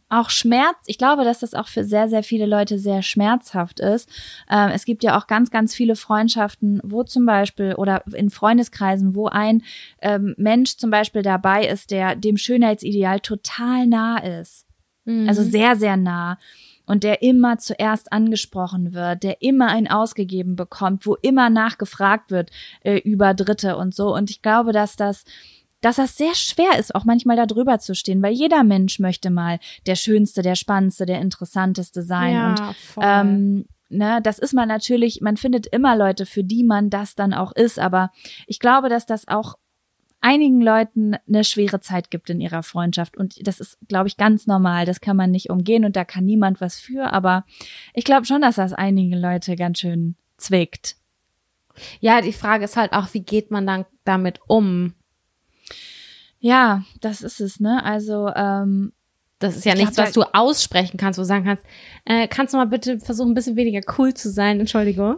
auch 0.09 0.29
Schmerz. 0.29 0.77
Ich 0.85 0.97
glaube, 0.97 1.23
dass 1.23 1.39
das 1.39 1.55
auch 1.55 1.67
für 1.67 1.83
sehr, 1.83 2.07
sehr 2.07 2.23
viele 2.23 2.45
Leute 2.45 2.77
sehr 2.77 3.01
schmerzhaft 3.01 3.79
ist. 3.79 4.07
Ähm, 4.49 4.69
es 4.73 4.85
gibt 4.85 5.03
ja 5.03 5.17
auch 5.17 5.27
ganz, 5.27 5.49
ganz 5.49 5.73
viele 5.73 5.95
Freundschaften, 5.95 6.79
wo 6.83 7.03
zum 7.03 7.25
Beispiel 7.25 7.73
oder 7.75 8.03
in 8.13 8.29
Freundeskreisen, 8.29 9.15
wo 9.15 9.27
ein 9.27 9.63
ähm, 10.01 10.35
Mensch 10.37 10.77
zum 10.77 10.91
Beispiel 10.91 11.23
dabei 11.23 11.65
ist, 11.65 11.89
der 11.89 12.15
dem 12.15 12.37
Schönheitsideal 12.37 13.19
total 13.21 13.87
nah 13.87 14.17
ist. 14.19 14.62
Mhm. 15.05 15.27
Also 15.27 15.43
sehr, 15.43 15.75
sehr 15.75 15.97
nah. 15.97 16.37
Und 16.85 17.03
der 17.03 17.21
immer 17.21 17.59
zuerst 17.59 18.11
angesprochen 18.11 18.93
wird, 18.93 19.23
der 19.23 19.41
immer 19.41 19.67
ein 19.67 19.89
ausgegeben 19.89 20.57
bekommt, 20.57 21.05
wo 21.05 21.15
immer 21.15 21.49
nachgefragt 21.49 22.29
wird 22.29 22.51
äh, 22.81 22.97
über 22.97 23.33
Dritte 23.33 23.77
und 23.77 23.95
so. 23.95 24.13
Und 24.13 24.29
ich 24.29 24.41
glaube, 24.41 24.73
dass 24.73 24.97
das, 24.97 25.23
dass 25.79 25.95
das 25.95 26.17
sehr 26.17 26.35
schwer 26.35 26.77
ist, 26.77 26.93
auch 26.93 27.05
manchmal 27.05 27.37
da 27.37 27.45
drüber 27.45 27.79
zu 27.79 27.95
stehen, 27.95 28.21
weil 28.21 28.33
jeder 28.33 28.65
Mensch 28.65 28.99
möchte 28.99 29.29
mal 29.29 29.59
der 29.85 29.95
Schönste, 29.95 30.41
der 30.41 30.55
Spannendste, 30.55 31.05
der 31.05 31.21
Interessanteste 31.21 32.03
sein. 32.03 32.33
ja, 32.33 32.49
Und 32.49 32.75
voll. 32.75 33.03
ähm, 33.07 33.65
ne, 33.87 34.19
das 34.21 34.37
ist 34.37 34.53
man 34.53 34.67
natürlich, 34.67 35.21
man 35.21 35.37
findet 35.37 35.67
immer 35.67 35.95
Leute, 35.95 36.25
für 36.25 36.43
die 36.43 36.65
man 36.65 36.89
das 36.89 37.15
dann 37.15 37.33
auch 37.33 37.53
ist, 37.53 37.79
aber 37.79 38.11
ich 38.45 38.59
glaube, 38.59 38.89
dass 38.89 39.05
das 39.05 39.27
auch 39.29 39.55
einigen 40.23 40.61
Leuten 40.61 41.15
eine 41.27 41.43
schwere 41.43 41.81
Zeit 41.81 42.09
gibt 42.09 42.29
in 42.29 42.39
ihrer 42.41 42.63
Freundschaft 42.63 43.17
und 43.17 43.45
das 43.45 43.59
ist, 43.59 43.77
glaube 43.87 44.07
ich, 44.07 44.17
ganz 44.17 44.47
normal. 44.47 44.85
Das 44.85 45.01
kann 45.01 45.17
man 45.17 45.31
nicht 45.31 45.49
umgehen 45.49 45.85
und 45.85 45.95
da 45.95 46.05
kann 46.05 46.25
niemand 46.25 46.61
was 46.61 46.79
für, 46.79 47.11
aber 47.11 47.45
ich 47.93 48.05
glaube 48.05 48.25
schon, 48.25 48.41
dass 48.41 48.55
das 48.55 48.73
einige 48.73 49.17
Leute 49.17 49.55
ganz 49.55 49.79
schön 49.79 50.15
zwickt. 50.37 50.95
Ja, 51.99 52.21
die 52.21 52.33
Frage 52.33 52.65
ist 52.65 52.77
halt 52.77 52.93
auch, 52.93 53.13
wie 53.13 53.21
geht 53.21 53.51
man 53.51 53.67
dann 53.67 53.85
damit 54.05 54.39
um? 54.47 54.93
Ja, 56.39 56.83
das 57.01 57.21
ist 57.21 57.39
es, 57.39 57.59
ne? 57.59 57.83
Also, 57.83 58.29
ähm, 58.35 58.93
Das 59.39 59.57
ist 59.57 59.65
ja 59.65 59.73
Ich 59.73 59.79
nichts, 59.79 59.97
was 59.97 60.13
du 60.13 60.23
aussprechen 60.33 60.97
kannst, 60.97 61.17
wo 61.17 61.23
du 61.23 61.27
sagen 61.27 61.45
kannst, 61.45 61.63
äh, 62.05 62.27
kannst 62.27 62.53
du 62.53 62.57
mal 62.57 62.67
bitte 62.67 62.99
versuchen, 62.99 63.31
ein 63.31 63.33
bisschen 63.33 63.55
weniger 63.55 63.81
cool 63.97 64.13
zu 64.13 64.29
sein, 64.29 64.59
Entschuldigung. 64.59 65.17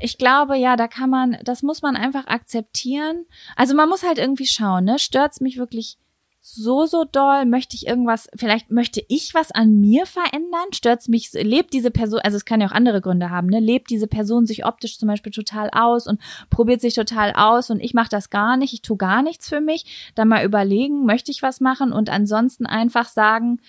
Ich 0.00 0.18
glaube, 0.18 0.56
ja, 0.56 0.76
da 0.76 0.88
kann 0.88 1.10
man, 1.10 1.38
das 1.44 1.62
muss 1.62 1.82
man 1.82 1.96
einfach 1.96 2.26
akzeptieren. 2.26 3.26
Also 3.56 3.74
man 3.74 3.88
muss 3.88 4.02
halt 4.02 4.18
irgendwie 4.18 4.46
schauen, 4.46 4.84
ne? 4.84 4.98
Stört's 4.98 5.40
mich 5.40 5.58
wirklich 5.58 5.98
so, 6.40 6.86
so 6.86 7.04
doll? 7.04 7.44
Möchte 7.44 7.76
ich 7.76 7.86
irgendwas, 7.86 8.28
vielleicht 8.34 8.70
möchte 8.70 9.04
ich 9.08 9.34
was 9.34 9.52
an 9.52 9.78
mir 9.78 10.06
verändern? 10.06 10.72
Stört's 10.72 11.08
mich, 11.08 11.32
lebt 11.32 11.74
diese 11.74 11.90
Person, 11.90 12.20
also 12.20 12.36
es 12.36 12.44
kann 12.44 12.60
ja 12.60 12.68
auch 12.68 12.72
andere 12.72 13.00
Gründe 13.00 13.30
haben, 13.30 13.48
ne? 13.48 13.60
Lebt 13.60 13.90
diese 13.90 14.06
Person 14.06 14.46
sich 14.46 14.64
optisch 14.64 14.98
zum 14.98 15.08
Beispiel 15.08 15.32
total 15.32 15.68
aus 15.70 16.06
und 16.06 16.20
probiert 16.48 16.80
sich 16.80 16.94
total 16.94 17.32
aus 17.34 17.70
und 17.70 17.80
ich 17.80 17.94
mache 17.94 18.08
das 18.10 18.30
gar 18.30 18.56
nicht, 18.56 18.72
ich 18.72 18.82
tue 18.82 18.96
gar 18.96 19.22
nichts 19.22 19.48
für 19.48 19.60
mich. 19.60 20.12
Dann 20.14 20.28
mal 20.28 20.44
überlegen, 20.44 21.04
möchte 21.04 21.30
ich 21.30 21.42
was 21.42 21.60
machen 21.60 21.92
und 21.92 22.08
ansonsten 22.08 22.66
einfach 22.66 23.08
sagen, 23.08 23.60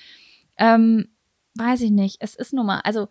ähm, 0.58 1.10
weiß 1.56 1.82
ich 1.82 1.91
nicht, 1.91 2.18
es 2.20 2.36
ist 2.36 2.53
nun 2.53 2.66
mal, 2.66 2.80
also 2.86 3.10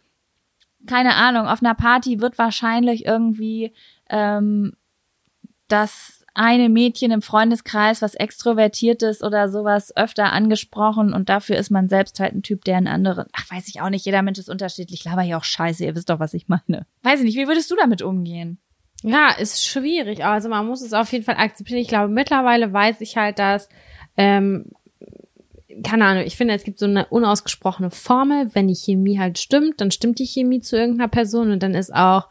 keine 0.86 1.14
Ahnung, 1.14 1.46
auf 1.46 1.62
einer 1.62 1.74
Party 1.74 2.20
wird 2.20 2.38
wahrscheinlich 2.38 3.06
irgendwie 3.06 3.72
ähm, 4.08 4.72
das 5.68 6.24
eine 6.34 6.68
Mädchen 6.68 7.10
im 7.10 7.22
Freundeskreis, 7.22 8.02
was 8.02 8.14
extrovertiert 8.14 9.02
ist 9.02 9.22
oder 9.22 9.48
sowas, 9.48 9.94
öfter 9.96 10.32
angesprochen 10.32 11.12
und 11.12 11.28
dafür 11.28 11.56
ist 11.56 11.70
man 11.70 11.88
selbst 11.88 12.20
halt 12.20 12.34
ein 12.34 12.42
Typ, 12.42 12.64
der 12.64 12.76
einen 12.76 12.86
anderen, 12.86 13.26
ach 13.32 13.50
weiß 13.50 13.68
ich 13.68 13.80
auch 13.80 13.90
nicht, 13.90 14.06
jeder 14.06 14.22
Mensch 14.22 14.38
ist 14.38 14.48
unterschiedlich, 14.48 15.04
laber 15.04 15.22
ja 15.22 15.36
auch 15.38 15.44
scheiße, 15.44 15.84
ihr 15.84 15.94
wisst 15.94 16.08
doch, 16.08 16.20
was 16.20 16.34
ich 16.34 16.48
meine. 16.48 16.86
Weiß 17.02 17.20
ich 17.20 17.24
nicht, 17.24 17.36
wie 17.36 17.48
würdest 17.48 17.70
du 17.70 17.76
damit 17.76 18.02
umgehen? 18.02 18.58
Ja, 19.02 19.30
ist 19.30 19.64
schwierig. 19.64 20.24
Also 20.24 20.48
man 20.48 20.66
muss 20.66 20.82
es 20.82 20.92
auf 20.92 21.10
jeden 21.12 21.24
Fall 21.24 21.36
akzeptieren. 21.36 21.80
Ich 21.80 21.88
glaube, 21.88 22.12
mittlerweile 22.12 22.72
weiß 22.72 23.00
ich 23.00 23.16
halt, 23.16 23.38
dass, 23.38 23.68
ähm, 24.16 24.72
keine 25.82 26.04
Ahnung, 26.06 26.24
ich 26.24 26.36
finde, 26.36 26.54
es 26.54 26.64
gibt 26.64 26.78
so 26.78 26.86
eine 26.86 27.06
unausgesprochene 27.06 27.90
Formel. 27.90 28.50
Wenn 28.54 28.68
die 28.68 28.74
Chemie 28.74 29.18
halt 29.18 29.38
stimmt, 29.38 29.80
dann 29.80 29.90
stimmt 29.90 30.18
die 30.18 30.26
Chemie 30.26 30.60
zu 30.60 30.76
irgendeiner 30.76 31.08
Person 31.08 31.50
und 31.50 31.62
dann 31.62 31.74
ist 31.74 31.94
auch 31.94 32.28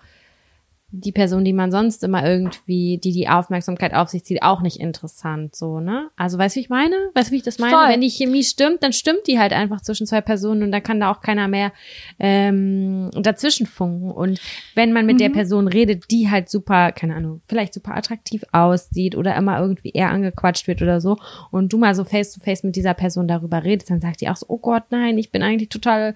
die 0.91 1.11
Person, 1.11 1.45
die 1.45 1.53
man 1.53 1.71
sonst 1.71 2.03
immer 2.03 2.25
irgendwie, 2.27 2.97
die 2.97 3.11
die 3.11 3.29
Aufmerksamkeit 3.29 3.93
auf 3.93 4.09
sich 4.09 4.23
zieht, 4.23 4.41
auch 4.41 4.61
nicht 4.61 4.79
interessant, 4.79 5.55
so, 5.55 5.79
ne? 5.79 6.09
Also, 6.17 6.37
weißt 6.37 6.55
du, 6.55 6.57
wie 6.59 6.63
ich 6.63 6.69
meine? 6.69 6.95
Weißt 7.13 7.29
du, 7.29 7.33
wie 7.33 7.37
ich 7.37 7.43
das 7.43 7.59
meine? 7.59 7.75
Voll. 7.75 7.89
Wenn 7.89 8.01
die 8.01 8.09
Chemie 8.09 8.43
stimmt, 8.43 8.81
dann 8.81 8.91
stimmt 8.91 9.27
die 9.27 9.37
halt 9.37 9.53
einfach 9.53 9.81
zwischen 9.81 10.07
zwei 10.07 10.21
Personen 10.21 10.63
und 10.63 10.71
da 10.71 10.79
kann 10.79 10.99
da 10.99 11.11
auch 11.11 11.21
keiner 11.21 11.47
mehr 11.47 11.71
ähm, 12.19 13.09
dazwischen 13.13 13.65
funken. 13.67 14.11
Und 14.11 14.41
wenn 14.75 14.93
man 14.93 15.05
mit 15.05 15.19
der 15.19 15.29
Mhm. 15.29 15.33
Person 15.33 15.67
redet, 15.67 16.09
die 16.11 16.29
halt 16.29 16.49
super, 16.49 16.91
keine 16.91 17.15
Ahnung, 17.15 17.41
vielleicht 17.47 17.73
super 17.73 17.95
attraktiv 17.95 18.43
aussieht 18.51 19.15
oder 19.15 19.35
immer 19.35 19.59
irgendwie 19.59 19.91
eher 19.91 20.09
angequatscht 20.09 20.67
wird 20.67 20.81
oder 20.81 21.01
so 21.01 21.17
und 21.51 21.71
du 21.71 21.77
mal 21.77 21.95
so 21.95 22.03
face 22.03 22.33
to 22.33 22.41
face 22.41 22.63
mit 22.63 22.75
dieser 22.75 22.93
Person 22.93 23.27
darüber 23.27 23.63
redest, 23.63 23.89
dann 23.89 24.01
sagt 24.01 24.21
die 24.21 24.29
auch 24.29 24.35
so, 24.35 24.45
oh 24.49 24.57
Gott, 24.57 24.83
nein, 24.89 25.17
ich 25.17 25.31
bin 25.31 25.43
eigentlich 25.43 25.69
total 25.69 26.15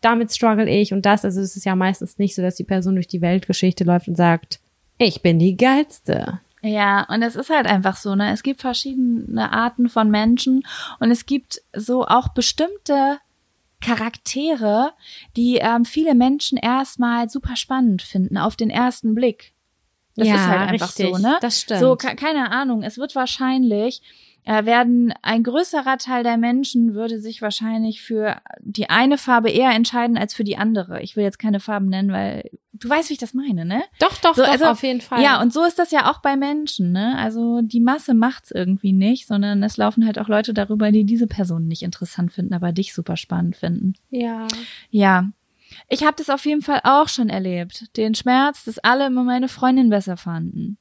damit 0.00 0.32
struggle 0.32 0.68
ich 0.68 0.92
und 0.92 1.04
das. 1.06 1.24
Also 1.24 1.40
es 1.40 1.56
ist 1.56 1.64
ja 1.64 1.74
meistens 1.74 2.18
nicht 2.18 2.34
so, 2.34 2.42
dass 2.42 2.54
die 2.56 2.64
Person 2.64 2.94
durch 2.94 3.08
die 3.08 3.20
Weltgeschichte 3.20 3.84
läuft 3.84 4.08
und 4.08 4.16
sagt, 4.16 4.60
ich 4.98 5.22
bin 5.22 5.38
die 5.38 5.56
geilste. 5.56 6.40
Ja, 6.62 7.06
und 7.08 7.22
es 7.22 7.36
ist 7.36 7.50
halt 7.50 7.66
einfach 7.66 7.96
so, 7.96 8.14
ne? 8.16 8.32
Es 8.32 8.42
gibt 8.42 8.60
verschiedene 8.62 9.52
Arten 9.52 9.88
von 9.88 10.10
Menschen 10.10 10.64
und 10.98 11.10
es 11.12 11.24
gibt 11.26 11.60
so 11.76 12.04
auch 12.06 12.28
bestimmte 12.28 13.18
Charaktere, 13.80 14.92
die 15.36 15.56
ähm, 15.56 15.84
viele 15.84 16.14
Menschen 16.14 16.58
erstmal 16.58 17.28
super 17.28 17.56
spannend 17.56 18.02
finden 18.02 18.36
auf 18.36 18.56
den 18.56 18.70
ersten 18.70 19.14
Blick. 19.14 19.52
Das 20.16 20.26
Ja, 20.28 20.34
ist 20.34 20.46
halt 20.48 20.68
einfach 20.70 20.88
richtig. 20.88 21.16
so, 21.16 21.18
ne? 21.22 21.36
Das 21.40 21.60
stimmt. 21.60 21.80
So, 21.80 21.96
ke- 21.96 22.16
keine 22.16 22.50
Ahnung. 22.50 22.82
Es 22.82 22.98
wird 22.98 23.14
wahrscheinlich 23.14 24.02
werden 24.44 25.12
ein 25.22 25.42
größerer 25.42 25.98
Teil 25.98 26.22
der 26.22 26.38
Menschen 26.38 26.94
würde 26.94 27.20
sich 27.20 27.42
wahrscheinlich 27.42 28.00
für 28.02 28.40
die 28.60 28.88
eine 28.88 29.18
Farbe 29.18 29.50
eher 29.50 29.70
entscheiden 29.72 30.16
als 30.16 30.32
für 30.34 30.44
die 30.44 30.56
andere. 30.56 31.02
Ich 31.02 31.16
will 31.16 31.24
jetzt 31.24 31.38
keine 31.38 31.60
Farben 31.60 31.88
nennen, 31.88 32.12
weil 32.12 32.50
du 32.72 32.88
weißt, 32.88 33.10
wie 33.10 33.14
ich 33.14 33.18
das 33.18 33.34
meine, 33.34 33.64
ne? 33.66 33.82
Doch, 34.00 34.16
doch, 34.20 34.34
So, 34.34 34.42
doch, 34.42 34.48
also- 34.50 34.64
auf 34.66 34.82
jeden 34.82 35.00
Fall. 35.02 35.22
Ja, 35.22 35.40
und 35.42 35.52
so 35.52 35.64
ist 35.64 35.78
das 35.78 35.90
ja 35.90 36.10
auch 36.10 36.20
bei 36.22 36.36
Menschen, 36.36 36.92
ne? 36.92 37.16
Also 37.18 37.60
die 37.62 37.80
Masse 37.80 38.14
macht's 38.14 38.50
irgendwie 38.50 38.92
nicht, 38.92 39.26
sondern 39.26 39.62
es 39.62 39.76
laufen 39.76 40.06
halt 40.06 40.18
auch 40.18 40.28
Leute 40.28 40.54
darüber, 40.54 40.90
die 40.92 41.04
diese 41.04 41.26
Person 41.26 41.66
nicht 41.66 41.82
interessant 41.82 42.32
finden, 42.32 42.54
aber 42.54 42.72
dich 42.72 42.94
super 42.94 43.16
spannend 43.16 43.56
finden. 43.56 43.94
ja. 44.10 44.46
Ja. 44.90 45.24
Ich 45.90 46.02
habe 46.02 46.14
das 46.16 46.30
auf 46.30 46.46
jeden 46.46 46.62
Fall 46.62 46.80
auch 46.84 47.08
schon 47.08 47.28
erlebt. 47.28 47.94
Den 47.98 48.14
Schmerz, 48.14 48.64
dass 48.64 48.78
alle 48.78 49.06
immer 49.06 49.22
meine 49.22 49.48
Freundin 49.48 49.90
besser 49.90 50.16
fanden. 50.16 50.78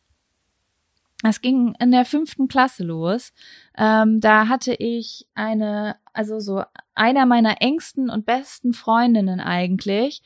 Das 1.23 1.41
ging 1.41 1.73
in 1.79 1.91
der 1.91 2.05
fünften 2.05 2.47
Klasse 2.47 2.83
los. 2.83 3.33
Ähm, 3.75 4.21
da 4.21 4.47
hatte 4.47 4.73
ich 4.73 5.27
eine, 5.33 5.95
also 6.13 6.39
so 6.39 6.63
einer 6.93 7.25
meiner 7.25 7.61
engsten 7.61 8.09
und 8.09 8.25
besten 8.25 8.73
Freundinnen 8.73 9.39
eigentlich, 9.39 10.21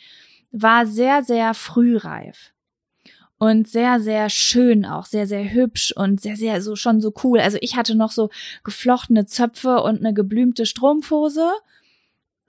war 0.51 0.85
sehr, 0.85 1.23
sehr 1.23 1.53
frühreif. 1.53 2.53
Und 3.37 3.67
sehr, 3.67 3.99
sehr 3.99 4.29
schön 4.29 4.85
auch, 4.85 5.05
sehr, 5.05 5.25
sehr 5.25 5.51
hübsch 5.51 5.93
und 5.95 6.21
sehr, 6.21 6.35
sehr 6.35 6.61
so 6.61 6.75
schon 6.75 7.01
so 7.01 7.11
cool. 7.23 7.39
Also 7.39 7.57
ich 7.61 7.75
hatte 7.75 7.95
noch 7.95 8.11
so 8.11 8.29
geflochtene 8.63 9.25
Zöpfe 9.25 9.81
und 9.81 9.99
eine 9.99 10.13
geblümte 10.13 10.67
Strumpfhose. 10.67 11.49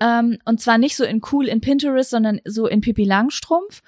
Ähm, 0.00 0.38
und 0.44 0.60
zwar 0.60 0.76
nicht 0.76 0.96
so 0.96 1.04
in 1.04 1.22
cool 1.32 1.48
in 1.48 1.62
Pinterest, 1.62 2.10
sondern 2.10 2.40
so 2.44 2.66
in 2.66 2.82
Pippi 2.82 3.04
Langstrumpf. 3.04 3.82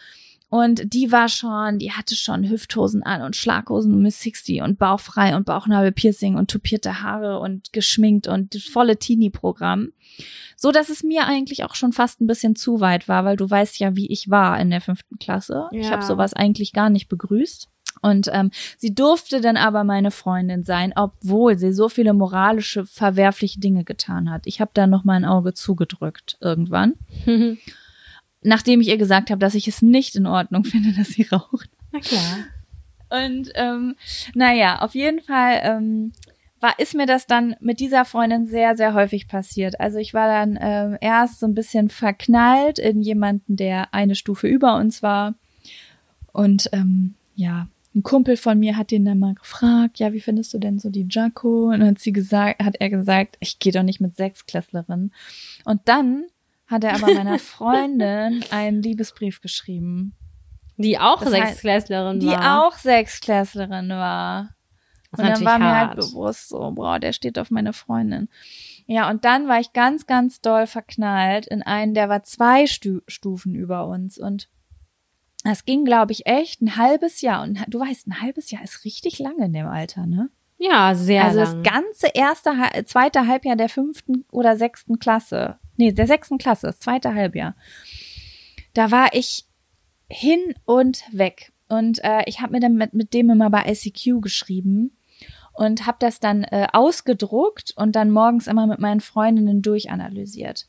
Und 0.55 0.95
die 0.95 1.11
war 1.11 1.29
schon, 1.29 1.81
die 1.81 1.91
hatte 1.91 2.15
schon 2.15 2.49
Hüfthosen 2.49 3.03
an 3.03 3.23
und 3.23 3.35
Schlaghosen 3.35 4.01
Miss 4.01 4.21
60 4.23 4.63
und 4.63 4.79
bauchfrei 4.79 5.35
und 5.35 5.47
Bauchnabelpiercing 5.47 6.37
und 6.37 6.49
tupierte 6.49 7.03
Haare 7.03 7.41
und 7.41 7.73
geschminkt 7.73 8.29
und 8.29 8.55
das 8.55 8.63
volle 8.63 8.97
Teenie-Programm. 8.97 9.89
So 10.57 10.71
dass 10.71 10.91
es 10.91 11.03
mir 11.03 11.27
eigentlich 11.27 11.65
auch 11.65 11.75
schon 11.75 11.93
fast 11.93 12.21
ein 12.21 12.29
bisschen 12.29 12.55
zu 12.55 12.79
weit 12.79 13.09
war, 13.09 13.25
weil 13.25 13.37
du 13.37 13.51
weißt 13.51 13.81
ja, 13.81 13.97
wie 13.97 14.07
ich 14.07 14.31
war 14.31 14.61
in 14.61 14.71
der 14.71 14.81
fünften 14.81 15.19
Klasse. 15.19 15.67
Ich 15.73 15.87
Ja. 15.87 15.91
habe 15.95 16.05
sowas 16.05 16.35
eigentlich 16.35 16.73
gar 16.73 16.89
nicht 16.89 17.09
begrüßt. 17.09 17.69
Und 18.03 18.29
ähm, 18.33 18.53
sie 18.79 18.95
durfte 18.95 19.41
dann 19.41 19.57
aber 19.57 19.83
meine 19.83 20.13
Freundin 20.13 20.63
sein, 20.63 20.93
obwohl 20.95 21.59
sie 21.59 21.73
so 21.73 21.89
viele 21.89 22.13
moralische, 22.13 22.87
verwerfliche 22.87 23.59
Dinge 23.59 23.83
getan 23.83 24.31
hat. 24.31 24.43
Ich 24.47 24.61
habe 24.61 24.71
da 24.75 24.87
noch 24.87 25.03
mal 25.03 25.15
ein 25.15 25.25
Auge 25.25 25.53
zugedrückt 25.53 26.37
irgendwann 26.41 26.95
nachdem 28.45 28.81
ich 28.81 28.89
ihr 28.89 28.99
gesagt 28.99 29.31
habe, 29.31 29.41
dass 29.41 29.55
ich 29.55 29.67
es 29.67 29.83
nicht 29.83 30.15
in 30.15 30.27
Ordnung 30.27 30.65
finde, 30.65 30.93
dass 30.93 31.09
sie 31.09 31.23
raucht. 31.23 31.69
Na 31.93 32.01
klar. 32.01 32.39
Und 33.11 33.51
ähm, 33.55 33.97
naja, 34.35 34.81
auf 34.81 34.95
jeden 34.95 35.21
Fall 35.21 35.61
ähm, 35.63 36.13
war, 36.61 36.79
ist 36.79 36.95
mir 36.95 37.07
das 37.07 37.27
dann 37.27 37.57
mit 37.61 37.79
dieser 37.79 38.05
Freundin 38.05 38.47
sehr, 38.47 38.77
sehr 38.77 38.95
häufig 38.95 39.29
passiert. 39.29 39.79
Also 39.81 39.99
ich 39.99 40.15
war 40.15 40.27
dann 40.27 40.59
ähm, 40.61 40.99
erst 41.01 41.41
so 41.41 41.47
ein 41.47 41.55
bisschen 41.55 41.91
verknallt 41.91 42.79
in 42.79 43.03
jemanden, 43.03 43.57
der 43.57 43.93
eine 43.93 44.15
Stufe 44.15 44.49
über 44.49 44.77
uns 44.77 45.03
war. 45.03 45.35
Und 46.33 46.71
ähm, 46.73 47.15
ja, 47.37 47.69
ein 47.95 48.03
Kumpel 48.03 48.37
von 48.37 48.59
mir 48.59 48.77
hat 48.77 48.91
den 48.91 49.05
dann 49.05 49.21
mal 49.21 49.35
gefragt, 49.35 50.01
ja, 50.01 50.13
wie 50.13 50.21
findest 50.21 50.53
du 50.53 50.59
denn 50.59 50.81
so 50.81 50.91
die 50.91 51.07
Jaco? 51.09 51.69
Und 51.69 51.85
hat 51.85 52.01
sie 52.01 52.13
gesagt, 52.13 52.63
hat 52.63 52.77
er 52.81 52.91
gesagt, 52.91 53.37
ich 53.39 53.61
gehe 53.61 53.73
doch 53.73 53.85
nicht 53.85 54.01
mit 54.01 54.17
Sechsklässlerinnen. 54.17 55.13
Und 55.65 55.81
dann 55.85 56.25
hat 56.67 56.85
er 56.85 56.95
aber 56.95 57.13
meiner 57.15 57.39
Freundin 57.39 58.45
einen 58.51 58.83
Liebesbrief 58.83 59.41
geschrieben, 59.41 60.15
Die 60.77 60.99
auch 60.99 61.21
Das 61.23 61.33
heißt, 61.33 61.47
Sechsklässlerin 61.47 62.21
die 62.21 62.27
war. 62.29 62.67
auch 62.67 62.77
Sechsklässlerin 62.79 63.91
war. 63.91 64.51
Das 65.11 65.21
Und 65.21 65.27
dann 65.31 65.45
war 65.45 65.59
mir 65.59 65.77
halt 65.77 65.89
hart. 65.91 65.97
bewusst 65.97 66.49
so, 66.49 66.73
boah, 66.73 66.99
der 66.99 67.13
steht 67.13 67.39
auf 67.39 67.51
meine 67.51 67.73
Freundin. 67.73 68.29
Ja, 68.87 69.09
und 69.09 69.25
dann 69.25 69.47
war 69.49 69.61
ich 69.61 69.73
ganz, 69.73 70.07
ganz 70.07 70.41
doll 70.41 70.67
verknallt 70.67 71.47
in 71.47 71.63
einen, 71.63 71.95
der 71.95 72.09
war 72.09 72.25
zwei 72.25 72.67
Stu 72.67 73.01
Stufen 73.07 73.55
über 73.55 73.87
uns. 73.87 74.19
Und 74.19 74.49
das 75.45 75.65
ging, 75.65 75.85
glaube 75.85 76.13
ich, 76.13 76.27
echt 76.27 76.61
ein 76.63 76.77
halbes 76.77 77.21
Jahr. 77.21 77.43
Und 77.45 77.61
du 77.69 77.79
weißt, 77.81 78.09
ein 78.09 78.21
halbes 78.21 78.51
Jahr 78.51 78.63
ist 78.65 78.85
richtig 78.85 79.19
lange 79.21 79.45
in 79.45 79.53
dem 79.53 79.67
Alter, 79.69 80.07
ne? 80.07 80.31
Ja, 80.59 80.95
sehr 80.95 81.25
also 81.25 81.41
lang. 81.41 81.63
das 81.63 81.73
ganze 81.73 82.07
erste, 82.15 82.51
zweite 82.87 83.27
Halbjahr 83.27 83.57
der 83.57 83.69
fünften 83.69 84.25
oder 84.31 84.57
sechsten 84.57 84.99
Klasse. 84.99 85.59
Nee, 85.77 85.93
der 85.93 86.07
sechsten 86.07 86.39
Klasse, 86.39 86.67
das 86.69 86.79
zweite 86.79 87.15
Halbjahr. 87.15 87.55
Da 88.73 88.91
war 88.91 89.09
ich 89.13 89.45
hin 90.09 90.55
und 90.65 91.03
weg. 91.13 91.53
Und 91.69 92.03
äh, 92.05 92.23
ich 92.27 92.41
habe 92.41 92.53
mir 92.53 92.61
dann 92.61 92.75
mit, 92.75 92.95
mit 92.95 93.15
dem 93.15 93.31
immer 93.31 93.51
bei 93.51 93.65
ICQ 93.67 94.21
geschrieben 94.21 94.97
und 95.53 95.87
habe 95.87 95.97
das 96.01 96.21
dann 96.21 96.45
äh, 96.45 96.67
ausgedruckt 96.73 97.73
und 97.77 97.97
dann 97.97 98.11
morgens 98.11 98.47
immer 98.47 98.67
mit 98.67 98.81
meinen 98.81 99.01
Freundinnen 99.01 99.63
durchanalysiert. 99.63 100.67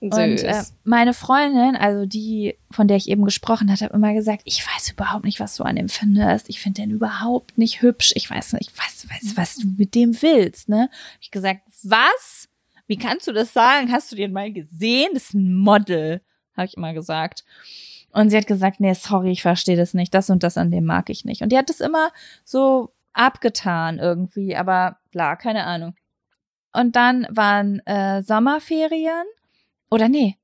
Und 0.00 0.42
äh, 0.42 0.62
meine 0.82 1.12
Freundin, 1.12 1.76
also 1.76 2.06
die, 2.06 2.56
von 2.70 2.88
der 2.88 2.96
ich 2.96 3.10
eben 3.10 3.24
gesprochen 3.26 3.70
hatte, 3.70 3.84
hat 3.84 3.92
immer 3.92 4.14
gesagt, 4.14 4.42
ich 4.46 4.66
weiß 4.66 4.92
überhaupt 4.92 5.26
nicht, 5.26 5.40
was 5.40 5.56
du 5.56 5.62
an 5.62 5.76
dem 5.76 5.90
findest. 5.90 6.48
Ich 6.48 6.58
finde 6.58 6.80
den 6.80 6.90
überhaupt 6.90 7.58
nicht 7.58 7.82
hübsch. 7.82 8.12
Ich 8.14 8.30
weiß 8.30 8.54
nicht, 8.54 8.72
was, 8.78 9.06
weiß, 9.10 9.36
was 9.36 9.56
du 9.56 9.68
mit 9.76 9.94
dem 9.94 10.20
willst, 10.22 10.70
ne? 10.70 10.88
Ich 11.20 11.30
gesagt, 11.30 11.60
was? 11.82 12.48
Wie 12.90 12.98
kannst 12.98 13.28
du 13.28 13.32
das 13.32 13.52
sagen? 13.52 13.92
Hast 13.92 14.10
du 14.10 14.16
den 14.16 14.32
mal 14.32 14.52
gesehen? 14.52 15.10
Das 15.14 15.26
ist 15.26 15.34
ein 15.34 15.54
Model, 15.54 16.22
habe 16.56 16.66
ich 16.66 16.76
immer 16.76 16.92
gesagt. 16.92 17.44
Und 18.10 18.30
sie 18.30 18.36
hat 18.36 18.48
gesagt, 18.48 18.80
nee, 18.80 18.92
sorry, 18.94 19.30
ich 19.30 19.42
verstehe 19.42 19.76
das 19.76 19.94
nicht. 19.94 20.12
Das 20.12 20.28
und 20.28 20.42
das 20.42 20.58
an 20.58 20.72
dem 20.72 20.86
mag 20.86 21.08
ich 21.08 21.24
nicht. 21.24 21.40
Und 21.42 21.52
die 21.52 21.56
hat 21.56 21.70
das 21.70 21.78
immer 21.78 22.10
so 22.44 22.92
abgetan 23.12 24.00
irgendwie, 24.00 24.56
aber 24.56 24.98
bla, 25.12 25.36
keine 25.36 25.66
Ahnung. 25.66 25.94
Und 26.72 26.96
dann 26.96 27.28
waren 27.30 27.78
äh, 27.86 28.24
Sommerferien 28.24 29.22
oder 29.88 30.08
nee, 30.08 30.36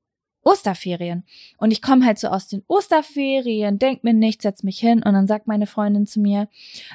Osterferien. 0.47 1.23
Und 1.57 1.71
ich 1.71 1.81
komme 1.81 2.05
halt 2.05 2.19
so 2.19 2.29
aus 2.29 2.47
den 2.47 2.63
Osterferien, 2.67 3.79
denk 3.79 4.03
mir 4.03 4.13
nichts, 4.13 4.43
setz 4.43 4.63
mich 4.63 4.79
hin 4.79 5.03
und 5.03 5.13
dann 5.13 5.27
sagt 5.27 5.47
meine 5.47 5.67
Freundin 5.67 6.05
zu 6.07 6.21
mir, 6.21 6.47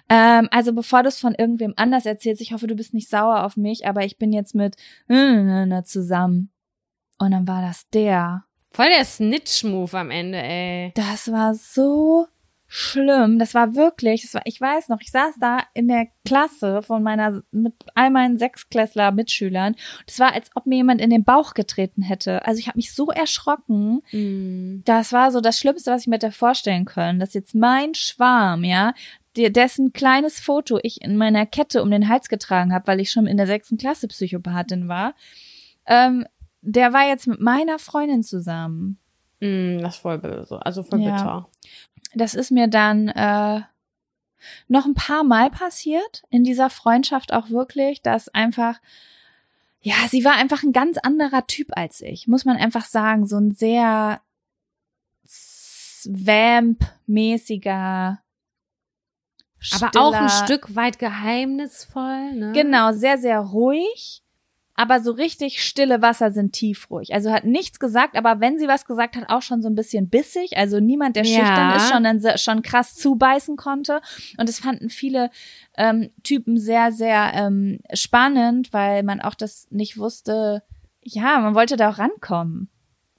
ähm, 0.08 0.48
also 0.50 0.72
bevor 0.72 1.02
du 1.02 1.08
es 1.08 1.20
von 1.20 1.34
irgendwem 1.34 1.74
anders 1.76 2.06
erzählst, 2.06 2.40
ich 2.40 2.52
hoffe, 2.52 2.66
du 2.66 2.74
bist 2.74 2.94
nicht 2.94 3.10
sauer 3.10 3.44
auf 3.44 3.56
mich, 3.56 3.86
aber 3.86 4.04
ich 4.04 4.18
bin 4.18 4.32
jetzt 4.32 4.54
mit 4.54 4.76
äh, 5.08 5.82
zusammen. 5.84 6.50
Und 7.18 7.32
dann 7.32 7.46
war 7.46 7.60
das 7.60 7.88
der. 7.90 8.44
Voll 8.70 8.88
der 8.88 9.04
Snitch-Move 9.04 9.98
am 9.98 10.10
Ende, 10.10 10.42
ey. 10.42 10.92
Das 10.94 11.30
war 11.30 11.54
so 11.54 12.26
schlimm. 12.74 13.38
Das 13.38 13.52
war 13.52 13.74
wirklich, 13.74 14.22
das 14.22 14.32
war, 14.32 14.40
ich 14.46 14.58
weiß 14.58 14.88
noch, 14.88 15.02
ich 15.02 15.10
saß 15.10 15.34
da 15.38 15.58
in 15.74 15.88
der 15.88 16.06
Klasse 16.24 16.80
von 16.80 17.02
meiner, 17.02 17.42
mit 17.50 17.74
all 17.94 18.08
meinen 18.08 18.38
Sechsklässler 18.38 19.12
Mitschülern. 19.12 19.76
Das 20.06 20.18
war, 20.20 20.32
als 20.32 20.48
ob 20.54 20.64
mir 20.64 20.76
jemand 20.76 21.02
in 21.02 21.10
den 21.10 21.22
Bauch 21.22 21.52
getreten 21.52 22.00
hätte. 22.00 22.46
Also 22.46 22.60
ich 22.60 22.68
habe 22.68 22.78
mich 22.78 22.94
so 22.94 23.10
erschrocken. 23.10 24.00
Mm. 24.12 24.84
Das 24.86 25.12
war 25.12 25.30
so 25.32 25.42
das 25.42 25.58
Schlimmste, 25.58 25.90
was 25.90 26.00
ich 26.00 26.06
mir 26.06 26.14
hätte 26.14 26.32
vorstellen 26.32 26.86
können, 26.86 27.20
dass 27.20 27.34
jetzt 27.34 27.54
mein 27.54 27.92
Schwarm, 27.94 28.64
ja, 28.64 28.94
dessen 29.36 29.92
kleines 29.92 30.40
Foto 30.40 30.78
ich 30.82 31.02
in 31.02 31.18
meiner 31.18 31.44
Kette 31.44 31.82
um 31.82 31.90
den 31.90 32.08
Hals 32.08 32.30
getragen 32.30 32.72
habe, 32.72 32.86
weil 32.86 33.00
ich 33.00 33.10
schon 33.10 33.26
in 33.26 33.36
der 33.36 33.46
sechsten 33.46 33.76
Klasse 33.76 34.08
Psychopathin 34.08 34.88
war, 34.88 35.14
ähm, 35.84 36.26
der 36.62 36.94
war 36.94 37.06
jetzt 37.06 37.26
mit 37.26 37.38
meiner 37.38 37.78
Freundin 37.78 38.22
zusammen. 38.22 38.98
Mm, 39.40 39.80
das 39.80 39.96
ist 39.96 40.00
voll 40.00 40.18
böse. 40.18 40.64
Also 40.64 40.82
voll 40.82 41.02
Ja. 41.02 41.46
Das 42.14 42.34
ist 42.34 42.50
mir 42.50 42.68
dann 42.68 43.08
äh, 43.08 43.62
noch 44.68 44.86
ein 44.86 44.94
paar 44.94 45.24
Mal 45.24 45.50
passiert 45.50 46.22
in 46.30 46.44
dieser 46.44 46.70
Freundschaft 46.70 47.32
auch 47.32 47.50
wirklich, 47.50 48.02
dass 48.02 48.28
einfach, 48.28 48.80
ja, 49.80 49.94
sie 50.08 50.24
war 50.24 50.34
einfach 50.34 50.62
ein 50.62 50.72
ganz 50.72 50.98
anderer 50.98 51.46
Typ 51.46 51.76
als 51.76 52.00
ich, 52.00 52.28
muss 52.28 52.44
man 52.44 52.56
einfach 52.56 52.84
sagen, 52.84 53.26
so 53.26 53.38
ein 53.38 53.52
sehr 53.52 54.20
Vamp-mäßiger. 56.04 58.18
Aber 59.74 60.00
auch 60.00 60.12
ein 60.12 60.28
Stück 60.28 60.74
weit 60.74 60.98
geheimnisvoll, 60.98 62.32
ne? 62.32 62.50
Genau, 62.52 62.92
sehr, 62.92 63.18
sehr 63.18 63.38
ruhig. 63.38 64.21
Aber 64.82 65.00
so 65.00 65.12
richtig 65.12 65.62
stille 65.62 66.02
Wasser 66.02 66.32
sind 66.32 66.52
tiefruhig. 66.54 67.14
Also 67.14 67.30
hat 67.30 67.44
nichts 67.44 67.78
gesagt, 67.78 68.16
aber 68.16 68.40
wenn 68.40 68.58
sie 68.58 68.66
was 68.66 68.84
gesagt 68.84 69.14
hat, 69.14 69.28
auch 69.28 69.42
schon 69.42 69.62
so 69.62 69.68
ein 69.68 69.76
bisschen 69.76 70.08
bissig. 70.08 70.56
Also 70.56 70.80
niemand, 70.80 71.14
der 71.14 71.24
Ja. 71.24 71.38
schüchtern 71.38 71.76
ist, 71.76 71.88
schon, 71.88 72.02
dann 72.02 72.38
schon 72.38 72.62
krass 72.62 72.96
zubeißen 72.96 73.56
konnte. 73.56 74.00
Und 74.38 74.48
das 74.48 74.58
fanden 74.58 74.90
viele 74.90 75.30
ähm, 75.76 76.10
Typen 76.24 76.58
sehr, 76.58 76.90
sehr 76.90 77.30
ähm, 77.34 77.78
spannend, 77.92 78.72
weil 78.72 79.04
man 79.04 79.20
auch 79.20 79.34
das 79.34 79.68
nicht 79.70 79.98
wusste. 79.98 80.62
Ja, 81.00 81.38
man 81.38 81.54
wollte 81.54 81.76
da 81.76 81.90
auch 81.90 81.98
rankommen. 81.98 82.68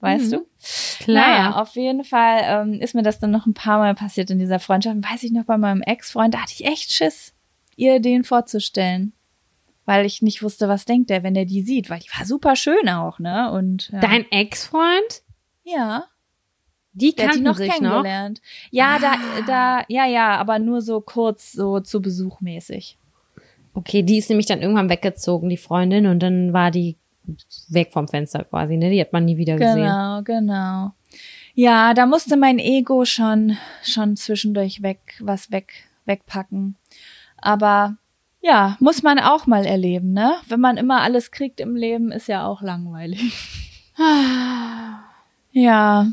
Weißt 0.00 0.26
Mhm. 0.26 0.30
du? 0.32 0.46
Klar. 1.04 1.28
Naja, 1.28 1.52
auf 1.62 1.76
jeden 1.76 2.04
Fall 2.04 2.40
ähm, 2.44 2.74
ist 2.80 2.94
mir 2.94 3.02
das 3.02 3.20
dann 3.20 3.30
noch 3.30 3.46
ein 3.46 3.54
paar 3.54 3.78
Mal 3.78 3.94
passiert 3.94 4.28
in 4.28 4.38
dieser 4.38 4.58
Freundschaft. 4.60 4.96
Weiß 4.98 5.22
ich 5.22 5.32
noch 5.32 5.44
bei 5.44 5.56
meinem 5.56 5.80
Ex-Freund, 5.80 6.34
da 6.34 6.40
hatte 6.42 6.52
ich 6.52 6.66
echt 6.66 6.92
Schiss, 6.92 7.32
ihr 7.76 8.00
den 8.00 8.22
vorzustellen. 8.22 9.14
Weil 9.86 10.06
ich 10.06 10.22
nicht 10.22 10.42
wusste, 10.42 10.68
was 10.68 10.84
denkt 10.86 11.10
der, 11.10 11.22
wenn 11.22 11.34
der 11.34 11.44
die 11.44 11.62
sieht, 11.62 11.90
weil 11.90 11.98
die 12.00 12.08
war 12.16 12.24
super 12.24 12.56
schön 12.56 12.88
auch, 12.88 13.18
ne? 13.18 13.50
Und 13.52 13.90
ja. 13.90 14.00
Dein 14.00 14.30
Ex-Freund? 14.30 15.22
ja, 15.64 16.04
Die 16.92 17.08
hat 17.08 17.18
die 17.18 17.22
kannten 17.22 17.42
noch 17.42 17.56
sich 17.56 17.68
noch. 17.68 17.76
kennengelernt. 17.78 18.40
Ja, 18.70 18.96
Ah. 18.96 18.98
da, 18.98 19.14
da, 19.46 19.84
ja, 19.88 20.06
ja, 20.06 20.36
aber 20.36 20.58
nur 20.58 20.80
so 20.80 21.00
kurz, 21.00 21.52
so 21.52 21.80
zu 21.80 22.00
Besuch 22.00 22.40
mäßig. 22.40 22.98
Okay, 23.74 24.02
die 24.02 24.18
ist 24.18 24.28
nämlich 24.30 24.46
dann 24.46 24.62
irgendwann 24.62 24.88
weggezogen, 24.88 25.48
die 25.48 25.56
Freundin, 25.56 26.06
und 26.06 26.20
dann 26.20 26.52
war 26.52 26.70
die 26.70 26.96
weg 27.68 27.90
vom 27.92 28.06
Fenster 28.08 28.44
quasi, 28.44 28.76
ne? 28.76 28.90
Die 28.90 29.00
hat 29.00 29.12
man 29.12 29.24
nie 29.24 29.36
wieder 29.36 29.56
gesehen. 29.56 29.76
Genau, 29.76 30.22
genau. 30.22 30.92
Ja, 31.54 31.94
da 31.94 32.06
musste 32.06 32.36
mein 32.36 32.58
Ego 32.58 33.04
schon, 33.04 33.56
schon 33.82 34.16
zwischendurch 34.16 34.82
weg, 34.82 34.98
was 35.20 35.50
weg, 35.50 35.72
wegpacken. 36.04 36.76
Aber 37.36 37.96
ja, 38.44 38.76
muss 38.78 39.02
man 39.02 39.18
auch 39.18 39.46
mal 39.46 39.64
erleben, 39.64 40.12
ne? 40.12 40.34
Wenn 40.48 40.60
man 40.60 40.76
immer 40.76 41.00
alles 41.00 41.30
kriegt 41.30 41.60
im 41.60 41.76
Leben, 41.76 42.12
ist 42.12 42.28
ja 42.28 42.46
auch 42.46 42.60
langweilig. 42.62 43.32
Ja, 45.56 46.08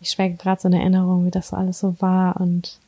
Ich 0.00 0.10
schwelge 0.10 0.36
gerade 0.36 0.60
so 0.60 0.68
eine 0.68 0.78
Erinnerung, 0.78 1.26
wie 1.26 1.32
das 1.32 1.48
so 1.48 1.56
alles 1.56 1.80
so 1.80 2.00
war 2.00 2.40
und 2.40 2.78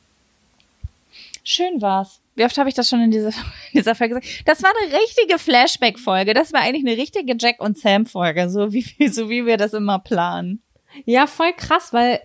schön 1.43 1.81
war's. 1.81 2.21
Wie 2.35 2.45
oft 2.45 2.57
habe 2.57 2.69
ich 2.69 2.75
das 2.75 2.87
schon 2.87 3.01
in 3.01 3.11
dieser, 3.11 3.29
in 3.73 3.79
dieser 3.79 3.93
Folge 3.93 4.15
gesagt? 4.15 4.47
Das 4.47 4.63
war 4.63 4.69
eine 4.69 4.97
richtige 4.99 5.37
Flashback-Folge. 5.37 6.33
Das 6.33 6.53
war 6.53 6.61
eigentlich 6.61 6.85
eine 6.87 6.95
richtige 6.95 7.35
Jack 7.37 7.59
und 7.59 7.77
Sam-Folge, 7.77 8.49
so 8.49 8.71
wie, 8.71 9.09
so 9.09 9.29
wie 9.29 9.45
wir 9.45 9.57
das 9.57 9.73
immer 9.73 9.99
planen. 9.99 10.61
Ja, 11.03 11.27
voll 11.27 11.51
krass, 11.51 11.91
weil 11.91 12.21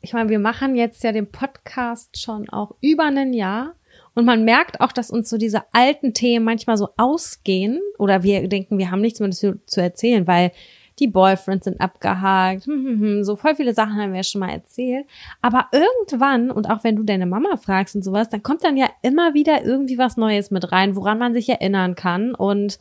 ich 0.00 0.12
meine, 0.12 0.30
wir 0.30 0.38
machen 0.38 0.76
jetzt 0.76 1.02
ja 1.02 1.10
den 1.10 1.30
Podcast 1.30 2.20
schon 2.20 2.48
auch 2.50 2.76
über 2.80 3.06
ein 3.06 3.32
Jahr 3.32 3.74
und 4.14 4.24
man 4.24 4.44
merkt 4.44 4.80
auch, 4.80 4.92
dass 4.92 5.10
uns 5.10 5.28
so 5.30 5.38
diese 5.38 5.62
alten 5.72 6.14
Themen 6.14 6.44
manchmal 6.44 6.76
so 6.76 6.90
ausgehen 6.96 7.80
oder 7.98 8.22
wir 8.22 8.46
denken, 8.48 8.78
wir 8.78 8.90
haben 8.90 9.00
nichts 9.00 9.20
mehr 9.20 9.30
zu, 9.30 9.58
zu 9.66 9.80
erzählen, 9.80 10.26
weil 10.26 10.52
die 10.98 11.06
Boyfriends 11.08 11.64
sind 11.64 11.80
abgehakt, 11.80 12.66
hm, 12.66 12.84
hm, 12.84 13.00
hm, 13.00 13.24
so 13.24 13.36
voll 13.36 13.56
viele 13.56 13.74
Sachen 13.74 13.96
haben 13.96 14.10
wir 14.10 14.18
ja 14.18 14.22
schon 14.22 14.40
mal 14.40 14.50
erzählt. 14.50 15.06
Aber 15.40 15.66
irgendwann, 15.72 16.50
und 16.50 16.68
auch 16.68 16.84
wenn 16.84 16.96
du 16.96 17.02
deine 17.02 17.26
Mama 17.26 17.56
fragst 17.56 17.96
und 17.96 18.04
sowas, 18.04 18.28
dann 18.28 18.42
kommt 18.42 18.62
dann 18.62 18.76
ja 18.76 18.88
immer 19.00 19.34
wieder 19.34 19.64
irgendwie 19.64 19.98
was 19.98 20.16
Neues 20.16 20.50
mit 20.50 20.70
rein, 20.70 20.94
woran 20.94 21.18
man 21.18 21.32
sich 21.32 21.48
erinnern 21.48 21.94
kann. 21.94 22.34
Und 22.34 22.78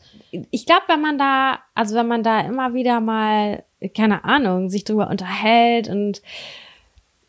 ich 0.52 0.66
glaube, 0.66 0.84
wenn 0.88 1.02
man 1.02 1.18
da, 1.18 1.60
also 1.74 1.95
wenn 1.95 2.08
man 2.08 2.24
da 2.24 2.41
immer 2.41 2.74
wieder 2.74 2.99
mal, 2.99 3.64
keine 3.95 4.26
Ahnung, 4.26 4.70
sich 4.70 4.84
drüber 4.84 5.10
unterhält 5.10 5.88
und 5.88 6.22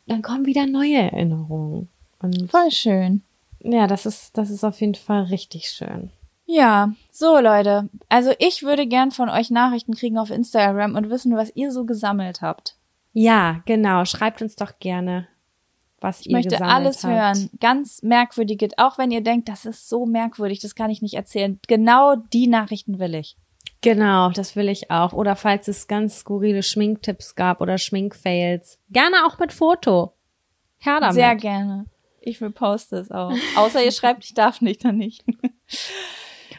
dann 0.07 0.23
kommen 0.23 0.47
wieder 0.47 0.67
neue 0.67 0.97
Erinnerungen. 0.97 1.89
Und 2.21 2.51
Voll 2.51 2.71
schön. 2.71 3.23
Ja, 3.63 3.87
das 3.87 4.07
ist, 4.07 4.37
das 4.37 4.51
ist 4.51 4.65
auf 4.65 4.81
jeden 4.81 4.95
Fall 4.95 5.25
richtig 5.25 5.69
schön. 5.71 6.11
Ja, 6.45 6.93
so 7.11 7.39
Leute. 7.39 7.89
Also 8.09 8.33
ich 8.39 8.63
würde 8.63 8.87
gern 8.87 9.11
von 9.11 9.29
euch 9.29 9.51
Nachrichten 9.51 9.95
kriegen 9.95 10.19
auf 10.19 10.31
Instagram 10.31 10.97
und 10.97 11.09
wissen, 11.09 11.37
was 11.37 11.55
ihr 11.55 11.71
so 11.71 11.85
gesammelt 11.85 12.43
habt. 12.43 12.77
Ja, 13.13 13.63
genau. 13.65 14.05
Schreibt 14.05 14.43
uns 14.43 14.57
doch 14.57 14.79
gerne, 14.79 15.29
was 16.01 16.21
Ich 16.21 16.27
ihr 16.27 16.33
möchte 16.33 16.51
gesammelt 16.51 16.75
alles 16.75 17.05
habt. 17.05 17.15
hören. 17.15 17.51
Ganz 17.61 18.03
merkwürdige, 18.03 18.69
auch 18.77 18.99
wenn 18.99 19.11
ihr 19.11 19.23
denkt, 19.23 19.49
das 19.49 19.65
ist 19.65 19.89
so 19.89 20.05
merkwürdig, 20.05 20.61
das 20.61 20.75
kann 20.75 20.91
ich 20.91 21.01
nicht 21.03 21.15
erzählen. 21.15 21.59
Genau 21.69 22.17
die 22.17 22.49
Nachrichten 22.49 22.99
will 22.99 23.15
ich. 23.15 23.37
Genau, 23.81 24.31
das 24.31 24.55
will 24.55 24.69
ich 24.69 24.91
auch. 24.91 25.13
Oder 25.13 25.37
falls 25.37 25.69
es 25.69 25.89
ganz 25.89 26.19
skurrile 26.21 26.63
Schminktipps 26.63 27.35
gab 27.35 27.61
oder 27.61 27.79
Schminkfails. 27.79 28.79
Gerne 28.91 29.27
auch 29.27 29.39
mit 29.39 29.53
Foto. 29.53 30.13
Her 30.79 31.01
damit. 31.01 31.15
Sehr 31.15 31.35
gerne. 31.37 31.87
Ich 32.25 32.41
reposte 32.41 32.97
es 32.97 33.11
auch. 33.11 33.33
Außer 33.57 33.83
ihr 33.85 33.93
schreibt, 33.93 34.25
ich 34.25 34.35
darf 34.35 34.61
nicht, 34.61 34.85
dann 34.85 34.97
nicht. 34.97 35.25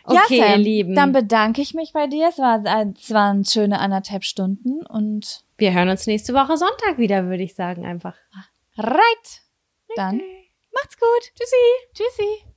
Okay, 0.05 0.37
ja, 0.39 0.47
Sam, 0.47 0.59
ihr 0.59 0.65
Lieben. 0.65 0.95
Dann 0.95 1.13
bedanke 1.13 1.61
ich 1.61 1.73
mich 1.73 1.93
bei 1.93 2.07
dir. 2.07 2.27
Es, 2.27 2.37
war, 2.37 2.61
es 2.93 3.11
waren 3.11 3.45
schöne 3.45 3.79
anderthalb 3.79 4.25
Stunden 4.25 4.85
und 4.85 5.45
Wir 5.57 5.73
hören 5.73 5.87
uns 5.87 6.07
nächste 6.07 6.33
Woche 6.33 6.57
Sonntag 6.57 6.97
wieder, 6.97 7.27
würde 7.27 7.43
ich 7.43 7.55
sagen, 7.55 7.85
einfach. 7.85 8.15
right. 8.77 9.41
Dann 9.95 10.21
macht's 10.73 10.97
gut. 10.97 11.31
Tschüssi. 11.35 11.55
Tschüssi. 11.93 12.52